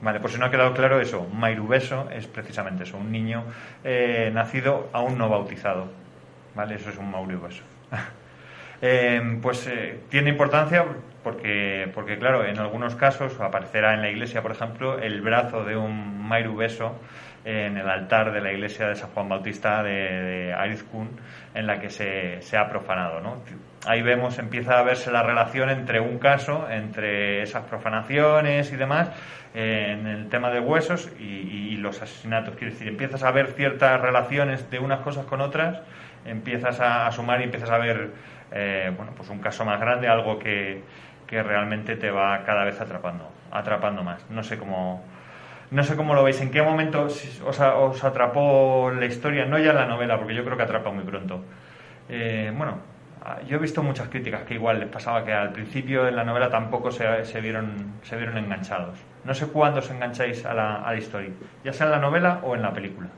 Vale, 0.00 0.20
pues 0.20 0.32
si 0.34 0.38
no 0.38 0.46
ha 0.46 0.50
quedado 0.50 0.72
claro 0.74 1.00
eso, 1.00 1.26
Mairubeso 1.34 2.08
es 2.10 2.26
precisamente 2.28 2.84
eso, 2.84 2.96
un 2.98 3.10
niño 3.10 3.44
eh, 3.84 4.30
nacido 4.32 4.88
aún 4.92 5.18
no 5.18 5.28
bautizado. 5.28 5.88
¿Vale? 6.54 6.76
Eso 6.76 6.90
es 6.90 6.96
un 6.98 7.10
Mairubeso. 7.10 7.62
Eh, 8.80 9.38
pues 9.42 9.66
eh, 9.66 10.02
tiene 10.08 10.30
importancia 10.30 10.84
porque, 11.22 11.90
porque, 11.94 12.18
claro, 12.18 12.44
en 12.44 12.58
algunos 12.58 12.94
casos 12.94 13.40
aparecerá 13.40 13.94
en 13.94 14.02
la 14.02 14.10
iglesia, 14.10 14.42
por 14.42 14.52
ejemplo, 14.52 14.98
el 14.98 15.20
brazo 15.20 15.64
de 15.64 15.76
un 15.76 16.26
Mairubeso 16.26 16.98
en 17.44 17.76
el 17.76 17.88
altar 17.88 18.32
de 18.32 18.40
la 18.40 18.52
iglesia 18.52 18.88
de 18.88 18.94
San 18.94 19.10
Juan 19.10 19.28
Bautista 19.28 19.82
de, 19.82 19.90
de 19.90 20.52
Arizkun, 20.52 21.08
en 21.54 21.66
la 21.66 21.80
que 21.80 21.88
se, 21.88 22.42
se 22.42 22.56
ha 22.56 22.68
profanado. 22.68 23.20
¿no? 23.20 23.42
Ahí 23.86 24.02
vemos, 24.02 24.38
empieza 24.38 24.78
a 24.78 24.82
verse 24.82 25.10
la 25.10 25.22
relación 25.22 25.70
entre 25.70 26.00
un 26.00 26.18
caso, 26.18 26.68
entre 26.70 27.42
esas 27.42 27.64
profanaciones 27.64 28.72
y 28.72 28.76
demás, 28.76 29.10
en 29.54 30.06
el 30.06 30.28
tema 30.28 30.50
de 30.50 30.60
huesos 30.60 31.10
y, 31.18 31.76
los 31.78 32.02
asesinatos. 32.02 32.56
Quiero 32.56 32.72
decir, 32.72 32.88
empiezas 32.88 33.22
a 33.22 33.30
ver 33.30 33.52
ciertas 33.52 34.00
relaciones 34.00 34.68
de 34.68 34.80
unas 34.80 34.98
cosas 35.00 35.26
con 35.26 35.40
otras, 35.40 35.80
empiezas 36.24 36.80
a, 36.80 37.06
a 37.06 37.12
sumar 37.12 37.40
y 37.40 37.44
empiezas 37.44 37.70
a 37.70 37.78
ver 37.78 38.10
eh, 38.50 38.92
bueno, 38.96 39.12
pues 39.14 39.28
un 39.28 39.40
caso 39.40 39.64
más 39.64 39.78
grande, 39.78 40.08
algo 40.08 40.38
que, 40.38 40.82
que 41.28 41.42
realmente 41.42 41.94
te 41.94 42.10
va 42.10 42.42
cada 42.44 42.64
vez 42.64 42.80
atrapando, 42.80 43.30
atrapando 43.52 44.02
más. 44.02 44.28
No 44.30 44.42
sé 44.42 44.58
cómo, 44.58 45.04
no 45.70 45.84
sé 45.84 45.94
cómo 45.94 46.14
lo 46.14 46.24
veis, 46.24 46.40
en 46.40 46.50
qué 46.50 46.62
momento 46.62 47.04
os, 47.04 47.42
os 47.42 48.04
atrapó 48.04 48.90
la 48.90 49.04
historia, 49.04 49.44
no 49.44 49.58
ya 49.58 49.72
la 49.72 49.86
novela, 49.86 50.16
porque 50.18 50.34
yo 50.34 50.44
creo 50.44 50.56
que 50.56 50.62
atrapa 50.64 50.90
muy 50.90 51.04
pronto. 51.04 51.44
Eh, 52.08 52.50
bueno, 52.56 52.78
ah, 53.24 53.38
yo 53.46 53.56
he 53.56 53.60
visto 53.60 53.82
muchas 53.82 54.08
críticas 54.08 54.42
que 54.42 54.54
igual 54.54 54.80
les 54.80 54.88
pasaba 54.88 55.24
que 55.24 55.32
al 55.32 55.52
principio 55.52 56.08
en 56.08 56.16
la 56.16 56.24
novela 56.24 56.48
tampoco 56.48 56.90
se, 56.90 57.24
se 57.24 57.40
vieron, 57.40 57.98
se 58.02 58.16
vieron 58.16 58.38
enganchados. 58.38 58.98
No 59.24 59.34
sé 59.34 59.48
cuándo 59.48 59.80
os 59.80 59.90
engancháis 59.90 60.46
a 60.46 60.54
la, 60.54 60.76
a 60.76 60.92
la 60.92 60.98
historia, 60.98 61.30
ya 61.62 61.72
sea 61.72 61.86
en 61.86 61.92
la 61.92 61.98
novela 61.98 62.40
o 62.42 62.54
en 62.54 62.62
la 62.62 62.72
película. 62.72 63.08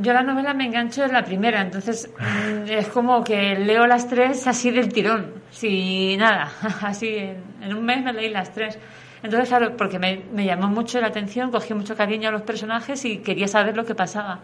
Yo 0.00 0.12
la 0.12 0.22
novela 0.22 0.54
me 0.54 0.66
engancho 0.66 1.04
en 1.04 1.12
la 1.12 1.24
primera, 1.24 1.60
entonces 1.60 2.10
mm, 2.18 2.68
es 2.68 2.88
como 2.88 3.22
que 3.22 3.54
leo 3.54 3.86
las 3.86 4.08
tres 4.08 4.46
así 4.48 4.72
del 4.72 4.92
tirón, 4.92 5.34
sin 5.50 6.18
nada, 6.18 6.50
así 6.82 7.16
en, 7.16 7.42
en 7.62 7.74
un 7.74 7.84
mes 7.84 8.02
me 8.02 8.12
leí 8.12 8.30
las 8.30 8.52
tres. 8.52 8.78
Entonces, 9.22 9.48
claro, 9.48 9.76
porque 9.76 9.98
me, 9.98 10.22
me 10.32 10.44
llamó 10.44 10.68
mucho 10.68 11.00
la 11.00 11.06
atención, 11.06 11.50
cogí 11.50 11.72
mucho 11.72 11.96
cariño 11.96 12.28
a 12.28 12.32
los 12.32 12.42
personajes 12.42 13.04
y 13.04 13.18
quería 13.18 13.48
saber 13.48 13.76
lo 13.76 13.86
que 13.86 13.94
pasaba. 13.94 14.40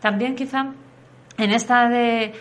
También 0.00 0.36
quizá 0.36 0.66
en 1.38 1.50
esta 1.50 1.88
de... 1.88 2.32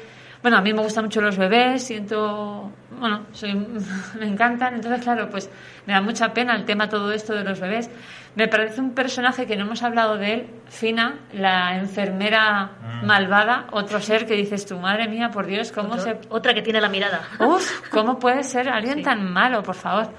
Bueno, 0.43 0.57
a 0.57 0.61
mí 0.61 0.73
me 0.73 0.81
gustan 0.83 1.05
mucho 1.05 1.21
los 1.21 1.37
bebés, 1.37 1.83
siento... 1.83 2.69
Bueno, 2.99 3.25
soy, 3.31 3.53
me 4.19 4.27
encantan. 4.27 4.75
Entonces, 4.75 5.01
claro, 5.01 5.29
pues 5.29 5.49
me 5.87 5.93
da 5.93 6.01
mucha 6.01 6.33
pena 6.33 6.53
el 6.55 6.65
tema 6.65 6.87
todo 6.89 7.11
esto 7.11 7.33
de 7.33 7.43
los 7.45 7.59
bebés. 7.59 7.89
Me 8.35 8.47
parece 8.47 8.81
un 8.81 8.93
personaje 8.93 9.45
que 9.45 9.55
no 9.55 9.63
hemos 9.65 9.81
hablado 9.83 10.17
de 10.17 10.33
él, 10.33 10.47
Fina, 10.67 11.15
la 11.33 11.77
enfermera 11.77 12.71
Mm. 13.01 13.05
malvada, 13.05 13.67
otro 13.71 13.99
ser 14.01 14.25
que 14.25 14.33
dices 14.35 14.65
tu 14.65 14.77
madre 14.77 15.07
mía, 15.07 15.29
por 15.31 15.45
Dios, 15.45 15.71
cómo 15.71 15.93
Otro- 15.93 16.03
se... 16.03 16.19
Otra 16.29 16.53
que 16.53 16.61
tiene 16.61 16.81
la 16.81 16.89
mirada. 16.89 17.21
Uf, 17.39 17.87
¿cómo 17.89 18.19
puede 18.19 18.43
ser 18.43 18.67
alguien 18.69 18.97
Sí. 18.97 19.03
tan 19.03 19.31
malo, 19.31 19.63
por 19.63 19.75
favor? 19.75 20.09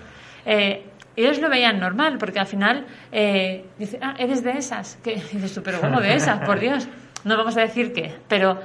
Eh, 0.47 0.87
ellos 1.17 1.39
lo 1.41 1.49
veían 1.51 1.79
normal, 1.79 2.17
porque 2.19 2.41
al 2.41 2.47
final 2.47 2.87
eh, 3.13 3.67
dice, 3.79 3.99
ah, 4.03 4.15
eres 4.19 4.43
de 4.43 4.53
esas. 4.53 4.99
¿Qué? 5.05 5.13
Y 5.15 5.21
dices 5.37 5.55
tú, 5.55 5.63
pero 5.63 5.81
¿cómo 5.81 6.01
de 6.01 6.15
esas? 6.15 6.41
Por 6.47 6.59
Dios. 6.61 6.89
No 7.25 7.37
vamos 7.37 7.57
a 7.57 7.61
decir 7.61 7.93
qué, 7.93 8.17
pero 8.29 8.61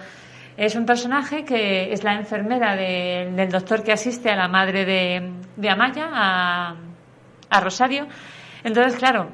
es 0.65 0.75
un 0.75 0.85
personaje 0.85 1.45
que 1.45 1.93
es 1.93 2.03
la 2.03 2.15
enfermera 2.15 2.75
de- 2.75 3.31
del 3.33 3.49
doctor 3.49 3.81
que 3.83 3.93
asiste 3.93 4.29
a 4.29 4.35
la 4.35 4.47
madre 4.47 4.83
de, 4.85 5.31
de 5.55 5.69
Amaya, 5.69 6.09
a, 6.11 6.75
a 7.49 7.59
Rosario. 7.61 8.07
Entonces, 8.63 8.95
claro, 8.99 9.29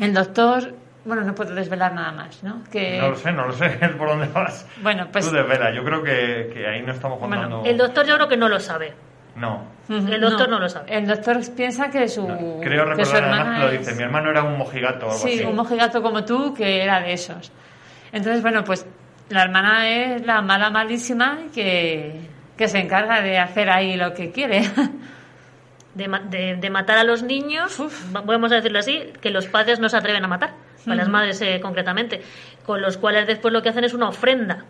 el 0.00 0.12
doctor, 0.12 0.74
bueno, 1.04 1.22
no 1.22 1.34
puedo 1.34 1.54
desvelar 1.54 1.94
nada 1.94 2.10
más, 2.10 2.42
¿no? 2.42 2.64
Que, 2.72 2.98
No 2.98 3.10
lo 3.10 3.16
sé, 3.16 3.30
no 3.32 3.46
lo 3.46 3.52
sé 3.52 3.68
por 3.98 4.08
dónde 4.08 4.26
vas. 4.26 4.66
Bueno, 4.82 5.06
pues- 5.12 5.28
Tú 5.28 5.34
desvela, 5.34 5.72
yo 5.72 5.84
creo 5.84 6.02
que, 6.02 6.50
que 6.52 6.66
ahí 6.66 6.82
no 6.82 6.92
estamos 6.92 7.20
Bueno, 7.20 7.36
contando... 7.36 7.64
El 7.64 7.78
doctor 7.78 8.04
yo 8.06 8.16
creo 8.16 8.28
que 8.28 8.36
no 8.36 8.48
lo 8.48 8.58
sabe. 8.58 8.92
No, 9.36 9.62
El 9.88 10.20
doctor 10.20 10.48
no 10.48 10.58
lo 10.58 10.68
sabe. 10.68 10.92
El 10.98 11.06
doctor 11.06 11.38
piensa 11.54 11.88
que 11.90 12.08
su, 12.08 12.26
creo 12.60 12.96
que 12.96 13.04
su 13.04 13.12
recordar 13.14 13.24
además 13.44 13.58
que 13.60 13.64
lo 13.64 13.70
es- 13.70 13.78
dice. 13.86 13.94
Mi 13.94 14.02
hermano 14.02 14.30
era 14.30 14.42
un 14.42 14.58
mojigato 14.58 15.06
o 15.06 15.10
algo 15.12 15.22
Sí, 15.22 15.34
así. 15.34 15.44
un 15.44 15.54
mojigato 15.54 16.02
como 16.02 16.24
tú 16.24 16.52
que 16.52 16.82
era 16.82 17.00
de 17.00 17.12
esos. 17.12 17.52
Entonces, 18.10 18.42
bueno, 18.42 18.64
pues 18.64 18.84
la 19.30 19.42
hermana 19.42 19.88
es 19.88 20.24
la 20.26 20.40
mala 20.42 20.70
malísima 20.70 21.38
que, 21.54 22.20
que 22.56 22.68
se 22.68 22.78
encarga 22.78 23.20
de 23.20 23.38
hacer 23.38 23.70
ahí 23.70 23.96
lo 23.96 24.14
que 24.14 24.30
quiere. 24.32 24.62
De, 25.94 26.06
ma- 26.06 26.20
de- 26.20 26.54
de 26.56 26.70
matar 26.70 26.98
a 26.98 27.02
los 27.04 27.22
niños, 27.24 27.76
va- 28.14 28.22
podemos 28.22 28.50
decirlo 28.50 28.78
así, 28.78 29.12
que 29.20 29.30
los 29.30 29.46
padres 29.46 29.80
no 29.80 29.88
se 29.88 29.96
atreven 29.96 30.24
a 30.24 30.28
matar, 30.28 30.52
a 30.86 30.94
las 30.94 31.08
madres 31.08 31.40
eh, 31.40 31.58
concretamente, 31.60 32.22
con 32.64 32.80
los 32.80 32.96
cuales 32.98 33.26
después 33.26 33.52
lo 33.52 33.62
que 33.62 33.70
hacen 33.70 33.82
es 33.84 33.94
una 33.94 34.08
ofrenda. 34.08 34.64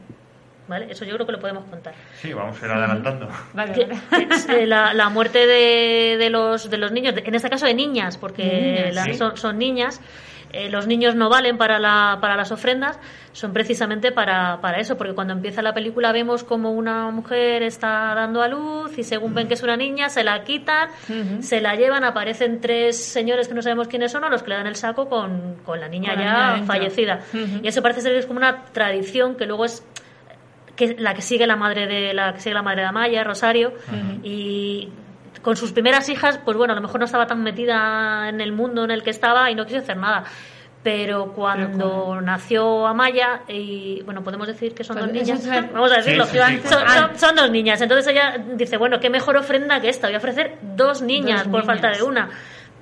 ¿Vale? 0.69 0.87
Eso 0.91 1.05
yo 1.07 1.15
creo 1.15 1.27
que 1.27 1.33
lo 1.33 1.41
podemos 1.41 1.65
contar. 1.65 1.95
Sí, 2.21 2.33
vamos 2.33 2.63
a 2.63 2.67
ir 2.67 2.73
adelantando. 2.73 3.29
Vale, 3.55 3.73
Que 3.73 3.85
vale. 4.11 4.29
es, 4.31 4.49
eh, 4.51 4.67
la, 4.67 4.93
la 4.95 5.09
muerte 5.11 5.47
de, 5.47 6.17
de 6.19 6.31
los, 6.31 6.69
de 6.71 6.77
los 6.79 6.93
niños, 6.93 7.15
en 7.17 7.35
este 7.35 7.49
caso 7.51 7.65
de 7.67 7.73
niñas, 7.75 8.17
porque 8.19 8.43
De 8.45 8.61
niñas, 8.61 8.95
las- 8.95 9.05
sí. 9.07 9.15
son, 9.15 9.37
son 9.37 9.59
niñas, 9.59 10.01
eh, 10.53 10.71
los 10.71 10.87
niños 10.87 11.15
no 11.15 11.29
valen 11.29 11.59
para, 11.59 11.79
la, 11.79 12.19
para 12.21 12.37
las 12.37 12.51
ofrendas, 12.53 12.99
son 13.33 13.53
precisamente 13.53 14.13
para, 14.13 14.61
para 14.61 14.79
eso, 14.79 14.97
porque 14.97 15.15
cuando 15.15 15.33
empieza 15.33 15.63
la 15.63 15.75
película 15.75 16.13
vemos 16.13 16.45
como 16.45 16.73
una 16.73 17.11
mujer 17.11 17.63
está 17.63 18.15
dando 18.15 18.43
a 18.43 18.49
luz 18.49 18.97
y 18.99 19.05
según 19.05 19.35
ven 19.35 19.49
que 19.49 19.55
es 19.55 19.63
una 19.63 19.77
niña, 19.77 20.09
se 20.09 20.25
la 20.25 20.43
quitan, 20.45 20.89
se 21.41 21.61
la 21.61 21.75
llevan, 21.75 22.05
aparecen 22.05 22.61
tres 22.61 23.03
señores 23.03 23.49
que 23.49 23.55
no 23.55 23.63
sabemos 23.63 23.89
quiénes 23.89 24.13
son, 24.13 24.25
a 24.25 24.29
los 24.29 24.43
que 24.43 24.51
le 24.51 24.57
dan 24.57 24.67
el 24.67 24.77
saco 24.77 25.09
con, 25.09 25.57
con 25.65 25.81
la 25.81 25.89
niña 25.89 26.15
Con 26.15 26.25
la 26.25 26.31
ya 26.31 26.55
niña 26.55 26.67
fallecida. 26.67 27.21
Y 27.63 27.69
eso 27.69 27.83
parece 27.83 28.01
ser 28.01 28.13
que 28.13 28.19
es 28.19 28.27
como 28.27 28.39
una 28.39 28.65
tradición 28.73 29.37
que 29.37 29.47
luego 29.47 29.65
es 29.65 29.85
que 30.77 30.95
la 30.99 31.13
que 31.13 31.23
sigue 31.23 31.47
la 31.47 31.57
madre 31.57 31.87
de 31.87 32.15
la 32.15 32.33
que 32.33 32.41
sigue 32.41 32.55
la 32.55 32.63
madre 32.63 32.83
de 32.83 32.87
Amaya, 32.87 33.25
Rosario, 33.25 33.73
y 34.23 34.89
con 35.43 35.57
sus 35.57 35.73
primeras 35.73 36.09
hijas, 36.09 36.39
pues 36.45 36.57
bueno, 36.57 36.73
a 36.73 36.77
lo 36.77 36.83
mejor 36.83 37.01
no 37.01 37.07
estaba 37.07 37.27
tan 37.27 37.43
metida 37.43 38.29
en 38.29 38.41
el 38.41 38.53
mundo 38.53 38.85
en 38.85 38.91
el 38.91 39.03
que 39.03 39.11
estaba 39.11 39.51
y 39.51 39.55
no 39.55 39.65
quiso 39.67 39.79
hacer 39.79 39.97
nada. 39.97 40.25
Pero 40.83 41.33
cuando 41.33 42.21
nació 42.21 42.87
Amaya, 42.87 43.41
y 43.49 44.01
bueno, 44.05 44.23
podemos 44.23 44.47
decir 44.47 44.75
que 44.75 44.85
son 44.85 44.97
Pues 44.97 45.07
dos 45.07 45.13
niñas, 45.15 45.45
es 45.45 45.73
vamos 45.73 45.91
a 45.93 45.97
decirlo, 45.97 46.25
Sí, 46.25 46.39
sí, 46.39 46.61
sí, 46.63 46.69
son, 46.69 46.89
son- 46.89 47.19
son 47.19 47.35
dos 47.37 47.51
niñas. 47.51 47.81
Entonces 47.81 48.07
ella 48.07 48.39
dice, 48.55 48.77
bueno, 48.77 49.01
qué 49.01 49.11
mejor 49.11 49.37
ofrenda 49.37 49.81
que 49.81 49.89
esta, 49.89 50.07
voy 50.07 50.15
a 50.15 50.19
ofrecer 50.19 50.57
dos 50.63 51.03
niñas 51.03 51.43
Dos 51.45 51.51
por 51.53 51.65
falta 51.65 51.91
de 51.91 52.03
una. 52.03 52.31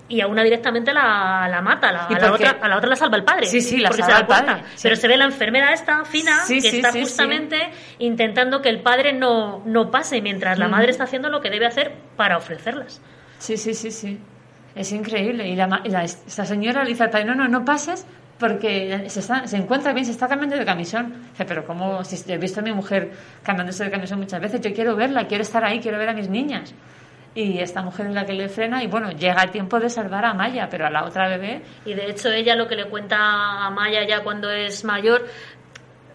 Y 0.08 0.20
a 0.20 0.28
una 0.28 0.44
directamente 0.44 0.92
la, 0.94 1.48
la 1.50 1.60
mata, 1.62 1.90
la- 1.90 2.06
¿Y 2.08 2.14
a, 2.14 2.18
la 2.20 2.32
otra, 2.32 2.50
a 2.62 2.68
la 2.68 2.76
otra 2.76 2.88
la 2.90 2.96
salva 2.96 3.16
el 3.16 3.24
padre. 3.24 3.46
Sí, 3.46 3.60
sí, 3.60 3.78
la 3.78 3.88
porque 3.88 4.02
salva 4.02 4.18
se 4.18 4.24
da 4.26 4.38
el 4.38 4.44
padre, 4.46 4.62
sí. 4.76 4.80
Pero 4.84 4.94
se 4.96 5.08
ve 5.08 5.16
la 5.16 5.24
enfermera 5.24 5.72
esta, 5.72 6.04
fina, 6.04 6.44
Sí, 6.46 6.60
que 6.60 6.70
sí, 6.70 6.76
está 6.76 6.92
justamente 6.92 7.70
intentando 7.98 8.62
que 8.62 8.68
el 8.68 8.82
padre 8.82 9.12
no, 9.12 9.62
no 9.66 9.90
pase, 9.90 10.20
mientras 10.22 10.58
la 10.60 10.68
Mm. 10.68 10.70
madre 10.70 10.90
está 10.92 11.04
haciendo 11.04 11.28
lo 11.28 11.40
que 11.40 11.50
debe 11.50 11.66
hacer 11.66 11.92
para 12.16 12.36
ofrecerlas. 12.36 13.00
Sí, 13.38 13.56
sí, 13.56 13.74
sí, 13.74 13.90
sí. 13.90 14.20
Es 14.76 14.92
increíble. 14.92 15.48
Y, 15.48 15.56
la, 15.56 15.80
y 15.82 15.88
la- 15.88 16.04
esta 16.04 16.44
señora 16.44 16.84
le 16.84 16.90
dice 16.90 17.02
al 17.02 17.10
padre, 17.10 17.24
no, 17.24 17.34
no, 17.34 17.48
no 17.48 17.64
pases 17.64 18.06
porque 18.38 19.06
se, 19.08 19.20
está- 19.20 19.46
se 19.48 19.56
encuentra 19.56 19.92
bien, 19.92 20.04
se 20.04 20.12
está 20.12 20.28
cambiando 20.28 20.56
de 20.56 20.64
camisón. 20.64 21.14
Dice, 21.32 21.44
pero 21.46 21.64
¿cómo? 21.66 22.04
Si 22.04 22.30
he 22.30 22.38
visto 22.38 22.60
a 22.60 22.62
mi 22.62 22.72
mujer 22.72 23.10
cambiándose 23.42 23.82
de 23.84 23.90
camisón 23.90 24.20
muchas 24.20 24.40
veces, 24.40 24.60
yo 24.60 24.72
quiero 24.72 24.94
verla, 24.94 25.26
quiero 25.26 25.42
estar 25.42 25.64
ahí, 25.64 25.80
quiero 25.80 25.98
ver 25.98 26.10
a 26.10 26.12
mis 26.12 26.28
niñas. 26.28 26.74
Y 27.36 27.58
esta 27.60 27.82
mujer 27.82 28.06
es 28.06 28.14
la 28.14 28.24
que 28.24 28.32
le 28.32 28.48
frena 28.48 28.82
y 28.82 28.86
bueno, 28.86 29.10
llega 29.12 29.42
el 29.42 29.50
tiempo 29.50 29.78
de 29.78 29.90
salvar 29.90 30.24
a 30.24 30.32
Maya, 30.32 30.68
pero 30.70 30.86
a 30.86 30.90
la 30.90 31.04
otra 31.04 31.28
bebé... 31.28 31.60
Y 31.84 31.92
de 31.92 32.08
hecho 32.10 32.30
ella 32.32 32.56
lo 32.56 32.66
que 32.66 32.76
le 32.76 32.86
cuenta 32.86 33.18
a 33.66 33.70
Maya 33.70 34.06
ya 34.08 34.22
cuando 34.24 34.50
es 34.50 34.84
mayor, 34.84 35.26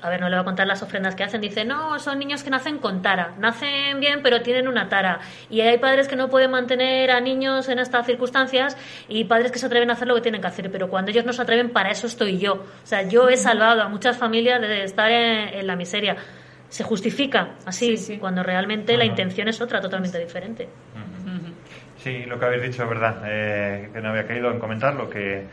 a 0.02 0.10
ver, 0.10 0.20
no 0.20 0.30
le 0.30 0.36
voy 0.36 0.42
a 0.42 0.46
contar 0.46 0.66
las 0.66 0.82
ofrendas 0.82 1.14
que 1.14 1.24
hacen, 1.24 1.40
dice, 1.40 1.64
no, 1.64 2.00
son 2.00 2.18
niños 2.18 2.42
que 2.44 2.50
nacen 2.50 2.80
con 2.80 3.04
tara, 3.04 3.36
nacen 3.38 4.00
bien 4.00 4.22
pero 4.24 4.42
tienen 4.42 4.68
una 4.68 4.90
tara. 4.90 5.20
Y 5.48 5.62
hay 5.62 5.78
padres 5.78 6.08
que 6.08 6.16
no 6.16 6.28
pueden 6.28 6.50
mantener 6.50 7.12
a 7.12 7.22
niños 7.22 7.70
en 7.70 7.78
estas 7.78 8.08
circunstancias 8.08 8.76
y 9.08 9.26
padres 9.26 9.52
que 9.52 9.60
se 9.60 9.68
atreven 9.68 9.92
a 9.92 9.94
hacer 9.94 10.08
lo 10.08 10.16
que 10.16 10.22
tienen 10.22 10.42
que 10.42 10.48
hacer, 10.48 10.72
pero 10.72 10.90
cuando 10.90 11.12
ellos 11.12 11.24
no 11.24 11.34
se 11.34 11.42
atreven, 11.44 11.70
para 11.70 11.92
eso 11.92 12.08
estoy 12.08 12.40
yo. 12.40 12.54
O 12.54 12.66
sea, 12.86 13.04
yo 13.08 13.30
he 13.30 13.38
salvado 13.38 13.84
a 13.84 13.90
muchas 13.90 14.18
familias 14.18 14.60
de 14.60 14.86
estar 14.86 15.12
en, 15.12 15.50
en 15.60 15.68
la 15.68 15.76
miseria. 15.76 16.16
Se 16.68 16.84
justifica 16.84 17.56
así, 17.66 17.98
Sí, 17.98 18.14
sí. 18.14 18.18
cuando 18.18 18.44
realmente 18.44 18.96
la 18.98 19.04
intención 19.06 19.50
es 19.50 19.60
otra, 19.60 19.82
totalmente 19.82 20.18
diferente. 20.18 20.70
Sí, 22.04 22.24
lo 22.26 22.40
que 22.40 22.46
habéis 22.46 22.64
dicho 22.64 22.84
es 22.84 22.90
verdad, 22.90 23.22
eh, 23.28 23.90
que 23.94 24.02
no 24.02 24.10
había 24.10 24.26
caído 24.26 24.50
en 24.50 24.58
comentarlo, 24.58 25.08
que, 25.08 25.44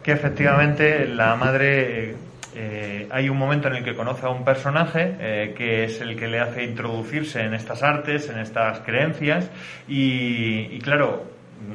que 0.00 0.12
efectivamente 0.12 1.08
la 1.08 1.34
madre, 1.34 2.10
eh, 2.10 2.16
eh, 2.54 3.08
hay 3.10 3.28
un 3.28 3.36
momento 3.36 3.66
en 3.66 3.74
el 3.74 3.84
que 3.84 3.96
conoce 3.96 4.26
a 4.26 4.28
un 4.28 4.44
personaje 4.44 5.16
eh, 5.18 5.54
que 5.56 5.84
es 5.84 6.00
el 6.00 6.16
que 6.16 6.28
le 6.28 6.38
hace 6.38 6.62
introducirse 6.62 7.40
en 7.40 7.52
estas 7.52 7.82
artes, 7.82 8.28
en 8.30 8.38
estas 8.38 8.78
creencias, 8.80 9.50
y, 9.88 10.78
claro, 10.78 11.24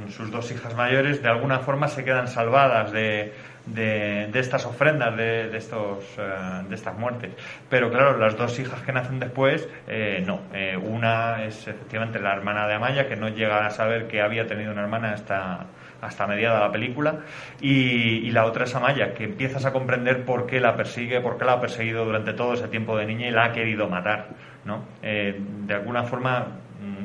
sus 0.10 0.32
dos 0.32 0.50
hijas 0.54 0.74
mayores 0.74 1.22
de 1.22 1.28
alguna 1.28 1.60
forma 1.60 1.90
se 1.90 2.06
quedan 2.06 2.30
salvadas 2.30 2.94
de, 2.94 3.34
de, 3.66 4.28
de 4.32 4.40
estas 4.40 4.66
ofrendas, 4.66 5.16
de, 5.16 5.56
estos, 5.56 6.04
eh, 6.18 6.64
de 6.68 6.76
estas 6.76 6.98
muertes. 6.98 7.32
Pero 7.70 7.90
claro, 7.90 8.18
las 8.18 8.38
dos 8.38 8.58
hijas 8.60 8.82
que 8.82 8.92
nacen 8.92 9.20
después, 9.20 9.68
eh, 9.88 10.24
no. 10.26 10.42
Eh, 10.54 10.78
una 10.78 11.44
es 11.46 11.68
efectivamente 11.68 12.20
la 12.20 12.34
hermana 12.34 12.68
de 12.68 12.76
Amaya, 12.76 13.08
que 13.08 13.16
no 13.16 13.30
llega 13.30 13.66
a 13.66 13.70
saber 13.70 14.08
que 14.08 14.22
había 14.22 14.46
tenido 14.48 14.72
una 14.72 14.82
hermana 14.82 15.14
hasta, 15.14 15.68
hasta 16.02 16.28
mediada 16.28 16.60
la 16.60 16.72
película. 16.72 17.20
Y, 17.62 18.30
la 18.32 18.46
otra 18.46 18.66
es 18.66 18.76
Amaya, 18.76 19.14
que 19.14 19.26
empiezas 19.26 19.66
a 19.66 19.72
comprender 19.72 20.26
por 20.26 20.48
qué 20.48 20.60
la 20.60 20.76
persigue, 20.76 21.22
por 21.22 21.38
qué 21.38 21.46
la 21.46 21.54
ha 21.54 21.62
perseguido 21.62 22.04
durante 22.04 22.34
todo 22.34 22.54
ese 22.54 22.68
tiempo 22.68 22.98
de 22.98 23.06
niña 23.06 23.28
y 23.28 23.32
la 23.32 23.46
ha 23.46 23.52
querido 23.52 23.88
matar. 23.88 24.30
¿no? 24.66 24.86
Eh, 25.02 25.36
de 25.40 25.74
alguna 25.74 26.04
forma 26.04 26.48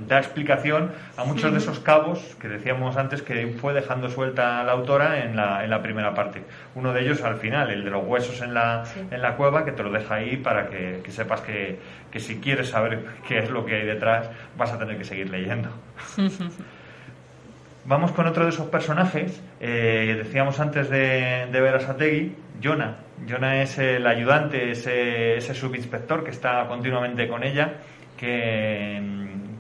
da 0.08 0.18
explicación 0.18 0.92
a 1.16 1.24
muchos 1.24 1.52
de 1.52 1.58
esos 1.58 1.78
cabos 1.80 2.36
que 2.40 2.48
decíamos 2.48 2.96
antes 2.96 3.22
que 3.22 3.46
fue 3.60 3.74
dejando 3.74 4.08
suelta 4.08 4.62
la 4.64 4.72
autora 4.72 5.24
en 5.24 5.36
la, 5.36 5.62
en 5.64 5.70
la 5.70 5.82
primera 5.82 6.14
parte. 6.14 6.42
Uno 6.74 6.92
de 6.92 7.02
ellos 7.02 7.22
al 7.22 7.36
final, 7.36 7.70
el 7.70 7.84
de 7.84 7.90
los 7.90 8.04
huesos 8.06 8.40
en 8.40 8.54
la, 8.54 8.84
en 9.10 9.22
la 9.22 9.36
cueva, 9.36 9.64
que 9.64 9.72
te 9.72 9.82
lo 9.82 9.90
deja 9.90 10.16
ahí 10.16 10.36
para 10.36 10.68
que, 10.68 11.00
que 11.04 11.12
sepas 11.12 11.42
que, 11.42 11.78
que 12.10 12.20
si 12.20 12.40
quieres 12.40 12.68
saber 12.70 13.04
qué 13.26 13.38
es 13.38 13.50
lo 13.50 13.64
que 13.64 13.76
hay 13.76 13.86
detrás, 13.86 14.30
vas 14.56 14.72
a 14.72 14.78
tener 14.78 14.96
que 14.98 15.04
seguir 15.04 15.30
leyendo. 15.30 15.68
Vamos 17.84 18.12
con 18.12 18.26
otro 18.26 18.44
de 18.44 18.50
esos 18.50 18.66
personajes. 18.68 19.42
eh, 19.60 20.14
decíamos 20.18 20.60
antes 20.60 20.90
de, 20.90 21.48
de 21.50 21.60
ver 21.60 21.74
a 21.76 21.80
Sategui, 21.80 22.34
Jonah. 22.62 22.96
Jonah 23.26 23.62
es 23.62 23.78
el 23.78 24.06
ayudante, 24.06 24.70
ese, 24.70 25.38
ese 25.38 25.54
subinspector 25.54 26.22
que 26.22 26.30
está 26.30 26.66
continuamente 26.68 27.26
con 27.28 27.42
ella, 27.42 27.74
que, 28.18 29.00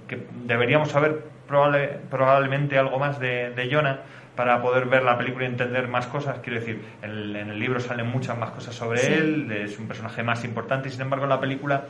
que 0.08 0.26
deberíamos 0.44 0.88
saber 0.90 1.22
probable- 1.46 1.98
probablemente 2.10 2.76
algo 2.78 2.98
más 2.98 3.20
de, 3.20 3.50
de 3.50 3.70
Jonah 3.72 4.00
para 4.34 4.60
poder 4.62 4.86
ver 4.86 5.02
la 5.02 5.18
película 5.18 5.44
y 5.44 5.48
entender 5.48 5.88
más 5.88 6.06
cosas. 6.06 6.38
Quiero 6.40 6.60
decir, 6.60 6.80
el- 7.02 7.34
en 7.36 7.50
el 7.50 7.58
libro 7.58 7.78
salen 7.80 8.06
muchas 8.08 8.36
más 8.38 8.50
cosas 8.50 8.74
sobre 8.74 8.98
Sí. 9.00 9.12
él, 9.12 9.50
es 9.52 9.78
un 9.78 9.86
personaje 9.88 10.22
más 10.22 10.44
importante 10.44 10.88
y 10.88 10.92
sin 10.92 11.02
embargo 11.02 11.24
en 11.24 11.30
la 11.30 11.40
película 11.40 11.84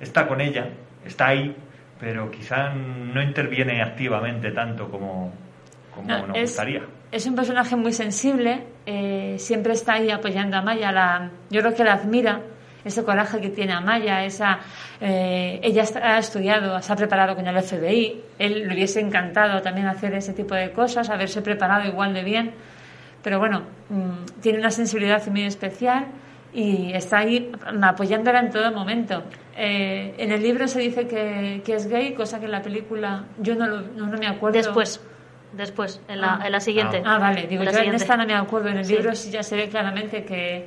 está 0.00 0.26
con 0.26 0.40
ella, 0.40 0.68
está 1.04 1.28
ahí, 1.28 1.54
pero 1.98 2.30
quizá 2.30 2.70
no 2.74 3.20
interviene 3.22 3.82
activamente 3.82 4.52
tanto 4.52 4.88
como, 4.90 5.32
como 5.94 6.08
No, 6.08 6.26
nos 6.28 6.36
es- 6.36 6.42
gustaría. 6.50 6.82
Es 7.12 7.26
un 7.26 7.34
personaje 7.34 7.74
muy 7.74 7.92
sensible, 7.92 8.62
eh, 8.86 9.34
siempre 9.38 9.72
está 9.72 9.94
ahí 9.94 10.10
apoyando 10.10 10.56
a 10.56 10.62
Maya. 10.62 10.92
La, 10.92 11.30
yo 11.50 11.60
creo 11.60 11.74
que 11.74 11.82
la 11.82 11.94
admira, 11.94 12.40
ese 12.84 13.04
coraje 13.04 13.40
que 13.40 13.50
tiene 13.50 13.72
a 13.72 13.80
Maya, 13.80 14.24
esa, 14.24 14.58
eh, 15.00 15.60
ella 15.62 15.84
ha 16.02 16.18
estudiado, 16.18 16.80
se 16.82 16.92
ha 16.92 16.96
preparado 16.96 17.34
con 17.36 17.46
el 17.46 17.56
FBI. 17.62 18.20
Él 18.38 18.68
le 18.68 18.74
hubiese 18.74 19.00
encantado 19.00 19.60
también 19.62 19.86
hacer 19.86 20.14
ese 20.14 20.32
tipo 20.32 20.54
de 20.54 20.70
cosas, 20.72 21.10
haberse 21.10 21.42
preparado 21.42 21.86
igual 21.88 22.14
de 22.14 22.22
bien. 22.24 22.52
Pero 23.22 23.38
bueno, 23.38 23.62
mm, 23.90 24.40
tiene 24.40 24.58
una 24.58 24.70
sensibilidad 24.70 25.26
muy 25.26 25.44
especial 25.44 26.06
y 26.54 26.92
está 26.94 27.18
ahí 27.18 27.52
apoyándola 27.82 28.40
en 28.40 28.50
todo 28.50 28.72
momento. 28.72 29.22
Eh, 29.56 30.14
en 30.18 30.32
el 30.32 30.42
libro 30.42 30.66
se 30.66 30.80
dice 30.80 31.06
que, 31.06 31.60
que 31.64 31.74
es 31.74 31.86
gay, 31.86 32.14
cosa 32.14 32.38
que 32.40 32.46
en 32.46 32.52
la 32.52 32.62
película 32.62 33.24
yo 33.38 33.54
no, 33.56 33.66
lo- 33.66 33.82
no, 33.82 34.06
no 34.06 34.16
me 34.18 34.26
acuerdo. 34.26 34.56
Después, 34.56 35.00
después, 35.52 36.00
en 36.08 36.20
la, 36.22 36.38
Ah. 36.40 36.46
en 36.46 36.52
la 36.52 36.60
siguiente. 36.60 37.02
Ah, 37.04 37.18
vale, 37.18 37.46
digo, 37.46 37.62
En 37.64 37.70
yo 37.72 37.78
en 37.80 37.94
esta 37.94 38.16
no 38.16 38.24
me 38.26 38.34
acuerdo, 38.34 38.68
en 38.70 38.78
el 38.78 38.84
Sí. 38.86 38.94
libro 38.96 39.14
sí 39.14 39.30
ya 39.30 39.42
se 39.42 39.54
ve 39.56 39.68
claramente 39.68 40.24
que, 40.24 40.66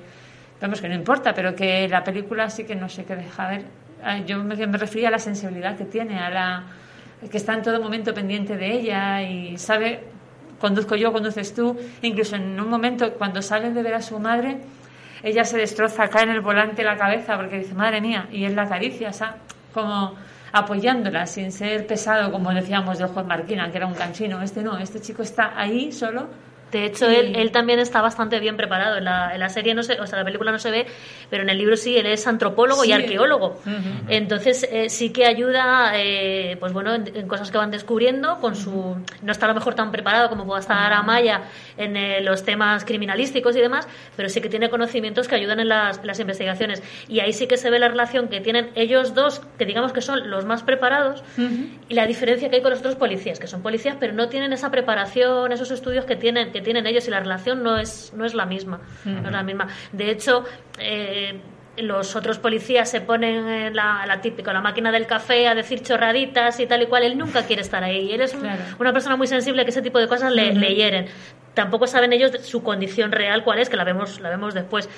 vamos, 0.64 0.80
que 0.80 0.88
no 0.88 0.96
importa, 0.96 1.34
pero 1.34 1.54
que 1.54 1.88
la 1.90 2.04
película 2.04 2.50
sí 2.50 2.64
que 2.64 2.74
no 2.76 2.88
sé 2.88 3.04
qué 3.04 3.16
deja 3.16 3.50
ver. 3.50 3.66
Ah, 4.02 4.20
Yo 4.20 4.42
me, 4.44 4.56
me 4.56 4.78
refería 4.78 5.10
a 5.10 5.12
la 5.12 5.20
sensibilidad 5.20 5.78
que 5.78 5.86
tiene, 5.86 6.20
a 6.20 6.30
la 6.30 6.64
que 7.30 7.38
está 7.38 7.54
en 7.54 7.62
todo 7.62 7.82
momento 7.82 8.14
pendiente 8.14 8.58
de 8.58 8.72
ella 8.72 9.22
y 9.22 9.58
sabe, 9.58 10.04
conduzco 10.60 10.96
yo, 10.96 11.12
conduces 11.12 11.54
tú, 11.54 11.78
incluso 12.02 12.36
en 12.36 12.60
un 12.60 12.70
momento 12.70 13.14
cuando 13.14 13.42
salen 13.42 13.74
de 13.74 13.84
ver 13.84 13.94
a 13.94 14.02
su 14.02 14.20
madre, 14.20 14.58
ella 15.22 15.44
se 15.44 15.58
destroza, 15.58 16.08
cae 16.08 16.24
en 16.24 16.30
el 16.30 16.42
volante 16.42 16.84
la 16.84 16.98
cabeza 16.98 17.36
porque 17.36 17.60
dice, 17.60 17.74
madre 17.74 18.02
mía, 18.02 18.28
y 18.32 18.46
él 18.46 18.56
la 18.56 18.64
acaricia, 18.64 19.10
o 19.10 19.14
sea, 19.14 19.38
como 19.74 20.16
apoyándola 20.54 21.26
sin 21.26 21.52
ser 21.52 21.88
pesado, 21.88 22.32
como 22.32 22.54
decíamos 22.54 23.00
del 23.00 23.08
juez 23.08 23.26
Marquina, 23.26 23.70
que 23.72 23.78
era 23.78 23.88
un 23.88 23.96
cansino. 23.96 24.42
Este 24.42 24.62
no, 24.62 24.78
este 24.78 25.02
chico 25.02 25.24
está 25.24 25.60
ahí 25.60 25.92
solo. 25.92 26.28
De 26.74 26.86
hecho, 26.86 27.08
él, 27.10 27.36
él 27.36 27.52
también 27.52 27.80
está 27.80 28.02
bastante 28.02 28.40
bien 28.40 28.58
preparado. 28.58 28.98
En 28.98 29.06
la, 29.06 29.34
en 29.34 29.40
la 29.40 29.50
serie 29.50 29.74
no 29.74 29.84
se, 29.84 30.00
o 30.02 30.08
sea, 30.08 30.20
la 30.20 30.26
película 30.26 30.52
no 30.52 30.60
se 30.60 30.72
ve, 30.72 30.86
pero 31.30 31.44
en 31.44 31.50
el 31.50 31.58
libro 31.58 31.78
sí, 31.78 31.98
él 31.98 32.06
es 32.08 32.26
antropólogo 32.28 32.84
Sí. 32.84 32.90
y 32.90 32.92
arqueólogo. 32.94 33.60
Ujú. 33.66 33.90
Entonces 34.10 34.68
eh, 34.72 34.90
sí 34.90 35.12
que 35.12 35.26
ayuda, 35.26 35.92
eh, 35.96 36.58
pues 36.60 36.74
bueno, 36.74 36.94
en, 36.96 37.16
en 37.16 37.28
cosas 37.28 37.52
que 37.52 37.58
van 37.58 37.72
descubriendo. 37.72 38.40
Con 38.40 38.56
su, 38.56 38.98
no 39.22 39.32
está 39.32 39.46
a 39.46 39.50
lo 39.50 39.56
mejor 39.56 39.76
tan 39.76 39.92
preparado 39.92 40.30
como 40.30 40.46
pueda 40.46 40.60
estar 40.60 40.92
Amaya 40.94 41.42
en 41.78 41.96
eh, 41.96 42.22
los 42.22 42.44
temas 42.44 42.84
criminalísticos 42.86 43.56
y 43.56 43.62
demás, 43.62 43.88
pero 44.16 44.30
sí 44.30 44.42
que 44.42 44.50
tiene 44.50 44.70
conocimientos 44.70 45.28
que 45.28 45.36
ayudan 45.36 45.60
en 45.60 45.70
las, 45.70 46.00
en 46.00 46.08
las 46.08 46.20
investigaciones. 46.20 46.82
Y 47.08 47.20
ahí 47.20 47.34
sí 47.34 47.48
que 47.48 47.58
se 47.58 47.70
ve 47.70 47.80
la 47.80 47.88
relación 47.88 48.28
que 48.28 48.42
tienen 48.42 48.72
ellos 48.76 49.14
dos, 49.14 49.42
que 49.58 49.66
digamos 49.66 49.94
que 49.94 50.02
son 50.02 50.30
los 50.30 50.46
más 50.46 50.64
preparados, 50.64 51.24
y 51.90 51.94
la 51.94 52.08
diferencia 52.08 52.50
que 52.50 52.56
hay 52.58 52.62
con 52.62 52.72
los 52.72 52.80
otros 52.80 52.96
policías, 52.96 53.40
que 53.40 53.48
son 53.48 53.62
policías, 53.62 53.96
pero 54.00 54.14
no 54.14 54.30
tienen 54.30 54.54
esa 54.54 54.72
preparación, 54.72 55.52
esos 55.52 55.70
estudios 55.72 56.06
que 56.06 56.16
tienen, 56.16 56.52
que 56.52 56.62
tienen 56.64 56.88
ellos, 56.88 57.08
y 57.08 57.12
la 57.12 57.20
relación 57.20 57.62
no 57.64 57.78
es, 57.78 58.12
no 58.16 58.26
es 58.26 58.34
la 58.34 58.46
misma. 58.46 58.80
No 59.06 59.28
es 59.28 59.32
la 59.32 59.44
misma. 59.44 59.68
De 59.92 60.10
hecho, 60.10 60.44
eh, 60.80 61.40
los 61.78 62.16
otros 62.16 62.38
policías 62.40 62.90
se 62.90 63.02
ponen 63.02 63.48
en 63.48 63.76
la, 63.76 64.06
la 64.06 64.22
típica, 64.22 64.54
la 64.54 64.62
máquina 64.62 64.92
del 64.92 65.06
café 65.08 65.48
a 65.48 65.56
decir 65.56 65.82
chorraditas 65.82 66.60
y 66.60 66.66
tal 66.68 66.82
y 66.84 66.86
cual. 66.88 67.04
Él 67.04 67.18
nunca 67.18 67.44
quiere 67.46 67.62
estar 67.64 67.84
ahí. 67.84 68.12
Él 68.12 68.22
es 68.22 68.34
un- 68.34 68.42
Claro. 68.42 68.62
una 68.80 68.94
persona 68.94 69.16
muy 69.16 69.28
sensible 69.28 69.64
que 69.64 69.72
ese 69.72 69.82
tipo 69.82 70.00
de 70.00 70.08
cosas 70.08 70.32
le, 70.32 70.54
le 70.54 70.76
hieren. 70.76 71.08
Tampoco 71.54 71.86
saben 71.88 72.14
ellos 72.14 72.32
su 72.44 72.64
condición 72.64 73.12
real 73.12 73.44
cuál 73.44 73.60
es, 73.60 73.70
que 73.70 73.76
la 73.78 73.84
vemos, 73.84 74.20
la 74.20 74.30
vemos 74.30 74.54
después. 74.54 74.90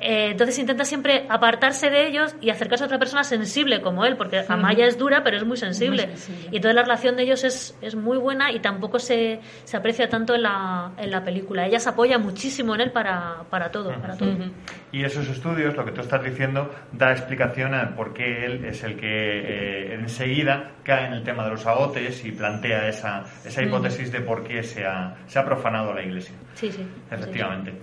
Eh, 0.00 0.30
entonces 0.30 0.58
intenta 0.58 0.84
siempre 0.84 1.26
apartarse 1.28 1.90
de 1.90 2.06
ellos 2.06 2.34
y 2.40 2.50
acercarse 2.50 2.84
a 2.84 2.86
otra 2.86 2.98
persona 2.98 3.24
sensible 3.24 3.80
como 3.80 4.04
él, 4.04 4.16
porque 4.16 4.44
Amaya 4.48 4.86
es 4.86 4.98
dura, 4.98 5.22
pero 5.24 5.36
es 5.36 5.44
muy 5.44 5.56
sensible. 5.56 6.06
Muy 6.06 6.16
sensible. 6.16 6.48
Y 6.52 6.56
entonces 6.56 6.74
la 6.74 6.82
relación 6.82 7.16
de 7.16 7.22
ellos 7.24 7.44
es, 7.44 7.76
es 7.82 7.94
muy 7.94 8.18
buena 8.18 8.52
y 8.52 8.60
tampoco 8.60 8.98
se, 8.98 9.40
se 9.64 9.76
aprecia 9.76 10.08
tanto 10.08 10.34
en 10.34 10.42
la, 10.42 10.92
en 10.96 11.10
la 11.10 11.24
película. 11.24 11.66
Ella 11.66 11.80
se 11.80 11.88
apoya 11.88 12.18
muchísimo 12.18 12.74
en 12.74 12.82
él 12.82 12.92
para, 12.92 13.44
para 13.50 13.70
todo. 13.70 13.90
Para 14.00 14.16
todo. 14.16 14.36
Y 14.92 15.04
esos 15.04 15.28
estudios, 15.28 15.76
lo 15.76 15.84
que 15.84 15.92
tú 15.92 16.00
estás 16.00 16.22
diciendo, 16.22 16.70
da 16.92 17.12
explicación 17.12 17.74
a 17.74 17.94
por 17.94 18.14
qué 18.14 18.46
él 18.46 18.64
es 18.64 18.82
el 18.84 18.96
que 18.96 19.06
eh, 19.08 19.94
enseguida 19.94 20.72
cae 20.82 21.06
en 21.06 21.12
el 21.12 21.22
tema 21.22 21.44
de 21.44 21.50
los 21.50 21.66
agotes 21.66 22.24
y 22.24 22.32
plantea 22.32 22.88
esa, 22.88 23.24
esa 23.44 23.62
hipótesis 23.62 24.10
de 24.12 24.20
por 24.20 24.44
qué 24.44 24.62
se 24.62 24.86
ha, 24.86 25.16
se 25.26 25.38
ha 25.38 25.44
profanado 25.44 25.92
la 25.92 26.02
iglesia. 26.02 26.34
Sí, 26.54 26.72
sí. 26.72 26.86
Efectivamente. 27.10 27.74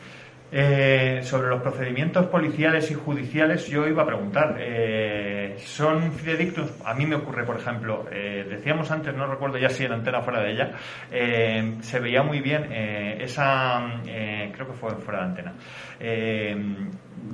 Eh, 0.52 1.22
sobre 1.24 1.50
los 1.50 1.62
procedimientos 1.62 2.28
policiales 2.28 2.90
y 2.92 2.94
judiciales, 2.94 3.68
yo 3.68 3.88
iba 3.88 4.04
a 4.04 4.06
preguntar, 4.06 4.56
eh, 4.60 5.56
¿son 5.58 6.12
fidedignos? 6.14 6.72
A 6.86 6.94
mí 6.94 7.06
me 7.06 7.16
ocurre, 7.16 7.44
por 7.44 7.58
ejemplo, 7.58 8.06
eh, 8.12 8.46
decíamos 8.48 8.90
antes, 8.92 9.14
no 9.16 9.26
recuerdo 9.28 9.58
ya 9.58 9.70
si 9.70 9.84
en 9.84 9.94
antena 9.94 10.22
fuera 10.22 10.42
de 10.42 10.52
ella, 10.52 10.72
eh, 11.12 11.78
se 11.82 12.00
veía 12.00 12.22
muy 12.22 12.42
bien 12.42 12.68
eh, 12.72 13.18
esa, 13.22 14.02
eh, 14.06 14.52
creo 14.54 14.68
que 14.68 14.74
fue 14.74 14.92
fuera 14.98 15.22
de 15.22 15.26
antena, 15.26 15.54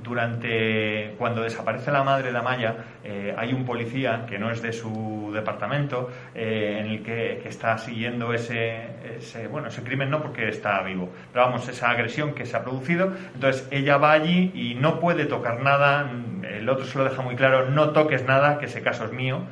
durante, 0.04 1.16
cuando 1.18 1.42
desaparece 1.42 1.92
la 1.92 2.04
madre 2.04 2.32
de 2.32 2.38
Amaya, 2.38 2.76
eh, 3.04 3.34
hay 3.38 3.54
un 3.54 3.66
policía 3.66 4.26
que 4.28 4.38
no 4.38 4.52
es 4.52 4.62
de 4.62 4.74
su 4.74 5.32
departamento, 5.34 6.10
eh, 6.36 6.78
en 6.80 6.86
el 6.88 7.04
que, 7.04 7.40
que 7.42 7.50
está 7.50 7.78
siguiendo 7.78 8.34
ese, 8.34 9.18
ese, 9.18 9.48
bueno, 9.48 9.68
ese 9.70 9.84
crimen 9.84 10.10
no 10.10 10.22
porque 10.22 10.48
está 10.50 10.82
vivo, 10.84 11.10
pero 11.32 11.46
vamos, 11.46 11.68
esa 11.68 11.90
agresión 11.90 12.34
que 12.34 12.46
se 12.46 12.58
ha 12.58 12.64
producido. 12.64 13.14
Entonces 13.34 13.68
ella 13.72 13.98
va 13.98 14.12
allí 14.12 14.52
y 14.54 14.76
no 14.76 15.00
puede 15.00 15.26
tocar 15.26 15.62
nada, 15.62 16.10
el 16.44 16.68
otro 16.70 16.86
se 16.86 16.98
lo 16.98 17.06
deja 17.06 17.22
muy 17.22 17.36
claro, 17.36 17.70
no 17.70 17.92
toques 17.92 18.26
nada, 18.26 18.58
que 18.60 18.66
ese 18.66 18.82
caso 18.82 19.06
es 19.06 19.12
mío. 19.12 19.44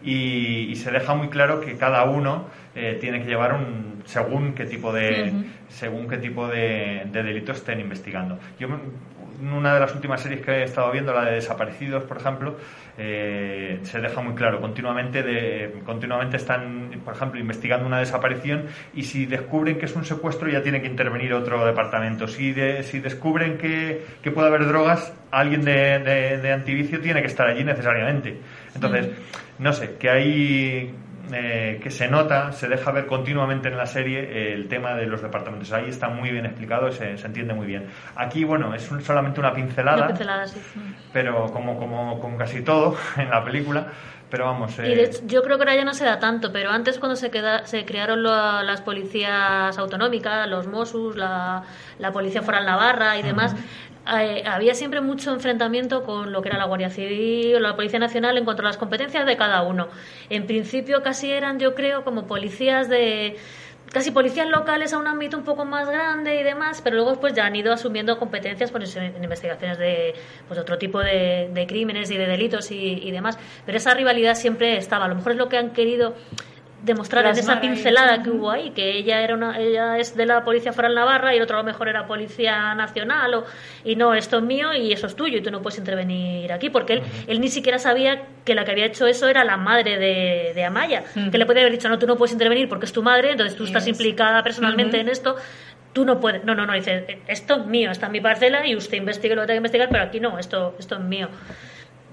Y, 0.00 0.70
y 0.70 0.76
se 0.76 0.92
deja 0.92 1.14
muy 1.14 1.28
claro 1.28 1.60
que 1.60 1.76
cada 1.76 2.04
uno 2.04 2.46
eh, 2.76 2.98
tiene 3.00 3.20
que 3.20 3.26
llevar 3.26 3.52
un 3.52 4.02
según 4.04 4.54
qué 4.54 4.64
tipo 4.64 4.92
de 4.92 5.32
Ujú. 5.32 5.44
según 5.68 6.08
qué 6.08 6.18
tipo 6.18 6.46
de, 6.46 7.02
de 7.10 7.22
delito 7.24 7.50
estén 7.50 7.80
investigando. 7.80 8.38
Yo 8.60 8.68
una 9.40 9.74
de 9.74 9.80
las 9.80 9.94
últimas 9.94 10.20
series 10.20 10.40
que 10.44 10.50
he 10.50 10.62
estado 10.64 10.90
viendo, 10.92 11.12
la 11.12 11.24
de 11.24 11.34
Desaparecidos, 11.36 12.04
por 12.04 12.16
ejemplo, 12.18 12.56
eh, 12.96 13.78
se 13.82 14.00
deja 14.00 14.20
muy 14.20 14.34
claro. 14.34 14.60
Continuamente, 14.60 15.22
de, 15.22 15.74
continuamente 15.86 16.36
están, 16.36 16.90
por 17.04 17.14
ejemplo, 17.14 17.38
investigando 17.40 17.86
una 17.86 17.98
desaparición 18.00 18.66
y 18.94 19.04
si 19.04 19.26
descubren 19.26 19.78
que 19.78 19.86
es 19.86 19.94
un 19.94 20.04
secuestro 20.04 20.48
ya 20.48 20.62
tiene 20.62 20.80
que 20.80 20.88
intervenir 20.88 21.32
otro 21.34 21.64
departamento. 21.64 22.26
Si, 22.26 22.52
de- 22.52 22.82
si 22.82 22.98
descubren 23.00 23.58
que, 23.58 24.04
que 24.22 24.30
puede 24.30 24.48
haber 24.48 24.66
drogas, 24.66 25.12
alguien 25.30 25.62
de, 25.64 25.98
de- 26.00 26.38
de 26.38 26.52
antivicio 26.52 27.00
tiene 27.00 27.20
que 27.20 27.28
estar 27.28 27.46
allí 27.48 27.62
necesariamente. 27.64 28.38
Entonces, 28.74 29.08
no 29.58 29.72
sé, 29.72 29.96
que 29.98 30.10
hay 30.10 30.94
eh, 31.32 31.80
que 31.82 31.90
se 31.90 32.08
nota, 32.08 32.52
se 32.52 32.68
deja 32.68 32.90
ver 32.92 33.06
continuamente 33.06 33.68
en 33.68 33.76
la 33.76 33.86
serie 33.86 34.20
eh, 34.20 34.52
el 34.54 34.68
tema 34.68 34.94
de 34.94 35.06
los 35.06 35.22
departamentos. 35.22 35.72
Ahí 35.72 35.88
está 35.88 36.08
muy 36.08 36.30
bien 36.30 36.46
explicado 36.46 36.88
y 36.88 36.92
se, 36.92 37.16
se 37.18 37.26
entiende 37.26 37.54
muy 37.54 37.66
bien. 37.66 37.86
Aquí, 38.16 38.44
bueno, 38.44 38.74
es 38.74 38.90
un- 38.90 39.02
solamente 39.02 39.40
una 39.40 39.52
pincelada, 39.52 39.98
Una 39.98 40.06
pincelada, 40.08 40.46
sí. 40.46 40.60
pero 41.12 41.46
como, 41.52 41.78
como 41.78 42.18
con 42.20 42.36
casi 42.36 42.62
todo 42.62 42.96
en 43.16 43.30
la 43.30 43.44
película. 43.44 43.86
Pero 44.30 44.44
vamos, 44.44 44.78
eh, 44.78 44.90
Y 44.90 44.94
de 44.94 45.04
hecho, 45.04 45.20
yo 45.24 45.42
creo 45.42 45.56
que 45.56 45.62
ahora 45.62 45.74
ya 45.74 45.86
no 45.86 45.94
se 45.94 46.04
da 46.04 46.18
tanto, 46.18 46.52
pero 46.52 46.68
antes 46.70 46.98
cuando 46.98 47.16
se, 47.16 47.30
queda, 47.30 47.64
se 47.64 47.86
crearon 47.86 48.22
lo- 48.22 48.62
las 48.62 48.82
policías 48.82 49.78
autonómicas, 49.78 50.46
los 50.48 50.66
Mossos, 50.66 51.16
la, 51.16 51.62
la 51.98 52.12
Policía 52.12 52.42
Foral 52.42 52.66
Navarra 52.66 53.16
y 53.16 53.22
demás, 53.22 53.56
eh, 54.20 54.42
había 54.46 54.74
siempre 54.74 55.00
mucho 55.00 55.32
enfrentamiento 55.32 56.02
con 56.02 56.32
lo 56.32 56.42
que 56.42 56.48
era 56.48 56.58
la 56.58 56.64
Guardia 56.64 56.90
Civil 56.90 57.56
o 57.56 57.60
la 57.60 57.76
Policía 57.76 57.98
Nacional 57.98 58.38
en 58.38 58.44
cuanto 58.44 58.62
a 58.62 58.66
las 58.66 58.76
competencias 58.76 59.26
de 59.26 59.36
cada 59.36 59.62
uno. 59.62 59.88
En 60.30 60.46
principio 60.46 61.02
casi 61.02 61.30
eran, 61.30 61.58
yo 61.58 61.74
creo, 61.74 62.04
como 62.04 62.26
policías 62.26 62.88
de 62.88 63.36
casi 63.92 64.10
policías 64.10 64.48
locales 64.48 64.92
a 64.92 64.98
un 64.98 65.06
ámbito 65.06 65.38
un 65.38 65.44
poco 65.44 65.64
más 65.64 65.88
grande 65.88 66.38
y 66.40 66.42
demás, 66.42 66.80
pero 66.82 66.96
luego 66.96 67.20
pues 67.20 67.32
ya 67.34 67.46
han 67.46 67.56
ido 67.56 67.72
asumiendo 67.72 68.18
competencias 68.18 68.70
pues, 68.70 68.94
en 68.96 69.22
investigaciones 69.22 69.78
de 69.78 70.14
pues, 70.46 70.60
otro 70.60 70.78
tipo 70.78 71.00
de, 71.00 71.50
de 71.52 71.66
crímenes 71.66 72.10
y 72.10 72.16
de 72.16 72.26
delitos 72.26 72.70
y, 72.70 72.76
y 72.76 73.10
demás. 73.10 73.38
Pero 73.64 73.78
esa 73.78 73.94
rivalidad 73.94 74.34
siempre 74.34 74.76
estaba. 74.76 75.06
A 75.06 75.08
lo 75.08 75.14
mejor 75.14 75.32
es 75.32 75.38
lo 75.38 75.48
que 75.48 75.56
han 75.56 75.70
querido 75.70 76.14
demostrar 76.82 77.26
en 77.26 77.32
esa 77.32 77.60
pincelada 77.60 78.22
que 78.22 78.30
hubo 78.30 78.50
ahí, 78.50 78.70
que 78.70 78.96
ella 78.96 79.20
era 79.22 79.34
una, 79.34 79.58
ella 79.58 79.98
es 79.98 80.16
de 80.16 80.26
la 80.26 80.44
Policía 80.44 80.72
Foral 80.72 80.94
Navarra 80.94 81.34
y 81.34 81.38
el 81.38 81.42
otro 81.42 81.56
a 81.56 81.60
lo 81.60 81.64
mejor 81.64 81.88
era 81.88 82.06
Policía 82.06 82.74
Nacional 82.74 83.34
o, 83.34 83.44
y 83.84 83.96
no, 83.96 84.14
esto 84.14 84.38
es 84.38 84.44
mío 84.44 84.72
y 84.72 84.92
eso 84.92 85.06
es 85.06 85.16
tuyo 85.16 85.38
y 85.38 85.42
tú 85.42 85.50
no 85.50 85.60
puedes 85.60 85.78
intervenir 85.78 86.52
aquí 86.52 86.70
porque 86.70 86.94
él, 86.94 87.02
él 87.26 87.40
ni 87.40 87.48
siquiera 87.48 87.78
sabía 87.78 88.22
que 88.44 88.54
la 88.54 88.64
que 88.64 88.70
había 88.70 88.86
hecho 88.86 89.06
eso 89.06 89.28
era 89.28 89.44
la 89.44 89.56
madre 89.56 89.98
de, 89.98 90.52
de 90.54 90.64
Amaya, 90.64 91.04
que 91.30 91.38
le 91.38 91.46
podía 91.46 91.62
haber 91.62 91.72
dicho 91.72 91.88
no, 91.88 91.98
tú 91.98 92.06
no 92.06 92.16
puedes 92.16 92.32
intervenir 92.32 92.68
porque 92.68 92.86
es 92.86 92.92
tu 92.92 93.02
madre, 93.02 93.32
entonces 93.32 93.56
tú 93.56 93.64
estás 93.64 93.86
implicada 93.88 94.42
personalmente 94.42 95.00
en 95.00 95.08
esto, 95.08 95.36
tú 95.92 96.04
no 96.04 96.20
puedes, 96.20 96.44
no, 96.44 96.54
no, 96.54 96.64
no, 96.64 96.74
dice, 96.74 97.18
esto 97.26 97.56
es 97.56 97.66
mío, 97.66 97.90
está 97.90 98.06
en 98.06 98.12
mi 98.12 98.20
parcela 98.20 98.66
y 98.66 98.76
usted 98.76 98.98
investigue 98.98 99.34
lo 99.34 99.42
que 99.42 99.48
tenga 99.48 99.54
que 99.54 99.58
investigar, 99.58 99.88
pero 99.90 100.04
aquí 100.04 100.20
no, 100.20 100.38
esto, 100.38 100.76
esto 100.78 100.94
es 100.94 101.00
mío. 101.00 101.28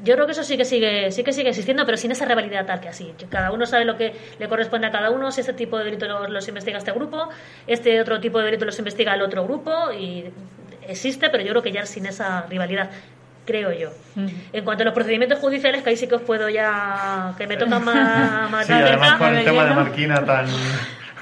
Yo 0.05 0.13
creo 0.13 0.27
que 0.27 0.33
eso 0.33 0.43
sí 0.43 0.55
que 0.55 0.65
sigue, 0.65 1.11
sí 1.11 1.23
que 1.23 1.33
sigue 1.33 1.49
existiendo, 1.49 1.83
pero 1.83 1.97
sin 1.97 2.11
esa 2.11 2.25
rivalidad 2.25 2.65
tal 2.65 2.79
que 2.79 2.89
así. 2.89 3.13
Que 3.17 3.25
Cada 3.25 3.51
uno 3.51 3.65
sabe 3.65 3.85
lo 3.85 3.97
que 3.97 4.13
le 4.39 4.47
corresponde 4.47 4.85
a 4.87 4.91
cada 4.91 5.09
uno, 5.09 5.31
si 5.31 5.41
este 5.41 5.53
tipo 5.53 5.79
de 5.79 5.85
delitos 5.85 6.07
los, 6.07 6.29
los 6.29 6.47
investiga 6.47 6.77
este 6.77 6.91
grupo, 6.91 7.27
este 7.65 7.99
otro 7.99 8.19
tipo 8.19 8.37
de 8.37 8.45
delitos 8.45 8.67
los 8.67 8.77
investiga 8.77 9.15
el 9.15 9.23
otro 9.23 9.43
grupo, 9.43 9.91
y 9.91 10.25
existe, 10.87 11.31
pero 11.31 11.43
yo 11.43 11.49
creo 11.49 11.63
que 11.63 11.71
ya 11.71 11.85
sin 11.87 12.05
esa 12.05 12.45
rivalidad. 12.47 12.91
creo 13.45 13.71
yo. 13.73 13.89
En 14.53 14.63
cuanto 14.63 14.83
a 14.83 14.85
los 14.85 14.93
procedimientos 14.93 15.39
judiciales, 15.39 15.81
que 15.81 15.89
ahí 15.89 15.97
sí 15.97 16.07
que 16.07 16.15
os 16.15 16.21
puedo 16.21 16.49
ya... 16.49 17.33
que 17.37 17.47
me 17.47 17.57
toca 17.57 17.79
más, 17.79 18.51
más 18.51 18.67
Sí, 18.67 18.73
de 18.73 18.79
además 18.79 19.17
con 19.17 19.35
el 19.35 19.43
tema 19.43 19.65
de 19.65 19.73
Marquina 19.73 20.23
tan... 20.23 20.45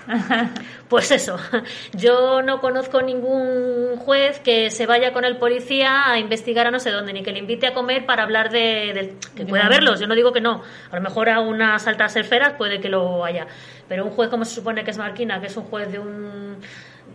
Pues 0.93 1.09
eso, 1.09 1.37
yo 1.93 2.43
no 2.43 2.61
conozco 2.61 3.01
ningún 3.01 3.95
juez 3.97 4.39
que 4.41 4.69
se 4.69 4.85
vaya 4.85 5.11
con 5.11 5.25
el 5.25 5.37
policía 5.37 6.07
a 6.07 6.19
investigar 6.19 6.67
a 6.67 6.71
no 6.71 6.79
sé 6.79 6.91
dónde, 6.91 7.13
ni 7.13 7.23
que 7.23 7.31
le 7.31 7.39
invite 7.39 7.65
a 7.65 7.73
comer 7.73 8.05
para 8.05 8.21
hablar 8.21 8.51
de, 8.51 8.91
del- 8.93 9.13
que 9.35 9.43
puede 9.43 9.63
haberlos, 9.63 9.99
yo 9.99 10.05
no 10.05 10.13
digo 10.13 10.31
que 10.31 10.39
no, 10.39 10.61
a 10.91 10.95
lo 10.95 11.01
mejor 11.01 11.29
a 11.29 11.39
unas 11.39 11.87
altas 11.87 12.15
esferas 12.15 12.53
puede 12.59 12.79
que 12.79 12.89
lo 12.89 13.25
haya, 13.25 13.47
pero 13.89 14.05
un 14.05 14.11
juez 14.11 14.29
como 14.29 14.45
se 14.45 14.53
supone 14.53 14.83
que 14.83 14.91
es 14.91 14.99
Marquina, 14.99 15.41
que 15.41 15.47
es 15.47 15.57
un 15.57 15.63
juez 15.63 15.91
de 15.91 15.97
un, 15.97 16.57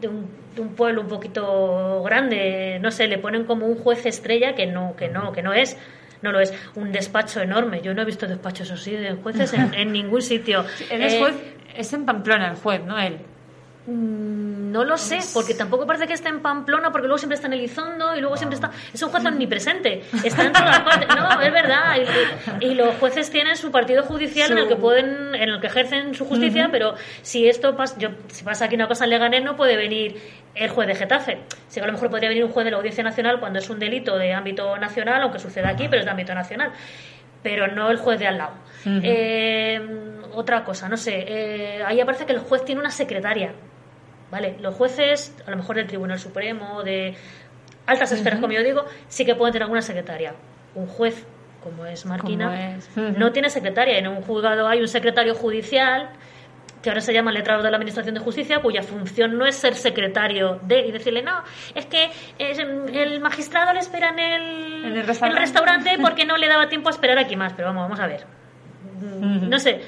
de 0.00 0.09
un, 0.09 0.28
de 0.56 0.60
un 0.60 0.74
pueblo 0.74 1.02
un 1.02 1.09
poquito 1.09 2.02
grande, 2.02 2.78
no 2.80 2.90
sé, 2.90 3.06
le 3.06 3.18
ponen 3.18 3.44
como 3.44 3.64
un 3.64 3.76
juez 3.76 4.05
estrella 4.06 4.56
que 4.56 4.66
no, 4.66 4.96
que 4.96 5.06
no, 5.09 5.30
que 5.30 5.42
no 5.42 5.52
es. 5.52 5.76
No 6.20 6.32
lo 6.32 6.40
es. 6.40 6.52
Un 6.74 6.90
despacho 6.90 7.40
enorme. 7.40 7.80
Yo 7.80 7.94
no 7.94 8.02
he 8.02 8.05
visto 8.05 8.26
despachos 8.26 8.68
así 8.72 8.90
de 8.90 9.12
jueces 9.12 9.52
en, 9.52 9.72
en 9.72 9.92
ningún 9.92 10.20
sitio. 10.20 10.64
Él 10.90 11.02
es 11.02 11.12
Eh, 11.14 11.18
juez, 11.20 11.34
es 11.76 11.92
en 11.92 12.05
Pamplona 12.06 12.48
el 12.50 12.56
juez, 12.56 12.82
no 12.84 12.98
él. 12.98 13.18
Mm, 13.90 14.70
No 14.70 14.85
lo 14.85 14.98
sé, 14.98 15.19
porque 15.32 15.55
tampoco 15.55 15.86
parece 15.86 16.06
que 16.06 16.12
esté 16.12 16.28
en 16.28 16.40
Pamplona, 16.40 16.93
porque 16.93 17.06
luego 17.09 17.16
siempre 17.16 17.36
está 17.36 17.47
en 17.47 17.55
Elizondo 17.55 18.15
y 18.15 18.20
luego 18.20 18.36
siempre 18.36 18.56
está. 18.56 18.70
Es 18.93 19.02
un 19.02 19.09
juez 19.09 19.24
omnipresente, 19.24 20.02
está 20.23 20.44
en 20.44 20.52
todas 20.52 20.81
partes. 20.81 21.09
No, 21.16 21.40
es 21.40 21.52
verdad. 21.52 21.97
Y, 22.60 22.66
y 22.66 22.74
los 22.74 22.94
jueces 22.97 23.31
tienen 23.31 23.56
su 23.56 23.70
partido 23.70 24.02
judicial 24.02 24.52
en 24.52 24.59
el 24.59 24.69
que 24.69 24.77
pueden, 24.77 25.35
en 25.35 25.48
el 25.48 25.59
que 25.60 25.69
ejercen 25.69 26.15
su 26.15 26.27
justicia, 26.27 26.69
pero 26.70 26.94
si 27.23 27.48
esto 27.48 27.74
pasa, 27.77 27.97
yo, 27.98 28.10
si 28.28 28.44
pasa 28.44 28.66
aquí 28.66 28.74
una 28.74 28.89
cosa 28.89 29.05
en 29.05 29.10
Leganés, 29.10 29.43
no 29.43 29.56
puede 29.56 29.77
venir 29.77 30.20
el 30.55 30.69
juez 30.69 30.86
de 30.86 30.94
Getafe. 30.94 31.39
Sí 31.69 31.77
que 31.81 31.85
a 31.85 31.86
lo 31.86 31.93
mejor 31.94 32.10
podría 32.10 32.28
venir 32.28 32.44
un 32.44 32.51
juez 32.52 32.65
de 32.66 32.70
la 32.70 32.77
Audiencia 32.77 33.02
Nacional 33.02 33.40
cuando 33.40 33.59
es 33.59 33.70
un 33.70 33.78
delito 33.78 34.19
de 34.19 34.35
ámbito 34.35 34.77
nacional, 34.77 35.23
aunque 35.23 35.39
suceda 35.39 35.70
aquí, 35.70 35.89
pero 35.89 36.01
es 36.01 36.05
de 36.05 36.10
ámbito 36.10 36.35
nacional. 36.35 36.73
Pero 37.43 37.69
no 37.69 37.90
el 37.90 37.97
juez 37.97 38.19
de 38.19 38.27
al 38.27 38.36
lado. 38.36 38.52
Eh, 39.02 39.81
otra 40.35 40.62
cosa, 40.65 40.89
no 40.90 40.97
sé. 40.98 41.24
eh, 41.27 41.82
ahí 41.86 42.01
aparece 42.01 42.27
que 42.27 42.32
el 42.32 42.40
juez 42.40 42.65
tiene 42.65 42.81
una 42.82 42.90
secretaria. 42.90 43.52
¿Vale? 44.30 44.56
Los 44.60 44.74
jueces, 44.74 45.34
a 45.46 45.50
lo 45.50 45.56
mejor 45.56 45.76
del 45.76 45.86
Tribunal 45.86 46.18
Supremo, 46.18 46.82
de 46.82 47.14
altas 47.86 48.12
esferas, 48.12 48.40
como 48.40 48.52
yo 48.52 48.62
digo, 48.62 48.84
sí 49.09 49.24
que 49.24 49.34
pueden 49.34 49.52
tener 49.52 49.62
alguna 49.62 49.80
secretaria. 49.82 50.34
Un 50.74 50.86
juez, 50.86 51.24
como 51.62 51.86
es 51.86 52.05
Marquina, 52.05 52.78
no 52.94 53.32
tiene 53.32 53.48
secretaria. 53.48 53.96
En 53.98 54.06
un 54.09 54.20
juzgado 54.22 54.68
hay 54.68 54.80
un 54.80 54.88
secretario 54.88 55.34
judicial 55.34 56.10
que 56.82 56.90
ahora 56.90 57.00
se 57.00 57.12
llama 57.12 57.32
letrado 57.32 57.62
de 57.62 57.70
la 57.70 57.76
Administración 57.78 58.14
de 58.14 58.20
Justicia, 58.20 58.60
cuya 58.60 58.82
función 58.82 59.36
no 59.36 59.46
es 59.46 59.56
ser 59.56 59.74
secretario 59.74 60.60
de 60.62 60.86
y 60.86 60.92
decirle, 60.92 61.22
no, 61.22 61.42
es 61.74 61.86
que 61.86 62.10
el 62.38 63.18
magistrado 63.20 63.72
le 63.72 63.80
espera 63.80 64.10
en 64.10 64.18
el, 64.18 64.84
En 64.84 64.96
el 64.98 65.06
restaurante. 65.06 65.40
restaurante 65.40 65.98
porque 66.00 66.24
no 66.24 66.36
le 66.36 66.46
daba 66.46 66.68
tiempo 66.68 66.88
a 66.88 66.92
esperar 66.92 67.18
aquí 67.18 67.34
más. 67.34 67.55
Pero 67.55 67.68
vamos, 67.68 67.82
vamos 67.84 67.98
a 67.98 68.06
ver. 68.06 68.26
No 69.00 69.59
sé, 69.59 69.80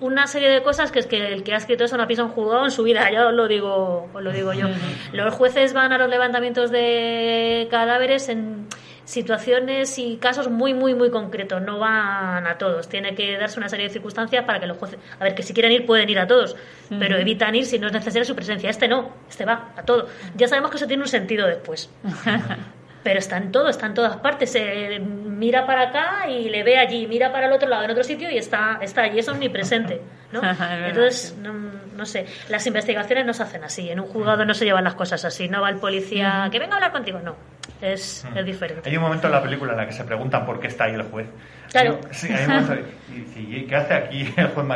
una 0.00 0.26
serie 0.26 0.48
de 0.48 0.62
cosas 0.62 0.90
que 0.90 0.98
es 0.98 1.06
que 1.06 1.32
el 1.32 1.42
que 1.42 1.52
ha 1.52 1.58
escrito 1.58 1.84
eso 1.84 1.96
no 1.96 2.02
ha 2.02 2.06
pisado 2.06 2.28
un 2.28 2.34
juzgado 2.34 2.64
en 2.64 2.70
su 2.70 2.82
vida, 2.82 3.10
ya 3.10 3.26
os 3.26 3.34
lo 3.34 3.46
digo, 3.48 4.08
os 4.12 4.22
lo 4.22 4.32
digo 4.32 4.52
yo. 4.52 4.66
Los 5.12 5.34
jueces 5.34 5.72
van 5.72 5.92
a 5.92 5.98
los 5.98 6.08
levantamientos 6.08 6.70
de 6.70 7.68
cadáveres 7.70 8.28
en 8.28 8.66
situaciones 9.04 9.98
y 9.98 10.16
casos 10.16 10.48
muy, 10.48 10.72
muy, 10.72 10.94
muy 10.94 11.10
concretos, 11.10 11.60
no 11.60 11.78
van 11.78 12.46
a 12.46 12.56
todos. 12.56 12.88
Tiene 12.88 13.14
que 13.14 13.36
darse 13.36 13.58
una 13.58 13.68
serie 13.68 13.88
de 13.88 13.92
circunstancias 13.92 14.44
para 14.44 14.60
que 14.60 14.66
los 14.66 14.78
jueces, 14.78 14.98
a 15.18 15.24
ver, 15.24 15.34
que 15.34 15.42
si 15.42 15.52
quieren 15.52 15.72
ir 15.72 15.84
pueden 15.84 16.08
ir 16.08 16.18
a 16.18 16.26
todos, 16.26 16.56
pero 16.88 17.18
evitan 17.18 17.54
ir 17.54 17.66
si 17.66 17.78
no 17.78 17.88
es 17.88 17.92
necesaria 17.92 18.24
su 18.24 18.34
presencia. 18.34 18.70
Este 18.70 18.88
no, 18.88 19.10
este 19.28 19.44
va 19.44 19.72
a 19.76 19.82
todo. 19.82 20.08
Ya 20.36 20.48
sabemos 20.48 20.70
que 20.70 20.76
eso 20.76 20.86
tiene 20.86 21.02
un 21.02 21.08
sentido 21.08 21.46
después. 21.46 21.90
Pero 23.02 23.18
está 23.18 23.38
en 23.38 23.50
todo, 23.50 23.68
está 23.68 23.86
en 23.86 23.94
todas 23.94 24.16
partes. 24.18 24.54
Eh, 24.54 24.98
mira 25.00 25.64
para 25.66 25.88
acá 25.88 26.28
y 26.28 26.50
le 26.50 26.62
ve 26.62 26.78
allí, 26.78 27.06
mira 27.06 27.32
para 27.32 27.46
el 27.46 27.52
otro 27.52 27.68
lado, 27.68 27.84
en 27.84 27.90
otro 27.90 28.04
sitio 28.04 28.30
y 28.30 28.36
está, 28.36 28.78
está 28.82 29.02
allí, 29.02 29.18
es 29.18 29.28
omnipresente. 29.28 30.02
¿no? 30.32 30.40
Entonces, 30.86 31.36
no, 31.40 31.52
no 31.96 32.06
sé, 32.06 32.26
las 32.48 32.66
investigaciones 32.66 33.26
no 33.26 33.32
se 33.32 33.42
hacen 33.42 33.64
así. 33.64 33.90
En 33.90 34.00
un 34.00 34.06
juzgado 34.06 34.44
no 34.44 34.54
se 34.54 34.64
llevan 34.64 34.84
las 34.84 34.94
cosas 34.94 35.24
así. 35.24 35.48
No 35.48 35.62
va 35.62 35.70
el 35.70 35.76
policía 35.76 36.48
que 36.52 36.58
venga 36.58 36.74
a 36.74 36.76
hablar 36.76 36.92
contigo, 36.92 37.20
no. 37.20 37.36
Es, 37.80 38.26
es 38.34 38.44
diferente. 38.44 38.88
Hay 38.90 38.96
un 38.96 39.02
momento 39.02 39.26
en 39.26 39.32
la 39.32 39.42
película 39.42 39.72
en 39.72 39.78
la 39.78 39.86
que 39.86 39.92
se 39.92 40.04
preguntan 40.04 40.44
por 40.44 40.60
qué 40.60 40.66
está 40.66 40.84
ahí 40.84 40.94
el 40.94 41.02
juez. 41.04 41.26
Claro. 41.70 42.00
Sí, 42.10 42.28
hay 42.32 42.46
un 42.46 42.52
momento 42.62 42.88
y 43.08 43.12
dice, 43.20 43.40
¿y 43.40 43.66
qué 43.66 43.76
hace 43.76 43.94
aquí 43.94 44.20
el 44.36 44.48
juez 44.48 44.66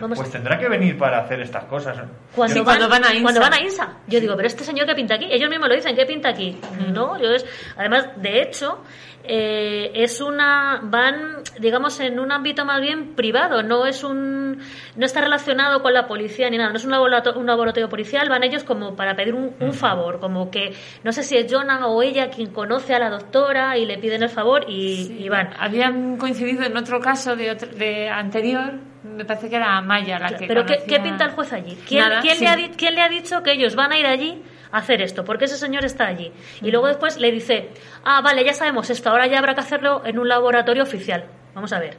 Vamos. 0.00 0.18
pues 0.18 0.30
tendrá 0.30 0.58
que 0.58 0.68
venir 0.68 0.96
para 0.96 1.18
hacer 1.20 1.40
estas 1.40 1.64
cosas. 1.64 1.96
Cuando, 2.34 2.56
Yo- 2.56 2.64
van, 2.64 2.78
cuando 3.22 3.40
van 3.40 3.52
a 3.54 3.60
INSA. 3.60 3.96
Yo 4.06 4.20
digo, 4.20 4.34
pero 4.36 4.46
este 4.48 4.64
señor 4.64 4.86
que 4.86 4.94
pinta 4.94 5.14
aquí, 5.14 5.26
ellos 5.30 5.50
mismos 5.50 5.68
lo 5.68 5.74
dicen, 5.74 5.94
¿qué 5.96 6.06
pinta 6.06 6.28
aquí? 6.28 6.58
No, 6.92 7.20
yo 7.20 7.32
es, 7.34 7.44
además, 7.76 8.08
de 8.16 8.42
hecho, 8.42 8.82
eh, 9.28 9.90
es 9.94 10.20
una, 10.20 10.80
van, 10.82 11.42
digamos, 11.58 11.98
en 12.00 12.18
un 12.18 12.32
ámbito 12.32 12.64
más 12.64 12.80
bien 12.80 13.14
privado, 13.14 13.62
no 13.62 13.86
es 13.86 14.02
un, 14.04 14.58
no 14.96 15.06
está 15.06 15.20
relacionado 15.20 15.82
con 15.82 15.92
la 15.92 16.06
policía 16.06 16.48
ni 16.50 16.58
nada, 16.58 16.70
no 16.70 16.76
es 16.76 16.84
un 16.84 16.90
laboratorio, 16.92 17.40
un 17.40 17.46
laboratorio 17.46 17.88
policial, 17.88 18.28
van 18.28 18.42
ellos 18.44 18.64
como 18.64 18.96
para 18.96 19.14
pedir 19.16 19.34
un, 19.34 19.54
un 19.60 19.72
favor, 19.72 20.20
como 20.20 20.50
que, 20.50 20.72
no 21.04 21.12
sé 21.12 21.22
si 21.22 21.36
es 21.36 21.46
Jonah 21.52 21.86
o 21.86 22.02
ella 22.02 22.30
quien 22.30 22.52
conoce 22.52 22.94
a 22.94 22.98
la 22.98 23.10
doctora 23.10 23.76
y 23.78 23.86
le 23.86 23.98
piden 23.98 24.22
el 24.22 24.28
favor 24.30 24.64
y, 24.68 25.16
y 25.18 25.28
van. 25.28 25.50
Habían 25.58 26.16
coincidido 26.16 26.64
en 26.64 26.76
otro 26.76 27.00
caso 27.00 27.36
de, 27.36 27.50
otro- 27.50 27.68
de 27.68 28.08
anterior, 28.08 28.74
me 29.04 29.24
parece 29.24 29.48
que 29.48 29.56
era 29.56 29.80
Maya 29.82 30.18
la 30.18 30.36
que 30.36 30.46
Pero 30.46 30.64
¿qué, 30.66 30.74
conocía- 30.78 30.96
qué 30.96 31.02
pinta 31.02 31.24
el 31.26 31.30
juez 31.32 31.52
allí? 31.52 31.76
¿Quién, 31.86 32.08
Nada, 32.08 32.20
quién 32.20 32.36
sí. 32.36 32.44
le 32.44 32.50
ha, 32.50 32.56
di- 32.56 32.70
quién 32.76 32.94
le 32.94 33.02
ha 33.02 33.08
dicho 33.08 33.42
que 33.42 33.52
ellos 33.52 33.74
van 33.76 33.92
a 33.92 33.98
ir 33.98 34.06
allí 34.06 34.42
hacer 34.78 35.02
esto? 35.02 35.24
Porque 35.24 35.46
ese 35.46 35.56
señor 35.56 35.84
está 35.84 36.06
allí. 36.06 36.32
Y 36.60 36.70
luego 36.70 36.86
después 36.86 37.18
le 37.18 37.30
dice, 37.32 37.70
ah, 38.04 38.20
vale, 38.22 38.44
ya 38.44 38.54
sabemos 38.54 38.90
esto, 38.90 39.10
ahora 39.10 39.26
ya 39.26 39.38
habrá 39.38 39.54
que 39.54 39.60
hacerlo 39.60 40.02
en 40.04 40.18
un 40.18 40.28
laboratorio 40.28 40.82
oficial. 40.82 41.24
Vamos 41.54 41.72
a 41.72 41.78
ver. 41.78 41.96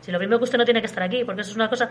Si 0.00 0.12
lo 0.12 0.18
primero 0.18 0.38
que 0.38 0.44
usted 0.44 0.58
no 0.58 0.64
tiene 0.64 0.80
que 0.80 0.86
estar 0.86 1.02
aquí, 1.02 1.24
porque 1.24 1.40
eso 1.40 1.50
es 1.50 1.56
una 1.56 1.68
cosa 1.68 1.88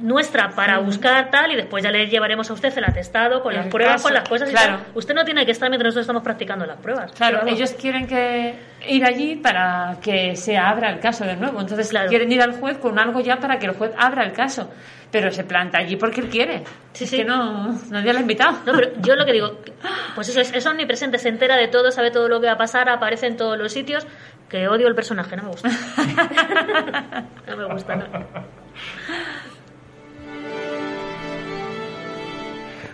nuestra 0.00 0.50
para 0.50 0.78
buscar 0.78 1.30
tal 1.30 1.52
y 1.52 1.56
después 1.56 1.82
ya 1.82 1.90
le 1.90 2.06
llevaremos 2.06 2.50
a 2.50 2.52
usted 2.52 2.76
el 2.76 2.84
atestado 2.84 3.42
con 3.42 3.52
El 3.52 3.60
las 3.60 3.68
pruebas, 3.68 3.94
caso, 3.94 4.04
con 4.04 4.14
las 4.14 4.28
cosas 4.28 4.48
y 4.48 4.52
claro. 4.52 4.76
tal. 4.78 4.86
Usted 4.94 5.14
no 5.14 5.24
tiene 5.24 5.44
que 5.44 5.52
estar 5.52 5.68
mientras 5.68 5.88
nosotros 5.88 6.04
estamos 6.04 6.22
practicando 6.22 6.66
las 6.66 6.78
pruebas. 6.78 7.12
Claro, 7.12 7.46
ellos 7.46 7.72
quieren 7.72 8.06
que 8.06 8.54
ir 8.88 9.04
allí 9.04 9.36
para 9.36 9.96
que 10.02 10.36
se 10.36 10.56
abra 10.56 10.90
el 10.90 11.00
caso 11.00 11.24
de 11.24 11.36
nuevo. 11.36 11.60
Entonces 11.60 11.92
quieren 12.08 12.30
ir 12.30 12.42
al 12.42 12.58
juez 12.58 12.78
con 12.78 12.98
algo 12.98 13.20
ya 13.20 13.36
para 13.36 13.58
que 13.58 13.66
el 13.66 13.72
juez 13.72 13.92
abra 13.98 14.24
el 14.24 14.32
caso. 14.32 14.70
Pero 15.10 15.30
se 15.30 15.44
planta 15.44 15.78
allí 15.78 15.96
porque 15.96 16.20
él 16.20 16.28
quiere. 16.28 16.64
es 16.98 17.10
que 17.10 17.24
no, 17.24 17.78
nadie 17.90 18.12
lo 18.12 18.18
ha 18.18 18.22
invitado. 18.22 18.58
No, 18.66 18.72
pero 18.72 18.90
yo 19.00 19.14
lo 19.14 19.24
que 19.24 19.32
digo, 19.32 19.60
pues 20.14 20.28
eso 20.28 20.40
es, 20.40 20.52
es 20.52 20.66
omnipresente, 20.66 21.18
se 21.18 21.28
entera 21.28 21.56
de 21.56 21.68
todo, 21.68 21.90
sabe 21.90 22.10
todo 22.10 22.28
lo 22.28 22.40
que 22.40 22.46
va 22.46 22.54
a 22.54 22.58
pasar, 22.58 22.88
aparece 22.88 23.26
en 23.26 23.36
todos 23.36 23.56
los 23.56 23.72
sitios, 23.72 24.06
que 24.48 24.68
odio 24.68 24.88
el 24.88 24.94
personaje, 24.94 25.36
no 25.36 25.44
me 25.44 25.48
gusta. 25.50 25.68
no 27.46 27.56
me 27.56 27.64
gusta, 27.72 27.96
no. 27.96 28.06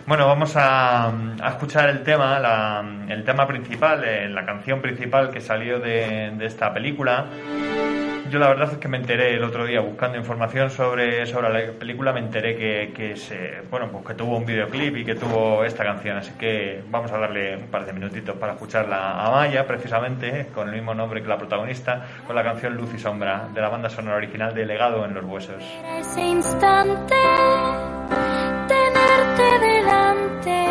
Bueno, 0.04 0.26
vamos 0.26 0.54
a, 0.56 1.12
escuchar 1.46 1.88
el 1.88 2.02
tema, 2.02 2.82
el 3.08 3.22
tema 3.24 3.46
principal, 3.46 4.02
eh, 4.04 4.28
la 4.28 4.44
canción 4.44 4.80
principal 4.80 5.30
que 5.30 5.40
salió 5.40 5.78
de, 5.78 6.34
esta 6.44 6.74
película. 6.74 7.26
Yo 8.28 8.38
la 8.38 8.48
verdad 8.48 8.72
es 8.72 8.78
que 8.78 8.88
me 8.88 8.96
enteré 8.96 9.34
el 9.34 9.44
otro 9.44 9.64
día 9.64 9.80
buscando 9.80 10.18
información 10.18 10.70
sobre, 10.70 11.26
sobre 11.26 11.66
la 11.66 11.72
película, 11.72 12.12
me 12.12 12.20
enteré 12.20 12.56
que, 12.56 13.14
bueno, 13.70 13.90
pues 13.92 14.06
que 14.06 14.14
tuvo 14.14 14.38
un 14.38 14.46
videoclip 14.46 14.96
y 14.96 15.04
que 15.04 15.14
tuvo 15.14 15.64
esta 15.64 15.84
canción, 15.84 16.16
así 16.16 16.32
que 16.32 16.82
vamos 16.90 17.12
a 17.12 17.18
darle 17.18 17.56
un 17.58 17.68
par 17.68 17.84
de 17.84 17.92
minutitos 17.92 18.34
para 18.36 18.54
escucharla 18.54 19.24
a 19.24 19.30
Maya, 19.30 19.66
precisamente, 19.66 20.46
con 20.54 20.68
el 20.68 20.74
mismo 20.74 20.94
nombre 20.94 21.22
que 21.22 21.28
la 21.28 21.36
protagonista, 21.36 22.06
con 22.26 22.34
la 22.34 22.42
canción 22.42 22.74
Luz 22.74 22.92
y 22.94 22.98
Sombra, 22.98 23.48
de 23.54 23.60
la 23.60 23.68
banda 23.68 23.90
sonora 23.90 24.16
original 24.16 24.54
de 24.54 24.66
Legado 24.66 25.04
en 25.04 25.14
los 25.14 25.24
Huesos. 25.24 25.62
て」 30.42 30.68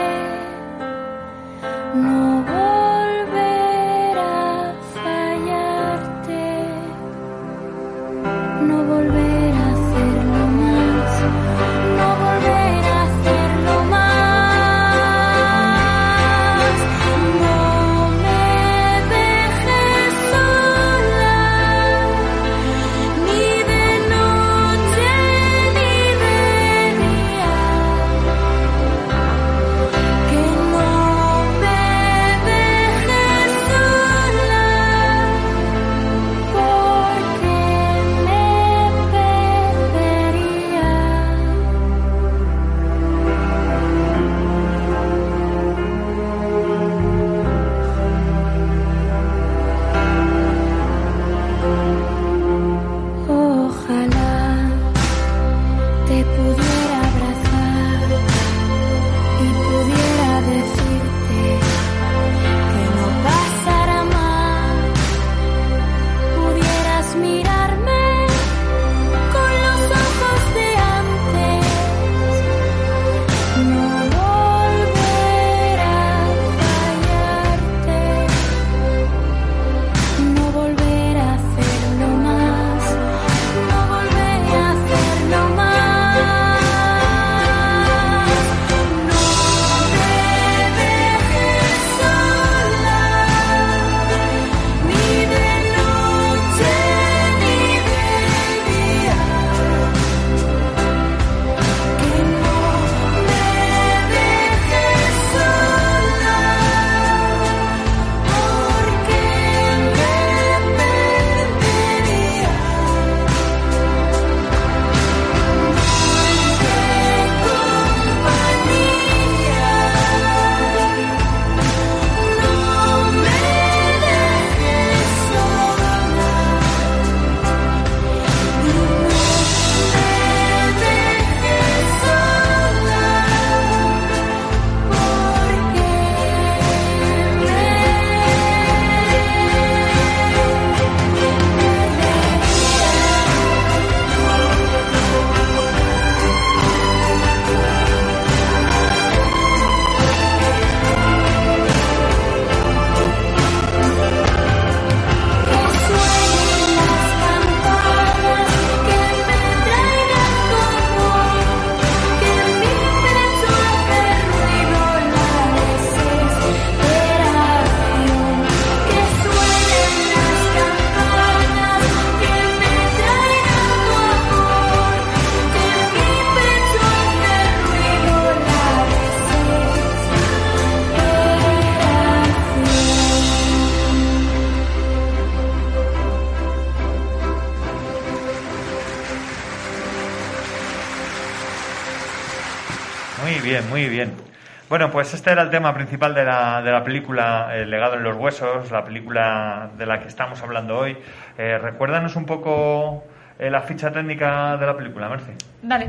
Bueno, 194.72 194.90
pues 194.90 195.14
este 195.14 195.32
era 195.32 195.42
el 195.42 195.50
tema 195.50 195.74
principal 195.74 196.16
de 196.16 196.24
la, 196.24 196.62
de 196.62 196.72
la 196.72 196.82
película 196.82 197.50
El 197.54 197.70
legado 197.70 197.96
en 197.96 198.04
los 198.04 198.16
huesos, 198.16 198.72
la 198.72 198.86
película 198.86 199.70
de 199.78 199.86
la 199.86 200.00
que 200.00 200.08
estamos 200.08 200.42
hablando 200.42 200.78
hoy. 200.78 200.96
Eh, 201.38 201.58
recuérdanos 201.58 202.16
un 202.16 202.26
poco 202.26 203.04
eh, 203.38 203.50
la 203.50 203.64
ficha 203.64 203.92
técnica 203.92 204.56
de 204.56 204.66
la 204.66 204.78
película, 204.78 205.10
Merce. 205.10 205.34
Vale. 205.62 205.88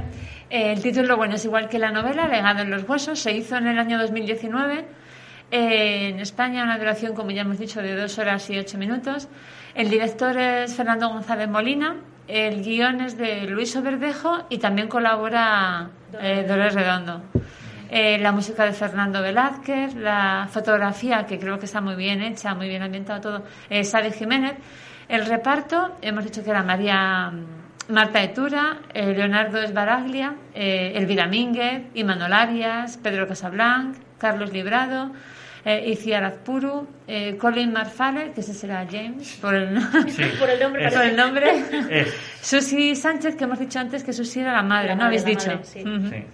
Eh, 0.51 0.73
el 0.73 0.83
título, 0.83 1.17
bueno, 1.17 1.37
es 1.37 1.45
igual 1.45 1.69
que 1.69 1.79
la 1.79 1.93
novela, 1.93 2.27
Legado 2.27 2.63
en 2.63 2.73
los 2.73 2.83
huesos. 2.83 3.21
Se 3.21 3.31
hizo 3.31 3.57
en 3.57 3.69
el 3.69 3.79
año 3.79 4.01
2019. 4.01 4.85
Eh, 5.53 6.09
en 6.09 6.19
España, 6.19 6.65
una 6.65 6.77
duración, 6.77 7.15
como 7.15 7.31
ya 7.31 7.43
hemos 7.43 7.61
dicho, 7.61 7.81
de 7.83 7.95
dos 7.95 8.19
horas 8.19 8.51
y 8.51 8.59
ocho 8.59 8.79
minutos. 8.79 9.29
El 9.77 9.91
director 9.91 10.37
es 10.37 10.75
Fernando 10.75 11.09
González 11.09 11.49
Molina. 11.49 11.99
El 12.27 12.65
guion 12.65 13.01
es 13.01 13.17
de 13.17 13.47
Luis 13.47 13.81
Verdejo 13.81 14.45
y 14.49 14.59
también 14.59 14.89
colabora 14.89 15.91
Dolores 16.11 16.75
Redondo. 16.75 17.23
Eh, 17.95 18.19
la 18.19 18.33
música 18.33 18.65
de 18.65 18.73
Fernando 18.73 19.21
Velázquez, 19.21 19.95
la 19.97 20.49
fotografía, 20.51 21.27
que 21.27 21.39
creo 21.39 21.59
que 21.59 21.67
está 21.67 21.83
muy 21.83 21.95
bien 21.95 22.23
hecha, 22.23 22.55
muy 22.55 22.67
bien 22.67 22.83
ambientado 22.83 23.21
todo, 23.21 23.45
es 23.69 23.91
Sade 23.91 24.13
Jiménez. 24.13 24.55
El 25.09 25.27
reparto, 25.27 25.99
hemos 26.01 26.25
dicho 26.25 26.43
que 26.43 26.49
era 26.49 26.63
María 26.63 27.31
mm, 27.31 27.93
Marta 27.93 28.23
Etura, 28.23 28.79
eh, 28.95 29.13
Leonardo 29.15 29.61
Esbaraglia, 29.61 30.35
eh, 30.55 30.93
Elvira 30.97 31.27
Mínguez, 31.27 31.83
Imanol 31.93 32.33
Arias, 32.33 32.97
Pedro 32.97 33.27
Casablanc, 33.29 33.95
Carlos 34.17 34.51
Librado, 34.55 35.13
eh, 35.67 35.91
Iciar 35.91 36.25
Azpuru, 36.25 36.89
eh, 37.07 37.37
Colin 37.37 37.73
Marfale, 37.75 38.33
que 38.33 38.41
ese 38.41 38.55
será 38.55 38.87
James, 38.91 39.37
por 39.39 39.55
el, 39.55 39.75
Por 40.39 40.49
el 40.49 40.61
nombre 40.61 40.91
por 40.91 41.03
el 41.05 41.15
nombre. 41.15 41.63
Es. 41.91 42.15
Susi 42.41 42.97
Sánchez, 42.97 43.37
que 43.37 43.45
hemos 43.45 43.59
dicho 43.59 43.79
antes 43.79 44.03
que 44.03 44.15
Susi 44.15 44.41
era 44.41 44.53
la 44.53 44.63
madre, 44.63 44.89
La 44.89 44.95
¿no? 44.95 45.03
madre, 45.03 45.19
Habéis 45.19 45.25
dicho. 45.27 45.51
madre, 45.51 45.65
sí. 45.65 45.83
Sí. 45.85 46.25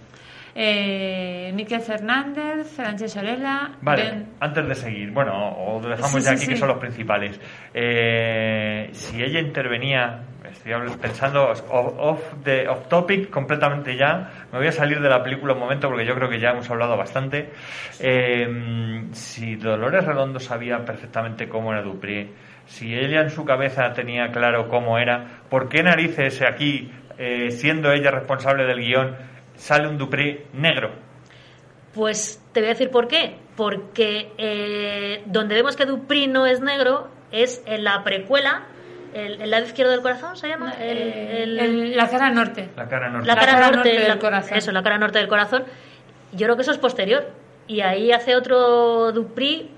Eh, 0.61 1.51
Miquel 1.55 1.79
Fernández, 1.79 2.67
Frances 2.75 3.15
Orela, 3.15 3.71
Vale, 3.81 4.03
Ben- 4.03 4.25
antes 4.41 4.67
de 4.67 4.75
seguir, 4.75 5.09
bueno, 5.11 5.31
o 5.55 5.81
lo 5.81 5.87
dejamos 5.87 6.11
Sí, 6.11 6.19
ya 6.19 6.31
sí, 6.31 6.35
aquí 6.35 6.45
sí. 6.47 6.49
que 6.51 6.57
son 6.57 6.67
los 6.67 6.79
principales. 6.79 7.39
Eh, 7.73 8.89
si 8.91 9.23
ella 9.23 9.39
intervenía, 9.39 10.19
estoy 10.51 10.73
pensando 11.01 11.49
off, 11.69 12.21
the, 12.43 12.67
off 12.67 12.89
topic 12.89 13.29
completamente 13.29 13.95
ya, 13.95 14.29
me 14.51 14.57
voy 14.59 14.67
a 14.67 14.73
salir 14.73 14.99
de 14.99 15.07
la 15.07 15.23
película 15.23 15.53
un 15.53 15.59
momento 15.61 15.87
porque 15.87 16.05
yo 16.05 16.13
creo 16.15 16.27
que 16.29 16.41
ya 16.41 16.49
hemos 16.49 16.69
hablado 16.69 16.97
bastante. 16.97 17.51
Eh, 18.01 19.05
si 19.13 19.55
Dolores 19.55 20.03
Redondo 20.03 20.41
sabía 20.41 20.83
perfectamente 20.83 21.47
cómo 21.47 21.71
era 21.71 21.81
Dupré, 21.83 22.31
si 22.65 22.93
ella 22.93 23.21
en 23.21 23.29
su 23.29 23.45
cabeza 23.45 23.93
tenía 23.93 24.29
claro 24.33 24.67
cómo 24.67 24.97
era, 24.99 25.25
¿por 25.49 25.69
qué 25.69 25.83
narices 25.83 26.41
aquí, 26.41 26.91
eh, 27.17 27.49
siendo 27.51 27.93
ella 27.93 28.11
responsable 28.11 28.65
del 28.65 28.79
guion, 28.81 29.15
sale 29.59 29.87
un 29.87 29.97
Dupré 29.97 30.47
negro? 30.53 30.91
Pues 31.93 32.41
te 32.53 32.59
voy 32.61 32.67
a 32.69 32.73
decir 32.73 32.89
por 32.89 33.07
qué. 33.07 33.35
Porque 33.55 34.31
eh, 34.37 35.23
donde 35.25 35.55
vemos 35.55 35.75
que 35.75 35.85
Dupri 35.85 36.27
no 36.27 36.45
es 36.45 36.61
negro 36.61 37.09
es 37.31 37.61
en 37.65 37.83
la 37.83 38.03
precuela, 38.03 38.63
el, 39.13 39.41
el 39.41 39.49
lado 39.51 39.65
izquierdo 39.65 39.91
del 39.91 40.01
corazón 40.01 40.37
se 40.37 40.47
llama. 40.47 40.73
El- 40.79 40.97
Eh, 40.97 41.43
el- 41.43 41.59
el- 41.59 41.97
la 41.97 42.07
cara 42.09 42.29
norte. 42.29 42.69
La 42.77 42.87
cara 42.87 43.09
norte. 43.09 43.27
la 43.27 43.33
la 43.35 43.39
cara, 43.39 43.51
cara 43.53 43.65
norte, 43.71 43.75
norte 43.89 43.99
del 43.99 44.07
la- 44.07 44.19
corazón. 44.19 44.57
Eso, 44.57 44.71
la 44.71 44.83
cara 44.83 44.97
norte 44.97 45.19
del 45.19 45.27
corazón. 45.27 45.63
Yo 46.31 46.45
creo 46.45 46.55
que 46.55 46.61
eso 46.61 46.71
es 46.71 46.77
posterior. 46.77 47.25
Y 47.67 47.81
ahí 47.81 48.11
hace 48.11 48.35
otro 48.35 49.11
Dupri 49.11 49.69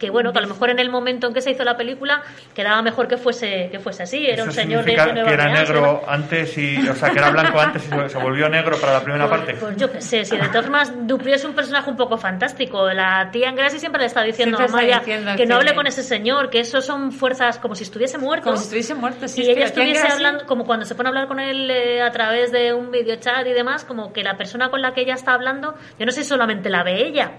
que 0.00 0.10
bueno, 0.10 0.32
que 0.32 0.38
a 0.38 0.42
lo 0.42 0.48
mejor 0.48 0.70
en 0.70 0.80
el 0.80 0.90
momento 0.90 1.28
en 1.28 1.34
que 1.34 1.40
se 1.42 1.50
hizo 1.50 1.62
la 1.62 1.76
película 1.76 2.22
quedaba 2.54 2.82
mejor 2.82 3.06
que 3.06 3.18
fuese 3.18 3.68
que 3.70 3.78
fuese 3.78 4.02
así. 4.02 4.26
Era 4.26 4.42
Eso 4.42 4.44
un 4.46 4.52
señor 4.52 4.84
de, 4.84 4.96
Nueva 4.96 5.28
que 5.28 5.34
era 5.34 5.48
negro 5.48 6.02
antes 6.08 6.58
y, 6.58 6.88
o 6.88 6.94
sea, 6.94 7.10
que 7.10 7.18
era 7.18 7.30
blanco 7.30 7.60
antes 7.60 7.84
y 7.86 8.08
se, 8.08 8.18
volvió 8.18 8.48
negro 8.48 8.76
para 8.80 8.94
la 8.94 9.02
primera 9.02 9.28
Pues, 9.28 9.40
parte. 9.40 9.54
pues 9.54 9.76
yo 9.76 9.92
qué 9.92 10.00
sé, 10.00 10.24
si 10.24 10.36
de 10.36 10.48
todas 10.48 10.64
formas 10.64 10.92
Dupri 11.06 11.32
es 11.32 11.44
un 11.44 11.54
personaje 11.54 11.90
un 11.90 11.96
poco 11.96 12.16
fantástico. 12.16 12.88
La 12.90 13.30
tía 13.30 13.52
Gracie 13.52 13.78
siempre 13.78 14.00
le 14.00 14.06
está 14.06 14.22
diciendo 14.22 14.58
a 14.58 14.66
Maya 14.68 14.98
diciendo 15.00 15.32
que 15.36 15.46
no 15.46 15.56
hable 15.56 15.74
con 15.74 15.86
ese 15.86 16.02
señor, 16.02 16.50
que 16.50 16.60
eso 16.60 16.80
son 16.80 17.12
fuerzas 17.12 17.58
como 17.58 17.74
si 17.74 17.84
estuviese 17.84 18.18
muerto. 18.18 18.44
Como 18.44 18.56
si 18.56 18.64
estuviese 18.64 18.94
muerto, 18.94 19.28
sí, 19.28 19.42
y 19.42 19.50
ella 19.50 19.66
estuviese 19.66 20.08
hablando, 20.08 20.46
como 20.46 20.64
cuando 20.64 20.86
se 20.86 20.94
pone 20.94 21.08
a 21.08 21.10
hablar 21.10 21.28
con 21.28 21.40
él 21.40 21.70
eh, 21.70 22.02
a 22.02 22.10
través 22.10 22.52
de 22.52 22.72
un 22.72 22.90
videochat 22.90 23.46
y 23.46 23.52
demás, 23.52 23.84
como 23.84 24.12
que 24.12 24.22
la 24.22 24.36
persona 24.36 24.70
con 24.70 24.80
la 24.80 24.94
que 24.94 25.02
ella 25.02 25.14
está 25.14 25.34
hablando, 25.34 25.74
yo 25.98 26.06
no 26.06 26.12
sé 26.12 26.22
si 26.22 26.28
solamente 26.28 26.70
la 26.70 26.82
ve 26.82 27.06
ella, 27.06 27.32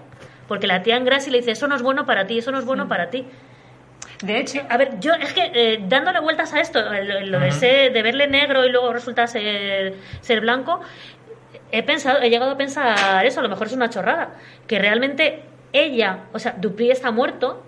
porque 0.51 0.67
la 0.67 0.83
tía 0.83 0.99
Gracie 0.99 1.31
le 1.31 1.37
dice, 1.37 1.51
eso 1.51 1.65
no 1.65 1.77
es 1.77 1.81
bueno 1.81 2.05
para 2.05 2.27
ti, 2.27 2.37
eso 2.39 2.51
no 2.51 2.57
es 2.57 2.65
Mm. 2.65 2.67
bueno 2.67 2.87
para 2.89 3.09
ti. 3.09 3.25
De 4.21 4.37
hecho, 4.37 4.59
A 4.67 4.75
ver, 4.75 4.99
yo 4.99 5.13
es 5.13 5.31
que 5.31 5.49
eh, 5.53 5.79
dándole 5.87 6.19
vueltas 6.19 6.53
a 6.53 6.59
esto, 6.59 6.81
lo, 6.81 7.39
de, 7.39 7.51
ser- 7.53 7.93
de 7.93 8.01
verle 8.03 8.27
negro 8.27 8.65
y 8.65 8.69
luego 8.69 8.91
resulta 8.91 9.27
ser, 9.27 9.93
ser 10.19 10.41
blanco, 10.41 10.81
he 11.71 11.83
pensado, 11.83 12.21
he 12.21 12.29
llegado 12.29 12.51
a 12.51 12.57
pensar 12.57 13.25
eso, 13.25 13.39
a 13.39 13.43
lo 13.43 13.47
mejor 13.47 13.67
es 13.67 13.73
una 13.73 13.89
chorrada, 13.89 14.33
que 14.67 14.77
realmente 14.77 15.43
ella, 15.71 16.25
o 16.33 16.39
sea, 16.39 16.53
Dupri 16.57 16.91
está 16.91 17.11
muerto 17.11 17.63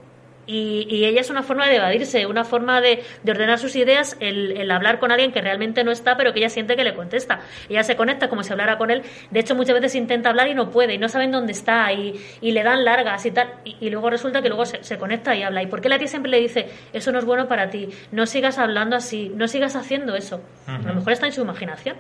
y, 0.46 0.86
y 0.90 1.06
ella 1.06 1.22
es 1.22 1.30
una 1.30 1.44
forma 1.44 1.68
de 1.68 1.78
evadirse, 1.78 2.26
una 2.26 2.44
forma 2.44 2.82
de, 2.82 3.04
de 3.24 3.32
ordenar 3.32 3.58
sus 3.60 3.76
ideas, 3.76 4.18
el, 4.20 4.52
el 4.58 4.70
hablar 4.72 5.00
con 5.00 5.12
alguien 5.12 5.32
que 5.32 5.42
realmente 5.42 5.84
no 5.84 5.92
está, 5.92 6.18
pero 6.18 6.34
que 6.34 6.40
ella 6.40 6.50
siente 6.50 6.76
que 6.76 6.84
le 6.84 6.94
contesta. 6.94 7.40
Ella 7.70 7.84
se 7.84 7.96
conecta 7.96 8.28
como 8.30 8.44
si 8.44 8.52
hablara 8.52 8.78
con 8.78 8.92
él. 8.92 9.02
De 9.32 9.40
hecho, 9.40 9.56
muchas 9.56 9.76
veces 9.76 9.96
intenta 9.96 10.30
hablar 10.30 10.48
y 10.48 10.54
no 10.56 10.70
puede, 10.70 10.94
y 10.96 10.98
no 10.98 11.08
saben 11.10 11.32
dónde 11.32 11.52
está, 11.54 11.92
y, 11.94 12.14
y 12.42 12.52
le 12.52 12.64
dan 12.64 12.84
largas 12.84 13.26
y 13.26 13.32
tal. 13.32 13.54
Y, 13.64 13.78
y 13.80 13.90
luego 13.90 14.10
resulta 14.10 14.42
que 14.42 14.50
luego 14.50 14.66
se, 14.66 14.84
se 14.84 14.98
conecta 14.98 15.36
y 15.36 15.44
habla. 15.44 15.64
¿Y 15.64 15.68
por 15.68 15.82
qué 15.82 15.90
la 15.90 15.98
tía 15.98 16.08
siempre 16.08 16.32
le 16.32 16.40
dice, 16.40 16.68
eso 16.94 17.12
no 17.12 17.20
es 17.20 17.26
bueno 17.26 17.48
para 17.48 17.70
ti, 17.70 17.90
no 18.12 18.26
sigas 18.26 18.58
hablando 18.60 18.96
así, 18.96 19.32
no 19.36 19.48
sigas 19.48 19.76
haciendo 19.76 20.16
eso? 20.16 20.42
A 20.68 20.78
lo 20.80 20.96
mejor 20.96 21.14
está 21.14 21.26
en 21.28 21.34
su 21.34 21.42
imaginación. 21.42 21.96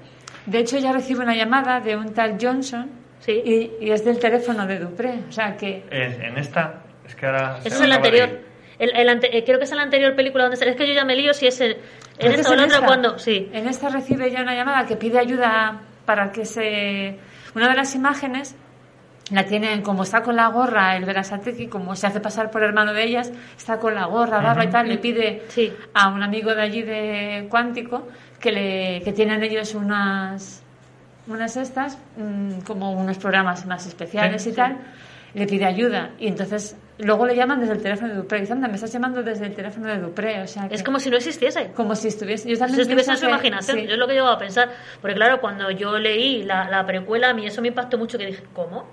de 0.45 0.59
hecho 0.59 0.77
ella 0.77 0.91
recibe 0.91 1.21
una 1.23 1.35
llamada 1.35 1.79
de 1.79 1.95
un 1.95 2.13
tal 2.13 2.37
Johnson 2.41 2.89
Sí. 3.19 3.41
y, 3.79 3.85
y 3.85 3.91
es 3.91 4.03
del 4.03 4.19
teléfono 4.19 4.67
de 4.67 4.79
Dupré. 4.79 5.19
O 5.29 5.31
sea 5.31 5.55
que 5.55 5.85
en 5.89 6.37
esta, 6.37 6.81
es 7.07 7.15
que 7.15 7.25
ahora. 7.25 7.59
Eso 7.63 7.75
es 7.75 7.81
el 7.81 7.91
anterior. 7.91 8.29
ir. 8.29 8.53
El, 8.79 8.95
el 8.95 9.09
ante- 9.09 9.37
eh, 9.37 9.43
creo 9.45 9.59
que 9.59 9.65
es 9.65 9.71
en 9.71 9.77
la 9.77 9.83
anterior 9.83 10.15
película 10.15 10.43
donde 10.45 10.57
se- 10.57 10.67
es 10.67 10.75
que 10.75 10.87
yo 10.87 10.93
ya 10.93 11.05
me 11.05 11.15
lío 11.15 11.33
si 11.33 11.45
es 11.47 11.61
el- 11.61 11.77
en 12.17 12.31
esta 12.31 12.41
es 12.41 12.49
o 12.49 12.53
en 12.53 12.59
otra 12.61 12.81
cuando 12.85 13.17
sí 13.19 13.49
En 13.53 13.67
esta 13.67 13.89
recibe 13.89 14.29
ya 14.31 14.41
una 14.41 14.55
llamada 14.55 14.85
que 14.85 14.95
pide 14.95 15.19
ayuda 15.19 15.81
para 16.05 16.31
que 16.31 16.43
se... 16.45 17.17
Una 17.55 17.69
de 17.69 17.75
las 17.75 17.93
imágenes 17.95 18.55
la 19.31 19.45
tienen 19.45 19.81
como 19.83 20.03
está 20.03 20.21
con 20.21 20.35
la 20.35 20.47
gorra 20.47 20.97
el 20.97 21.05
Verasateki, 21.05 21.67
como 21.67 21.95
se 21.95 22.07
hace 22.07 22.19
pasar 22.19 22.51
por 22.51 22.61
hermano 22.63 22.93
de 22.93 23.03
ellas, 23.03 23.31
está 23.55 23.79
con 23.79 23.95
la 23.95 24.05
gorra, 24.05 24.41
barba 24.41 24.65
y 24.65 24.69
tal, 24.69 24.89
le 24.89 24.97
pide 24.97 25.43
Sí. 25.49 25.71
a 25.93 26.09
un 26.09 26.21
amigo 26.23 26.53
de 26.53 26.61
allí 26.61 26.81
de 26.81 27.45
Cuántico 27.49 28.07
que, 28.39 28.51
le, 28.51 29.01
que 29.03 29.13
tienen 29.13 29.41
ellos 29.43 29.75
unas, 29.75 30.61
unas 31.27 31.55
estas, 31.57 31.97
mm, 32.17 32.61
como 32.61 32.91
unos 32.91 33.17
programas 33.17 33.65
más 33.65 33.85
especiales 33.85 34.43
Sí, 34.43 34.49
y 34.49 34.53
tal, 34.53 34.77
le 35.35 35.47
pide 35.47 35.65
ayuda 35.65 36.11
y 36.19 36.27
entonces 36.27 36.75
luego 36.99 37.25
le 37.25 37.35
llaman 37.35 37.59
desde 37.59 37.73
el 37.73 37.81
teléfono 37.81 38.09
de 38.09 38.15
Dupré 38.15 38.37
y 38.37 38.41
dice, 38.41 38.53
anda, 38.53 38.67
me 38.67 38.75
estás 38.75 38.91
llamando 38.93 39.23
desde 39.23 39.45
el 39.47 39.55
teléfono 39.55 39.87
de 39.87 39.97
Dupré, 39.97 40.41
o 40.41 40.47
sea 40.47 40.69
que- 40.69 40.75
es 40.75 40.83
como 40.83 40.99
si 40.99 41.09
no 41.09 41.17
existiese 41.17 41.71
como 41.71 41.95
si 41.95 42.07
estuviese 42.09 42.47
yo 42.49 42.55
si 42.55 42.81
estuviese 42.81 43.11
en 43.11 43.17
su 43.17 43.23
que- 43.25 43.29
imaginación 43.31 43.77
sí. 43.79 43.87
yo 43.87 43.93
es 43.93 43.97
lo 43.99 44.07
que 44.07 44.13
llevo 44.13 44.27
a 44.27 44.37
pensar 44.37 44.69
porque 45.01 45.15
claro 45.15 45.41
cuando 45.41 45.71
yo 45.71 45.97
leí 45.97 46.43
la, 46.43 46.69
la 46.69 46.85
precuela 46.85 47.29
a 47.29 47.33
mí 47.33 47.45
eso 47.47 47.61
me 47.61 47.69
impactó 47.69 47.97
mucho 47.97 48.17
que 48.17 48.27
dije 48.27 48.43
¿cómo? 48.53 48.85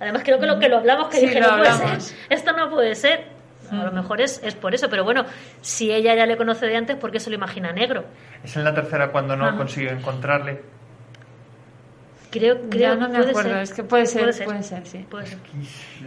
además 0.00 0.22
creo 0.24 0.38
que 0.38 0.46
lo 0.46 0.58
que 0.58 0.68
lo 0.68 0.78
hablamos 0.78 1.08
que 1.08 1.18
Sí, 1.18 1.26
dije 1.26 1.40
no 1.40 1.48
puede 1.56 1.68
hablamos. 1.68 2.04
ser 2.04 2.18
esto 2.30 2.52
no 2.52 2.70
puede 2.70 2.94
ser 2.94 3.24
a 3.70 3.84
lo 3.84 3.92
mejor 3.92 4.20
es, 4.20 4.40
es 4.44 4.54
por 4.54 4.74
eso 4.74 4.88
pero 4.90 5.02
bueno 5.04 5.24
si 5.60 5.90
ella 5.92 6.14
ya 6.14 6.26
le 6.26 6.36
conoce 6.36 6.66
de 6.66 6.76
antes 6.76 6.96
¿por 6.96 7.10
qué 7.10 7.18
se 7.20 7.30
lo 7.30 7.36
imagina 7.36 7.72
negro? 7.72 8.04
Es 8.44 8.56
en 8.56 8.64
la 8.64 8.74
tercera 8.74 9.10
cuando 9.10 9.34
no 9.36 9.46
Ajá. 9.46 9.56
consigue 9.56 9.90
encontrarle. 9.90 10.60
Creo, 12.32 12.60
creo 12.68 12.94
ya 12.94 13.00
no 13.00 13.08
me 13.08 13.18
puede 13.18 13.30
acuerdo, 13.30 13.50
ser. 13.50 13.62
es 13.62 13.72
que 13.72 13.84
puede 13.84 14.06
ser, 14.06 14.22
puede 14.22 14.44
puede 14.44 14.62
ser, 14.64 14.86
ser, 14.86 15.00
sí. 15.00 15.06
puede 15.08 15.26
ser. 15.26 15.38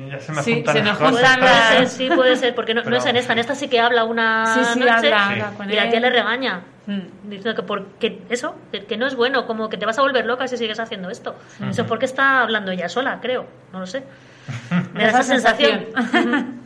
Ya 0.09 0.19
se 0.19 0.31
me 0.33 0.43
Sí, 0.43 0.53
juntan 0.55 0.73
se 0.75 0.83
las 0.83 0.97
cosas. 0.97 1.11
juntan 1.13 1.39
Puede 1.39 1.51
las- 1.53 1.69
ser, 1.69 1.87
sí, 1.87 2.09
puede 2.13 2.35
ser, 2.35 2.55
porque 2.55 2.73
no, 2.73 2.81
es 2.81 3.05
en 3.05 3.15
esta. 3.15 3.31
En 3.33 3.39
esta 3.39 3.55
sí 3.55 3.67
que 3.69 3.79
habla 3.79 4.03
una 4.03 4.45
Sí, 4.53 4.59
sí, 4.73 4.79
noche 4.79 4.91
habla, 4.91 5.01
Sí. 5.01 5.11
habla 5.13 5.51
con 5.55 5.71
y 5.71 5.75
la 5.75 5.83
él. 5.85 5.89
tía 5.91 5.99
le 6.01 6.09
regaña. 6.09 6.61
Mm. 6.87 6.99
Diciendo 7.23 7.55
que, 7.55 7.63
por, 7.63 7.85
que 7.99 8.21
eso, 8.29 8.55
que, 8.71 8.85
que 8.85 8.97
no 8.97 9.07
es 9.07 9.15
bueno, 9.15 9.47
como 9.47 9.69
que 9.69 9.77
te 9.77 9.85
vas 9.85 9.97
a 9.97 10.01
volver 10.01 10.25
loca 10.25 10.47
si 10.47 10.57
sigues 10.57 10.79
haciendo 10.79 11.09
esto. 11.09 11.35
Eso 11.69 11.81
es 11.83 11.87
porque 11.87 12.05
está 12.05 12.41
hablando 12.41 12.71
ella 12.71 12.89
sola, 12.89 13.19
creo. 13.21 13.45
No 13.71 13.79
lo 13.79 13.87
sé. 13.87 14.03
Me 14.93 15.03
da 15.03 15.09
esa 15.09 15.23
sensación. 15.23 15.85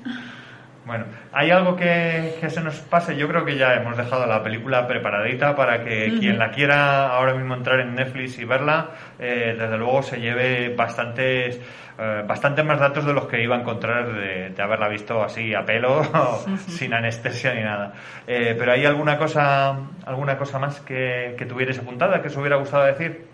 Bueno, 0.89 1.05
¿hay 1.33 1.51
algo 1.51 1.75
que, 1.75 2.35
que 2.41 2.49
se 2.49 2.61
nos 2.61 2.79
pase? 2.79 3.15
Yo 3.15 3.27
creo 3.27 3.45
que 3.45 3.55
ya 3.55 3.75
hemos 3.75 3.95
dejado 3.95 4.25
la 4.25 4.41
película 4.41 4.87
preparadita 4.87 5.55
para 5.55 5.83
que 5.83 6.17
quien 6.17 6.39
la 6.39 6.49
quiera 6.49 7.09
ahora 7.09 7.35
mismo 7.35 7.53
entrar 7.53 7.79
en 7.81 7.93
Netflix 7.93 8.39
y 8.39 8.45
verla, 8.45 8.89
eh, 9.19 9.55
desde 9.55 9.77
luego 9.77 10.01
se 10.01 10.19
lleve 10.19 10.73
bastantes, 10.75 11.61
eh, 11.99 12.23
bastantes 12.27 12.65
más 12.65 12.79
datos 12.79 13.05
de 13.05 13.13
los 13.13 13.27
que 13.27 13.39
iba 13.39 13.55
a 13.55 13.59
encontrar 13.59 14.11
de, 14.13 14.49
de 14.49 14.63
haberla 14.63 14.87
visto 14.87 15.21
así 15.21 15.53
a 15.53 15.63
pelo, 15.63 16.01
sin 16.57 16.91
anestesia 16.91 17.53
ni 17.53 17.61
nada. 17.61 17.93
Eh, 18.25 18.55
pero 18.57 18.71
¿hay 18.71 18.83
alguna 18.83 19.15
cosa, 19.19 19.77
alguna 20.07 20.39
cosa 20.39 20.57
más 20.57 20.79
que, 20.79 21.35
que 21.37 21.45
tuvierais 21.45 21.77
apuntada, 21.77 22.19
que 22.19 22.29
os 22.29 22.37
hubiera 22.37 22.55
gustado 22.55 22.85
decir? 22.85 23.27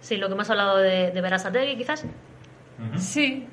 Sí, 0.00 0.16
lo 0.16 0.26
que 0.26 0.34
hemos 0.34 0.50
hablado 0.50 0.78
de, 0.78 1.12
de 1.12 1.20
Berasategui, 1.20 1.76
quizás. 1.76 2.04
Sí, 2.96 3.46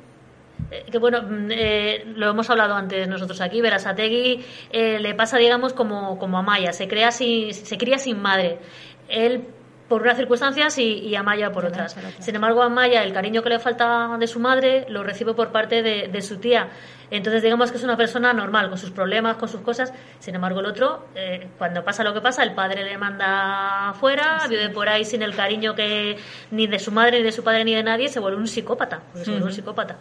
que 0.92 0.98
bueno, 0.98 1.22
mm, 1.22 1.52
eh, 1.52 2.04
lo 2.16 2.30
hemos 2.30 2.50
hablado 2.50 2.76
antes 2.76 3.08
nosotros 3.08 3.42
aquí, 3.42 3.62
Berasategui 3.62 4.44
eh, 4.72 5.00
le 5.00 5.14
pasa, 5.14 5.38
digamos, 5.38 5.74
como, 5.74 6.18
como 6.18 6.38
a 6.38 6.42
Maya, 6.42 6.74
se, 6.74 6.88
crea 6.88 7.12
sin, 7.12 7.54
se 7.54 7.78
cría 7.78 7.98
sin 7.98 8.22
madre. 8.22 8.60
Él 9.08 9.46
por 9.88 10.02
unas 10.02 10.18
circunstancias 10.18 10.78
y, 10.80 11.00
y 11.00 11.16
Amaya 11.16 11.52
por 11.52 11.66
otras. 11.66 11.96
Sin 12.20 12.36
embargo, 12.36 12.64
Amaya, 12.64 13.04
el 13.04 13.14
cariño 13.14 13.44
que 13.44 13.50
le 13.50 13.60
falta 13.60 14.16
de 14.18 14.28
su 14.28 14.40
madre, 14.40 14.86
lo 14.90 15.04
recibe 15.04 15.34
por 15.34 15.52
parte 15.52 15.84
de, 15.84 16.08
de 16.08 16.22
su 16.22 16.38
tía. 16.38 16.70
Entonces, 17.12 17.44
digamos 17.44 17.70
que 17.70 17.78
es 17.78 17.84
una 17.84 17.96
persona 17.96 18.34
normal, 18.34 18.70
con 18.70 18.78
sus 18.80 18.90
problemas, 18.90 19.36
con 19.36 19.48
sus 19.48 19.62
cosas. 19.62 19.94
Sin 20.18 20.34
embargo, 20.34 20.62
el 20.62 20.66
otro, 20.66 21.10
eh, 21.14 21.48
cuando 21.60 21.84
pasa 21.84 22.04
lo 22.04 22.12
que 22.12 22.22
pasa, 22.22 22.42
el 22.42 22.56
padre 22.56 22.84
le 22.84 22.98
manda 22.98 23.90
afuera, 23.90 24.48
vive 24.50 24.70
por 24.70 24.90
ahí 24.90 25.06
sin 25.06 25.22
el 25.22 25.36
cariño 25.36 25.76
que 25.76 26.18
ni 26.50 26.66
de 26.66 26.80
su 26.80 26.92
madre, 26.92 27.20
ni 27.20 27.26
de 27.26 27.32
su 27.32 27.44
padre, 27.44 27.64
ni 27.66 27.76
de 27.76 27.84
nadie, 27.84 28.08
se 28.08 28.20
vuelve 28.20 28.40
un 28.40 28.48
psicópata. 28.48 29.04
porque 29.12 29.26
se 29.26 29.32
vuelve 29.32 29.46
un 29.46 29.54
psicópata. 29.54 29.98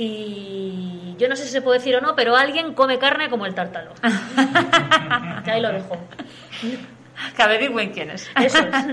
Y 0.00 1.16
yo 1.18 1.28
no 1.28 1.34
sé 1.34 1.44
si 1.44 1.50
se 1.50 1.60
puede 1.60 1.80
decir 1.80 1.96
o 1.96 2.00
no, 2.00 2.14
pero 2.14 2.36
alguien 2.36 2.72
come 2.72 3.00
carne 3.00 3.28
como 3.28 3.46
el 3.46 3.54
tártalo. 3.54 3.90
que 5.44 5.50
ahí 5.50 5.60
lo 5.60 5.72
dejo. 5.72 5.98
Que 7.36 7.42
averigüen 7.42 7.90
quién 7.90 8.10
es. 8.10 8.30
Eso 8.40 8.58
es. 8.58 8.86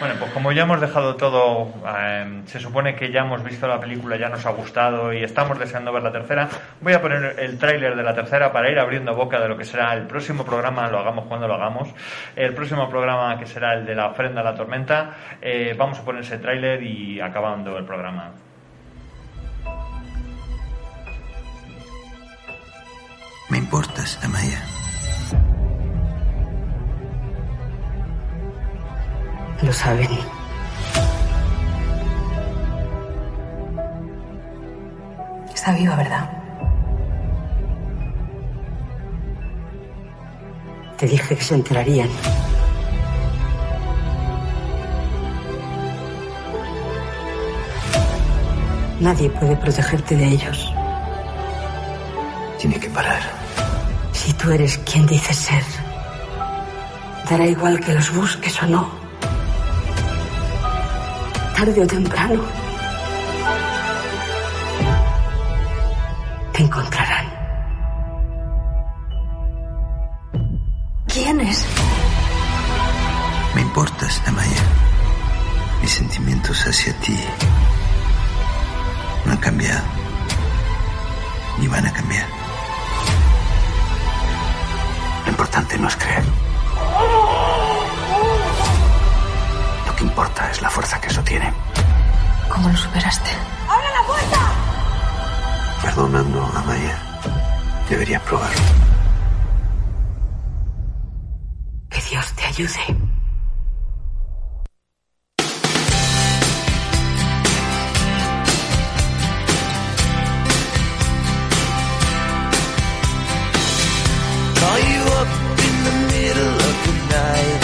Bueno, 0.00 0.14
pues 0.18 0.32
como 0.32 0.50
ya 0.50 0.62
hemos 0.62 0.80
dejado 0.80 1.14
todo, 1.14 1.72
eh, 1.86 2.42
se 2.46 2.58
supone 2.58 2.96
que 2.96 3.12
ya 3.12 3.20
hemos 3.20 3.44
visto 3.44 3.68
la 3.68 3.78
película, 3.78 4.16
ya 4.16 4.30
nos 4.30 4.44
ha 4.44 4.50
gustado 4.50 5.12
y 5.12 5.22
estamos 5.22 5.60
deseando 5.60 5.92
ver 5.92 6.02
la 6.02 6.10
tercera, 6.10 6.48
voy 6.80 6.94
a 6.94 7.00
poner 7.00 7.36
el 7.38 7.58
tráiler 7.58 7.94
de 7.94 8.02
la 8.02 8.14
tercera 8.14 8.52
para 8.52 8.70
ir 8.70 8.78
abriendo 8.78 9.14
boca 9.14 9.38
de 9.38 9.48
lo 9.48 9.56
que 9.56 9.64
será 9.64 9.92
el 9.92 10.06
próximo 10.06 10.44
programa, 10.44 10.88
lo 10.88 10.98
hagamos 10.98 11.26
cuando 11.26 11.46
lo 11.46 11.54
hagamos, 11.54 11.88
el 12.34 12.54
próximo 12.54 12.88
programa 12.88 13.38
que 13.38 13.46
será 13.46 13.74
el 13.74 13.84
de 13.84 13.94
la 13.94 14.06
ofrenda 14.06 14.40
a 14.40 14.44
la 14.44 14.54
tormenta, 14.54 15.10
eh, 15.42 15.74
vamos 15.76 15.98
a 15.98 16.04
poner 16.04 16.22
ese 16.22 16.38
tráiler 16.38 16.82
y 16.82 17.20
acabando 17.20 17.76
el 17.76 17.84
programa. 17.84 18.32
Me 23.52 23.58
importas, 23.58 24.18
Amaya. 24.22 24.64
Lo 29.60 29.70
saben. 29.70 30.08
Está 35.54 35.72
viva, 35.74 35.96
¿verdad? 35.96 36.30
Te 40.96 41.06
dije 41.06 41.36
que 41.36 41.42
se 41.42 41.54
enterarían. 41.54 42.08
Nadie 48.98 49.28
puede 49.28 49.56
protegerte 49.56 50.16
de 50.16 50.24
ellos. 50.24 50.72
Tiene 52.58 52.80
que 52.80 52.88
parar. 52.88 53.41
Si 54.24 54.32
tú 54.34 54.52
eres 54.52 54.78
quien 54.78 55.04
dices 55.04 55.36
ser, 55.36 55.64
dará 57.28 57.44
igual 57.44 57.80
que 57.80 57.92
los 57.92 58.14
busques 58.14 58.62
o 58.62 58.66
no. 58.66 58.88
Tarde 61.56 61.82
o 61.82 61.86
temprano, 61.88 62.40
te 66.52 66.62
encontrarán. 66.62 67.26
¿Quién 71.08 71.40
es? 71.40 71.66
Me 73.56 73.62
importas, 73.62 74.22
Amaya. 74.24 74.62
Mis 75.80 75.90
sentimientos 75.90 76.64
hacia 76.64 76.92
ti 77.00 77.18
no 79.26 79.32
han 79.32 79.38
cambiado. 79.38 79.82
Ni 81.58 81.66
van 81.66 81.86
a 81.86 81.92
cambiar. 81.92 82.41
Lo 85.24 85.30
importante 85.30 85.78
no 85.78 85.88
es 85.88 85.96
creer. 85.96 86.24
Lo 89.86 89.96
que 89.96 90.04
importa 90.04 90.50
es 90.50 90.62
la 90.62 90.70
fuerza 90.70 91.00
que 91.00 91.08
eso 91.08 91.22
tiene. 91.22 91.52
¿Cómo 92.48 92.68
lo 92.68 92.76
superaste? 92.76 93.30
¡Abre 93.68 93.86
la 93.90 94.06
puerta! 94.06 94.38
Perdonando, 95.82 96.44
Amaya. 96.54 96.98
Debería 97.88 98.20
probarlo. 98.20 98.62
Que 101.90 102.00
Dios 102.02 102.32
te 102.32 102.44
ayude. 102.44 103.11
Middle 116.32 116.54
of 116.54 116.76
the 116.86 116.94
night, 117.12 117.62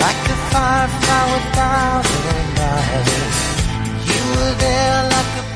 like 0.00 0.24
a 0.24 0.38
firefly 0.52 1.22
without 1.34 2.06
a 2.06 2.38
light. 2.58 3.08
You 4.08 4.20
were 4.32 4.54
there 4.58 5.02
like 5.10 5.44
a. 5.44 5.48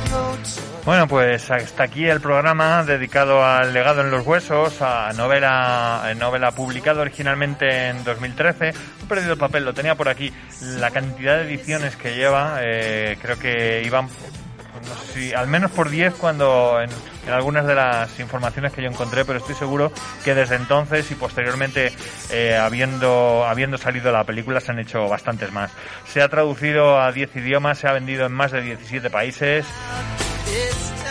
Bueno, 0.84 1.06
pues 1.06 1.48
hasta 1.48 1.84
aquí 1.84 2.06
el 2.06 2.20
programa 2.20 2.82
dedicado 2.82 3.44
al 3.44 3.72
legado 3.72 4.00
en 4.00 4.10
los 4.10 4.26
huesos, 4.26 4.82
a 4.82 5.12
novela, 5.12 6.12
novela 6.18 6.50
publicada 6.50 7.02
originalmente 7.02 7.88
en 7.88 8.02
2013. 8.02 8.70
He 8.70 9.06
perdido 9.08 9.34
el 9.34 9.38
papel, 9.38 9.64
lo 9.64 9.74
tenía 9.74 9.94
por 9.94 10.08
aquí. 10.08 10.32
La 10.60 10.90
cantidad 10.90 11.36
de 11.36 11.44
ediciones 11.44 11.94
que 11.94 12.16
lleva, 12.16 12.58
eh, 12.62 13.16
creo 13.22 13.38
que 13.38 13.82
iban, 13.84 14.06
no 14.06 14.94
sé 15.06 15.12
si, 15.12 15.32
al 15.32 15.46
menos 15.46 15.70
por 15.70 15.88
10 15.88 16.14
cuando 16.14 16.80
en, 16.80 16.90
en 17.26 17.32
algunas 17.32 17.66
de 17.66 17.74
las 17.74 18.18
informaciones 18.20 18.72
que 18.72 18.82
yo 18.82 18.88
encontré, 18.88 19.24
pero 19.24 19.38
estoy 19.38 19.54
seguro 19.54 19.92
que 20.24 20.34
desde 20.34 20.56
entonces 20.56 21.10
y 21.10 21.14
posteriormente, 21.14 21.92
eh, 22.30 22.56
habiendo, 22.56 23.44
habiendo 23.46 23.78
salido 23.78 24.12
la 24.12 24.24
película, 24.24 24.60
se 24.60 24.72
han 24.72 24.78
hecho 24.78 25.08
bastantes 25.08 25.52
más. 25.52 25.70
Se 26.06 26.22
ha 26.22 26.28
traducido 26.28 27.00
a 27.00 27.12
10 27.12 27.36
idiomas, 27.36 27.78
se 27.78 27.88
ha 27.88 27.92
vendido 27.92 28.26
en 28.26 28.32
más 28.32 28.52
de 28.52 28.62
17 28.62 29.10
países 29.10 29.66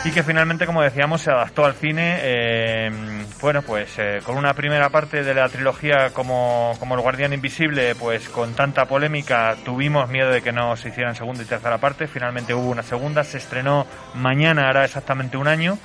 y 0.03 0.11
que 0.11 0.23
finalmente, 0.23 0.65
como 0.65 0.81
decíamos, 0.81 1.21
se 1.21 1.31
adaptó 1.31 1.63
al 1.63 1.75
cine. 1.75 2.17
eh, 2.21 2.91
bueno, 3.39 3.61
pues 3.61 3.97
eh, 3.97 4.19
con 4.23 4.37
una 4.37 4.53
primera 4.53 4.89
parte 4.89 5.23
de 5.23 5.33
la 5.33 5.47
trilogía 5.49 6.11
como, 6.11 6.75
como 6.79 6.95
El 6.95 7.01
Guardián 7.01 7.33
Invisible, 7.33 7.95
pues 7.95 8.29
con 8.29 8.53
tanta 8.53 8.85
polémica 8.85 9.55
tuvimos 9.63 10.09
miedo 10.09 10.29
de 10.31 10.41
que 10.41 10.51
no 10.51 10.75
se 10.75 10.89
hicieran 10.89 11.15
segunda 11.15 11.43
y 11.43 11.45
tercera 11.45 11.77
parte. 11.77 12.07
Finalmente 12.07 12.53
hubo 12.53 12.69
una 12.69 12.83
segunda, 12.83 13.23
se 13.23 13.37
estrenó 13.37 13.85
mañana, 14.15 14.69
hará 14.69 14.85
exactamente 14.85 15.37
un 15.37 15.47
año. 15.47 15.77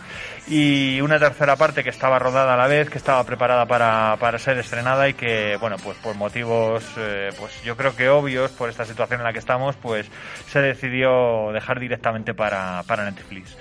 Y 0.48 1.00
una 1.00 1.18
tercera 1.18 1.56
parte 1.56 1.82
que 1.82 1.90
estaba 1.90 2.18
rodada 2.18 2.54
a 2.54 2.56
la 2.56 2.68
vez, 2.68 2.88
que 2.88 2.98
estaba 2.98 3.24
preparada 3.24 3.66
para, 3.66 4.16
para 4.20 4.38
ser 4.38 4.56
estrenada 4.58 5.08
y 5.08 5.14
que, 5.14 5.56
bueno, 5.56 5.76
pues 5.82 5.96
por 5.98 6.14
motivos, 6.14 6.84
eh, 6.96 7.30
pues 7.38 7.62
yo 7.64 7.76
creo 7.76 7.96
que 7.96 8.08
obvios, 8.08 8.52
por 8.52 8.70
esta 8.70 8.84
situación 8.84 9.20
en 9.20 9.24
la 9.24 9.32
que 9.32 9.40
estamos, 9.40 9.76
pues 9.76 10.06
se 10.46 10.60
decidió 10.60 11.50
dejar 11.52 11.80
directamente 11.80 12.32
para, 12.32 12.82
para 12.86 13.04
Netflix. 13.04 13.56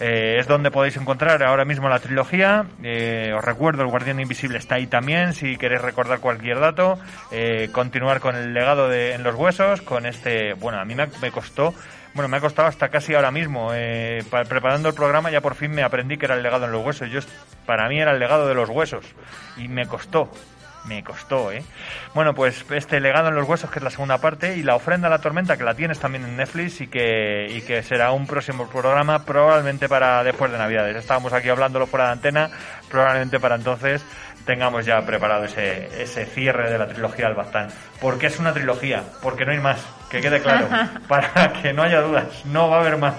Eh, 0.00 0.38
es 0.40 0.46
donde 0.46 0.70
podéis 0.70 0.96
encontrar 0.96 1.42
ahora 1.42 1.64
mismo 1.66 1.88
la 1.88 1.98
trilogía. 1.98 2.64
Eh, 2.82 3.32
os 3.36 3.44
recuerdo, 3.44 3.82
El 3.82 3.88
Guardián 3.90 4.18
Invisible 4.18 4.58
está 4.58 4.76
ahí 4.76 4.86
también, 4.86 5.34
si 5.34 5.56
queréis 5.56 5.82
recordar 5.82 6.20
cualquier 6.20 6.58
dato. 6.58 6.98
Eh, 7.30 7.68
continuar 7.72 8.20
con 8.20 8.34
el 8.34 8.54
legado 8.54 8.88
de 8.88 9.12
En 9.12 9.22
los 9.22 9.34
Huesos, 9.34 9.82
con 9.82 10.06
este, 10.06 10.54
bueno, 10.54 10.78
a 10.80 10.84
mí 10.86 10.94
me, 10.94 11.06
me 11.20 11.30
costó, 11.30 11.74
bueno, 12.14 12.28
me 12.28 12.38
ha 12.38 12.40
costado 12.40 12.66
hasta 12.68 12.88
casi 12.88 13.14
ahora 13.14 13.30
mismo. 13.30 13.72
Eh, 13.74 14.24
pa- 14.30 14.44
preparando 14.44 14.88
el 14.88 14.94
programa 14.94 15.30
ya 15.30 15.42
por 15.42 15.54
fin 15.54 15.70
me 15.70 15.82
aprendí 15.82 16.16
que 16.16 16.24
era 16.26 16.34
el 16.34 16.42
legado 16.42 16.64
en 16.64 16.72
los 16.72 16.84
huesos. 16.84 17.10
Yo, 17.10 17.20
para 17.66 17.86
mí 17.88 18.00
era 18.00 18.12
el 18.12 18.18
legado 18.18 18.48
de 18.48 18.54
los 18.54 18.70
huesos. 18.70 19.04
Y 19.58 19.68
me 19.68 19.86
costó. 19.86 20.30
Me 20.84 21.04
costó, 21.04 21.52
¿eh? 21.52 21.62
Bueno, 22.14 22.34
pues 22.34 22.64
este 22.70 23.00
legado 23.00 23.28
en 23.28 23.34
los 23.34 23.48
huesos, 23.48 23.70
que 23.70 23.78
es 23.78 23.82
la 23.82 23.90
segunda 23.90 24.18
parte, 24.18 24.56
y 24.56 24.62
la 24.62 24.76
ofrenda 24.76 25.08
a 25.08 25.10
la 25.10 25.18
tormenta, 25.18 25.56
que 25.56 25.64
la 25.64 25.74
tienes 25.74 25.98
también 25.98 26.24
en 26.24 26.36
Netflix 26.36 26.80
y 26.80 26.86
que, 26.88 27.46
y 27.50 27.60
que 27.62 27.82
será 27.82 28.12
un 28.12 28.26
próximo 28.26 28.66
programa, 28.68 29.24
probablemente 29.24 29.88
para 29.88 30.24
después 30.24 30.50
de 30.50 30.58
Navidades. 30.58 30.96
Estábamos 30.96 31.32
aquí 31.32 31.48
hablándolo 31.48 31.86
fuera 31.86 32.06
de 32.06 32.12
antena, 32.12 32.50
probablemente 32.88 33.38
para 33.38 33.56
entonces 33.56 34.04
tengamos 34.46 34.86
ya 34.86 35.04
preparado 35.04 35.44
ese, 35.44 36.02
ese 36.02 36.24
cierre 36.24 36.70
de 36.70 36.78
la 36.78 36.88
trilogía 36.88 37.26
del 37.26 37.36
Bastán. 37.36 37.68
¿Por 38.00 38.18
qué 38.18 38.26
es 38.26 38.38
una 38.38 38.54
trilogía? 38.54 39.04
Porque 39.22 39.44
no 39.44 39.52
hay 39.52 39.60
más, 39.60 39.84
que 40.10 40.20
quede 40.20 40.40
claro, 40.40 40.66
para 41.08 41.52
que 41.52 41.72
no 41.72 41.82
haya 41.82 42.00
dudas, 42.00 42.44
no 42.46 42.70
va 42.70 42.78
a 42.78 42.80
haber 42.80 42.96
más 42.96 43.14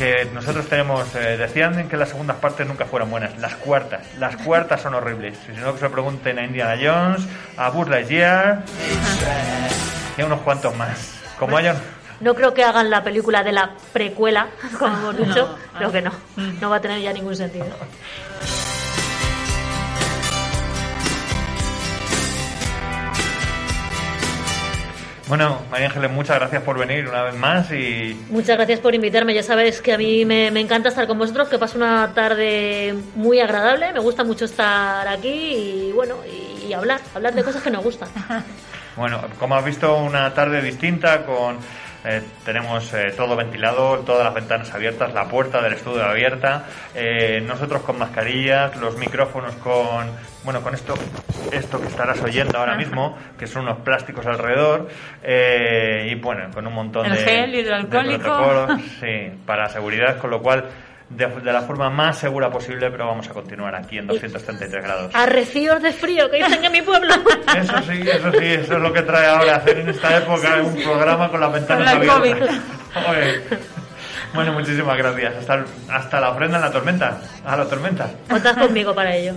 que 0.00 0.24
nosotros 0.32 0.66
tenemos, 0.66 1.14
eh, 1.14 1.36
decían 1.36 1.86
que 1.86 1.98
las 1.98 2.08
segundas 2.08 2.38
partes 2.38 2.66
nunca 2.66 2.86
fueron 2.86 3.10
buenas, 3.10 3.36
las 3.36 3.54
cuartas, 3.56 4.00
las 4.18 4.34
cuartas 4.38 4.80
son 4.80 4.94
horribles, 4.94 5.36
si 5.44 5.52
no 5.52 5.74
que 5.74 5.78
se 5.78 5.84
lo 5.84 5.92
pregunten 5.92 6.38
a 6.38 6.44
Indiana 6.46 6.74
Jones, 6.82 7.28
a 7.58 7.68
Buzz 7.68 7.86
Lightyear 7.86 8.62
y 10.16 10.22
a 10.22 10.24
unos 10.24 10.40
cuantos 10.40 10.74
más. 10.74 11.20
Como 11.38 11.54
hayan... 11.54 11.76
No 12.20 12.34
creo 12.34 12.54
que 12.54 12.64
hagan 12.64 12.88
la 12.88 13.04
película 13.04 13.42
de 13.42 13.52
la 13.52 13.72
precuela, 13.92 14.48
como 14.78 14.96
hemos 14.96 15.18
dicho. 15.18 15.58
No. 15.74 15.78
Creo 15.78 15.92
que 15.92 16.00
no. 16.00 16.12
No 16.62 16.70
va 16.70 16.76
a 16.76 16.80
tener 16.80 17.02
ya 17.02 17.12
ningún 17.12 17.36
sentido. 17.36 17.66
Bueno, 25.30 25.60
María 25.70 25.86
Ángeles, 25.86 26.10
muchas 26.10 26.40
gracias 26.40 26.60
por 26.64 26.76
venir 26.76 27.06
una 27.06 27.22
vez 27.22 27.36
más 27.36 27.70
y 27.70 28.20
Muchas 28.30 28.56
gracias 28.56 28.80
por 28.80 28.96
invitarme. 28.96 29.32
Ya 29.32 29.44
sabes 29.44 29.80
que 29.80 29.92
a 29.92 29.96
mí 29.96 30.24
me, 30.24 30.50
me 30.50 30.58
encanta 30.58 30.88
estar 30.88 31.06
con 31.06 31.20
vosotros, 31.20 31.48
que 31.48 31.56
paso 31.56 31.78
una 31.78 32.12
tarde 32.14 32.96
muy 33.14 33.38
agradable. 33.38 33.92
Me 33.92 34.00
gusta 34.00 34.24
mucho 34.24 34.46
estar 34.46 35.06
aquí 35.06 35.28
y 35.28 35.92
bueno, 35.92 36.16
y, 36.26 36.66
y 36.66 36.72
hablar, 36.72 37.00
hablar 37.14 37.32
de 37.32 37.44
cosas 37.44 37.62
que 37.62 37.70
nos 37.70 37.84
gustan. 37.84 38.08
Bueno, 38.96 39.20
como 39.38 39.54
has 39.54 39.64
visto, 39.64 39.96
una 39.98 40.34
tarde 40.34 40.60
distinta 40.60 41.24
con 41.24 41.58
eh, 42.04 42.22
tenemos 42.44 42.92
eh, 42.94 43.12
todo 43.16 43.36
ventilado, 43.36 43.98
todas 44.00 44.24
las 44.24 44.34
ventanas 44.34 44.72
abiertas, 44.72 45.12
la 45.12 45.28
puerta 45.28 45.60
del 45.60 45.74
estudio 45.74 46.04
abierta, 46.04 46.64
eh, 46.94 47.42
nosotros 47.46 47.82
con 47.82 47.98
mascarillas, 47.98 48.76
los 48.76 48.96
micrófonos 48.96 49.54
con, 49.56 50.10
bueno, 50.44 50.62
con 50.62 50.74
esto, 50.74 50.94
esto 51.52 51.80
que 51.80 51.88
estarás 51.88 52.22
oyendo 52.22 52.58
ahora 52.58 52.76
mismo, 52.76 53.16
que 53.38 53.46
son 53.46 53.62
unos 53.62 53.78
plásticos 53.80 54.26
alrededor, 54.26 54.88
eh, 55.22 56.08
y 56.10 56.14
bueno, 56.14 56.50
con 56.54 56.66
un 56.66 56.72
montón 56.72 57.06
El 57.06 57.12
de, 57.12 57.18
gel 57.18 57.52
de 57.52 57.58
hidroalcohólico. 57.58 58.22
protocolos, 58.22 58.80
sí, 59.00 59.32
para 59.44 59.68
seguridad, 59.68 60.18
con 60.18 60.30
lo 60.30 60.40
cual 60.40 60.64
de, 61.10 61.26
de 61.26 61.52
la 61.52 61.62
forma 61.62 61.90
más 61.90 62.18
segura 62.18 62.50
posible, 62.50 62.90
pero 62.90 63.06
vamos 63.06 63.28
a 63.28 63.32
continuar 63.32 63.74
aquí 63.74 63.98
en 63.98 64.06
233 64.06 64.82
grados. 64.82 65.14
Arrecíos 65.14 65.82
de 65.82 65.92
frío 65.92 66.30
que 66.30 66.38
dicen 66.38 66.64
en 66.64 66.72
mi 66.72 66.82
pueblo. 66.82 67.12
Eso 67.56 67.74
sí, 67.82 68.00
eso 68.08 68.30
sí, 68.32 68.46
eso 68.46 68.74
es 68.74 68.80
lo 68.80 68.92
que 68.92 69.02
trae 69.02 69.26
ahora 69.26 69.56
hacer 69.56 69.78
en 69.78 69.88
esta 69.88 70.16
época 70.16 70.62
un 70.62 70.74
programa 70.82 71.28
con 71.28 71.40
las 71.40 71.52
ventanas 71.52 71.94
Con 71.96 72.06
la 72.06 72.14
abiertas. 72.14 72.56
Bueno, 74.32 74.52
muchísimas 74.52 74.96
gracias. 74.96 75.34
Hasta, 75.34 75.64
hasta 75.88 76.20
la 76.20 76.30
ofrenda 76.30 76.58
en 76.58 76.62
la 76.62 76.70
tormenta. 76.70 77.20
A 77.44 77.56
la 77.56 77.64
tormenta. 77.64 78.08
Contad 78.28 78.56
conmigo 78.56 78.94
para 78.94 79.16
ello. 79.16 79.34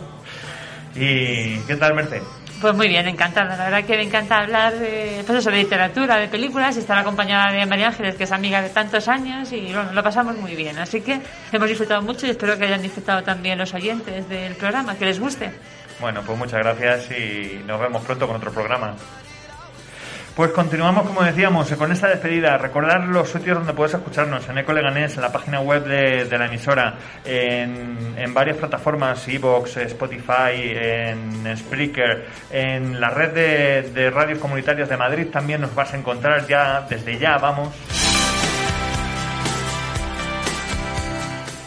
¿Y 0.95 1.57
qué 1.61 1.75
tal, 1.75 1.95
Merce? 1.95 2.21
Pues 2.63 2.75
muy 2.75 2.87
bien, 2.87 3.05
encantada. 3.09 3.57
La 3.57 3.65
verdad 3.65 3.83
que 3.83 3.97
me 3.97 4.03
encanta 4.03 4.37
hablar 4.37 4.73
de, 4.79 5.21
pues 5.27 5.43
de 5.43 5.51
literatura, 5.51 6.15
de 6.15 6.29
películas 6.29 6.77
estar 6.77 6.97
acompañada 6.97 7.51
de 7.51 7.65
María 7.65 7.89
Ángeles, 7.89 8.15
que 8.15 8.23
es 8.23 8.31
amiga 8.31 8.61
de 8.61 8.69
tantos 8.69 9.09
años 9.09 9.51
y 9.51 9.65
bueno, 9.73 9.91
lo 9.91 10.01
pasamos 10.01 10.37
muy 10.37 10.55
bien. 10.55 10.79
Así 10.79 11.01
que 11.01 11.19
hemos 11.51 11.67
disfrutado 11.67 12.01
mucho 12.01 12.25
y 12.25 12.29
espero 12.29 12.57
que 12.57 12.63
hayan 12.63 12.81
disfrutado 12.81 13.21
también 13.21 13.57
los 13.57 13.73
oyentes 13.73 14.29
del 14.29 14.55
programa, 14.55 14.95
que 14.95 15.03
les 15.03 15.19
guste. 15.19 15.51
Bueno, 15.99 16.21
pues 16.25 16.37
muchas 16.37 16.59
gracias 16.59 17.11
y 17.11 17.61
nos 17.67 17.81
vemos 17.81 18.01
pronto 18.05 18.27
con 18.27 18.37
otro 18.37 18.53
programa. 18.53 18.95
Pues 20.35 20.49
continuamos, 20.49 21.05
como 21.05 21.21
decíamos, 21.21 21.71
con 21.73 21.91
esta 21.91 22.07
despedida. 22.07 22.57
Recordar 22.57 23.05
los 23.05 23.29
sitios 23.29 23.55
donde 23.55 23.73
puedes 23.73 23.93
escucharnos, 23.93 24.49
en 24.49 24.57
Eco 24.57 24.73
Leganés, 24.73 25.15
en 25.15 25.21
la 25.21 25.31
página 25.31 25.61
web 25.61 25.85
de, 25.85 26.37
la 26.37 26.47
emisora, 26.47 26.95
en, 27.23 28.15
en 28.17 28.33
varias 28.33 28.57
plataformas, 28.57 29.27
Evox, 29.27 29.77
Spotify, 29.77 30.55
en 30.55 31.55
Spreaker, 31.55 32.25
en 32.49 32.99
la 32.99 33.11
red 33.11 33.31
de, 33.31 33.91
de 33.91 34.09
radios 34.09 34.39
comunitarias 34.39 34.89
de 34.89 34.97
Madrid 34.97 35.27
también 35.31 35.61
nos 35.61 35.75
vas 35.75 35.93
a 35.93 35.97
encontrar 35.97 36.47
ya, 36.47 36.81
desde 36.89 37.19
ya, 37.19 37.37
vamos. 37.37 37.69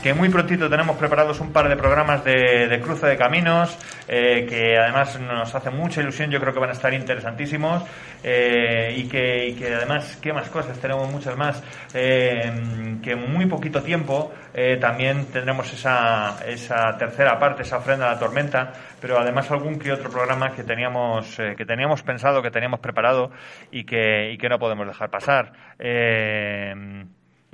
Que 0.06 0.14
muy 0.14 0.28
prontito 0.28 0.70
tenemos 0.70 0.96
preparados 0.96 1.40
un 1.40 1.52
par 1.52 1.68
de 1.68 1.76
programas 1.76 2.22
de, 2.22 2.80
cruce 2.80 3.08
de 3.08 3.16
caminos, 3.16 3.76
eh, 4.06 4.46
que 4.48 4.78
además 4.78 5.18
nos 5.18 5.52
hace 5.52 5.70
mucha 5.70 6.00
ilusión, 6.00 6.30
yo 6.30 6.38
creo 6.38 6.54
que 6.54 6.60
van 6.60 6.68
a 6.68 6.74
estar 6.74 6.94
interesantísimos, 6.94 7.82
eh, 8.22 8.94
y, 8.96 9.08
que, 9.08 9.48
y 9.48 9.54
que 9.56 9.74
además, 9.74 10.16
¿qué 10.22 10.32
más 10.32 10.48
cosas? 10.48 10.78
Tenemos 10.78 11.10
muchas 11.10 11.36
más, 11.36 11.60
eh, 11.92 12.98
que 13.02 13.12
en 13.14 13.32
muy 13.32 13.46
poquito 13.46 13.82
tiempo 13.82 14.32
también 14.80 15.26
tendremos 15.26 15.70
esa, 15.72 16.38
esa 16.46 16.96
tercera 16.96 17.36
parte, 17.38 17.62
esa 17.62 17.78
ofrenda 17.78 18.08
a 18.08 18.14
la 18.14 18.18
tormenta, 18.20 18.72
pero 19.00 19.18
además 19.18 19.50
algún 19.50 19.76
que 19.76 19.90
otro 19.90 20.08
programa 20.08 20.52
que 20.52 20.62
teníamos, 20.62 21.36
que 21.36 21.66
teníamos 21.66 22.02
pensado, 22.04 22.40
que 22.42 22.52
teníamos 22.52 22.78
preparado 22.78 23.32
y 23.72 23.84
que, 23.84 24.30
y 24.30 24.38
que 24.38 24.48
no 24.48 24.60
podemos 24.60 24.86
dejar 24.86 25.10
pasar. 25.10 25.52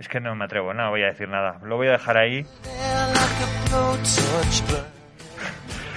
Es 0.03 0.09
que 0.09 0.19
no 0.19 0.35
me 0.35 0.45
atrevo, 0.45 0.75
no 0.75 0.91
voy 0.91 1.05
a 1.05 1.07
decir 1.07 1.29
nada. 1.29 1.59
Lo 1.63 1.77
voy 1.77 1.87
a 1.87 1.93
dejar 1.93 2.17
ahí. 2.17 2.45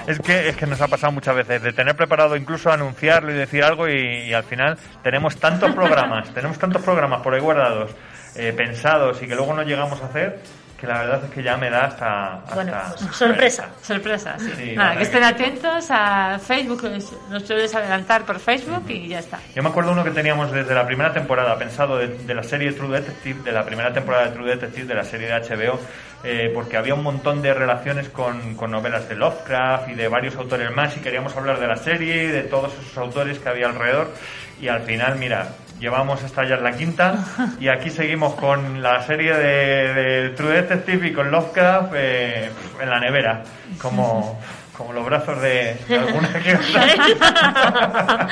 Es 0.06 0.20
que, 0.20 0.50
es 0.50 0.56
que 0.56 0.68
nos 0.68 0.80
ha 0.80 0.88
pasado 0.88 1.12
muchas 1.12 1.36
veces 1.36 1.64
de 1.64 1.74
tener 1.74 1.96
preparado 1.96 2.36
incluso 2.36 2.72
anunciarlo 2.72 3.32
y 3.32 3.34
decir 3.34 3.64
algo 3.64 3.90
y, 3.90 4.28
y 4.28 4.34
al 4.34 4.44
final 4.44 4.78
tenemos 5.02 5.38
tantos 5.38 5.74
programas, 5.74 6.32
tenemos 6.36 6.60
tantos 6.60 6.84
programas 6.84 7.24
por 7.24 7.34
ahí 7.34 7.42
guardados, 7.42 7.96
eh, 8.36 8.54
pensados 8.56 9.24
y 9.24 9.28
que 9.28 9.34
luego 9.34 9.56
no 9.56 9.64
llegamos 9.64 10.00
a 10.04 10.06
hacer, 10.06 10.40
que 10.86 10.92
la 10.92 11.00
verdad 11.00 11.22
es 11.26 11.32
que 11.32 11.44
ya 11.44 11.58
me 11.58 11.70
da 11.70 11.86
hasta... 11.86 12.34
hasta 12.36 12.56
Bueno, 12.56 12.74
sorpresa. 13.12 13.70
Sorpresa, 13.82 14.36
sí. 14.40 14.52
Sí, 14.56 14.74
Nada, 14.76 14.96
que 14.98 15.04
estén 15.04 15.22
verdad 15.22 15.40
atentos 15.42 15.88
a 15.90 16.40
Facebook, 16.40 16.84
nos- 17.30 17.44
sueles 17.46 17.74
adelantar 17.76 18.24
por 18.24 18.40
Facebook 18.40 18.84
y 18.90 19.08
ya 19.10 19.20
está. 19.20 19.40
Yo 19.56 19.64
me 19.64 19.70
acuerdo 19.70 19.92
uno 19.92 20.04
que 20.04 20.12
teníamos 20.12 20.52
desde 20.52 20.74
la 20.74 20.86
primera 20.86 21.12
temporada, 21.14 21.58
pensado 21.58 21.98
de, 21.98 22.08
de 22.10 22.34
la 22.34 22.44
serie 22.44 22.72
True 22.74 23.00
Detective, 23.00 23.42
de 23.44 23.52
la 23.52 23.64
primera 23.66 23.92
temporada 23.94 24.26
de 24.28 24.32
True 24.32 24.50
Detective, 24.52 24.86
de 24.88 24.96
la 24.96 25.04
serie 25.04 25.28
de 25.28 25.34
HBO, 25.34 25.80
eh, 26.24 26.52
porque 26.54 26.78
había 26.78 26.94
un 26.96 27.04
montón 27.04 27.42
de 27.42 27.54
relaciones 27.54 28.10
con, 28.10 28.56
con 28.56 28.72
novelas 28.72 29.08
de 29.10 29.16
Lovecraft 29.16 29.90
y 29.90 29.94
de 29.94 30.08
varios 30.08 30.36
autores 30.36 30.72
más, 30.76 30.96
y 30.98 31.00
queríamos 31.00 31.36
hablar 31.36 31.60
de 31.60 31.68
la 31.68 31.76
serie 31.78 32.24
y 32.24 32.28
de 32.28 32.44
todos 32.44 32.74
esos 32.74 32.98
autores 32.98 33.40
que 33.40 33.50
había 33.50 33.68
alrededor, 33.68 34.12
y 34.60 34.68
al 34.68 34.82
final, 34.82 35.18
mira, 35.18 35.50
llevamos 35.80 36.24
esta 36.24 36.46
ya 36.46 36.56
es 36.56 36.62
la 36.62 36.72
quinta, 36.72 37.18
y 37.60 37.68
aquí 37.68 37.90
seguimos 37.90 38.36
con 38.36 38.82
la 38.82 39.02
serie 39.04 39.34
de, 39.34 39.94
de 39.94 40.30
True 40.32 40.62
Detective 40.62 41.08
y 41.08 41.14
con 41.14 41.32
Lovecraft 41.32 41.94
eh, 41.96 42.50
en 42.82 42.90
la 42.90 43.00
nevera, 43.00 43.44
como, 43.82 44.40
como 44.78 44.94
los 44.94 45.06
brazos 45.06 45.42
de, 45.42 45.78
alguna 45.90 46.30
que 46.34 46.56
otra. 46.56 48.28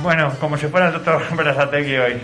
Bueno, 0.00 0.32
como 0.38 0.56
si 0.56 0.66
fuera 0.68 0.88
el 0.88 0.92
doctor 0.92 1.22
Berasategui 1.36 1.96
hoy. 1.96 2.20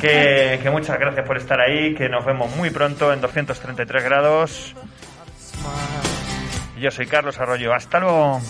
Que, 0.00 0.60
que 0.62 0.70
muchas 0.70 0.98
gracias 0.98 1.26
por 1.26 1.36
estar 1.36 1.60
ahí, 1.60 1.94
que 1.94 2.08
nos 2.08 2.24
vemos 2.24 2.54
muy 2.56 2.70
pronto 2.70 3.12
en 3.12 3.20
233 3.20 4.04
grados. 4.04 4.74
Yo 6.78 6.90
soy 6.90 7.06
Carlos 7.06 7.38
Arroyo, 7.38 7.74
hasta 7.74 8.00
luego. 8.00 8.40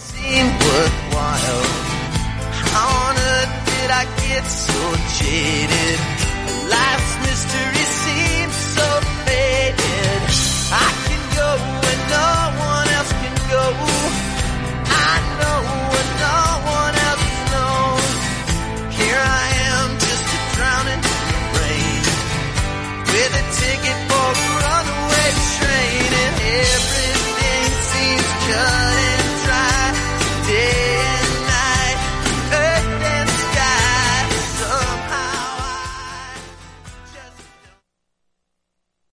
did 3.90 3.96
I 3.96 4.04
get 4.28 4.44
so 4.46 4.80
jaded? 5.18 5.98
Life's 6.70 7.14
mystery 7.26 7.86
seems 8.06 8.56
so 8.78 8.88
faded. 9.26 10.20
I 10.70 10.88
can 11.06 11.22
go 11.40 11.50
and 11.90 12.02
no 12.14 12.30
one 12.70 12.88
else 12.98 13.12
can 13.22 13.36
go. 13.50 13.64
I 14.86 15.14
know 15.40 15.60
and 15.98 16.10
no 16.26 16.38
one 16.78 16.94
else 17.08 17.30
knows. 17.50 18.14
Here 18.94 19.22
I 19.42 19.46
am 19.74 19.86
just 20.06 20.26
a 20.36 20.40
drowning 20.54 21.02
in 21.10 21.24
the 21.34 21.42
rain 21.58 22.02
with 23.10 23.42
a 23.42 23.44
ticket 23.58 23.98
for 24.06 24.28
a 24.30 24.50
runaway 24.62 25.30
train 25.58 26.10
and 26.24 26.36
everything 26.62 27.70
seems 27.90 28.30
just 28.46 28.89